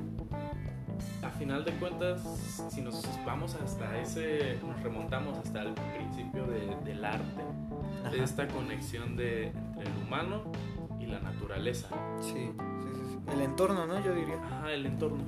a 1.24 1.30
final 1.30 1.64
de 1.64 1.72
cuentas, 1.74 2.22
si 2.70 2.82
nos 2.82 3.03
vamos 3.26 3.56
hasta 3.56 3.99
ese, 3.99 4.57
nos 4.66 4.82
remontamos 4.84 5.38
hasta 5.38 5.61
el 5.61 5.74
principio 5.74 6.45
de- 6.45 6.76
del 6.84 7.06
arte, 7.06 7.41
Ajá. 8.02 8.10
de 8.11 8.24
esta 8.24 8.48
conexión 8.48 9.16
de, 9.16 9.48
entre 9.48 9.84
el 9.84 9.98
humano 10.06 10.44
y 10.99 11.06
la 11.06 11.20
naturaleza. 11.22 11.88
Sí, 12.20 12.32
sí, 12.34 12.90
sí, 12.94 13.02
sí. 13.11 13.20
El 13.34 13.41
entorno, 13.41 13.86
¿no? 13.86 14.03
Yo 14.03 14.14
diría. 14.14 14.36
Ajá, 14.44 14.72
el 14.72 14.86
entorno. 14.86 15.24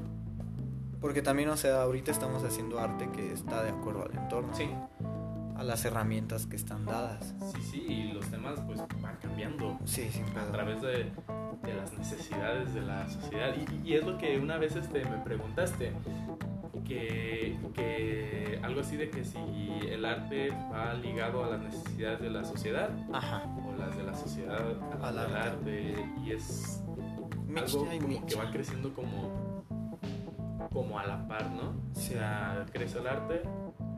Porque 0.99 1.21
también, 1.21 1.49
o 1.49 1.57
sea, 1.57 1.81
ahorita 1.83 2.11
estamos 2.11 2.43
haciendo 2.43 2.79
arte 2.79 3.09
que 3.11 3.31
está 3.33 3.63
de 3.63 3.69
acuerdo 3.69 4.05
al 4.05 4.15
entorno. 4.17 4.53
Sí. 4.53 4.69
A 5.57 5.63
las 5.63 5.85
herramientas 5.85 6.45
que 6.47 6.55
están 6.55 6.85
dadas. 6.85 7.33
Sí, 7.53 7.61
sí, 7.71 7.85
y 7.87 8.11
los 8.13 8.25
temas 8.27 8.59
pues 8.65 8.79
van 9.01 9.17
cambiando. 9.21 9.77
Sí, 9.85 10.09
sin 10.11 10.23
a 10.25 10.33
pedo. 10.33 10.51
través 10.51 10.81
de, 10.81 11.11
de 11.63 11.73
las 11.75 11.95
necesidades 11.97 12.73
de 12.73 12.81
la 12.81 13.07
sociedad. 13.09 13.53
Y, 13.83 13.89
y 13.89 13.93
es 13.95 14.05
lo 14.05 14.17
que 14.17 14.39
una 14.39 14.57
vez 14.57 14.75
este, 14.75 15.05
me 15.05 15.17
preguntaste, 15.17 15.91
que, 16.85 17.57
que 17.73 18.59
algo 18.63 18.81
así 18.81 18.97
de 18.97 19.09
que 19.09 19.23
si 19.23 19.37
el 19.87 20.03
arte 20.05 20.51
va 20.71 20.93
ligado 20.95 21.43
a 21.43 21.49
las 21.51 21.61
necesidades 21.61 22.21
de 22.21 22.29
la 22.29 22.43
sociedad 22.43 22.89
Ajá. 23.13 23.43
o 23.65 23.75
las 23.77 23.95
de 23.95 24.03
la 24.03 24.13
sociedad 24.15 24.59
a 25.01 25.07
Al 25.07 25.17
arte. 25.19 25.37
arte. 25.37 26.05
Y 26.25 26.31
es 26.31 26.83
algo 27.55 27.85
como 27.99 28.25
que 28.25 28.35
va 28.35 28.51
creciendo 28.51 28.93
como, 28.93 29.63
como 30.73 30.97
a 30.99 31.05
la 31.05 31.27
par, 31.27 31.51
¿no? 31.51 31.73
Sí. 31.93 32.13
O 32.15 32.17
sea, 32.17 32.65
crece 32.71 32.99
el 32.99 33.07
arte, 33.07 33.43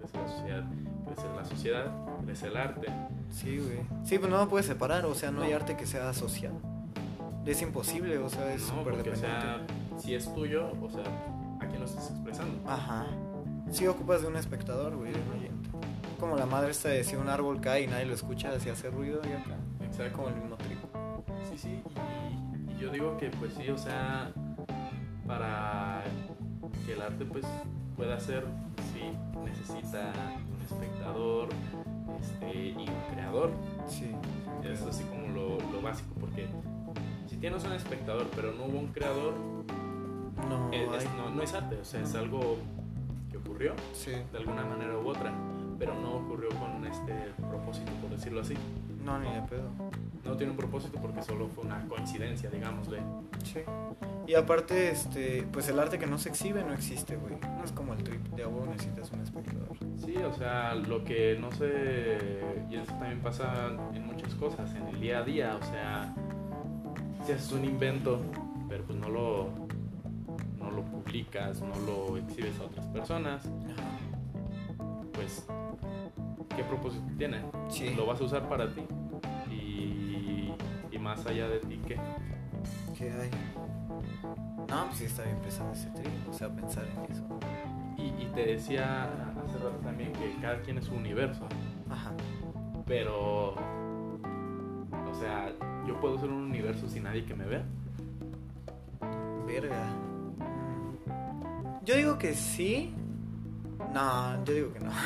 crece 0.03 0.17
la 0.17 0.27
sociedad, 0.27 0.63
crece 1.05 1.27
la 1.35 1.45
sociedad, 1.45 1.91
crece 2.25 2.47
el 2.47 2.57
arte. 2.57 2.87
Sí, 3.31 3.57
güey. 3.57 3.79
Sí, 4.05 4.19
pues 4.19 4.29
no 4.31 4.37
lo 4.37 4.47
puedes 4.49 4.65
separar, 4.65 5.05
o 5.05 5.15
sea, 5.15 5.31
no, 5.31 5.41
hay 5.41 5.51
No. 5.51 5.55
arte 5.57 5.75
que 5.77 5.85
sea 5.85 6.13
social. 6.13 6.53
Es 7.45 7.61
imposible, 7.61 8.17
o 8.19 8.29
sea, 8.29 8.53
es 8.53 8.61
no, 8.61 8.67
súper 8.79 8.93
porque 8.93 9.09
o 9.09 9.13
dependiente. 9.13 9.41
sea, 9.41 9.99
si 9.99 10.15
es 10.15 10.33
tuyo, 10.33 10.71
o 10.81 10.89
sea, 10.89 11.03
¿a 11.59 11.65
quién 11.67 11.79
lo 11.79 11.85
estás 11.85 12.09
expresando? 12.11 12.69
Ajá. 12.69 13.05
Sí 13.71 13.87
ocupas 13.87 14.21
de 14.21 14.27
un 14.27 14.35
espectador, 14.37 14.95
güey, 14.95 15.11
de 15.11 15.19
un 15.19 15.39
oyente. 15.39 15.69
Como 16.19 16.37
la 16.37 16.45
madre 16.45 16.71
esta 16.71 16.89
de 16.89 17.03
si 17.03 17.15
un 17.15 17.27
árbol 17.27 17.59
cae 17.59 17.81
y 17.83 17.87
nadie 17.87 18.05
lo 18.05 18.13
escucha, 18.13 18.57
si 18.59 18.69
hace 18.69 18.89
ruido 18.89 19.19
y 19.25 19.31
acá. 19.33 19.57
Exacto. 19.83 20.15
Como 20.17 20.29
el 20.29 20.35
mismo 20.35 20.55
trip. 20.57 20.79
Sí, 21.51 21.57
sí, 21.57 21.83
y, 22.69 22.71
y 22.71 22.77
yo 22.77 22.91
digo 22.91 23.17
que 23.17 23.29
pues 23.29 23.53
sí, 23.55 23.69
o 23.69 23.77
sea, 23.77 24.31
para 25.27 26.03
que 26.85 26.93
el 26.93 27.01
arte 27.01 27.25
pues 27.25 27.45
pueda 27.97 28.19
ser, 28.19 28.45
necesita 29.43 30.11
un 30.53 30.61
espectador 30.61 31.49
este, 32.21 32.55
y 32.69 32.75
un 32.89 33.13
creador. 33.13 33.51
Sí. 33.87 34.11
Es 34.63 34.81
así 34.83 35.03
como 35.05 35.27
lo, 35.27 35.57
lo 35.71 35.81
básico, 35.81 36.13
porque 36.19 36.47
si 37.27 37.35
tienes 37.37 37.63
un 37.65 37.73
espectador 37.73 38.27
pero 38.35 38.53
no 38.53 38.65
hubo 38.65 38.79
un 38.79 38.87
creador, 38.87 39.33
No, 40.49 40.71
es- 40.71 41.03
es- 41.03 41.09
no 41.35 41.41
es 41.41 41.53
arte, 41.53 41.77
o 41.79 41.85
sea, 41.85 42.01
es 42.01 42.15
algo 42.15 42.57
que 43.31 43.37
ocurrió 43.37 43.73
Sí. 43.93 44.11
de 44.31 44.37
alguna 44.37 44.65
manera 44.65 44.97
u 44.97 45.07
otra, 45.07 45.31
pero 45.79 45.93
no 45.95 46.15
ocurrió 46.17 46.49
con 46.49 46.85
este 46.85 47.13
propósito, 47.49 47.91
por 48.01 48.09
decirlo 48.11 48.41
así. 48.41 48.55
No, 49.05 49.19
ni 49.19 49.29
de 49.31 49.41
pedo. 49.43 49.69
No 50.25 50.37
tiene 50.37 50.51
un 50.51 50.57
propósito 50.57 50.99
porque 51.01 51.21
solo 51.21 51.49
fue 51.49 51.65
una 51.65 51.85
coincidencia, 51.87 52.49
digámosle. 52.49 52.99
Sí. 53.43 53.59
Y 54.25 54.35
aparte, 54.35 54.89
este, 54.89 55.45
pues 55.51 55.67
el 55.67 55.79
arte 55.79 55.99
que 55.99 56.07
no 56.07 56.17
se 56.17 56.29
exhibe 56.29 56.63
no 56.63 56.73
existe, 56.73 57.17
güey. 57.17 57.35
No 57.41 57.63
es 57.63 57.73
como 57.73 57.93
el 57.93 58.03
trip 58.03 58.25
de 58.29 58.43
agua, 58.43 58.65
necesitas 58.67 59.11
un 59.11 59.21
espectador. 59.21 59.77
Sí, 60.03 60.15
o 60.17 60.33
sea, 60.33 60.75
lo 60.75 61.03
que 61.03 61.37
no 61.39 61.51
sé, 61.51 62.39
y 62.69 62.75
eso 62.75 62.91
también 62.93 63.19
pasa 63.19 63.69
en 63.93 64.05
muchas 64.05 64.33
cosas, 64.35 64.73
en 64.75 64.87
el 64.87 65.01
día 65.01 65.19
a 65.19 65.23
día, 65.23 65.57
o 65.61 65.65
sea, 65.65 66.15
si 67.25 67.33
haces 67.33 67.51
un 67.51 67.65
invento, 67.65 68.21
pero 68.69 68.85
pues 68.85 68.97
no 68.97 69.09
lo, 69.09 69.49
no 70.57 70.71
lo 70.71 70.83
publicas, 70.83 71.61
no 71.61 71.75
lo 71.85 72.17
exhibes 72.17 72.57
a 72.61 72.63
otras 72.63 72.85
personas, 72.87 73.49
pues, 75.11 75.45
¿qué 76.55 76.63
propósito 76.63 77.05
tiene? 77.17 77.41
Sí. 77.67 77.93
Lo 77.95 78.05
vas 78.05 78.21
a 78.21 78.23
usar 78.23 78.47
para 78.47 78.73
ti 78.73 78.81
más 81.03 81.25
allá 81.25 81.49
de 81.49 81.59
ti, 81.59 81.79
¿qué? 81.85 81.97
¿Qué 82.97 83.11
hay? 83.11 83.29
No, 84.69 84.85
pues 84.85 84.97
sí 84.97 85.05
está 85.05 85.23
bien 85.23 85.37
pesado 85.37 85.71
ese 85.73 85.89
trip, 85.89 86.29
o 86.29 86.33
sea, 86.33 86.49
pensar 86.49 86.85
en 86.85 87.11
eso. 87.11 87.23
Y, 87.97 88.23
y 88.23 88.31
te 88.33 88.45
decía 88.45 89.03
hace 89.45 89.57
rato 89.57 89.77
también 89.83 90.13
que 90.13 90.35
cada 90.41 90.61
quien 90.61 90.77
es 90.77 90.85
su 90.85 90.95
universo. 90.95 91.47
Ajá. 91.89 92.11
Pero, 92.87 93.51
o 93.51 95.15
sea, 95.19 95.51
yo 95.85 95.99
puedo 95.99 96.17
ser 96.19 96.29
un 96.29 96.43
universo 96.43 96.87
sin 96.89 97.03
nadie 97.03 97.25
que 97.25 97.35
me 97.35 97.45
vea. 97.45 97.63
Verga. 99.45 99.85
Yo 101.83 101.95
digo 101.95 102.17
que 102.17 102.33
sí. 102.33 102.93
No, 103.93 104.43
yo 104.45 104.53
digo 104.53 104.73
que 104.73 104.79
no. 104.79 104.91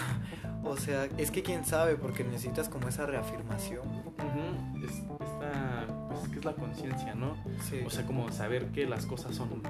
O 0.63 0.75
sea, 0.75 1.05
es 1.17 1.31
que 1.31 1.43
quién 1.43 1.63
sabe, 1.63 1.95
porque 1.95 2.25
necesitas 2.25 2.67
como 2.67 2.89
esa 2.89 3.05
reafirmación. 3.05 3.87
es, 4.83 4.91
esta, 4.91 5.76
pues 6.17 6.25
es 6.25 6.31
que 6.33 6.39
es 6.39 6.45
la 6.45 6.53
conciencia, 6.53 7.15
¿no? 7.15 7.35
Sí. 7.61 7.81
O 7.85 7.89
sea, 7.89 8.05
como 8.05 8.31
saber 8.31 8.67
que 8.67 8.85
las 8.85 9.05
cosas 9.05 9.35
son 9.35 9.61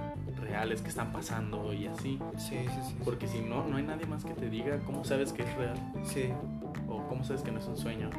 reales 0.42 0.82
que 0.82 0.90
están 0.90 1.12
pasando 1.12 1.74
y 1.74 1.88
así. 1.88 2.20
Sí, 2.38 2.58
sí, 2.70 2.80
sí. 2.88 2.96
Porque 3.04 3.28
si 3.28 3.40
no, 3.42 3.66
no 3.68 3.78
hay 3.78 3.84
nadie 3.84 4.06
más 4.06 4.24
que 4.24 4.34
te 4.34 4.50
diga 4.50 4.80
cómo 4.86 5.04
sabes 5.04 5.34
que 5.34 5.44
es 5.44 5.54
real 5.56 5.78
Sí, 6.06 6.30
o 6.88 7.06
cómo 7.08 7.24
sabes 7.24 7.42
que 7.42 7.52
no 7.52 7.60
es 7.60 7.66
un 7.66 7.78
sueño. 7.78 8.10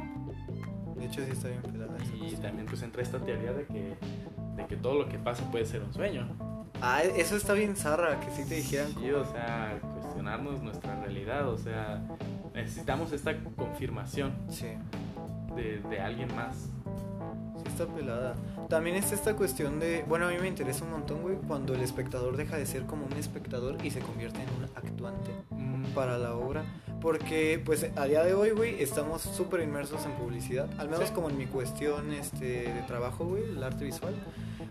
de 0.95 1.05
hecho 1.05 1.23
sí 1.25 1.31
está 1.31 1.47
bien 1.49 1.61
pelada 1.61 1.95
esa 1.97 2.05
Y 2.15 2.19
cuestión. 2.19 2.41
también 2.41 2.65
pues 2.67 2.81
entra 2.83 3.01
esta 3.01 3.19
teoría 3.19 3.53
de 3.53 3.65
que, 3.65 3.95
de 4.57 4.65
que 4.67 4.75
todo 4.75 4.95
lo 4.95 5.09
que 5.09 5.17
pasa 5.17 5.49
puede 5.51 5.65
ser 5.65 5.81
un 5.81 5.93
sueño. 5.93 6.27
Ah, 6.81 7.01
eso 7.03 7.35
está 7.35 7.53
bien 7.53 7.75
zarra, 7.75 8.19
que 8.21 8.31
sí 8.31 8.43
te 8.47 8.55
dijeran 8.55 8.87
Sí, 8.93 9.11
o 9.11 9.25
sea, 9.25 9.79
cuestionarnos 9.99 10.61
nuestra 10.61 10.95
realidad, 11.01 11.49
o 11.49 11.57
sea, 11.57 12.01
necesitamos 12.53 13.11
esta 13.11 13.35
confirmación 13.57 14.33
Sí, 14.49 14.67
de, 15.55 15.79
de 15.89 15.99
alguien 15.99 16.33
más. 16.35 16.69
Está 17.83 17.93
pelada. 17.93 18.35
También 18.69 18.95
está 18.95 19.15
esta 19.15 19.35
cuestión 19.35 19.79
de, 19.79 20.03
bueno, 20.07 20.27
a 20.27 20.29
mí 20.31 20.37
me 20.39 20.47
interesa 20.47 20.83
un 20.85 20.91
montón, 20.91 21.21
güey, 21.21 21.35
cuando 21.47 21.73
el 21.73 21.81
espectador 21.81 22.35
deja 22.37 22.57
de 22.57 22.65
ser 22.65 22.83
como 22.85 23.05
un 23.05 23.13
espectador 23.13 23.77
y 23.83 23.91
se 23.91 23.99
convierte 23.99 24.39
en 24.41 24.49
un 24.57 24.63
actuante 24.75 25.31
Mm, 25.51 25.85
para 25.95 26.17
la 26.17 26.35
obra. 26.35 26.63
Porque, 27.01 27.61
pues, 27.63 27.89
a 27.95 28.05
día 28.05 28.23
de 28.23 28.33
hoy, 28.33 28.51
güey, 28.51 28.81
estamos 28.81 29.21
súper 29.21 29.61
inmersos 29.61 30.05
en 30.05 30.11
publicidad. 30.13 30.67
Al 30.77 30.89
menos 30.89 31.07
Sí. 31.09 31.13
como 31.13 31.29
en 31.29 31.37
mi 31.37 31.45
cuestión 31.45 32.11
este, 32.13 32.73
de 32.73 32.81
trabajo, 32.87 33.25
güey, 33.25 33.43
el 33.43 33.63
arte 33.63 33.85
visual. 33.85 34.13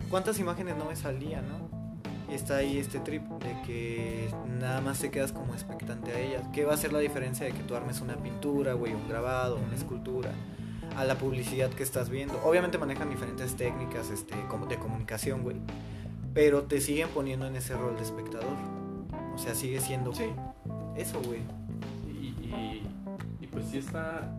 ¿Cuántas 0.09 0.39
imágenes 0.39 0.75
no 0.77 0.85
me 0.85 0.95
salían, 0.95 1.45
no? 1.47 1.69
Y 2.31 2.35
está 2.35 2.57
ahí 2.57 2.77
este 2.77 2.99
trip 2.99 3.23
de 3.23 3.59
que 3.65 4.29
nada 4.59 4.81
más 4.81 4.99
te 4.99 5.09
quedas 5.09 5.31
como 5.31 5.53
expectante 5.53 6.11
a 6.11 6.19
ellas. 6.19 6.43
¿Qué 6.53 6.63
va 6.63 6.75
a 6.75 6.77
ser 6.77 6.93
la 6.93 6.99
diferencia 6.99 7.45
de 7.47 7.51
que 7.53 7.63
tú 7.63 7.75
armes 7.75 8.01
una 8.01 8.15
pintura, 8.17 8.73
güey, 8.73 8.93
un 8.93 9.07
grabado, 9.09 9.57
una 9.57 9.75
escultura? 9.75 10.29
A 10.97 11.05
la 11.05 11.15
publicidad 11.15 11.69
que 11.69 11.83
estás 11.83 12.09
viendo. 12.09 12.39
Obviamente 12.43 12.77
manejan 12.77 13.09
diferentes 13.09 13.55
técnicas 13.55 14.09
este, 14.09 14.35
como 14.49 14.65
de 14.65 14.77
comunicación, 14.77 15.43
güey. 15.43 15.57
Pero 16.33 16.63
te 16.63 16.81
siguen 16.81 17.07
poniendo 17.09 17.47
en 17.47 17.55
ese 17.55 17.75
rol 17.75 17.95
de 17.95 18.03
espectador. 18.03 18.53
O 19.33 19.37
sea, 19.37 19.55
sigue 19.55 19.79
siendo 19.79 20.13
Sí. 20.13 20.25
eso, 20.97 21.21
güey. 21.25 21.39
Y, 22.07 22.27
y, 22.45 22.87
y 23.41 23.47
pues 23.47 23.65
sí 23.65 23.77
está... 23.77 24.29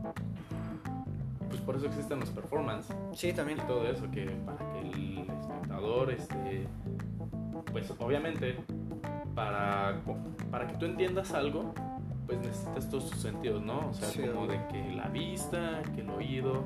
Pues 1.49 1.61
por 1.63 1.77
eso 1.77 1.87
existen 1.87 2.21
los 2.21 2.29
performances 2.31 2.95
Sí, 3.13 3.29
y 3.29 3.33
también. 3.33 3.59
todo 3.67 3.85
eso, 3.89 4.09
que 4.13 4.27
para 4.47 4.59
que 4.73 4.81
el 4.81 5.19
espectador, 5.19 6.11
este, 6.13 6.67
pues 7.73 7.91
obviamente, 7.99 8.57
para, 9.35 10.01
para 10.51 10.69
que 10.69 10.75
tú 10.75 10.85
entiendas 10.87 11.33
algo, 11.33 11.75
pues 12.31 12.47
necesitas 12.47 12.89
todos 12.89 13.11
tus 13.11 13.21
sentidos, 13.21 13.61
¿no? 13.63 13.89
O 13.91 13.93
sea, 13.95 14.09
Sí, 14.09 14.23
como 14.23 14.47
de 14.47 14.61
que 14.69 14.93
la 14.95 15.09
vista, 15.09 15.83
que 15.95 16.03
el 16.03 16.11
oído, 16.11 16.63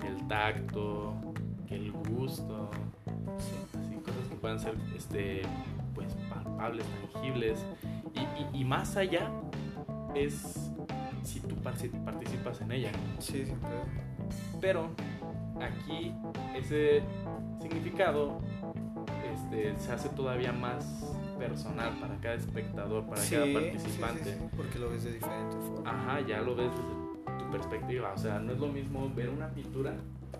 que 0.00 0.06
el 0.08 0.28
tacto, 0.28 1.14
que 1.66 1.76
el 1.76 1.92
gusto, 1.92 2.70
así 3.38 3.96
cosas 3.96 4.28
que 4.28 4.34
puedan 4.36 4.58
ser, 4.60 4.74
este, 4.94 5.42
pues 5.94 6.14
palpables, 6.28 6.84
tangibles, 7.12 7.64
y, 8.14 8.20
y- 8.20 8.60
y 8.60 8.64
más 8.66 8.96
allá 8.98 9.30
es 10.14 10.70
si 11.22 11.40
tú 11.40 11.54
participas 11.56 12.60
en 12.60 12.72
ella. 12.72 12.90
Sí, 13.18 13.46
sin 13.46 13.56
pedo. 13.60 13.84
Pero 14.60 14.90
aquí 15.60 16.12
ese 16.54 17.02
significado 17.62 18.40
este, 19.34 19.74
se 19.78 19.90
hace 19.92 20.08
todavía 20.10 20.52
más 20.52 21.14
personal 21.38 21.98
para 22.00 22.16
cada 22.20 22.34
espectador, 22.34 23.04
para 23.06 23.20
Sí, 23.20 23.34
cada 23.34 23.46
sí, 23.46 23.52
participante. 23.54 24.24
sí, 24.24 24.40
porque 24.56 24.78
lo 24.78 24.90
ves 24.90 25.04
de 25.04 25.12
diferente 25.12 25.56
forma. 25.56 25.90
Ajá, 25.90 26.20
ya 26.26 26.40
lo 26.40 26.54
ves 26.56 26.70
desde 26.70 27.38
tu 27.44 27.50
perspectiva. 27.50 28.12
O 28.14 28.18
sea, 28.18 28.38
no 28.40 28.52
es 28.52 28.58
lo 28.58 28.68
mismo 28.68 29.10
ver 29.14 29.30
una 29.30 29.48
pintura 29.50 29.94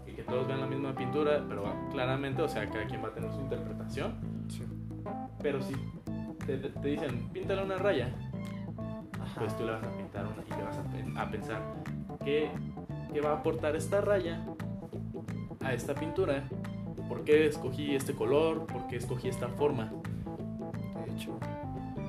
y 0.06 0.12
que 0.12 0.22
todos 0.22 0.46
vean 0.46 0.60
la 0.60 0.66
misma 0.66 0.94
pintura, 0.94 1.44
pero 1.48 1.72
claramente, 1.92 2.42
o 2.42 2.48
sea, 2.48 2.68
cada 2.68 2.86
quien 2.86 3.02
va 3.02 3.08
a 3.08 3.14
tener 3.14 3.32
su 3.32 3.40
interpretación. 3.40 4.14
Sí. 4.48 4.62
Pero 5.40 5.62
si 5.62 5.74
te, 6.46 6.58
te- 6.58 6.88
dicen, 6.88 7.28
píntale 7.32 7.62
una 7.64 7.76
raya, 7.78 8.12
Ajá. 9.20 9.40
pues 9.40 9.56
tú 9.56 9.64
le 9.64 9.72
vas 9.72 9.84
a 9.84 9.90
pintar 9.96 10.26
una 10.26 10.42
y 10.42 10.50
te 10.50 10.62
vas 10.62 10.76
a, 11.16 11.22
a 11.22 11.30
pensar 11.30 11.62
¿qué, 12.24 12.50
qué 13.12 13.20
va 13.20 13.30
a 13.30 13.34
aportar 13.36 13.76
esta 13.76 14.00
raya 14.00 14.44
a 15.62 15.72
esta 15.72 15.94
pintura, 15.94 16.44
por 17.08 17.24
qué 17.24 17.46
escogí 17.46 17.94
este 17.94 18.12
color, 18.14 18.66
por 18.66 18.86
qué 18.88 18.96
escogí 18.96 19.28
esta 19.28 19.48
forma. 19.48 19.92
Hecho. 21.18 21.38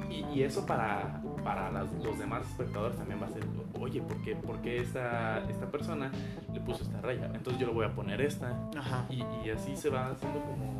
Y, 0.09 0.25
y 0.39 0.43
eso 0.43 0.65
para, 0.65 1.21
para 1.43 1.71
las- 1.71 1.91
los 2.03 2.17
demás 2.17 2.45
espectadores 2.47 2.97
también 2.97 3.21
va 3.21 3.27
a 3.27 3.29
ser, 3.29 3.43
oye, 3.79 4.01
¿por 4.01 4.21
qué, 4.23 4.35
por 4.35 4.57
qué 4.59 4.77
esta, 4.81 5.39
esta 5.49 5.69
persona 5.69 6.11
le 6.53 6.59
puso 6.61 6.83
esta 6.83 6.99
raya? 7.01 7.25
Entonces 7.33 7.59
yo 7.59 7.67
le 7.67 7.73
voy 7.73 7.85
a 7.85 7.93
poner 7.93 8.21
esta. 8.21 8.57
Ajá. 8.77 9.05
Y, 9.09 9.23
y 9.45 9.49
así 9.51 9.75
se 9.75 9.89
va 9.89 10.07
haciendo 10.11 10.41
como, 10.41 10.79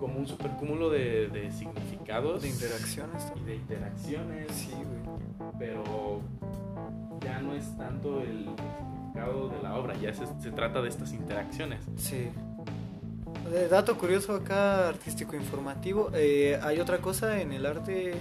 como 0.00 0.18
un 0.18 0.26
supercúmulo 0.26 0.90
de, 0.90 1.28
de 1.28 1.50
significados 1.52 2.42
De 2.42 2.48
interacciones. 2.48 3.32
y 3.36 3.44
de 3.44 3.54
interacciones. 3.56 4.52
Sí, 4.52 4.72
güey. 4.74 5.50
pero 5.58 6.20
ya 7.20 7.38
no 7.40 7.54
es 7.54 7.76
tanto 7.76 8.20
el 8.20 8.44
significado 8.44 9.48
de 9.48 9.62
la 9.62 9.76
obra, 9.76 9.94
ya 9.94 10.12
se, 10.12 10.26
se 10.40 10.50
trata 10.50 10.82
de 10.82 10.88
estas 10.88 11.12
interacciones. 11.12 11.80
Sí. 11.96 12.28
Eh, 13.52 13.68
dato 13.70 13.96
curioso 13.98 14.34
acá, 14.34 14.88
artístico 14.88 15.36
informativo. 15.36 16.10
eh, 16.14 16.58
hay 16.62 16.80
otra 16.80 16.98
cosa 16.98 17.40
en 17.40 17.52
el 17.52 17.66
arte, 17.66 18.14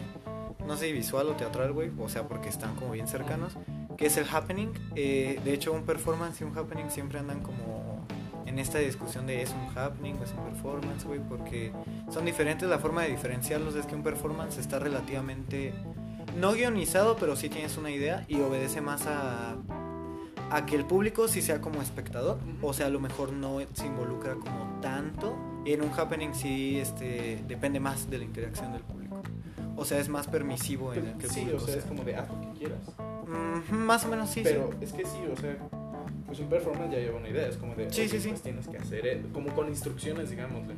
no 0.66 0.76
sé, 0.78 0.92
visual 0.92 1.28
o 1.28 1.34
teatral, 1.34 1.72
güey. 1.74 1.92
O 2.00 2.10
sea, 2.10 2.28
porque 2.28 2.50
están 2.50 2.76
como 2.76 2.92
bien 2.92 3.08
cercanos. 3.08 3.54
Que 3.98 4.08
es 4.08 4.18
el 4.18 4.26
happening. 4.32 4.70
Eh, 4.96 5.40
de 5.44 5.54
hecho, 5.54 5.72
un 5.72 5.84
performance 5.84 6.42
y 6.42 6.44
un 6.44 6.58
happening 6.58 6.90
siempre 6.90 7.20
andan 7.20 7.42
como 7.42 8.06
en 8.46 8.60
esta 8.60 8.80
discusión 8.80 9.26
de 9.26 9.42
es 9.42 9.52
un 9.52 9.78
happening 9.78 10.16
o 10.20 10.24
es 10.24 10.32
un 10.32 10.44
performance, 10.44 11.06
güey. 11.06 11.20
Porque 11.20 11.72
son 12.12 12.26
diferentes. 12.26 12.68
La 12.68 12.80
forma 12.80 13.04
de 13.04 13.10
diferenciarlos 13.10 13.76
es 13.76 13.86
que 13.86 13.96
un 13.96 14.04
performance 14.04 14.58
está 14.58 14.80
relativamente 14.80 15.74
no 16.38 16.54
guionizado, 16.54 17.16
pero 17.18 17.36
sí 17.36 17.50
tienes 17.50 17.78
una 17.78 17.92
idea 17.92 18.26
y 18.28 18.42
obedece 18.42 18.82
más 18.82 19.06
a, 19.06 19.56
a 20.52 20.66
que 20.66 20.76
el 20.76 20.86
público 20.86 21.28
sí 21.28 21.42
sea 21.42 21.62
como 21.62 21.82
espectador. 21.82 22.38
Ujú. 22.58 22.68
O 22.68 22.74
sea, 22.74 22.88
a 22.88 22.90
lo 22.90 23.00
mejor 23.00 23.32
no 23.34 23.60
se 23.74 23.86
involucra 23.86 24.36
como 24.36 24.80
tanto. 24.82 25.36
En 25.66 25.82
un 25.82 25.90
happening 25.98 26.34
sí 26.34 26.78
este, 26.80 27.42
depende 27.48 27.80
más 27.80 28.10
de 28.10 28.18
la 28.20 28.24
interacción 28.26 28.74
del 28.74 28.82
público. 28.84 29.22
O 29.76 29.86
sea, 29.86 30.00
es 30.00 30.10
más 30.10 30.28
permisivo 30.28 30.94
en 30.94 31.08
el 31.08 31.14
que 31.18 31.26
el 31.26 31.32
sí, 31.32 31.40
o 31.42 31.44
público 31.46 31.66
sea, 31.66 31.76
es 31.76 31.82
sea. 31.82 31.90
como 31.90 32.04
de 32.04 32.16
haz 32.16 32.30
lo 32.30 32.42
que 32.42 32.60
quieras. 32.60 32.80
Ujú, 32.90 33.76
más 33.76 34.06
o 34.06 34.10
menos 34.10 34.30
sí, 34.30 34.42
Pero 34.44 34.70
sí. 34.72 34.78
es 34.86 34.94
que 34.94 35.06
sí, 35.06 35.18
o 35.32 35.36
sea, 35.40 35.58
pues 36.28 36.40
un 36.40 36.48
performance 36.48 36.92
ya 36.92 37.00
lleva 37.00 37.18
una 37.18 37.30
idea, 37.30 37.48
es 37.48 37.58
como 37.58 37.74
de, 37.76 37.92
Sí, 37.92 38.02
oye, 38.02 38.10
sí, 38.10 38.20
sí. 38.20 38.30
pues 38.30 38.42
tienes 38.42 38.68
que 38.68 38.78
hacer, 38.78 39.08
eh, 39.08 39.26
como 39.34 39.50
con 39.56 39.68
instrucciones, 39.70 40.30
digámosle. 40.30 40.76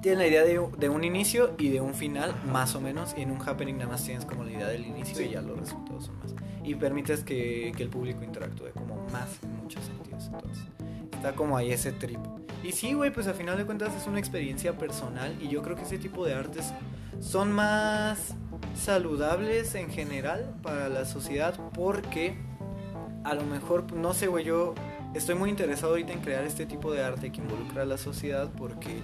Tienes 0.00 0.18
la 0.20 0.26
idea 0.28 0.44
de, 0.44 0.60
de 0.78 0.88
un 0.88 1.04
inicio 1.04 1.54
y 1.58 1.68
de 1.70 1.80
un 1.80 1.92
final, 1.94 2.34
más 2.50 2.74
o 2.76 2.80
menos. 2.80 3.14
Y 3.16 3.22
en 3.22 3.30
un 3.32 3.40
happening 3.46 3.76
nada 3.76 3.90
más 3.90 4.04
tienes 4.04 4.24
como 4.24 4.44
la 4.44 4.52
idea 4.52 4.68
del 4.68 4.86
inicio 4.86 5.16
Sí. 5.16 5.24
y 5.24 5.30
ya 5.30 5.42
los 5.42 5.58
resultados 5.58 6.04
son 6.06 6.18
más. 6.20 6.34
Y 6.66 6.74
permites 6.74 7.22
que, 7.22 7.72
que 7.76 7.82
el 7.82 7.88
público 7.88 8.24
interactúe 8.24 8.72
como 8.74 8.96
más 9.12 9.42
en 9.42 9.56
muchos 9.62 9.84
sentidos. 9.84 10.26
Entonces, 10.26 10.64
está 11.12 11.34
como 11.34 11.56
ahí 11.56 11.70
ese 11.70 11.92
trip. 11.92 12.20
Y 12.62 12.72
sí, 12.72 12.92
güey, 12.92 13.12
pues 13.12 13.28
al 13.28 13.34
final 13.34 13.56
de 13.56 13.64
cuentas 13.64 13.94
es 13.94 14.06
una 14.06 14.18
experiencia 14.18 14.76
personal. 14.76 15.36
Y 15.40 15.48
yo 15.48 15.62
creo 15.62 15.76
que 15.76 15.82
ese 15.82 15.98
tipo 15.98 16.26
de 16.26 16.34
artes 16.34 16.72
son 17.20 17.52
más 17.52 18.34
saludables 18.74 19.74
en 19.74 19.90
general 19.90 20.54
para 20.62 20.88
la 20.88 21.04
sociedad 21.04 21.54
porque 21.74 22.36
a 23.24 23.34
lo 23.34 23.44
mejor, 23.44 23.92
no 23.92 24.14
sé, 24.14 24.28
güey, 24.28 24.44
yo 24.44 24.74
estoy 25.14 25.34
muy 25.34 25.50
interesado 25.50 25.92
ahorita 25.92 26.12
en 26.12 26.20
crear 26.20 26.44
este 26.44 26.66
tipo 26.66 26.92
de 26.92 27.02
arte 27.02 27.32
que 27.32 27.40
involucra 27.40 27.82
a 27.82 27.84
la 27.84 27.98
sociedad 27.98 28.50
porque 28.56 29.00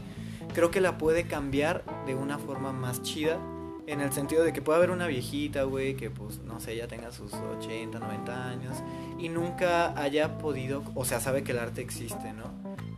creo 0.55 0.71
que 0.71 0.81
la 0.81 0.99
puede 0.99 1.25
cambiar 1.25 1.85
de 2.07 2.15
una 2.15 2.39
forma 2.39 2.73
más 2.73 3.03
chida. 3.03 3.39
En 3.87 4.01
el 4.01 4.13
sentido 4.13 4.45
de 4.45 4.53
que 4.53 4.63
puede 4.63 4.79
haber 4.79 4.91
una 4.91 5.07
viejita, 5.07 5.65
güey, 5.65 5.97
que 5.97 6.09
pues, 6.09 6.39
no 6.41 6.61
sé, 6.61 6.77
ya 6.77 6.87
tenga 6.87 7.11
sus 7.11 7.33
80, 7.33 7.99
90 7.99 8.49
años 8.49 8.77
y 9.19 9.29
nunca 9.29 10.01
haya 10.01 10.39
podido, 10.39 10.85
o 10.95 11.05
sea, 11.05 11.19
sabe 11.19 11.43
que 11.43 11.53
el 11.53 11.59
arte 11.59 11.81
existe, 11.81 12.33
¿no? 12.33 12.45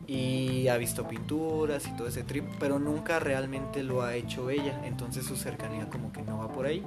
Y 0.07 0.69
ha 0.69 0.77
visto 0.77 1.09
pinturas 1.09 1.87
y 1.87 1.97
todo 1.97 2.09
ese 2.09 2.23
trip, 2.23 2.45
pero 2.61 2.79
nunca 2.79 3.19
realmente 3.19 3.83
lo 3.83 4.03
ha 4.03 4.15
hecho 4.15 4.51
ella, 4.51 4.83
entonces 4.85 5.25
su 5.25 5.37
cercanía 5.37 5.89
como 5.89 6.13
que 6.13 6.23
no 6.23 6.39
va 6.39 6.53
por 6.53 6.67
ahí. 6.67 6.85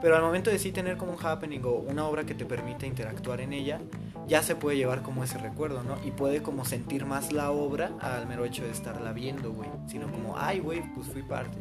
Pero 0.00 0.16
al 0.16 0.22
momento 0.22 0.50
de 0.50 0.58
sí 0.58 0.72
tener 0.72 0.96
como 0.96 1.12
un 1.12 1.18
happening 1.24 1.60
o 1.64 1.72
una 1.72 2.06
obra 2.06 2.24
que 2.24 2.34
te 2.34 2.44
permita 2.44 2.86
interactuar 2.86 3.40
en 3.40 3.52
ella, 3.52 3.80
ya 4.28 4.42
se 4.42 4.54
puede 4.54 4.76
llevar 4.76 5.02
como 5.02 5.24
ese 5.24 5.38
recuerdo, 5.38 5.82
¿no? 5.82 5.96
Y 6.04 6.10
puede 6.10 6.42
como 6.42 6.64
sentir 6.64 7.06
más 7.06 7.32
la 7.32 7.50
obra 7.50 7.92
al 8.00 8.26
mero 8.26 8.44
hecho 8.44 8.62
de 8.64 8.70
estarla 8.70 9.12
viendo, 9.12 9.52
güey. 9.52 9.70
Sino 9.86 10.10
como, 10.10 10.36
ay, 10.36 10.60
güey, 10.60 10.82
pues 10.94 11.08
fui 11.08 11.22
parte. 11.22 11.58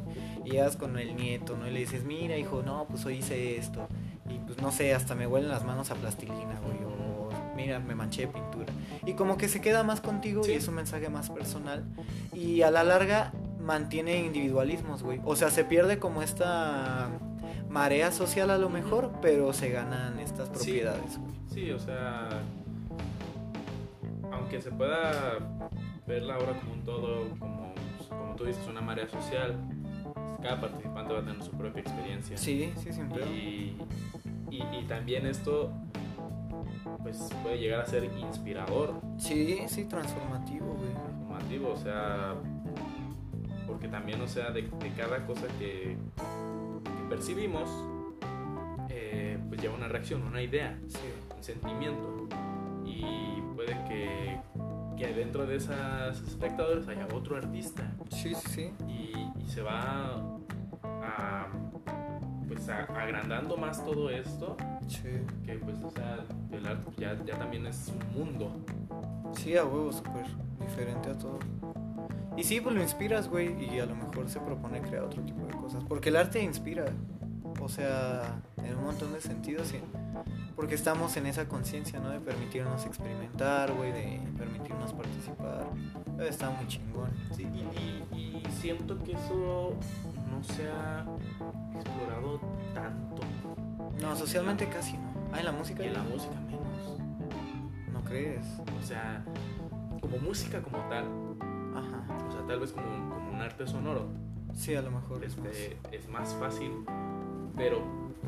Llegas 0.49 0.77
con 0.77 0.97
el 0.97 1.15
nieto, 1.15 1.57
¿no? 1.57 1.67
Y 1.67 1.71
le 1.71 1.79
dices, 1.79 2.03
mira, 2.05 2.37
hijo, 2.37 2.61
no, 2.65 2.85
pues 2.89 3.05
hoy 3.05 3.15
hice 3.15 3.57
esto. 3.57 3.87
Y 4.29 4.39
pues 4.39 4.61
no 4.61 4.71
sé, 4.71 4.93
hasta 4.93 5.13
me 5.15 5.27
huelen 5.27 5.49
las 5.49 5.65
manos 5.65 5.91
a 5.91 5.95
plastilina, 5.95 6.59
güey. 6.65 6.77
O 6.85 7.29
mira, 7.55 7.79
me 7.79 7.95
manché 7.95 8.21
de 8.21 8.27
pintura. 8.27 8.71
Y 9.05 9.13
como 9.13 9.37
que 9.37 9.49
se 9.49 9.61
queda 9.61 9.83
más 9.83 9.99
contigo 10.01 10.43
Sí. 10.43 10.51
y 10.51 10.55
es 10.55 10.67
un 10.67 10.75
mensaje 10.75 11.09
más 11.09 11.29
personal. 11.29 11.83
Y 12.33 12.61
a 12.61 12.71
la 12.71 12.83
larga 12.83 13.33
mantiene 13.59 14.19
individualismos, 14.19 15.03
güey. 15.03 15.19
O 15.25 15.35
sea, 15.35 15.49
se 15.49 15.65
pierde 15.65 15.99
como 15.99 16.21
esta 16.21 17.09
marea 17.69 18.11
social 18.11 18.49
a 18.49 18.57
lo 18.57 18.69
mejor, 18.69 19.11
pero 19.21 19.51
se 19.53 19.69
ganan 19.69 20.19
estas 20.19 20.47
Sí. 20.49 20.53
propiedades, 20.53 21.17
güey. 21.17 21.35
Sí, 21.53 21.71
o 21.71 21.79
sea, 21.79 22.29
aunque 24.31 24.61
se 24.61 24.71
pueda 24.71 25.39
ver 26.05 26.23
la 26.23 26.37
obra 26.37 26.57
como 26.59 26.73
un 26.73 26.83
todo, 26.83 27.29
como, 27.39 27.73
como 28.09 28.35
tú 28.35 28.45
dices, 28.45 28.65
una 28.67 28.81
marea 28.81 29.07
social. 29.09 29.55
Cada 30.41 30.61
participante 30.61 31.13
va 31.13 31.19
a 31.19 31.23
tener 31.23 31.43
su 31.43 31.51
propia 31.51 31.81
experiencia. 31.81 32.37
Sí, 32.37 32.71
sí, 32.77 32.93
siempre. 32.93 33.25
Y, 33.25 33.77
y, 34.51 34.63
y 34.79 34.83
también 34.87 35.25
esto 35.25 35.71
pues 37.03 37.29
puede 37.43 37.57
llegar 37.59 37.81
a 37.81 37.85
ser 37.85 38.03
inspirador, 38.17 38.93
Sí, 39.17 39.59
sí, 39.67 39.85
transformativo, 39.85 40.73
güey. 40.73 40.91
transformativo, 40.93 41.71
o 41.73 41.77
sea, 41.77 42.35
porque 43.65 43.87
también, 43.87 44.21
o 44.21 44.27
sea, 44.27 44.51
de, 44.51 44.63
de 44.63 44.91
cada 44.97 45.25
cosa 45.25 45.47
que, 45.59 45.97
que 46.83 47.09
percibimos, 47.09 47.69
eh, 48.89 49.37
pues 49.47 49.61
lleva 49.61 49.75
una 49.75 49.87
reacción, 49.87 50.23
una 50.23 50.41
idea, 50.41 50.77
Sí. 50.87 50.97
un 51.35 51.43
sentimiento. 51.43 52.27
Y 52.85 53.41
puede 53.55 53.73
que, 53.87 54.39
que 54.97 55.07
dentro 55.13 55.45
de 55.45 55.57
esos 55.57 56.21
espectadores 56.27 56.87
haya 56.87 57.07
otro 57.13 57.37
artista 57.37 57.91
Sí, 58.09 58.33
sí, 58.35 58.49
sí. 58.49 58.73
y, 58.87 59.41
y 59.43 59.47
se 59.47 59.61
va 59.61 60.15
a, 60.83 61.47
pues 62.47 62.67
a- 62.69 62.83
agrandando 62.83 63.57
más 63.57 63.83
todo 63.85 64.09
esto 64.09 64.57
Sí. 64.87 65.09
que 65.45 65.53
pues 65.55 65.77
o 65.83 65.91
sea 65.91 66.19
el 66.51 66.65
arte 66.65 66.91
ya, 66.97 67.15
ya 67.25 67.37
también 67.37 67.65
es 67.67 67.89
un 68.13 68.19
mundo 68.19 68.51
Sí, 69.33 69.55
a 69.57 69.65
huevo, 69.65 69.91
súper 69.91 70.25
diferente 70.59 71.09
a 71.11 71.17
todo. 71.17 71.37
Y 72.37 72.43
sí, 72.43 72.61
pues 72.61 72.73
lo 72.73 72.81
inspiras, 72.81 73.27
güey, 73.27 73.53
y 73.75 73.79
a 73.79 73.85
lo 73.85 73.93
mejor 73.95 74.27
se 74.29 74.39
propone 74.39 74.81
crear 74.81 75.03
otro 75.03 75.21
tipo 75.21 75.45
de 75.45 75.53
cosas. 75.53 75.83
Porque 75.83 76.09
el 76.09 76.15
arte 76.15 76.41
inspira, 76.41 76.85
o 77.67 77.69
sea, 77.69 78.39
en 78.63 78.77
un 78.77 78.85
montón 78.85 79.11
de 79.11 79.19
sentidos, 79.19 79.67
sí. 79.67 79.79
Porque 80.55 80.73
estamos 80.73 81.17
en 81.17 81.25
esa 81.25 81.49
conciencia, 81.49 81.99
¿no? 81.99 82.09
De 82.09 82.21
permitirnos 82.21 82.85
experimentar, 82.85 83.73
güey, 83.73 83.91
de 83.91 84.21
permitirnos 84.37 84.93
participar. 84.93 85.67
Está 86.17 86.49
muy 86.49 86.65
chingón. 86.67 87.09
Sí, 87.35 87.43
y, 87.43 88.15
y- 88.17 88.37
y 88.47 88.51
siento 88.61 88.97
que 89.03 89.11
eso 89.11 89.75
no 90.31 90.41
se 90.43 90.69
ha 90.71 91.05
explorado 91.75 92.39
tanto 92.73 93.21
No, 94.01 94.15
socialmente 94.15 94.69
casi 94.69 94.93
no. 94.97 95.11
Ah, 95.33 95.39
en 95.39 95.45
la 95.45 95.51
música. 95.51 95.83
y 95.83 95.87
en 95.87 95.93
la 95.93 96.03
música 96.03 96.35
menos 96.39 96.97
No 97.91 98.01
crees. 98.05 98.47
o 98.81 98.81
sea 98.81 99.25
como 99.99 100.17
música 100.19 100.61
como 100.61 100.77
tal 100.87 101.03
Ajá. 101.75 102.05
o 102.29 102.31
sea 102.31 102.41
tal 102.47 102.59
vez 102.61 102.71
como, 102.71 102.87
un- 102.87 103.09
como 103.09 103.31
un 103.33 103.41
arte 103.41 103.67
sonoro 103.67 104.07
Sí, 104.53 104.73
a 104.73 104.81
lo 104.81 104.89
mejor. 104.89 105.23
este, 105.23 105.77
es 105.91 106.07
más 106.09 106.33
fácil 106.35 106.71
pero 107.57 107.81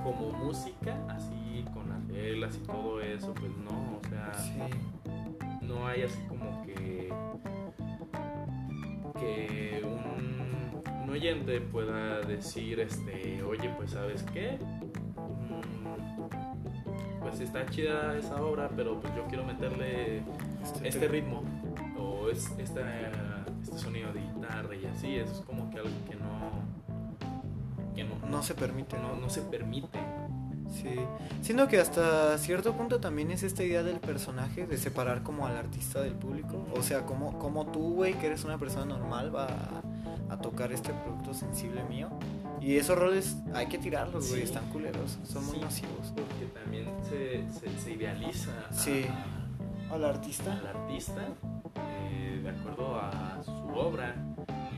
como 0.03 0.31
música 0.31 0.97
así 1.09 1.63
con 1.73 1.87
las 1.89 2.05
reglas 2.07 2.55
y 2.57 2.65
todo 2.65 2.99
eso 3.01 3.33
pues 3.33 3.51
no 3.57 3.97
o 3.97 4.01
sea 4.09 4.33
Sí. 4.33 4.59
no 5.61 5.87
hay 5.87 6.01
así 6.03 6.19
como 6.27 6.63
que 6.65 7.09
que 9.19 9.81
un, 9.83 11.03
un 11.03 11.09
oyente 11.09 11.59
pueda 11.61 12.21
decir 12.21 12.79
este 12.79 13.41
oye 13.43 13.69
pues 13.77 13.91
sabes 13.91 14.23
qué 14.33 14.57
Mm, 15.49 17.21
pues 17.21 17.39
está 17.41 17.65
chida 17.67 18.17
esa 18.17 18.41
obra 18.41 18.69
pero 18.75 18.99
pues 18.99 19.13
yo 19.15 19.25
quiero 19.27 19.43
meterle 19.45 20.21
este 20.83 21.07
ritmo 21.07 21.43
o 21.97 22.29
es 22.29 22.49
esta, 22.57 22.81
este 23.61 23.77
sonido 23.77 24.13
de 24.13 24.21
guitarra 24.21 24.75
y 24.75 24.85
así 24.85 25.15
eso 25.15 25.33
es 25.33 25.41
como 25.41 25.69
que 25.69 25.77
algo 25.79 25.89
que 26.09 26.15
no 26.15 26.78
que 28.07 28.15
no, 28.25 28.29
No 28.29 28.43
se 28.43 28.53
permite, 28.55 28.97
no, 28.97 29.15
no 29.15 29.29
se 29.29 29.41
permite 29.41 29.99
Sí, 30.71 30.93
siendo 31.41 31.67
que 31.67 31.79
hasta 31.79 32.37
cierto 32.37 32.73
punto 32.73 32.99
también 32.99 33.31
es 33.31 33.41
esta 33.41 33.63
idea 33.63 33.81
del 33.81 33.99
personaje 33.99 34.67
de 34.67 34.77
separar 34.77 35.23
como 35.23 35.47
al 35.47 35.57
artista 35.57 35.99
del 35.99 36.13
público. 36.13 36.63
O 36.77 36.83
sea, 36.83 37.07
como, 37.07 37.39
como 37.39 37.65
tú, 37.71 37.95
güey, 37.95 38.13
que 38.13 38.27
eres 38.27 38.43
una 38.43 38.59
persona 38.59 38.85
normal, 38.85 39.35
va 39.35 39.47
a, 39.47 40.33
a 40.33 40.37
tocar 40.39 40.71
este 40.71 40.93
producto 40.93 41.33
sensible 41.33 41.83
mío. 41.85 42.09
Y 42.61 42.75
esos 42.75 42.99
roles 42.99 43.37
hay 43.55 43.65
que 43.65 43.79
tirarlos, 43.79 44.29
güey, 44.29 44.41
Sí. 44.41 44.45
están 44.45 44.65
culeros, 44.69 45.17
son 45.23 45.43
muy 45.47 45.57
nocivos. 45.59 46.13
porque 46.15 46.45
también 46.53 46.85
se, 47.09 47.43
se, 47.59 47.79
se 47.79 47.91
idealiza 47.93 48.51
a- 48.69 48.71
Sí. 48.73 49.07
¿Al 49.91 50.05
artista? 50.05 50.53
al 50.53 50.67
artista 50.67 51.29
eh, 51.75 52.41
de 52.43 52.49
acuerdo 52.51 52.95
a 53.01 53.41
su 53.43 53.51
obra 53.75 54.13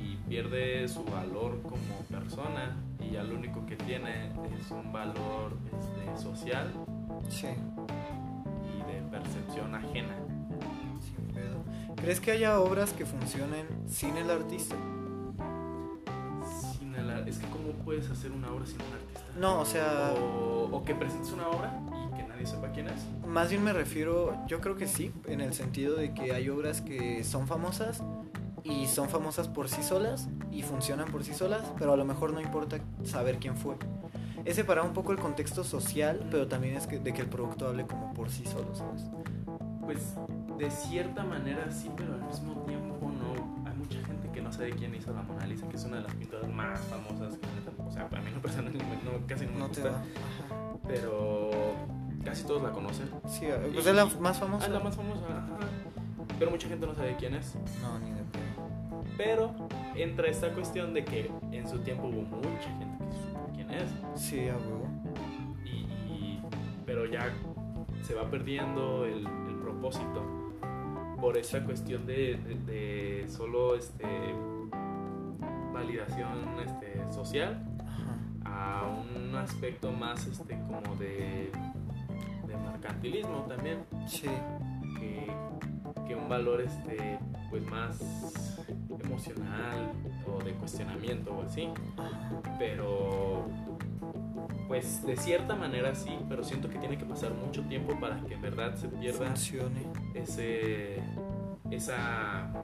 y 0.02 0.16
pierde 0.30 0.88
su 0.88 1.04
valor 1.04 1.62
como 1.64 2.00
persona 2.10 2.78
y 3.12 3.16
ya 3.16 3.24
lo 3.24 3.36
único 3.36 3.66
que 3.66 3.76
tiene 3.76 4.28
es 4.58 4.72
un 4.72 4.92
valor 4.94 5.58
este, 5.66 6.18
social 6.24 6.72
Sí, 7.30 7.48
y 7.48 8.92
de 8.92 9.02
percepción 9.12 9.76
ajena. 9.76 10.16
sin 11.02 11.28
pedo. 11.34 11.96
¿Crees 11.98 12.20
que 12.22 12.32
haya 12.32 12.60
obras 12.60 12.94
que 12.94 13.06
funcionen 13.06 13.68
sin 13.88 14.16
el 14.18 14.30
artista? 14.30 14.76
Sin 16.80 16.96
el 16.96 17.10
ar- 17.10 17.28
es 17.28 17.38
que 17.40 17.48
cómo 17.48 17.72
puedes 17.84 18.10
hacer 18.10 18.32
una 18.32 18.52
obra 18.52 18.66
sin 18.66 18.78
un 18.82 18.94
artista. 18.94 19.22
No, 19.40 19.60
o 19.62 19.66
sea, 19.66 20.14
O, 20.18 20.70
o 20.72 20.84
que 20.86 20.96
presentes 20.96 21.32
una 21.32 21.48
obra 21.48 21.74
y 22.12 22.16
que 22.18 22.24
nadie 22.28 22.46
sepa 22.46 22.72
quién 22.72 22.88
es. 22.88 23.06
Más 23.28 23.50
bien 23.50 23.64
me 23.64 23.74
refiero, 23.74 24.36
yo 24.48 24.62
creo 24.62 24.76
que 24.76 24.88
sí, 24.88 25.12
en 25.28 25.42
el 25.42 25.54
sentido 25.54 25.96
de 25.96 26.14
que 26.14 26.34
hay 26.34 26.50
obras 26.50 26.82
que 26.82 27.24
son 27.24 27.48
famosas 27.48 28.04
y 28.64 28.88
son 28.88 29.10
famosas 29.10 29.48
por 29.48 29.70
sí 29.70 29.82
solas 29.84 30.28
y 30.52 30.62
funcionan 30.64 31.08
por 31.12 31.24
sí 31.24 31.34
solas, 31.34 31.64
pero 31.80 31.94
a 31.94 31.98
lo 31.98 32.06
mejor 32.06 32.34
no 32.34 32.42
importa 32.42 32.78
saber 33.04 33.38
quién 33.40 33.56
fue. 33.58 33.76
Es 34.46 34.56
separar 34.56 34.86
un 34.86 34.94
poco 34.94 35.12
el 35.12 35.20
contexto 35.20 35.64
social, 35.64 36.26
pero 36.32 36.48
también 36.48 36.76
es 36.76 36.88
que, 36.88 37.00
de 37.00 37.14
que 37.14 37.22
el 37.22 37.28
producto 37.28 37.68
hable 37.68 37.86
como 37.86 38.14
por 38.14 38.30
sí 38.30 38.46
solo, 38.46 38.74
¿sabes? 38.76 39.04
Pues 39.82 40.16
de 40.58 40.70
cierta 40.72 41.24
manera 41.24 41.70
sí, 41.72 41.90
pero 41.96 42.14
al 42.16 42.24
mismo 42.24 42.54
tiempo 42.64 43.12
no. 43.12 43.70
Hay 43.70 43.76
mucha 43.78 44.00
gente 44.06 44.30
que 44.32 44.42
no 44.42 44.52
sabe 44.52 44.72
quién 44.72 44.94
hizo 44.96 45.14
la 45.14 45.22
Mona 45.22 45.46
Lisa, 45.46 45.68
que 45.70 45.76
es 45.78 45.86
una 45.86 45.98
de 45.98 46.04
las 46.04 46.14
pinturas 46.16 46.48
más 46.50 46.80
famosas. 46.82 47.36
que 47.38 47.84
O 47.84 47.92
sea, 47.92 48.10
para 48.10 48.22
mí 48.24 48.32
no 48.34 48.42
personalmente 48.42 48.84
no, 49.04 49.26
casi 49.28 49.46
no 49.46 49.52
me 49.54 49.60
No 49.60 49.70
te 49.70 49.82
gusta, 49.82 49.92
va. 49.92 49.98
Ajá. 49.98 50.78
pero 50.88 51.52
casi 52.24 52.44
todos 52.46 52.62
la 52.64 52.72
conocen. 52.72 53.10
Sí, 53.28 53.46
pues 53.74 53.86
es 53.86 53.96
la 53.96 54.06
más 54.06 54.38
Ah, 54.38 54.40
famosa. 54.42 54.66
es 54.66 54.72
la 54.72 54.80
más 54.80 54.96
famosa, 54.96 55.26
ajá. 55.28 55.58
Pero 56.40 56.50
mucha 56.52 56.68
gente 56.68 56.86
no 56.88 56.96
sabe 56.96 57.16
quién 57.20 57.36
es. 57.36 57.56
No, 57.82 58.00
ni 58.00 58.10
de. 58.12 58.22
Pero 59.18 59.54
entra 59.96 60.28
esta 60.28 60.52
cuestión 60.54 60.94
de 60.94 61.04
que 61.06 61.30
en 61.52 61.68
su 61.68 61.80
tiempo 61.80 62.08
hubo 62.08 62.22
mucha 62.22 62.70
gente 62.78 62.86
que 63.06 63.12
supo 63.14 63.50
quién 63.54 63.72
es. 63.72 63.94
Sí, 64.16 64.48
a 64.50 64.56
huevo. 64.58 64.88
y, 65.66 65.70
y- 66.14 66.42
pero 66.86 67.06
ya 67.06 67.32
se 68.02 68.14
va 68.16 68.30
perdiendo 68.30 69.06
el, 69.06 69.26
el 69.28 69.56
propósito 69.62 70.24
por 71.20 71.38
esa 71.38 71.64
cuestión 71.64 72.06
de, 72.08 72.38
de- 72.38 73.22
de 73.22 73.28
solo 73.30 73.76
este 73.76 74.06
validación 75.74 76.60
este, 76.66 77.12
social 77.12 77.64
Ajá. 78.44 78.82
a 78.82 78.88
un 78.88 79.36
aspecto 79.36 79.92
más 79.92 80.26
este 80.28 80.58
como 80.60 80.96
de, 80.98 81.52
de 82.48 82.58
mercantilismo 82.58 83.46
también 83.48 83.80
Sí, 84.08 84.28
que, 85.00 85.32
que 86.12 86.16
un 86.16 86.28
valor 86.30 86.62
este 86.62 87.20
pues 87.50 87.64
más 87.64 88.00
emocional 89.04 89.92
o 90.28 90.44
de 90.44 90.52
cuestionamiento 90.54 91.32
o 91.34 91.44
así 91.44 91.70
pero 92.60 93.46
pues 94.68 95.06
de 95.06 95.16
cierta 95.18 95.56
manera 95.56 95.94
sí, 95.96 96.18
pero 96.30 96.44
siento 96.44 96.70
que 96.70 96.78
tiene 96.80 96.98
que 96.98 97.06
pasar 97.06 97.34
mucho 97.34 97.62
tiempo 97.64 97.98
para 98.00 98.20
que 98.22 98.34
en 98.36 98.42
verdad 98.42 98.76
se 98.76 98.88
pierda 98.88 99.26
Funcione. 99.28 99.86
ese 100.14 101.02
esa 101.70 102.64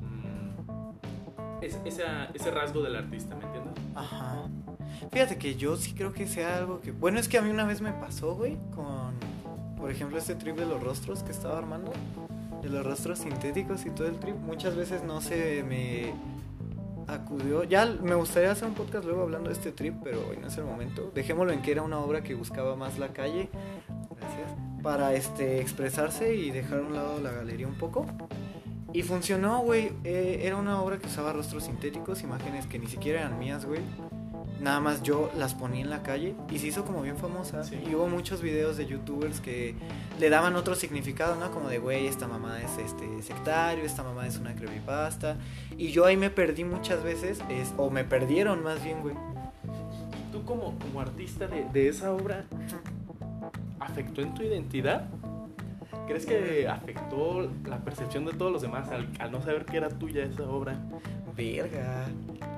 mm, 0.00 1.62
es- 1.62 1.78
esa- 1.84 2.26
ese 2.34 2.50
rasgo 2.50 2.82
del 2.82 2.96
artista, 2.96 3.34
¿me 3.36 3.44
entiendes? 3.44 3.74
Ajá. 3.94 4.48
Fíjate 5.12 5.36
que 5.38 5.54
yo 5.56 5.76
sí 5.76 5.92
creo 5.94 6.12
que 6.12 6.26
sea 6.26 6.56
algo 6.58 6.80
que. 6.80 6.92
Bueno, 6.92 7.18
es 7.18 7.28
que 7.28 7.36
a 7.38 7.42
mí 7.42 7.50
una 7.50 7.64
vez 7.64 7.80
me 7.80 7.92
pasó, 7.92 8.34
güey, 8.34 8.56
con. 8.74 9.14
Por 9.76 9.90
ejemplo, 9.90 10.16
este 10.18 10.34
trip 10.34 10.56
de 10.56 10.64
los 10.66 10.82
rostros 10.82 11.22
que 11.22 11.32
estaba 11.32 11.58
armando. 11.58 11.92
De 12.64 12.70
los 12.70 12.82
rostros 12.82 13.18
sintéticos 13.18 13.84
y 13.84 13.90
todo 13.90 14.06
el 14.08 14.18
trip. 14.18 14.36
Muchas 14.36 14.74
veces 14.74 15.02
no 15.02 15.20
se 15.20 15.62
me 15.64 16.14
acudió. 17.06 17.62
Ya 17.64 17.84
me 17.84 18.14
gustaría 18.14 18.50
hacer 18.50 18.66
un 18.66 18.72
podcast 18.72 19.04
luego 19.04 19.20
hablando 19.20 19.50
de 19.50 19.54
este 19.54 19.70
trip, 19.70 19.96
pero 20.02 20.26
hoy 20.30 20.38
no 20.38 20.48
es 20.48 20.56
el 20.56 20.64
momento. 20.64 21.12
Dejémoslo 21.14 21.52
en 21.52 21.60
que 21.60 21.72
era 21.72 21.82
una 21.82 21.98
obra 21.98 22.22
que 22.22 22.34
buscaba 22.34 22.74
más 22.74 22.98
la 22.98 23.08
calle. 23.08 23.50
Gracias. 24.18 24.50
Para 24.82 25.12
este, 25.12 25.60
expresarse 25.60 26.34
y 26.36 26.50
dejar 26.52 26.78
a 26.78 26.82
un 26.84 26.94
lado 26.94 27.20
la 27.20 27.32
galería 27.32 27.66
un 27.66 27.76
poco. 27.76 28.06
Y 28.94 29.02
funcionó, 29.02 29.60
güey. 29.60 29.92
Eh, 30.04 30.40
era 30.44 30.56
una 30.56 30.80
obra 30.80 30.98
que 30.98 31.06
usaba 31.06 31.34
rostros 31.34 31.64
sintéticos, 31.64 32.22
imágenes 32.22 32.66
que 32.66 32.78
ni 32.78 32.86
siquiera 32.86 33.20
eran 33.20 33.38
mías, 33.38 33.66
güey. 33.66 33.80
Nada 34.60 34.80
más 34.80 35.02
yo 35.02 35.30
las 35.36 35.54
ponía 35.54 35.82
en 35.82 35.90
la 35.90 36.02
calle 36.02 36.34
y 36.50 36.58
se 36.58 36.68
hizo 36.68 36.84
como 36.84 37.02
bien 37.02 37.16
famosa. 37.16 37.64
Sí. 37.64 37.78
Y 37.86 37.94
hubo 37.94 38.06
muchos 38.06 38.40
videos 38.40 38.76
de 38.76 38.86
youtubers 38.86 39.40
que 39.40 39.74
le 40.18 40.30
daban 40.30 40.56
otro 40.56 40.74
significado, 40.74 41.36
¿no? 41.36 41.50
Como 41.50 41.68
de, 41.68 41.78
güey, 41.78 42.06
esta 42.06 42.28
mamá 42.28 42.60
es 42.60 42.78
este 42.78 43.22
sectario, 43.22 43.84
esta 43.84 44.02
mamá 44.02 44.26
es 44.26 44.38
una 44.38 44.54
creepypasta. 44.54 45.36
Y 45.76 45.88
yo 45.88 46.06
ahí 46.06 46.16
me 46.16 46.30
perdí 46.30 46.64
muchas 46.64 47.02
veces, 47.02 47.40
es, 47.50 47.74
o 47.76 47.90
me 47.90 48.04
perdieron 48.04 48.62
más 48.62 48.82
bien, 48.82 49.00
güey. 49.02 49.14
¿Y 49.14 50.32
tú 50.32 50.44
como, 50.44 50.78
como 50.78 51.00
artista 51.00 51.46
de, 51.46 51.64
de 51.72 51.88
esa 51.88 52.12
obra, 52.12 52.46
afectó 53.80 54.22
en 54.22 54.34
tu 54.34 54.42
identidad? 54.42 55.08
¿Crees 56.06 56.26
que 56.26 56.68
afectó 56.68 57.48
la 57.66 57.78
percepción 57.78 58.24
de 58.24 58.32
todos 58.32 58.52
los 58.52 58.62
demás 58.62 58.88
al, 58.90 59.08
al 59.18 59.30
no 59.30 59.42
saber 59.42 59.64
que 59.64 59.76
era 59.76 59.88
tuya 59.88 60.24
esa 60.24 60.42
obra? 60.44 60.78
Verga. 61.36 62.06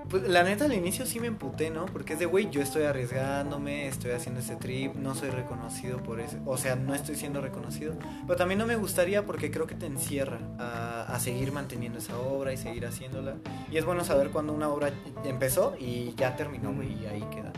Pues 0.09 0.29
la 0.29 0.45
neta 0.45 0.67
al 0.67 0.73
inicio 0.73 1.05
sí 1.05 1.19
me 1.19 1.27
emputé, 1.27 1.71
¿no? 1.71 1.87
Porque 1.87 2.13
es 2.13 2.21
de, 2.21 2.27
güey, 2.27 2.49
yo 2.51 2.63
estoy 2.63 2.85
arriesgándome, 2.85 3.89
estoy 3.89 4.13
haciendo 4.13 4.41
ese 4.41 4.55
trip, 4.55 4.95
no 4.95 5.17
soy 5.17 5.31
reconocido 5.31 5.99
por 5.99 6.21
eso. 6.21 6.39
O 6.45 6.57
sea, 6.57 6.77
no 6.77 6.95
estoy 6.95 7.17
siendo 7.17 7.41
reconocido. 7.41 7.95
Pero 8.27 8.37
también 8.37 8.59
no 8.59 8.67
me 8.67 8.77
gustaría 8.77 9.27
porque 9.27 9.51
creo 9.51 9.67
que 9.67 9.75
te 9.75 9.87
encierra 9.87 10.39
a, 10.59 11.03
a 11.13 11.19
seguir 11.19 11.51
manteniendo 11.51 11.99
esa 11.99 12.19
obra 12.19 12.53
y 12.53 12.57
seguir 12.57 12.87
haciéndola. 12.87 13.35
Y 13.71 13.79
es 13.79 13.85
bueno 13.85 14.05
saber 14.05 14.31
cuando 14.31 14.53
una 14.53 14.69
obra 14.69 14.93
empezó 15.25 15.75
y 15.79 16.15
ya 16.15 16.37
terminó, 16.37 16.73
güey, 16.73 17.03
y 17.03 17.07
ahí 17.07 17.25
queda. 17.33 17.53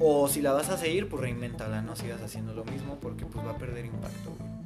O 0.00 0.28
si 0.28 0.42
la 0.42 0.52
vas 0.52 0.70
a 0.70 0.78
seguir, 0.78 1.08
pues 1.08 1.22
reinventala, 1.22 1.82
no 1.82 1.94
sigas 1.94 2.22
haciendo 2.22 2.54
lo 2.54 2.64
mismo 2.64 2.98
porque 3.00 3.24
pues 3.24 3.46
va 3.46 3.52
a 3.52 3.58
perder 3.58 3.84
impacto, 3.84 4.34
güey. 4.36 4.57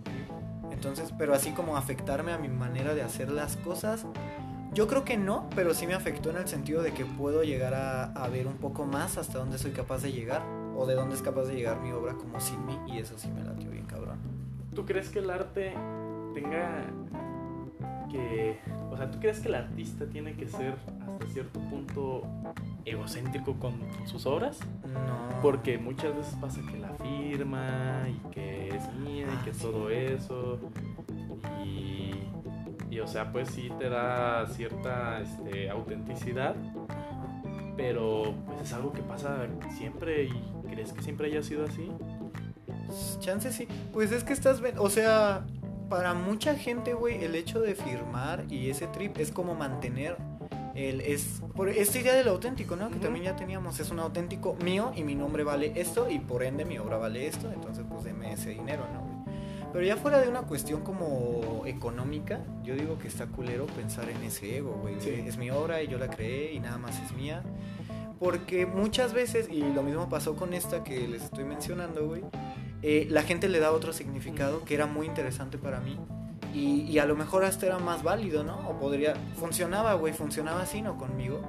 Entonces, 0.72 1.12
pero 1.16 1.34
así 1.34 1.52
como 1.52 1.76
afectarme 1.76 2.32
a 2.32 2.38
mi 2.38 2.48
manera 2.48 2.94
de 2.94 3.02
hacer 3.02 3.30
las 3.30 3.56
cosas, 3.56 4.06
yo 4.74 4.88
creo 4.88 5.04
que 5.04 5.18
no, 5.18 5.48
pero 5.54 5.74
sí 5.74 5.86
me 5.86 5.94
afectó 5.94 6.30
en 6.30 6.36
el 6.36 6.48
sentido 6.48 6.82
de 6.82 6.92
que 6.92 7.04
puedo 7.04 7.44
llegar 7.44 7.74
a, 7.74 8.28
ver 8.28 8.46
un 8.46 8.56
poco 8.56 8.86
más 8.86 9.18
hasta 9.18 9.38
dónde 9.38 9.58
soy 9.58 9.72
capaz 9.72 10.02
de 10.02 10.12
llegar 10.12 10.42
o 10.76 10.86
de 10.86 10.94
dónde 10.94 11.14
es 11.14 11.22
capaz 11.22 11.44
de 11.44 11.54
llegar 11.54 11.80
mi 11.80 11.92
obra 11.92 12.14
como 12.14 12.40
sin 12.40 12.64
mí 12.64 12.78
y 12.86 12.98
eso 12.98 13.18
sí 13.18 13.28
me 13.28 13.44
latió 13.44 13.70
bien 13.70 13.84
cabrón. 13.84 14.18
¿Tú 14.74 14.86
crees 14.86 15.10
que 15.10 15.18
el 15.18 15.28
arte 15.28 15.74
tenga 16.32 16.86
que... 18.12 18.58
O 18.90 18.96
sea, 18.96 19.10
¿tú 19.10 19.18
crees 19.18 19.40
que 19.40 19.48
el 19.48 19.54
artista 19.54 20.06
tiene 20.06 20.34
que 20.34 20.46
ser 20.46 20.76
hasta 21.08 21.26
cierto 21.32 21.58
punto 21.60 22.22
egocéntrico 22.84 23.54
con 23.54 23.80
sus 24.06 24.26
obras? 24.26 24.60
No. 24.84 25.40
Porque 25.40 25.78
muchas 25.78 26.14
veces 26.16 26.34
pasa 26.40 26.60
que 26.70 26.78
la 26.78 26.90
firma 26.90 28.06
y 28.08 28.30
que 28.30 28.68
es 28.68 28.92
mía 28.94 29.26
y 29.32 29.44
que 29.44 29.50
Ah, 29.50 29.54
sí. 29.54 29.62
todo 29.62 29.90
eso. 29.90 30.58
Y, 31.64 32.12
y, 32.90 33.00
o 33.00 33.06
sea, 33.06 33.32
pues 33.32 33.48
sí 33.48 33.70
te 33.78 33.88
da 33.88 34.46
cierta 34.46 35.20
este, 35.20 35.70
autenticidad. 35.70 36.54
Pero 37.76 38.34
pues 38.46 38.60
es 38.62 38.72
algo 38.74 38.92
que 38.92 39.00
pasa 39.02 39.46
siempre 39.76 40.24
y 40.24 40.42
crees 40.70 40.92
que 40.92 41.02
siempre 41.02 41.28
haya 41.28 41.42
sido 41.42 41.64
así. 41.64 41.90
Chance 43.20 43.50
sí. 43.52 43.66
Pues 43.92 44.12
es 44.12 44.22
que 44.24 44.34
estás... 44.34 44.62
O 44.76 44.90
sea, 44.90 45.44
para 45.92 46.14
mucha 46.14 46.54
gente, 46.54 46.94
güey, 46.94 47.22
el 47.22 47.34
hecho 47.34 47.60
de 47.60 47.74
firmar 47.74 48.46
y 48.48 48.70
ese 48.70 48.86
trip 48.86 49.18
es 49.18 49.30
como 49.30 49.54
mantener 49.54 50.16
el... 50.74 51.02
Es, 51.02 51.42
por 51.54 51.68
esta 51.68 51.98
idea 51.98 52.14
del 52.14 52.28
auténtico, 52.28 52.76
¿no? 52.76 52.88
Que 52.88 52.94
Ujú. 52.94 53.04
también 53.04 53.26
ya 53.26 53.36
teníamos. 53.36 53.78
Es 53.78 53.90
un 53.90 53.98
auténtico 53.98 54.54
mío 54.64 54.92
y 54.96 55.04
mi 55.04 55.14
nombre 55.14 55.44
vale 55.44 55.70
esto 55.76 56.08
y 56.08 56.18
por 56.18 56.44
ende 56.44 56.64
mi 56.64 56.78
obra 56.78 56.96
vale 56.96 57.26
esto. 57.26 57.52
Entonces, 57.52 57.84
pues 57.86 58.04
deme 58.04 58.32
ese 58.32 58.48
dinero, 58.48 58.86
¿no? 58.90 59.26
Pero 59.70 59.84
ya 59.84 59.98
fuera 59.98 60.18
de 60.18 60.30
una 60.30 60.44
cuestión 60.44 60.80
como 60.80 61.64
económica, 61.66 62.40
yo 62.64 62.74
digo 62.74 62.98
que 62.98 63.08
está 63.08 63.26
culero 63.26 63.66
pensar 63.66 64.08
en 64.08 64.22
ese 64.22 64.56
ego, 64.56 64.78
güey. 64.80 64.94
Sí. 64.98 65.10
Es 65.26 65.36
mi 65.36 65.50
obra 65.50 65.82
y 65.82 65.88
yo 65.88 65.98
la 65.98 66.08
creé 66.08 66.54
y 66.54 66.60
nada 66.60 66.78
más 66.78 66.98
es 67.02 67.12
mía. 67.12 67.42
Porque 68.18 68.64
muchas 68.64 69.12
veces, 69.12 69.46
y 69.50 69.60
lo 69.60 69.82
mismo 69.82 70.08
pasó 70.08 70.36
con 70.36 70.54
esta 70.54 70.84
que 70.84 71.06
les 71.06 71.24
estoy 71.24 71.44
mencionando, 71.44 72.06
güey, 72.06 72.22
eh, 72.82 73.06
la 73.08 73.22
gente 73.22 73.48
le 73.48 73.60
da 73.60 73.70
otro 73.72 73.92
significado 73.92 74.64
que 74.64 74.74
era 74.74 74.86
muy 74.86 75.06
interesante 75.06 75.56
para 75.56 75.80
mí. 75.80 75.98
Y, 76.54 76.98
a 76.98 77.06
lo 77.06 77.16
mejor 77.16 77.44
hasta 77.44 77.64
era 77.64 77.78
más 77.78 78.02
válido, 78.02 78.44
¿no? 78.44 78.68
O 78.68 78.78
podría... 78.78 79.14
Funcionaba, 79.36 79.94
güey, 79.94 80.12
funcionaba 80.12 80.62
así, 80.62 80.82
¿no? 80.82 80.98
Conmigo. 80.98 81.40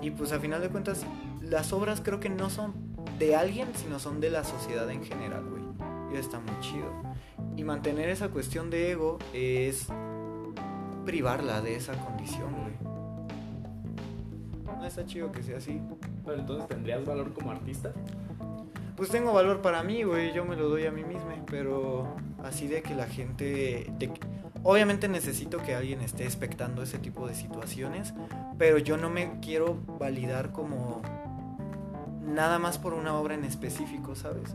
Y 0.00 0.12
pues 0.12 0.30
a 0.30 0.38
final 0.38 0.60
de 0.60 0.68
cuentas, 0.68 1.04
las 1.42 1.72
obras 1.72 2.00
creo 2.00 2.20
que 2.20 2.28
no 2.28 2.48
son 2.48 2.72
de 3.18 3.34
alguien, 3.34 3.66
sino 3.74 3.98
son 3.98 4.20
de 4.20 4.30
la 4.30 4.44
sociedad 4.44 4.88
en 4.88 5.02
general, 5.02 5.44
güey. 5.44 5.62
Y 6.12 6.16
está 6.16 6.38
muy 6.38 6.58
chido. 6.60 6.92
Y 7.56 7.64
mantener 7.64 8.08
esa 8.08 8.28
cuestión 8.28 8.70
de 8.70 8.92
ego 8.92 9.18
es 9.32 9.88
privarla 11.04 11.60
de 11.60 11.74
esa 11.74 11.94
condición, 11.94 12.52
güey. 12.52 12.74
No 14.78 14.86
está 14.86 15.04
chido 15.04 15.32
que 15.32 15.42
sea 15.42 15.58
así. 15.58 15.80
Pero 16.24 16.38
entonces 16.38 16.68
tendrías 16.68 17.04
valor 17.04 17.32
como 17.32 17.50
artista. 17.50 17.92
Pues 19.00 19.08
tengo 19.08 19.32
valor 19.32 19.62
para 19.62 19.82
mí, 19.82 20.02
güey, 20.02 20.34
yo 20.34 20.44
me 20.44 20.56
lo 20.56 20.68
doy 20.68 20.84
a 20.84 20.90
mí 20.90 21.04
mismo, 21.04 21.30
pero 21.46 22.16
así 22.44 22.68
de 22.68 22.82
que 22.82 22.94
la 22.94 23.06
gente... 23.06 23.90
Obviamente 24.62 25.08
necesito 25.08 25.56
que 25.56 25.74
alguien 25.74 26.02
esté 26.02 26.24
expectando 26.24 26.82
ese 26.82 26.98
tipo 26.98 27.26
de 27.26 27.34
situaciones, 27.34 28.12
pero 28.58 28.76
yo 28.76 28.98
no 28.98 29.08
me 29.08 29.40
quiero 29.40 29.78
validar 29.98 30.52
como 30.52 31.00
nada 32.26 32.58
más 32.58 32.76
por 32.76 32.92
una 32.92 33.14
obra 33.14 33.32
en 33.32 33.46
específico, 33.46 34.14
¿sabes? 34.16 34.54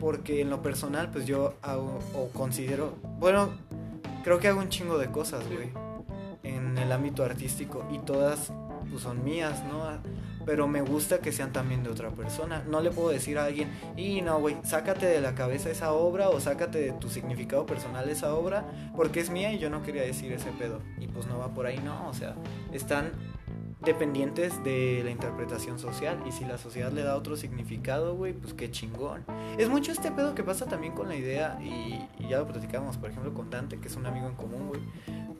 Porque 0.00 0.40
en 0.40 0.48
lo 0.48 0.62
personal, 0.62 1.10
pues 1.10 1.26
yo 1.26 1.52
hago 1.60 1.98
o 2.14 2.30
considero, 2.30 2.94
bueno, 3.18 3.50
creo 4.22 4.38
que 4.38 4.48
hago 4.48 4.60
un 4.60 4.70
chingo 4.70 4.96
de 4.96 5.10
cosas, 5.10 5.44
güey, 5.46 5.72
en 6.42 6.78
el 6.78 6.90
ámbito 6.90 7.22
artístico 7.22 7.84
y 7.92 7.98
todas 7.98 8.50
pues, 8.88 9.02
son 9.02 9.22
mías, 9.24 9.62
¿no? 9.66 9.84
Pero 10.44 10.66
me 10.68 10.82
gusta 10.82 11.18
que 11.18 11.32
sean 11.32 11.52
también 11.52 11.82
de 11.82 11.90
otra 11.90 12.10
persona. 12.10 12.62
No 12.68 12.80
le 12.80 12.90
puedo 12.90 13.10
decir 13.10 13.38
a 13.38 13.44
alguien, 13.44 13.70
y 13.96 14.20
no, 14.22 14.38
güey, 14.40 14.56
sácate 14.64 15.06
de 15.06 15.20
la 15.20 15.34
cabeza 15.34 15.70
esa 15.70 15.92
obra 15.92 16.28
o 16.28 16.40
sácate 16.40 16.78
de 16.78 16.92
tu 16.92 17.08
significado 17.08 17.66
personal 17.66 18.08
esa 18.08 18.34
obra 18.34 18.64
porque 18.96 19.20
es 19.20 19.30
mía 19.30 19.52
y 19.52 19.58
yo 19.58 19.70
no 19.70 19.82
quería 19.82 20.02
decir 20.02 20.32
ese 20.32 20.50
pedo. 20.52 20.80
Y 20.98 21.08
pues 21.08 21.26
no 21.26 21.38
va 21.38 21.52
por 21.52 21.66
ahí, 21.66 21.78
no, 21.78 22.08
o 22.08 22.14
sea, 22.14 22.34
están 22.72 23.12
dependientes 23.84 24.62
de 24.64 25.02
la 25.04 25.10
interpretación 25.10 25.78
social 25.78 26.22
y 26.26 26.32
si 26.32 26.44
la 26.44 26.58
sociedad 26.58 26.90
le 26.92 27.02
da 27.02 27.16
otro 27.16 27.36
significado, 27.36 28.16
güey, 28.16 28.32
pues 28.32 28.54
qué 28.54 28.70
chingón. 28.70 29.24
Es 29.58 29.68
mucho 29.68 29.92
este 29.92 30.10
pedo 30.10 30.34
que 30.34 30.42
pasa 30.42 30.66
también 30.66 30.94
con 30.94 31.08
la 31.08 31.16
idea 31.16 31.58
y, 31.62 32.00
y 32.18 32.28
ya 32.28 32.38
lo 32.38 32.46
platicamos, 32.46 32.96
por 32.96 33.10
ejemplo, 33.10 33.32
con 33.34 33.50
Dante, 33.50 33.78
que 33.78 33.88
es 33.88 33.96
un 33.96 34.06
amigo 34.06 34.26
en 34.26 34.34
común, 34.34 34.68
güey, 34.68 34.80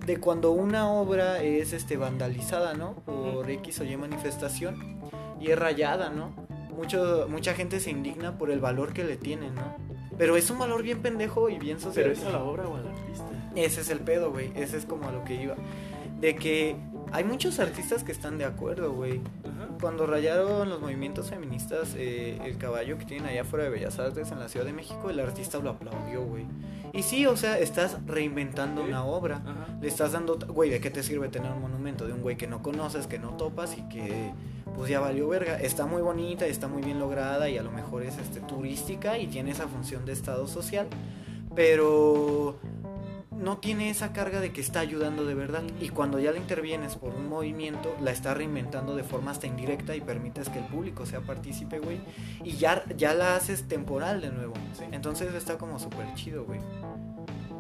de 0.07 0.19
cuando 0.19 0.51
una 0.51 0.91
obra 0.91 1.43
es 1.43 1.73
este 1.73 1.97
vandalizada, 1.97 2.75
¿no? 2.75 2.95
Por 3.07 3.51
X 3.51 3.81
o 3.81 3.85
Y 3.85 3.97
manifestación 3.97 4.99
y 5.41 5.51
es 5.51 5.59
rayada, 5.59 6.11
¿no? 6.11 6.35
Mucho, 6.77 7.27
mucha 7.29 7.55
gente 7.55 7.81
se 7.81 7.91
indigna 7.91 8.37
por 8.37 8.51
el 8.51 8.61
valor 8.61 8.93
que 8.93 9.05
le 9.05 9.17
tienen, 9.17 9.55
¿no? 9.55 9.77
Pero 10.19 10.37
es 10.37 10.51
un 10.51 10.59
valor 10.59 10.83
bien 10.83 11.03
pendejo 11.03 11.49
y 11.49 11.59
bien 11.59 11.79
social. 11.79 12.05
Pero 12.05 12.13
es 12.13 12.25
a 12.25 12.31
la 12.31 12.43
obra 12.43 12.69
o 12.69 12.77
al 12.77 12.87
artista. 12.87 13.25
Ese 13.57 13.81
es 13.81 13.91
el 13.91 14.01
pedo, 14.01 14.31
güey. 14.31 14.53
Ese 14.55 14.77
es 14.77 14.87
como 14.87 15.09
a 15.09 15.13
lo 15.13 15.25
que 15.25 15.35
iba. 15.35 15.55
De 16.21 16.37
que 16.37 16.77
hay 17.15 17.23
muchos 17.23 17.61
artistas 17.61 18.03
que 18.03 18.11
están 18.11 18.39
de 18.39 18.45
acuerdo, 18.45 18.93
güey. 18.93 19.21
Cuando 19.81 20.05
rayaron 20.05 20.69
los 20.69 20.81
movimientos 20.81 21.31
feministas 21.31 21.95
eh, 21.97 22.41
el 22.45 22.59
caballo 22.59 22.99
que 22.99 23.05
tienen 23.05 23.29
allá 23.29 23.45
fuera 23.45 23.67
de 23.67 23.71
Bellas 23.71 24.01
Artes 24.01 24.33
en 24.33 24.41
la 24.41 24.49
Ciudad 24.49 24.67
de 24.67 24.73
México, 24.73 25.11
el 25.11 25.21
artista 25.21 25.59
lo 25.59 25.71
aplaudió, 25.71 26.25
güey. 26.25 26.45
Y 26.93 27.05
sí, 27.05 27.25
o 27.27 27.37
sea, 27.37 27.57
estás 27.61 28.05
reinventando 28.05 28.83
una 28.83 29.05
obra. 29.05 29.37
Ajá. 29.47 29.79
Le 29.81 29.87
estás 29.87 30.11
dando, 30.11 30.39
güey, 30.49 30.71
¿de 30.71 30.81
qué 30.81 30.91
te 30.91 31.05
sirve 31.05 31.29
tener 31.29 31.53
un 31.53 31.63
monumento 31.63 32.05
de 32.05 32.15
un 32.15 32.21
güey 32.21 32.37
que 32.37 32.49
no 32.49 32.63
conoces, 32.63 33.07
que 33.07 33.21
no 33.21 33.37
topas 33.37 33.79
y 33.79 33.83
que 33.83 34.33
pues 34.75 34.91
ya 34.91 34.99
valió 34.99 35.29
verga? 35.29 35.61
Está 35.61 35.87
muy 35.87 36.03
bonita, 36.03 36.47
está 36.47 36.67
muy 36.67 36.83
bien 36.83 36.99
lograda 36.99 37.49
y 37.49 37.59
a 37.59 37.63
lo 37.63 37.71
mejor 37.71 38.03
es 38.03 38.19
este 38.19 38.41
turística 38.41 39.19
y 39.19 39.29
tiene 39.29 39.53
esa 39.53 39.69
función 39.69 40.05
de 40.05 40.13
estado 40.13 40.49
social, 40.49 40.89
pero 41.55 42.59
no 43.55 43.61
tiene 43.61 43.89
esa 43.89 44.13
carga 44.13 44.41
de 44.41 44.53
que 44.53 44.61
está 44.61 44.81
ayudando 44.81 45.25
de 45.25 45.35
verdad 45.35 45.63
y 45.81 45.91
cuando 45.91 46.19
ya 46.19 46.33
la 46.33 46.39
intervienes 46.39 46.97
por 46.97 47.15
un 47.15 47.29
movimiento 47.29 47.95
la 48.01 48.11
está 48.11 48.35
reinventando 48.35 48.97
de 48.97 49.05
forma 49.05 49.31
hasta 49.31 49.47
indirecta 49.47 49.95
y 49.95 50.01
permites 50.01 50.49
que 50.49 50.59
el 50.59 50.65
público 50.65 51.07
sea 51.07 51.21
partícipe, 51.21 51.79
güey, 51.79 52.01
y 52.43 52.57
ya 52.57 52.83
ya 52.97 53.15
la 53.15 53.37
haces 53.37 53.69
temporal 53.69 54.21
de 54.21 54.31
nuevo. 54.31 54.55
Sí. 54.73 54.83
Entonces 54.91 55.33
está 55.35 55.57
como 55.57 55.79
súper 55.79 56.13
chido, 56.15 56.45
güey. 56.45 56.59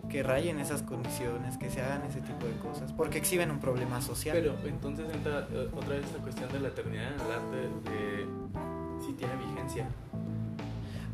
Que 0.08 0.24
rayen 0.24 0.58
esas 0.58 0.82
condiciones, 0.82 1.58
que 1.58 1.70
se 1.70 1.80
hagan 1.80 2.02
ese 2.02 2.20
tipo 2.20 2.44
de 2.44 2.56
cosas, 2.56 2.92
porque 2.92 3.18
exhiben 3.18 3.52
un 3.52 3.60
problema 3.60 4.02
social. 4.02 4.36
Pero 4.36 4.56
entonces 4.66 5.06
entra 5.14 5.46
eh, 5.52 5.68
otra 5.76 5.90
vez 5.90 6.04
esta 6.06 6.18
cuestión 6.18 6.50
de 6.52 6.58
la 6.58 6.68
eternidad 6.68 7.06
en 7.06 7.20
el 7.20 7.32
arte 7.32 7.90
de 7.90 8.26
si 9.06 9.12
tiene 9.12 9.36
vigencia. 9.36 9.86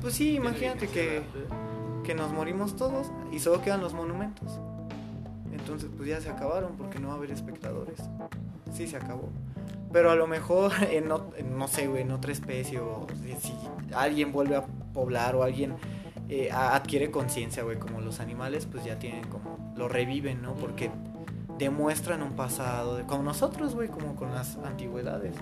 pues 0.01 0.15
sí, 0.15 0.31
¿Tiene 0.31 0.47
imagínate 0.47 0.89
que, 0.89 1.23
que 2.03 2.15
nos 2.15 2.33
morimos 2.33 2.77
todos 2.77 3.09
y 3.31 3.41
solo 3.41 3.61
quedan 3.61 3.83
los 3.83 3.93
monumentos. 3.93 4.59
Entonces 5.61 5.89
pues 5.97 6.09
ya 6.09 6.21
se 6.21 6.29
acabaron 6.31 6.73
porque 6.77 6.99
no 6.99 7.09
va 7.09 7.15
a 7.15 7.17
haber 7.17 7.31
espectadores. 7.31 8.01
Sí, 8.73 8.87
se 8.87 8.97
acabó. 8.97 9.29
Pero 9.93 10.11
a 10.11 10.15
lo 10.17 10.27
mejor 10.27 10.73
en, 10.91 11.09
en, 11.37 11.59
no 11.59 11.69
sé, 11.69 11.87
güey, 11.89 12.03
en 12.03 12.11
otra 12.13 12.33
especie 12.33 12.81
o 12.81 13.07
si, 13.41 13.53
alguien 13.95 14.33
vuelve 14.33 14.57
a 14.57 14.65
poblar 14.93 15.35
o 15.37 15.43
alguien 15.43 15.75
eh, 16.29 16.51
adquiere 16.53 17.11
conciencia, 17.11 17.63
güey, 17.65 17.79
como 17.79 18.01
los 18.01 18.21
animales, 18.21 18.67
pues 18.67 18.85
ya 18.85 18.99
tienen 18.99 19.27
como, 19.29 19.75
lo 19.77 19.89
reviven, 19.89 20.43
¿no? 20.43 20.55
Porque 20.55 20.91
demuestran 21.59 22.23
un 22.23 22.33
pasado, 22.33 22.97
de- 22.97 23.05
como 23.05 23.23
nosotros, 23.25 23.75
güey, 23.75 23.89
como 23.89 24.15
con 24.15 24.33
las 24.33 24.57
antigüedades. 24.65 25.35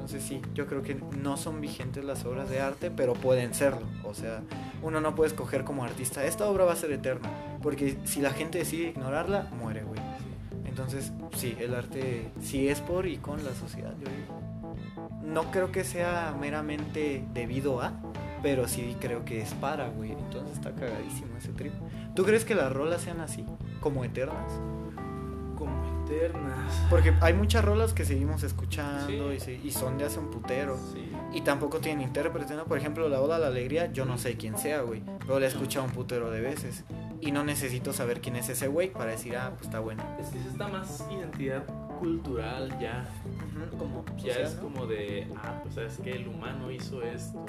Entonces 0.00 0.22
sí, 0.22 0.40
yo 0.54 0.66
creo 0.66 0.80
que 0.80 0.96
no 1.20 1.36
son 1.36 1.60
vigentes 1.60 2.02
las 2.04 2.24
obras 2.24 2.48
de 2.48 2.58
arte, 2.58 2.90
pero 2.90 3.12
pueden 3.12 3.52
serlo. 3.52 3.86
O 4.02 4.14
sea, 4.14 4.40
uno 4.82 5.02
no 5.02 5.14
puede 5.14 5.28
escoger 5.28 5.62
como 5.62 5.84
artista, 5.84 6.24
esta 6.24 6.48
obra 6.48 6.64
va 6.64 6.72
a 6.72 6.76
ser 6.76 6.90
eterna, 6.90 7.30
porque 7.62 7.98
si 8.04 8.22
la 8.22 8.30
gente 8.30 8.56
decide 8.56 8.88
ignorarla, 8.88 9.50
muere, 9.60 9.82
güey. 9.82 10.00
Entonces, 10.64 11.12
sí, 11.36 11.54
el 11.60 11.74
arte 11.74 12.30
sí 12.40 12.68
es 12.68 12.80
por 12.80 13.06
y 13.06 13.18
con 13.18 13.44
la 13.44 13.54
sociedad, 13.54 13.92
yo. 14.00 14.08
No 15.22 15.50
creo 15.50 15.70
que 15.70 15.84
sea 15.84 16.34
meramente 16.40 17.22
debido 17.34 17.82
a, 17.82 17.92
pero 18.42 18.66
sí 18.68 18.96
creo 19.00 19.26
que 19.26 19.42
es 19.42 19.52
para, 19.52 19.90
güey. 19.90 20.12
Entonces 20.12 20.54
está 20.54 20.74
cagadísimo 20.74 21.36
ese 21.36 21.52
trip. 21.52 21.74
¿Tú 22.14 22.24
crees 22.24 22.46
que 22.46 22.54
las 22.54 22.72
rolas 22.72 23.02
sean 23.02 23.20
así, 23.20 23.44
como 23.80 24.02
eternas? 24.02 24.50
Como 25.58 25.89
Porque 26.88 27.14
hay 27.20 27.34
muchas 27.34 27.64
rolas 27.64 27.92
que 27.92 28.04
seguimos 28.04 28.42
escuchando 28.42 29.30
Sí. 29.30 29.36
y, 29.36 29.40
se- 29.40 29.54
y 29.54 29.70
son 29.70 29.98
de 29.98 30.04
hace 30.04 30.18
un 30.18 30.30
putero. 30.30 30.76
Sí. 30.92 31.10
Y 31.32 31.42
tampoco 31.42 31.78
tienen 31.78 32.02
intérprete, 32.06 32.54
¿no? 32.54 32.64
Por 32.64 32.78
ejemplo, 32.78 33.08
la 33.08 33.20
Oda 33.20 33.36
a 33.36 33.38
la 33.38 33.46
Alegría, 33.48 33.92
yo 33.92 34.04
no 34.04 34.18
sé 34.18 34.36
quién 34.36 34.58
sea, 34.58 34.80
güey. 34.82 35.02
Pero 35.20 35.38
la 35.38 35.46
he 35.46 35.48
escuchado 35.48 35.84
un 35.84 35.92
putero 35.92 36.30
de 36.30 36.40
veces. 36.40 36.84
Y 37.20 37.32
no 37.32 37.44
necesito 37.44 37.92
saber 37.92 38.20
quién 38.20 38.36
es 38.36 38.48
ese 38.48 38.66
güey 38.68 38.90
para 38.92 39.10
decir, 39.12 39.36
ah, 39.36 39.50
pues 39.54 39.66
está 39.66 39.80
bueno. 39.80 40.02
Es 40.18 40.28
que 40.28 40.38
está 40.38 40.68
más 40.68 41.04
identidad 41.12 41.64
cultural 42.00 42.76
ya. 42.80 43.04
Como 43.78 44.04
Ya 44.16 44.32
es 44.40 44.56
¿no? 44.56 44.62
como 44.62 44.86
de, 44.86 45.28
ah, 45.36 45.60
pues 45.62 45.74
sabes 45.74 45.98
que 45.98 46.12
el 46.12 46.26
humano 46.28 46.70
hizo 46.70 47.02
esto. 47.02 47.44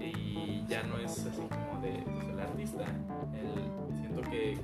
Y 0.00 0.64
ya 0.68 0.82
no 0.84 0.96
es 0.98 1.10
así 1.26 1.42
como 1.48 1.80
de 1.82 2.02
pues, 2.04 2.28
el 2.28 2.40
artista. 2.40 2.84
El, 3.34 3.98
siento 4.00 4.22
que, 4.30 4.58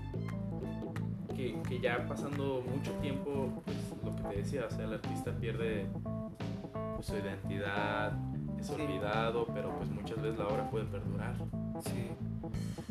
que, 1.38 1.56
que 1.68 1.78
ya 1.80 2.04
pasando 2.08 2.64
mucho 2.68 2.90
tiempo, 3.00 3.62
pues 3.64 3.76
lo 4.04 4.14
que 4.16 4.22
te 4.24 4.36
decía, 4.42 4.66
o 4.66 4.70
sea, 4.74 4.84
el 4.84 4.94
artista 4.94 5.30
pierde 5.30 5.86
pues, 6.96 7.06
su 7.06 7.16
identidad, 7.16 8.12
es 8.58 8.66
Sí. 8.66 8.72
olvidado, 8.72 9.46
pero 9.54 9.70
pues 9.78 9.88
muchas 9.88 10.20
veces 10.20 10.36
la 10.36 10.48
obra 10.48 10.68
puede 10.68 10.84
perdurar. 10.86 11.34
Sí. 11.84 12.10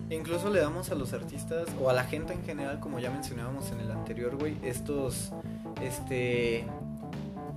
Incluso 0.10 0.50
le 0.50 0.62
damos 0.62 0.90
a 0.92 0.96
los 0.96 1.12
artistas 1.12 1.68
o 1.82 1.90
a 1.90 1.94
la 1.94 2.06
gente 2.06 2.32
en 2.32 2.42
general, 2.46 2.80
como 2.80 3.00
ya 3.00 3.12
mencionábamos 3.12 3.70
en 3.74 3.82
el 3.82 3.92
anterior, 3.92 4.38
güey, 4.38 4.56
estos, 4.64 5.34
este, 5.82 6.66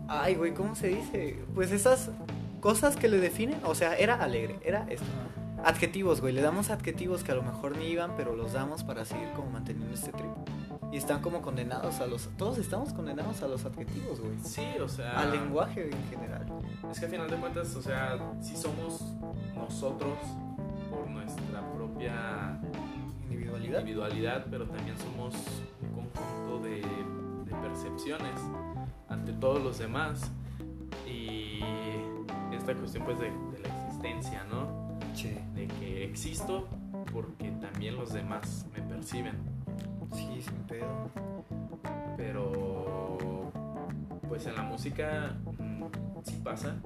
ay, 0.08 0.34
güey, 0.34 0.52
¿cómo 0.54 0.74
se 0.74 0.88
dice? 0.88 1.38
Pues 1.54 1.70
esas 1.70 2.10
cosas 2.60 2.96
que 2.96 3.08
le 3.08 3.18
definen, 3.20 3.60
o 3.64 3.76
sea, 3.76 3.96
era 3.96 4.16
alegre, 4.16 4.58
era 4.64 4.84
esto. 4.90 5.06
Adjetivos, 5.62 6.20
güey, 6.20 6.32
le 6.34 6.42
damos 6.42 6.70
adjetivos 6.70 7.22
que 7.22 7.30
a 7.30 7.36
lo 7.36 7.42
mejor 7.44 7.76
ni 7.76 7.84
iban, 7.84 8.12
pero 8.16 8.34
los 8.34 8.54
damos 8.54 8.82
para 8.82 9.04
seguir 9.04 9.28
como 9.36 9.50
manteniendo 9.50 9.94
este 9.94 10.10
trip. 10.10 10.30
Y 10.92 10.96
están 10.96 11.22
como 11.22 11.40
condenados 11.40 12.00
a 12.00 12.06
los, 12.06 12.28
todos 12.36 12.58
estamos 12.58 12.92
condenados 12.92 13.42
a 13.42 13.48
los 13.48 13.64
adjetivos, 13.64 14.20
güey. 14.20 14.36
Sí, 14.42 14.66
o 14.82 14.88
sea... 14.88 15.20
Al 15.20 15.30
lenguaje 15.30 15.88
en 15.90 16.08
general. 16.08 16.46
Es 16.90 16.98
que 16.98 17.04
al 17.06 17.10
final 17.12 17.30
de 17.30 17.36
cuentas, 17.36 17.74
o 17.76 17.82
sea, 17.82 18.18
sí 18.40 18.56
somos 18.56 19.02
nosotros 19.54 20.18
por 20.90 21.08
nuestra 21.08 21.60
propia 21.74 22.58
Individualidad. 23.30 23.80
individualidad, 23.80 24.46
pero 24.50 24.66
también 24.66 24.98
somos 24.98 25.34
un 25.80 25.88
conjunto 25.90 26.58
de, 26.64 26.80
de 26.80 27.68
percepciones 27.68 28.40
ante 29.08 29.32
todos 29.34 29.62
los 29.62 29.78
demás. 29.78 30.30
Y 31.06 31.60
esta 32.52 32.74
cuestión 32.74 33.04
pues 33.04 33.18
de, 33.20 33.26
de 33.26 33.58
la 33.60 33.86
existencia, 33.86 34.44
¿no? 34.50 34.98
Sí. 35.14 35.36
De 35.54 35.66
que 35.66 36.04
existo 36.04 36.66
porque 37.12 37.50
también 37.52 37.96
los 37.96 38.12
demás 38.12 38.66
me 38.74 38.82
perciben. 38.82 39.36
Sí, 40.12 40.42
sin 40.42 40.54
pedo. 40.68 41.10
Pero 42.16 43.50
pues 44.28 44.46
en 44.46 44.54
la 44.56 44.62
música 44.62 45.36
mm, 45.58 45.84
sí 46.24 46.40
pasa. 46.44 46.76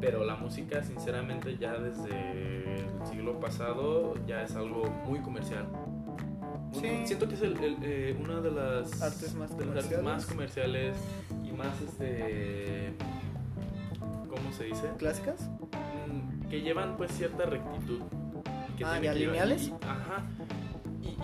Pero 0.00 0.24
la 0.24 0.36
música 0.36 0.82
sinceramente 0.84 1.56
ya 1.58 1.72
desde 1.78 2.74
el 2.76 3.06
siglo 3.06 3.40
pasado 3.40 4.14
ya 4.26 4.42
es 4.42 4.54
algo 4.54 4.84
muy 5.06 5.20
comercial. 5.20 5.66
Muy- 6.72 6.80
Sí. 6.80 6.88
Siento 7.06 7.26
que 7.26 7.34
es 7.34 7.42
el, 7.42 7.56
el, 7.64 7.76
eh, 7.82 8.16
una 8.22 8.40
de 8.40 8.50
las 8.50 9.00
Artes 9.02 9.34
más 9.34 9.56
de 9.56 9.64
las 9.64 9.76
artes 9.84 9.96
comerciales. 9.98 10.04
más 10.04 10.26
comerciales 10.26 10.96
y 11.44 11.52
más 11.52 11.80
este 11.80 12.92
¿cómo 14.28 14.52
se 14.52 14.64
dice? 14.64 14.86
¿Clásicas? 14.98 15.48
Mm, 16.06 16.48
que 16.48 16.60
llevan 16.60 16.96
pues 16.98 17.10
cierta 17.12 17.46
rectitud. 17.46 18.00
que 18.76 18.84
Ah, 18.84 18.98
tienen 19.00 19.02
¿ya 19.02 19.12
que 19.14 19.18
lineales? 19.18 19.68
y- 19.68 19.72
ajá. 19.82 20.22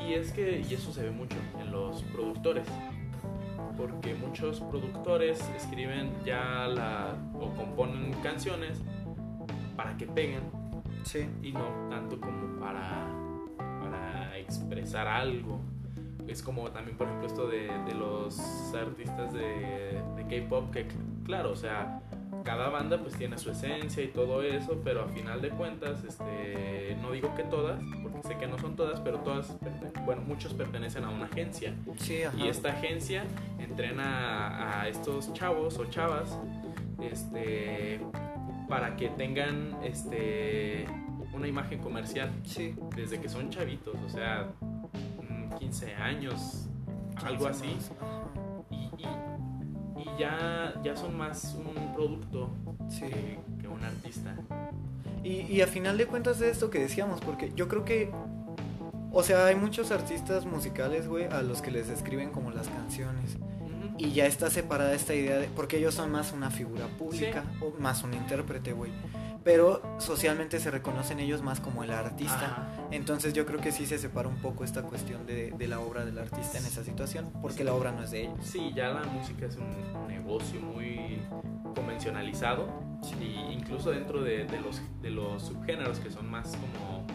Y, 0.00 0.14
es 0.14 0.32
que, 0.32 0.64
y 0.68 0.74
eso 0.74 0.92
se 0.92 1.02
ve 1.02 1.10
mucho 1.10 1.36
en 1.60 1.70
los 1.70 2.02
productores. 2.04 2.66
Porque 3.76 4.14
muchos 4.14 4.60
productores 4.60 5.40
escriben 5.56 6.12
ya 6.24 6.66
la, 6.68 7.14
o 7.34 7.50
componen 7.54 8.12
canciones 8.22 8.80
para 9.76 9.96
que 9.96 10.06
peguen 10.06 10.42
Sí. 11.02 11.28
y 11.42 11.52
no 11.52 11.64
tanto 11.90 12.20
como 12.20 12.60
para, 12.60 13.06
para 13.58 14.38
expresar 14.38 15.06
algo. 15.08 15.60
Es 16.28 16.42
como 16.42 16.70
también, 16.70 16.96
por 16.96 17.06
ejemplo, 17.08 17.26
esto 17.26 17.46
de, 17.48 17.66
de 17.84 17.94
los 17.94 18.38
artistas 18.74 19.32
de, 19.32 20.00
de 20.16 20.40
K-pop, 20.42 20.70
que 20.70 20.86
cl- 20.88 21.24
claro, 21.24 21.50
o 21.52 21.56
sea, 21.56 22.00
cada 22.44 22.68
banda 22.68 22.98
pues 22.98 23.14
tiene 23.16 23.38
su 23.38 23.50
esencia 23.50 24.02
y 24.04 24.08
todo 24.08 24.42
eso, 24.42 24.80
pero 24.84 25.02
a 25.04 25.08
final 25.08 25.40
de 25.40 25.48
cuentas, 25.50 26.04
este, 26.04 26.96
no 27.00 27.10
digo 27.12 27.34
que 27.34 27.42
todas, 27.44 27.80
porque 28.02 28.22
sé 28.28 28.36
que 28.36 28.46
no 28.46 28.58
son 28.58 28.76
todas, 28.76 29.00
pero 29.00 29.18
todas, 29.20 29.56
bueno, 30.04 30.22
muchos 30.22 30.52
pertenecen 30.54 31.04
a 31.04 31.10
una 31.10 31.24
agencia. 31.24 31.74
Sí, 31.96 32.22
ajá. 32.22 32.36
Y 32.36 32.48
esta 32.48 32.70
agencia 32.70 33.24
entrena 33.58 34.80
a 34.82 34.88
estos 34.88 35.32
chavos 35.32 35.78
o 35.78 35.86
chavas 35.86 36.38
este, 37.00 38.00
para 38.68 38.96
que 38.96 39.08
tengan 39.08 39.76
este, 39.82 40.86
una 41.32 41.48
imagen 41.48 41.80
comercial 41.80 42.30
Sí. 42.44 42.74
desde 42.94 43.20
que 43.20 43.28
son 43.28 43.50
chavitos, 43.50 43.96
o 44.04 44.08
sea, 44.08 44.48
mm, 45.28 45.56
15 45.58 45.94
años, 45.94 46.68
algo 47.24 47.44
Sí, 47.52 47.66
así. 47.76 47.78
Y, 50.04 50.20
ya, 50.20 50.74
ya 50.84 50.96
son 50.96 51.16
más 51.16 51.54
un 51.54 51.94
producto 51.94 52.50
Sí. 52.88 53.00
que, 53.02 53.38
que 53.60 53.68
un 53.68 53.82
artista. 53.82 54.34
Y, 55.22 55.40
y 55.42 55.62
a 55.62 55.66
final 55.66 55.96
de 55.96 56.06
cuentas 56.06 56.38
de 56.38 56.50
esto 56.50 56.70
que 56.70 56.78
decíamos, 56.78 57.20
porque 57.20 57.52
yo 57.56 57.66
creo 57.68 57.84
que, 57.84 58.10
o 59.10 59.22
sea, 59.22 59.46
hay 59.46 59.54
muchos 59.54 59.90
artistas 59.90 60.44
musicales, 60.44 61.08
güey, 61.08 61.24
a 61.24 61.40
los 61.42 61.62
que 61.62 61.70
les 61.70 61.88
escriben 61.88 62.30
como 62.30 62.50
las 62.50 62.68
canciones. 62.68 63.38
Y 63.96 64.10
ya 64.10 64.26
está 64.26 64.50
separada 64.50 64.92
esta 64.92 65.14
idea 65.14 65.38
de, 65.38 65.46
porque 65.46 65.78
ellos 65.78 65.94
son 65.94 66.10
más 66.10 66.32
una 66.32 66.50
figura 66.50 66.86
pública, 66.98 67.44
o 67.60 67.72
más 67.80 68.02
un 68.02 68.12
intérprete, 68.12 68.72
güey. 68.72 68.90
Pero 69.44 69.82
socialmente 69.98 70.58
se 70.58 70.70
reconocen 70.70 71.20
ellos 71.20 71.42
más 71.42 71.60
como 71.60 71.84
el 71.84 71.90
artista. 71.90 72.46
Ajá. 72.46 72.68
Entonces 72.90 73.34
yo 73.34 73.44
creo 73.44 73.60
que 73.60 73.72
sí 73.72 73.86
se 73.86 73.98
separa 73.98 74.28
un 74.28 74.40
poco 74.40 74.64
esta 74.64 74.82
cuestión 74.82 75.26
de, 75.26 75.50
de 75.50 75.68
la 75.68 75.80
obra 75.80 76.04
del 76.04 76.18
artista 76.18 76.58
en 76.58 76.64
esa 76.64 76.82
situación, 76.82 77.30
porque 77.42 77.62
la 77.62 77.74
obra 77.74 77.92
no 77.92 78.02
es 78.02 78.10
de 78.10 78.22
ellos. 78.22 78.38
Sí, 78.42 78.72
ya 78.74 78.88
la 78.88 79.04
música 79.04 79.46
es 79.46 79.56
un 79.56 80.08
negocio 80.08 80.60
muy 80.60 81.20
convencionalizado 81.74 82.68
y 83.20 83.52
incluso 83.52 83.90
dentro 83.90 84.22
de, 84.22 84.44
de 84.44 84.60
los, 84.60 84.80
de 85.02 85.10
los 85.10 85.42
subgéneros 85.42 85.98
que 85.98 86.10
son 86.10 86.30
más 86.30 86.56
como 86.56 87.06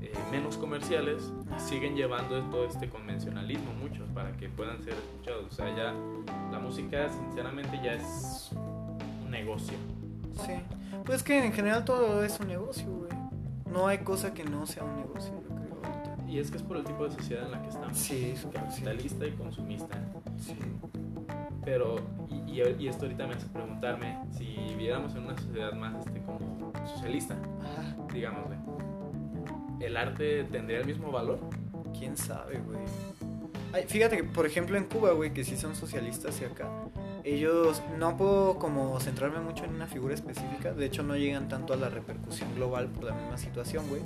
eh, 0.00 0.12
menos 0.30 0.56
comerciales, 0.56 1.32
siguen 1.58 1.96
llevando 1.96 2.40
todo 2.44 2.66
este 2.66 2.88
convencionalismo 2.88 3.72
muchos 3.74 4.08
para 4.10 4.32
que 4.36 4.48
puedan 4.48 4.82
ser 4.82 4.94
escuchados. 4.94 5.46
O 5.52 5.54
sea, 5.54 5.76
ya 5.76 5.94
la 6.50 6.58
música 6.58 7.08
sinceramente 7.10 7.78
ya 7.82 7.94
es 7.94 8.50
un 9.24 9.30
negocio. 9.30 9.74
Sí. 10.44 10.52
Pues 11.04 11.22
que 11.22 11.44
en 11.44 11.52
general 11.52 11.84
todo 11.84 12.22
es 12.24 12.38
un 12.40 12.48
negocio, 12.48 12.86
güey. 12.90 13.10
No 13.72 13.86
hay 13.86 13.98
cosa 13.98 14.32
que 14.34 14.44
no 14.44 14.66
sea 14.66 14.84
un 14.84 14.96
negocio, 14.96 15.32
yo 15.42 15.54
creo. 15.54 15.74
ahorita. 15.84 16.16
Y 16.28 16.38
es 16.38 16.50
que 16.50 16.56
es 16.58 16.62
por 16.62 16.76
el 16.76 16.84
tipo 16.84 17.04
de 17.04 17.10
sociedad 17.10 17.44
en 17.46 17.52
la 17.52 17.62
que 17.62 17.68
estamos. 17.68 17.96
Sí. 17.96 18.34
Capitalista 18.52 19.26
y 19.26 19.32
consumista. 19.32 19.96
Sí. 20.38 20.56
Pero, 21.64 21.96
y, 22.30 22.60
y- 22.60 22.76
y 22.78 22.88
esto 22.88 23.04
ahorita 23.04 23.26
me 23.26 23.34
hace 23.34 23.46
preguntarme, 23.48 24.18
si 24.30 24.44
viviéramos 24.68 25.14
en 25.14 25.24
una 25.24 25.36
sociedad 25.36 25.72
más 25.74 26.06
este, 26.06 26.22
como 26.22 26.72
socialista, 26.86 27.34
Ajá. 27.34 27.96
digámosle, 28.12 28.56
¿el 29.80 29.96
arte 29.96 30.44
tendría 30.44 30.78
el 30.80 30.86
mismo 30.86 31.10
valor? 31.12 31.38
¿Quién 31.98 32.16
sabe, 32.16 32.58
güey? 32.60 32.78
Fíjate 33.86 34.16
que, 34.16 34.24
por 34.24 34.46
ejemplo, 34.46 34.76
en 34.76 34.84
Cuba, 34.84 35.12
güey, 35.12 35.32
que 35.32 35.44
sí 35.44 35.56
son 35.56 35.76
socialistas 35.76 36.40
y 36.40 36.44
acá, 36.44 36.68
ellos 37.24 37.82
no 37.98 38.16
puedo 38.16 38.58
como 38.58 38.98
centrarme 39.00 39.40
mucho 39.40 39.64
en 39.64 39.74
una 39.74 39.86
figura 39.86 40.14
específica, 40.14 40.72
de 40.72 40.86
hecho 40.86 41.02
no 41.02 41.16
llegan 41.16 41.48
tanto 41.48 41.74
a 41.74 41.76
la 41.76 41.88
repercusión 41.88 42.54
global 42.54 42.88
por 42.88 43.04
la 43.04 43.14
misma 43.14 43.36
situación, 43.36 43.88
güey. 43.88 44.02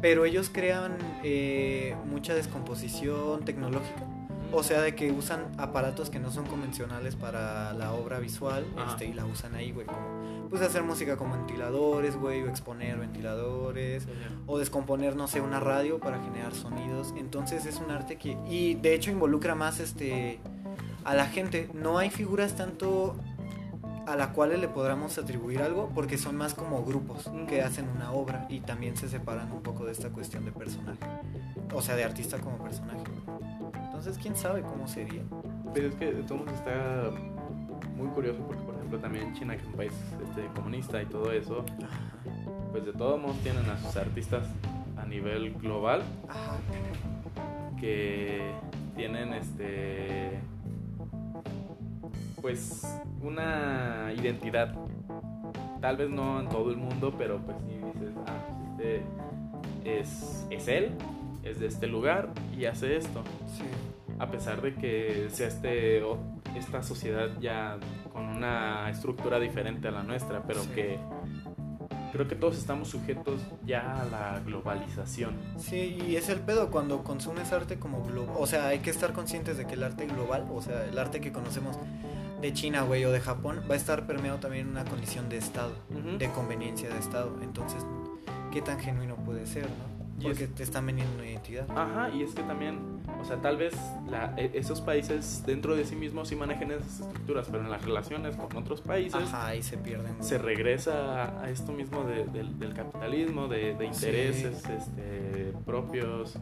Pero 0.00 0.24
ellos 0.24 0.50
crean 0.52 0.96
eh, 1.24 1.96
mucha 2.04 2.34
descomposición 2.34 3.44
tecnológica, 3.44 4.04
o 4.52 4.62
sea, 4.62 4.80
de 4.80 4.94
que 4.94 5.10
usan 5.12 5.52
aparatos 5.58 6.10
que 6.10 6.18
no 6.18 6.30
son 6.30 6.46
convencionales 6.46 7.16
para 7.16 7.72
la 7.74 7.92
obra 7.92 8.18
visual 8.18 8.64
este, 8.88 9.06
y 9.06 9.12
la 9.12 9.24
usan 9.26 9.54
ahí, 9.54 9.72
güey, 9.72 9.86
como 9.86 10.48
pues 10.48 10.62
hacer 10.62 10.82
música 10.82 11.16
con 11.16 11.32
ventiladores, 11.32 12.16
güey, 12.16 12.42
o 12.42 12.48
exponer 12.48 12.98
ventiladores, 12.98 14.06
o 14.46 14.58
descomponer, 14.58 15.16
no 15.16 15.26
sé, 15.26 15.40
una 15.40 15.60
radio 15.60 15.98
para 15.98 16.22
generar 16.22 16.54
sonidos. 16.54 17.12
Entonces 17.16 17.66
es 17.66 17.76
un 17.78 17.90
arte 17.90 18.16
que... 18.16 18.38
Y 18.48 18.74
de 18.74 18.94
hecho 18.94 19.10
involucra 19.10 19.54
más 19.54 19.80
este 19.80 20.38
a 21.04 21.14
la 21.14 21.26
gente. 21.26 21.68
No 21.72 21.98
hay 21.98 22.10
figuras 22.10 22.54
tanto 22.54 23.16
a 24.06 24.16
la 24.16 24.32
cual 24.32 24.60
le 24.60 24.68
podamos 24.68 25.18
atribuir 25.18 25.62
algo 25.62 25.90
porque 25.94 26.16
son 26.16 26.36
más 26.36 26.54
como 26.54 26.84
grupos 26.84 27.30
que 27.48 27.62
hacen 27.62 27.88
una 27.88 28.12
obra 28.12 28.46
y 28.48 28.60
también 28.60 28.96
se 28.96 29.08
separan 29.08 29.50
un 29.52 29.62
poco 29.62 29.84
de 29.84 29.92
esta 29.92 30.10
cuestión 30.10 30.44
de 30.44 30.52
personaje. 30.52 31.04
O 31.74 31.82
sea, 31.82 31.96
de 31.96 32.04
artista 32.04 32.38
como 32.38 32.58
personaje. 32.58 33.02
Entonces, 33.96 34.22
¿quién 34.22 34.36
sabe 34.36 34.60
cómo 34.60 34.86
sería? 34.86 35.22
Pero 35.72 35.88
es 35.88 35.94
que 35.94 36.12
de 36.12 36.22
todos 36.24 36.42
modos 36.42 36.52
está 36.52 37.10
muy 37.96 38.08
curioso 38.08 38.40
porque, 38.46 38.62
por 38.62 38.74
ejemplo, 38.74 38.98
también 38.98 39.32
China, 39.32 39.56
que 39.56 39.62
es 39.62 39.68
un 39.68 39.72
país 39.72 39.92
este, 40.22 40.46
comunista 40.54 41.00
y 41.00 41.06
todo 41.06 41.32
eso, 41.32 41.64
pues 42.72 42.84
de 42.84 42.92
todos 42.92 43.18
modos 43.18 43.38
tienen 43.38 43.64
a 43.70 43.78
sus 43.78 43.96
artistas 43.96 44.46
a 44.98 45.06
nivel 45.06 45.54
global 45.54 46.02
Ajá. 46.28 46.58
que 47.80 48.52
tienen 48.96 49.32
este 49.32 50.40
pues 52.42 53.00
una 53.22 54.12
identidad. 54.14 54.74
Tal 55.80 55.96
vez 55.96 56.10
no 56.10 56.40
en 56.40 56.50
todo 56.50 56.70
el 56.70 56.76
mundo, 56.76 57.14
pero 57.16 57.38
pues 57.38 57.56
sí 57.66 57.80
dices, 57.94 58.14
ah, 58.26 58.76
pues, 58.76 59.00
este 59.00 60.00
es, 60.00 60.46
es 60.50 60.68
él, 60.68 60.92
es 61.50 61.60
de 61.60 61.66
este 61.66 61.86
lugar 61.86 62.32
y 62.56 62.64
hace 62.66 62.96
esto. 62.96 63.22
Sí. 63.56 63.64
A 64.18 64.30
pesar 64.30 64.62
de 64.62 64.74
que 64.74 65.28
sea 65.30 65.48
este, 65.48 66.02
esta 66.56 66.82
sociedad 66.82 67.28
ya 67.40 67.78
con 68.12 68.24
una 68.24 68.88
estructura 68.90 69.38
diferente 69.38 69.88
a 69.88 69.90
la 69.90 70.02
nuestra, 70.02 70.42
pero 70.46 70.62
Sí. 70.62 70.70
que 70.74 70.98
creo 72.12 72.26
que 72.28 72.34
todos 72.34 72.56
estamos 72.56 72.88
sujetos 72.88 73.40
ya 73.66 74.00
a 74.00 74.04
la 74.06 74.40
globalización. 74.40 75.34
Sí, 75.58 75.98
y 76.08 76.16
es 76.16 76.30
el 76.30 76.40
pedo 76.40 76.70
cuando 76.70 77.04
consumes 77.04 77.52
arte 77.52 77.78
como 77.78 78.02
global. 78.04 78.34
O 78.38 78.46
sea, 78.46 78.68
hay 78.68 78.78
que 78.78 78.88
estar 78.90 79.12
conscientes 79.12 79.58
de 79.58 79.66
que 79.66 79.74
el 79.74 79.82
arte 79.82 80.06
global, 80.06 80.46
o 80.50 80.62
sea, 80.62 80.84
el 80.86 80.98
arte 80.98 81.20
que 81.20 81.30
conocemos 81.30 81.78
de 82.40 82.52
China, 82.54 82.82
güey, 82.82 83.04
o 83.04 83.12
de 83.12 83.20
Japón, 83.20 83.62
va 83.68 83.74
a 83.74 83.76
estar 83.76 84.06
permeado 84.06 84.38
también 84.38 84.66
en 84.66 84.72
una 84.72 84.84
condición 84.84 85.28
de 85.28 85.36
Estado, 85.36 85.72
de 86.18 86.28
conveniencia 86.30 86.88
de 86.88 86.98
Estado. 86.98 87.36
Entonces, 87.42 87.84
¿qué 88.50 88.62
tan 88.62 88.78
genuino 88.80 89.16
puede 89.16 89.46
ser, 89.46 89.64
no? 89.64 89.95
Porque 90.22 90.44
es- 90.44 90.54
te 90.54 90.62
están 90.62 90.86
vendiendo 90.86 91.14
una 91.16 91.26
identidad. 91.26 91.66
Ajá, 91.70 92.08
y 92.10 92.22
es 92.22 92.34
que 92.34 92.42
también, 92.42 92.78
o 93.20 93.24
sea, 93.24 93.36
tal 93.42 93.56
vez 93.56 93.74
la- 94.08 94.34
e- 94.36 94.50
esos 94.54 94.80
países 94.80 95.42
dentro 95.46 95.76
de 95.76 95.84
sí 95.84 95.94
mismos 95.96 96.28
sí 96.28 96.36
manejen 96.36 96.70
esas 96.72 97.00
estructuras, 97.00 97.48
pero 97.50 97.62
en 97.64 97.70
las 97.70 97.84
relaciones 97.84 98.34
con 98.36 98.56
otros 98.56 98.80
países 98.80 99.14
Ajá, 99.22 99.54
y 99.54 99.62
se 99.62 99.76
pierden. 99.76 100.22
se 100.22 100.38
regresa 100.38 101.40
a, 101.42 101.50
esto 101.50 101.72
mismo 101.72 102.04
de- 102.04 102.24
del- 102.26 102.58
del 102.58 102.72
capitalismo, 102.74 103.48
de, 103.48 103.74
de 103.74 103.92
Sí. 103.92 104.06
intereses 104.06 104.64
este, 104.68 105.52
propios, 105.66 106.36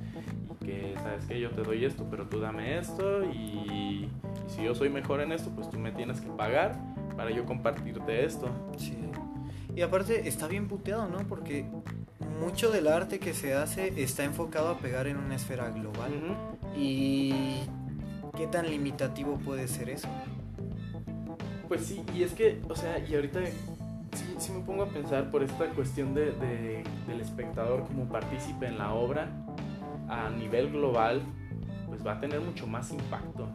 y 0.60 0.64
que, 0.64 0.94
¿sabes 1.02 1.24
que 1.26 1.40
Yo 1.40 1.50
te 1.50 1.62
doy 1.62 1.84
esto, 1.84 2.06
pero 2.10 2.26
tú 2.26 2.38
dame 2.40 2.78
esto, 2.78 3.24
y, 3.24 3.28
y 3.38 4.10
si 4.48 4.62
yo 4.62 4.74
soy 4.74 4.88
mejor 4.88 5.20
en 5.20 5.32
esto, 5.32 5.50
pues 5.50 5.68
tú 5.68 5.78
me 5.78 5.90
tienes 5.92 6.20
que 6.20 6.28
pagar 6.28 6.78
para 7.16 7.30
yo 7.30 7.44
compartirte 7.44 8.24
esto. 8.24 8.48
Sí. 8.76 8.96
Y 9.76 9.82
aparte 9.82 10.28
está 10.28 10.46
bien 10.46 10.68
puteado, 10.68 11.08
¿no? 11.08 11.18
Porque 11.26 11.66
mucho 12.40 12.70
del 12.70 12.88
arte 12.88 13.18
que 13.18 13.34
se 13.34 13.54
hace 13.54 14.02
está 14.02 14.24
enfocado 14.24 14.68
a 14.68 14.78
pegar 14.78 15.06
en 15.06 15.16
una 15.16 15.36
esfera 15.36 15.70
global. 15.70 16.12
¿Y 16.76 17.32
qué 18.36 18.46
tan 18.46 18.68
limitativo 18.68 19.38
puede 19.38 19.68
ser 19.68 19.90
eso? 19.90 20.08
Pues 21.68 21.86
sí, 21.86 22.02
y 22.14 22.22
es 22.22 22.32
que, 22.32 22.60
o 22.68 22.76
sea, 22.76 22.98
y 22.98 23.14
ahorita 23.14 23.40
sí, 23.46 24.34
sí 24.38 24.52
me 24.52 24.60
pongo 24.60 24.82
a 24.82 24.88
pensar 24.88 25.30
por 25.30 25.42
esta 25.42 25.66
cuestión 25.70 26.14
de, 26.14 26.32
de- 26.32 26.84
del 27.06 27.20
espectador 27.20 27.84
como 27.86 28.04
partícipe 28.06 28.66
en 28.66 28.78
la 28.78 28.92
obra 28.92 29.28
a 30.08 30.28
nivel 30.30 30.70
global, 30.70 31.22
pues 31.88 32.06
va 32.06 32.12
a 32.12 32.20
tener 32.20 32.40
mucho 32.40 32.66
más 32.66 32.90
impacto 32.92 33.48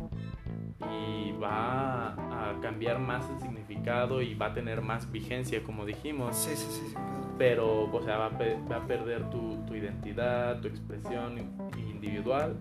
y 0.92 1.32
va 1.34 2.10
a 2.14 2.60
cambiar 2.62 3.00
más 3.00 3.30
el 3.30 3.40
significado 3.40 4.22
y 4.22 4.34
va 4.36 4.48
a 4.48 4.54
tener 4.54 4.82
más 4.82 5.12
vigencia, 5.12 5.62
como 5.64 5.86
dijimos. 5.86 6.36
Sí, 6.36 6.56
sí, 6.56 6.68
sí. 6.70 6.82
sí, 6.88 6.94
claro. 6.94 7.10
Pero, 7.38 7.84
o 7.92 8.02
sea, 8.04 8.18
va 8.18 8.26
a, 8.28 8.38
pe- 8.38 8.58
va 8.70 8.78
a 8.78 8.88
perder 8.88 9.30
tu, 9.30 9.58
tu 9.66 9.76
identidad, 9.76 10.60
tu 10.62 10.68
expresión 10.68 11.38
in- 11.38 11.52
individual. 11.90 12.56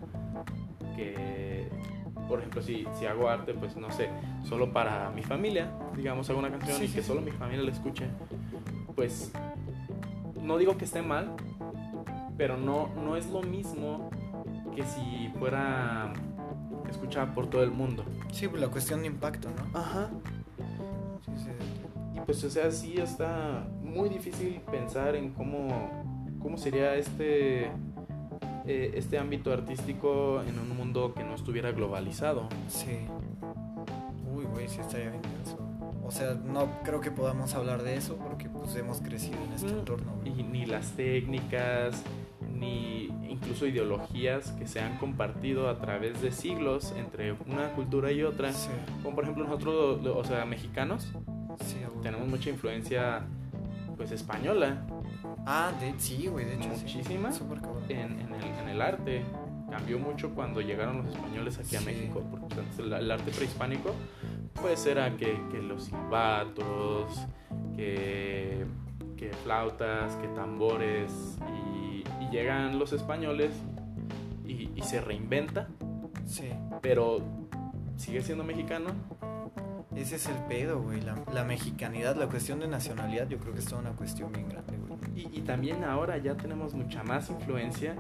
Que, 0.97 1.69
por 2.29 2.39
ejemplo, 2.41 2.63
si, 2.63 2.87
si 2.99 3.07
hago 3.07 3.29
arte, 3.29 3.55
pues 3.55 3.77
no 3.77 3.91
sé, 3.91 4.09
solo 4.45 4.73
para 4.73 5.11
mi 5.11 5.23
familia, 5.23 5.71
digamos, 5.97 6.29
hago 6.31 6.39
una 6.41 6.51
canción 6.51 6.77
Sí, 6.77 6.85
y 6.85 6.89
sí, 6.89 6.95
que 6.97 7.03
solo 7.03 7.21
mi 7.21 7.31
familia 7.31 7.65
la 7.65 7.71
escuche, 7.73 8.07
pues 8.95 9.33
no 10.43 10.59
digo 10.59 10.77
que 10.77 10.85
esté 10.85 11.03
mal, 11.03 11.35
pero 12.37 12.57
no, 12.57 12.89
no 13.05 13.17
es 13.17 13.29
lo 13.31 13.43
mismo 13.43 14.11
que 14.75 14.83
si 14.85 15.29
fuera 15.39 16.13
escuchada 16.91 17.33
por 17.35 17.47
todo 17.47 17.63
el 17.63 17.71
mundo. 17.71 18.05
Sí, 18.33 18.47
pues 18.49 18.61
la 18.61 18.69
cuestión 18.69 19.01
de 19.01 19.07
impacto, 19.09 19.49
¿no? 19.51 19.79
Ajá. 19.79 20.09
Sí, 21.25 21.33
sí. 21.37 21.51
Y 22.17 22.21
pues, 22.21 22.43
o 22.45 22.51
sea, 22.51 22.71
sí 22.71 22.95
está 22.99 23.67
muy 23.83 24.09
difícil 24.09 24.61
pensar 24.71 25.17
en 25.17 25.31
cómo, 25.33 25.69
cómo 26.41 26.57
sería 26.57 26.95
este, 26.95 27.67
eh, 28.67 28.93
este 28.95 29.19
ámbito 29.19 29.53
artístico 29.53 30.43
en 30.43 30.59
un 30.59 30.77
mundo 30.77 31.15
que 31.15 31.25
no 31.25 31.35
estuviera 31.35 31.73
globalizado. 31.73 32.49
Sí. 32.69 32.99
Uy, 34.35 34.45
güey, 34.45 34.69
sí 34.69 34.81
estaría 34.81 35.11
bien 35.11 35.23
denso. 35.23 35.59
O 36.05 36.11
sea, 36.11 36.35
no 36.35 36.69
creo 36.85 37.01
que 37.01 37.11
podamos 37.11 37.55
hablar 37.55 37.83
de 37.83 37.97
eso 37.97 38.17
porque 38.17 38.49
pues 38.49 38.75
hemos 38.77 39.01
crecido 39.01 39.37
en 39.47 39.53
este 39.53 39.67
Mm. 39.73 39.79
entorno, 39.81 40.13
güey. 40.23 40.41
Y 40.41 40.43
ni 40.43 40.65
las 40.65 40.93
técnicas, 40.93 42.03
ni 42.59 43.05
incluso 43.29 43.67
ideologías 43.67 44.53
que 44.53 44.67
se 44.67 44.81
han 44.81 44.97
compartido 44.99 45.69
a 45.69 45.79
través 45.79 46.21
de 46.23 46.33
siglos 46.33 46.93
entre 46.97 47.33
una 47.47 47.71
cultura 47.73 48.11
y 48.13 48.23
otra. 48.23 48.53
Sí, 48.53 48.69
Como 49.03 49.15
por 49.15 49.25
ejemplo 49.25 49.45
nosotros, 49.45 50.05
o 50.07 50.25
sea, 50.25 50.45
mexicanos, 50.45 51.13
sí, 51.65 51.77
tenemos 52.03 52.27
mucha 52.29 52.51
influencia 52.51 53.23
pues 53.97 54.13
española 54.13 54.87
Ah, 55.47 55.73
de, 55.81 55.95
sí, 55.99 56.27
güey, 56.27 56.45
de 56.45 56.55
hecho. 56.57 56.69
sí. 56.75 56.83
Muchísima. 56.83 57.31
Cabrón. 57.31 57.83
en, 57.89 57.99
en 58.21 58.33
el, 58.35 58.45
en 58.63 58.69
el 58.69 58.83
arte. 58.83 59.23
Cambió 59.71 59.99
mucho 59.99 60.31
cuando 60.35 60.61
llegaron 60.63 60.99
los 60.99 61.15
españoles 61.15 61.59
aquí 61.59 61.77
a 61.77 61.81
Sí. 61.81 61.85
México, 61.87 62.23
porque 62.31 62.55
antes 62.61 62.79
el, 62.79 62.91
el 62.93 63.11
arte 63.11 63.31
prehispánico 63.31 63.95
pues 64.63 64.87
era 64.87 65.15
que, 65.17 65.39
que 65.53 65.61
los 65.63 65.85
silbatos, 65.85 67.27
que, 67.77 68.65
que 69.19 69.31
flautas, 69.45 70.15
que 70.17 70.29
tambores, 70.29 71.39
y, 71.83 72.05
y 72.25 72.29
llegan 72.31 72.79
los 72.79 72.93
españoles 72.93 73.51
y, 74.47 74.71
y 74.75 74.83
se 74.83 75.01
reinventa, 75.01 75.69
Sí. 76.25 76.51
pero 76.81 77.19
sigue 77.97 78.23
siendo 78.23 78.45
mexicano. 78.45 78.91
Ese 79.97 80.17
es 80.17 80.27
el 80.29 80.37
pedo, 80.49 80.81
güey. 80.81 81.01
La, 81.01 81.17
la 81.35 81.43
mexicanidad, 81.45 82.15
la 82.17 82.29
cuestión 82.29 82.61
de 82.61 82.69
nacionalidad, 82.69 83.29
yo 83.29 83.39
creo 83.39 83.53
que 83.53 83.59
es 83.59 83.65
toda 83.67 83.81
una 83.81 83.93
cuestión 83.93 84.31
bien 84.33 84.49
grande, 84.49 84.77
güey. 84.77 84.99
Y, 85.17 85.39
y 85.39 85.41
también 85.41 85.83
ahora 85.85 86.17
ya 86.19 86.37
tenemos 86.37 86.75
mucha 86.75 87.03
más 87.03 87.29
influencia 87.31 87.97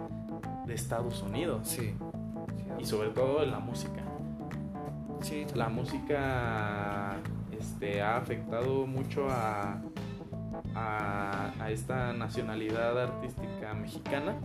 de 0.66 0.74
Estados 0.74 1.22
Unidos, 1.22 1.66
Sí. 1.68 1.94
y 2.78 2.84
sobre 2.84 3.08
todo 3.10 3.42
en 3.42 3.50
la 3.50 3.58
música. 3.58 4.02
Sí, 5.22 5.46
la 5.54 5.68
música 5.68 7.16
este, 7.58 8.00
ha 8.02 8.18
afectado 8.18 8.86
mucho 8.86 9.26
a, 9.28 9.80
a, 10.74 11.52
a 11.60 11.70
esta 11.70 12.12
nacionalidad 12.12 13.00
artística 13.00 13.74
mexicana 13.74 14.36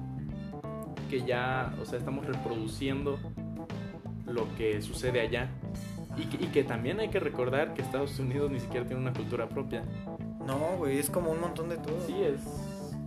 que 1.10 1.24
ya, 1.24 1.74
o 1.82 1.86
sea, 1.86 2.00
estamos 2.00 2.26
reproduciendo 2.26 3.20
lo 4.26 4.48
que 4.56 4.82
sucede 4.82 5.22
allá 5.22 5.50
y 6.18 6.26
que, 6.26 6.44
y 6.44 6.48
que 6.48 6.64
también 6.64 7.00
hay 7.00 7.10
que 7.10 7.20
recordar 7.20 7.74
que 7.74 7.82
Estados 7.82 8.18
Unidos 8.20 8.52
ni 8.52 8.60
siquiera 8.60 8.86
tiene 8.86 9.02
una 9.02 9.14
cultura 9.14 9.48
propia. 9.50 9.84
No, 10.46 10.78
güey, 10.78 10.98
es 10.98 11.10
como 11.10 11.32
un 11.32 11.40
montón 11.40 11.70
de 11.70 11.78
todo. 11.78 12.00
Sí, 12.06 12.16
es 12.22 12.42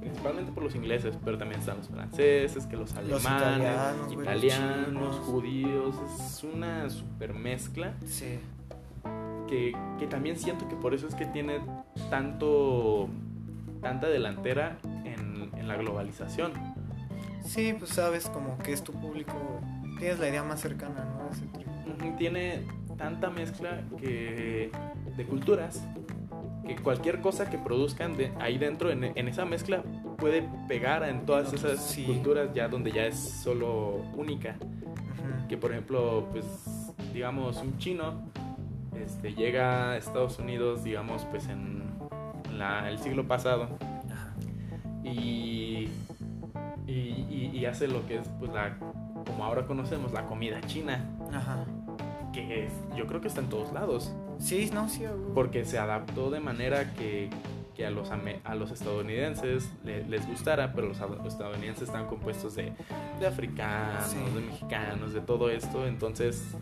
principalmente 0.00 0.52
por 0.52 0.62
los 0.62 0.74
ingleses, 0.74 1.18
pero 1.24 1.36
también 1.36 1.60
están 1.60 1.78
los 1.78 1.88
franceses, 1.88 2.66
que 2.66 2.76
los 2.76 2.94
alemanes, 2.94 3.24
italianos, 3.24 4.12
italianos, 4.12 5.16
judíos, 5.16 5.96
es 6.18 6.44
una 6.44 6.88
super 6.88 7.34
mezcla 7.34 7.94
Sí. 8.04 8.38
Que, 9.46 9.76
que 9.98 10.06
también 10.06 10.36
siento 10.36 10.68
que 10.68 10.76
por 10.76 10.94
eso 10.94 11.06
es 11.08 11.14
que 11.14 11.26
tiene 11.26 11.60
tanto 12.10 13.08
tanta 13.80 14.08
delantera 14.08 14.78
en, 15.04 15.50
en 15.56 15.68
la 15.68 15.76
globalización. 15.76 16.52
Sí, 17.44 17.74
pues 17.78 17.90
sabes 17.92 18.28
como 18.28 18.58
que 18.58 18.72
es 18.72 18.82
tu 18.82 18.92
público. 18.92 19.34
Tienes 19.98 20.18
la 20.18 20.28
idea 20.28 20.42
más 20.42 20.60
cercana, 20.60 21.04
¿no? 21.04 21.30
Ese 21.30 22.10
Tiene 22.18 22.62
tanta 22.98 23.30
mezcla 23.30 23.82
que 23.98 24.70
de 25.16 25.24
culturas 25.24 25.86
que 26.66 26.76
cualquier 26.76 27.20
cosa 27.20 27.48
que 27.48 27.58
produzcan 27.58 28.16
de 28.16 28.32
ahí 28.40 28.58
dentro 28.58 28.90
en, 28.90 29.04
en 29.04 29.28
esa 29.28 29.44
mezcla 29.44 29.82
puede 30.18 30.48
pegar 30.66 31.04
en 31.04 31.24
todas 31.24 31.48
Otros, 31.48 31.64
esas 31.64 31.84
sí. 31.84 32.04
culturas 32.04 32.52
ya 32.54 32.68
donde 32.68 32.90
ya 32.90 33.06
es 33.06 33.16
solo 33.16 34.02
única. 34.16 34.56
Que 35.48 35.56
por 35.56 35.70
ejemplo, 35.70 36.26
pues 36.32 36.44
digamos 37.14 37.58
un 37.58 37.78
chino 37.78 38.32
este, 39.04 39.34
llega 39.34 39.92
a 39.92 39.96
Estados 39.96 40.38
Unidos, 40.38 40.84
digamos, 40.84 41.24
pues 41.30 41.48
en 41.48 41.82
la- 42.56 42.88
el 42.90 42.98
siglo 42.98 43.26
pasado 43.26 43.68
Ajá. 44.10 44.34
y, 45.04 45.88
y, 46.86 47.50
y- 47.54 47.66
hace 47.66 47.88
lo 47.88 48.06
que 48.06 48.18
es, 48.18 48.28
pues 48.38 48.52
la, 48.52 48.76
como 49.26 49.44
ahora 49.44 49.66
conocemos, 49.66 50.12
la 50.12 50.26
comida 50.26 50.60
china, 50.62 51.04
Ajá. 51.32 51.64
que 52.32 52.66
es- 52.66 52.72
yo 52.96 53.06
creo 53.06 53.20
que 53.20 53.28
está 53.28 53.40
en 53.40 53.48
todos 53.48 53.72
lados, 53.72 54.14
Sí, 54.38 54.70
no, 54.72 54.88
sí, 54.88 55.02
porque 55.34 55.64
se 55.64 55.78
adaptó 55.78 56.30
de 56.30 56.40
manera 56.40 56.92
que, 56.94 57.30
que 57.74 57.86
a, 57.86 57.90
los, 57.90 58.10
a 58.10 58.54
los 58.54 58.70
estadounidenses 58.70 59.70
le- 59.84 60.04
les 60.06 60.26
gustara, 60.28 60.72
pero 60.74 60.88
los, 60.88 61.00
los 61.00 61.26
estadounidenses 61.26 61.84
están 61.84 62.06
compuestos 62.06 62.54
de, 62.54 62.72
de 63.20 63.26
africanos, 63.26 64.04
Sí. 64.08 64.18
de 64.34 64.40
mexicanos, 64.42 65.12
de 65.12 65.20
todo 65.20 65.50
esto, 65.50 65.86
entonces 65.86 66.54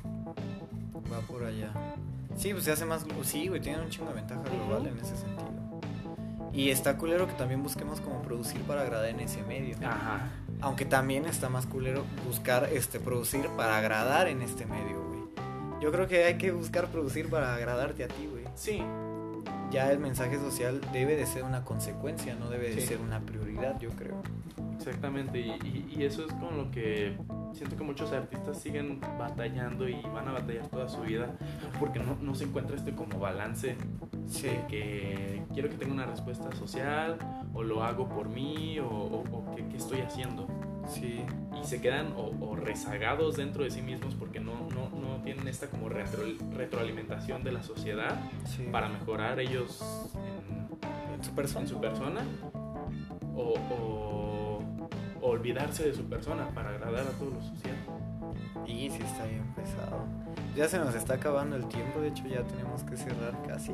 Va 1.13 1.19
por 1.29 1.45
allá. 1.45 1.71
Sí, 2.37 2.53
pues 2.53 2.65
se 2.65 2.73
hace 2.73 2.85
más. 2.85 3.05
Sí, 3.23 3.49
güey, 3.49 3.61
tiene 3.61 3.81
un 3.83 3.89
chingo 3.91 4.09
de 4.09 4.15
ventaja 4.15 4.43
global 4.43 4.87
en 4.87 4.99
ese 4.99 5.17
sentido. 5.17 5.51
Y 6.53 6.71
está 6.71 6.97
culero 6.97 7.27
que 7.27 7.33
también 7.35 7.63
busquemos 7.63 8.01
como 8.01 8.23
producir 8.23 8.61
para 8.63 8.83
agradar 8.83 9.09
en 9.09 9.21
ese 9.21 9.43
medio. 9.43 9.77
Ajá. 9.85 10.31
Aunque 10.61 10.85
también 10.85 11.25
está 11.27 11.49
más 11.49 11.67
culero 11.67 12.05
buscar 12.27 12.69
este 12.73 13.01
producir 13.01 13.49
para 13.57 13.77
agradar 13.79 14.29
en 14.29 14.41
este 14.41 14.65
medio, 14.67 15.03
güey. 15.09 15.21
Yo 15.81 15.91
creo 15.91 16.07
que 16.07 16.25
hay 16.25 16.39
que 16.39 16.53
buscar 16.53 16.87
producir 16.89 17.29
para 17.29 17.55
agradarte 17.55 18.05
a 18.05 18.09
ti, 18.09 18.27
güey. 18.31 18.45
Sí, 18.55 18.83
Ya 19.73 19.91
el 19.91 19.99
mensaje 19.99 20.39
social 20.39 20.81
debe 20.93 21.17
de 21.17 21.27
ser 21.27 21.43
una 21.43 21.65
consecuencia, 21.65 22.37
no 22.37 22.49
debe 22.49 22.71
de 22.73 22.81
Sí. 22.81 22.87
ser 22.87 23.01
una 23.01 23.19
prioridad, 23.21 23.77
yo 23.81 23.91
creo. 23.91 24.23
Exactamente. 24.77 25.41
Y, 25.41 25.51
y- 25.51 25.95
y 25.99 26.05
eso 26.05 26.25
es 26.27 26.33
con 26.35 26.57
lo 26.57 26.71
que 26.71 27.17
siento 27.53 27.77
que 27.77 27.85
muchos 27.85 28.13
artistas 28.13 28.61
siguen 28.61 29.01
batallando 29.19 29.89
y 29.89 30.01
van 30.13 30.29
a 30.29 30.33
batallar 30.33 30.67
toda 30.69 30.89
su 30.89 31.01
vida 31.03 31.37
porque 31.79 31.99
no, 32.01 32.17
no 32.21 32.35
se 32.35 32.45
encuentra 32.45 32.77
este 32.77 32.95
como 32.95 33.19
balance 33.19 33.77
Sí. 34.27 34.47
de 34.49 34.67
que 34.69 35.43
quiero 35.53 35.69
que 35.69 35.77
tenga 35.77 35.93
una 35.93 36.07
respuesta 36.07 36.51
social 36.57 37.19
o 37.53 37.63
lo 37.63 37.85
hago 37.85 38.09
por 38.09 38.29
mí 38.29 38.79
o, 38.81 38.87
o- 38.89 39.25
o 39.33 39.55
qué, 39.55 39.65
qué 39.69 39.77
estoy 39.77 40.01
haciendo. 40.01 40.47
Sí. 40.87 41.21
Y 41.61 41.65
se 41.65 41.81
quedan 41.81 42.13
o, 42.17 42.33
o 42.45 42.57
rezagados 42.57 43.37
dentro 43.37 43.65
de 43.65 43.71
sí 43.71 43.81
mismos 43.83 44.15
porque 44.15 44.41
no, 44.41 44.53
no, 44.75 44.91
no 44.99 45.23
tienen 45.23 45.47
esta 45.49 45.69
como 45.69 45.89
retro- 45.89 46.37
retroalimentación 46.57 47.43
de 47.45 47.53
la 47.53 47.63
sociedad 47.63 48.21
Sí. 48.47 48.67
para 48.73 48.89
mejorar 48.89 49.39
ellos 49.41 49.81
en, 50.15 51.15
En 51.15 51.23
su 51.25 51.33
persona. 51.35 51.61
en 51.63 51.69
su 51.69 51.81
persona 51.81 52.21
o 53.37 53.55
olvidarse 55.25 55.85
de 55.85 55.95
su 55.95 56.05
persona 56.05 56.49
para 56.55 56.71
agradar 56.71 57.07
a 57.07 57.11
todos 57.19 57.33
los 57.35 57.45
social. 57.45 57.77
Y 58.67 58.91
sí 58.91 58.99
está 59.03 59.25
bien 59.25 59.45
pesado. 59.55 60.05
Ya 60.55 60.69
se 60.69 60.79
nos 60.79 60.95
está 60.95 61.15
acabando 61.15 61.57
el 61.57 61.67
tiempo, 61.67 62.01
de 62.01 62.09
hecho 62.09 62.27
ya 62.27 62.43
tenemos 62.45 62.83
que 62.85 62.97
cerrar 62.97 63.35
casi. 63.47 63.73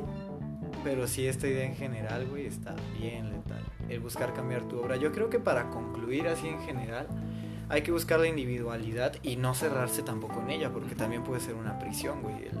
Pero 0.83 1.07
sí, 1.07 1.27
esta 1.27 1.47
idea 1.47 1.65
en 1.65 1.75
general, 1.75 2.25
güey, 2.27 2.47
está 2.47 2.75
bien 2.97 3.31
letal. 3.31 3.63
El 3.89 3.99
buscar 3.99 4.33
cambiar 4.33 4.63
tu 4.63 4.79
obra. 4.79 4.95
Yo 4.95 5.11
creo 5.11 5.29
que 5.29 5.39
para 5.39 5.69
concluir 5.69 6.27
así 6.27 6.47
en 6.47 6.59
general, 6.61 7.07
hay 7.69 7.83
que 7.83 7.91
buscar 7.91 8.19
la 8.19 8.27
individualidad 8.27 9.13
y 9.21 9.35
no 9.35 9.53
cerrarse 9.53 10.01
tampoco 10.01 10.41
en 10.41 10.49
ella, 10.49 10.71
porque 10.71 10.95
también 10.95 11.23
puede 11.23 11.41
ser 11.41 11.55
una 11.55 11.77
prisión, 11.77 12.21
güey. 12.21 12.47
El, 12.47 12.59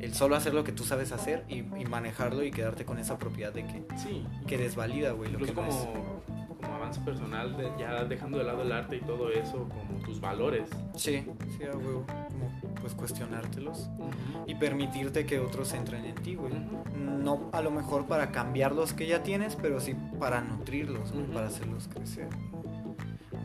el 0.00 0.14
solo 0.14 0.36
hacer 0.36 0.54
lo 0.54 0.64
que 0.64 0.72
tú 0.72 0.84
sabes 0.84 1.12
hacer 1.12 1.44
y, 1.48 1.58
y 1.58 1.84
manejarlo 1.88 2.42
y 2.42 2.50
quedarte 2.50 2.84
con 2.84 2.98
esa 2.98 3.18
propiedad 3.18 3.52
de 3.52 3.64
que, 3.64 3.84
Sí, 3.98 4.24
que 4.46 4.56
desvalida, 4.56 5.12
güey, 5.12 5.30
lo 5.30 5.38
que 5.38 5.52
no 5.52 5.66
es. 5.66 5.88
Como, 6.60 6.74
avance 6.74 7.00
personal, 7.00 7.56
de- 7.56 7.70
ya 7.78 8.04
dejando 8.04 8.38
de 8.38 8.44
lado 8.44 8.62
el 8.62 8.72
arte 8.72 8.96
y 8.96 9.00
todo 9.00 9.30
eso, 9.30 9.68
como 9.68 10.00
tus 10.04 10.20
valores. 10.20 10.68
Sí, 10.94 11.24
sí, 11.56 11.64
a 11.64 11.76
huevo. 11.76 12.04
Como 12.06 12.50
pues 12.80 12.94
cuestionártelos. 12.94 13.88
y 14.46 14.54
permitirte 14.54 15.26
que 15.26 15.38
otros 15.38 15.72
entren 15.74 16.04
en 16.06 16.14
ti, 16.16 16.34
güey. 16.34 16.52
No 16.96 17.50
a 17.52 17.60
lo 17.62 17.70
mejor 17.70 18.06
para 18.06 18.32
cambiar 18.32 18.72
los 18.72 18.92
que 18.94 19.06
ya 19.06 19.22
tienes, 19.22 19.54
pero 19.56 19.80
sí 19.80 19.94
para 20.18 20.40
nutrirlos, 20.40 21.12
güey, 21.12 21.24
Ujú. 21.24 21.32
para 21.34 21.46
hacerlos 21.48 21.88
crecer. 21.88 22.28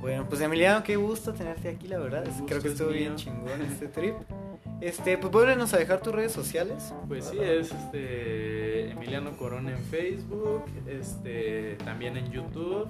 Bueno, 0.01 0.25
pues 0.29 0.39
Emiliano, 0.41 0.83
qué 0.83 0.95
gusto 0.95 1.33
tenerte 1.33 1.69
aquí, 1.69 1.87
la 1.87 1.97
verdad. 1.99 2.23
Creo 2.47 2.61
que 2.61 2.67
es 2.67 2.73
estuvo 2.73 2.89
bien 2.89 3.15
chingón 3.15 3.61
este 3.61 3.87
trip. 3.87 4.15
Este, 4.85 5.17
pues 5.17 5.33
vuélvenos 5.33 5.73
a 5.73 5.77
dejar 5.77 5.99
tus 6.01 6.13
redes 6.13 6.31
sociales. 6.31 6.93
Pues 7.07 7.25
sí, 7.25 7.39
es 7.41 7.71
este 7.71 8.91
Emiliano 8.91 9.35
Corona 9.35 9.71
en 9.71 9.83
Facebook, 9.85 10.65
este 10.85 11.75
también 11.83 12.15
en 12.17 12.31
YouTube 12.31 12.87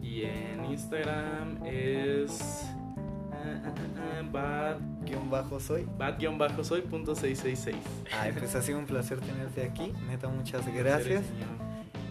y 0.00 0.22
en 0.22 0.64
Instagram 0.64 1.58
es 1.66 2.64
ah, 3.32 3.64
ah, 3.66 3.74
ah, 3.98 4.22
bad 4.32 4.76
Guión 5.04 5.28
bajo 5.28 5.60
soy. 5.60 5.86
bad-soy 5.98 6.80
punto 6.80 7.14
666. 7.14 7.76
Ay, 8.18 8.32
pues 8.32 8.54
ha 8.54 8.62
sido 8.62 8.78
un 8.78 8.86
placer 8.86 9.20
tenerte 9.20 9.62
aquí. 9.62 9.92
Neta, 10.08 10.28
muchas 10.28 10.66
gracias. 10.74 11.22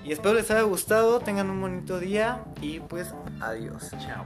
Y 0.03 0.11
espero 0.11 0.35
les 0.35 0.51
haya 0.51 0.61
gustado. 0.61 1.19
Tengan 1.19 1.49
un 1.49 1.59
bonito 1.59 1.99
día. 1.99 2.43
Y 2.61 2.79
pues, 2.79 3.11
adiós. 3.41 3.89
Chao. 3.97 4.23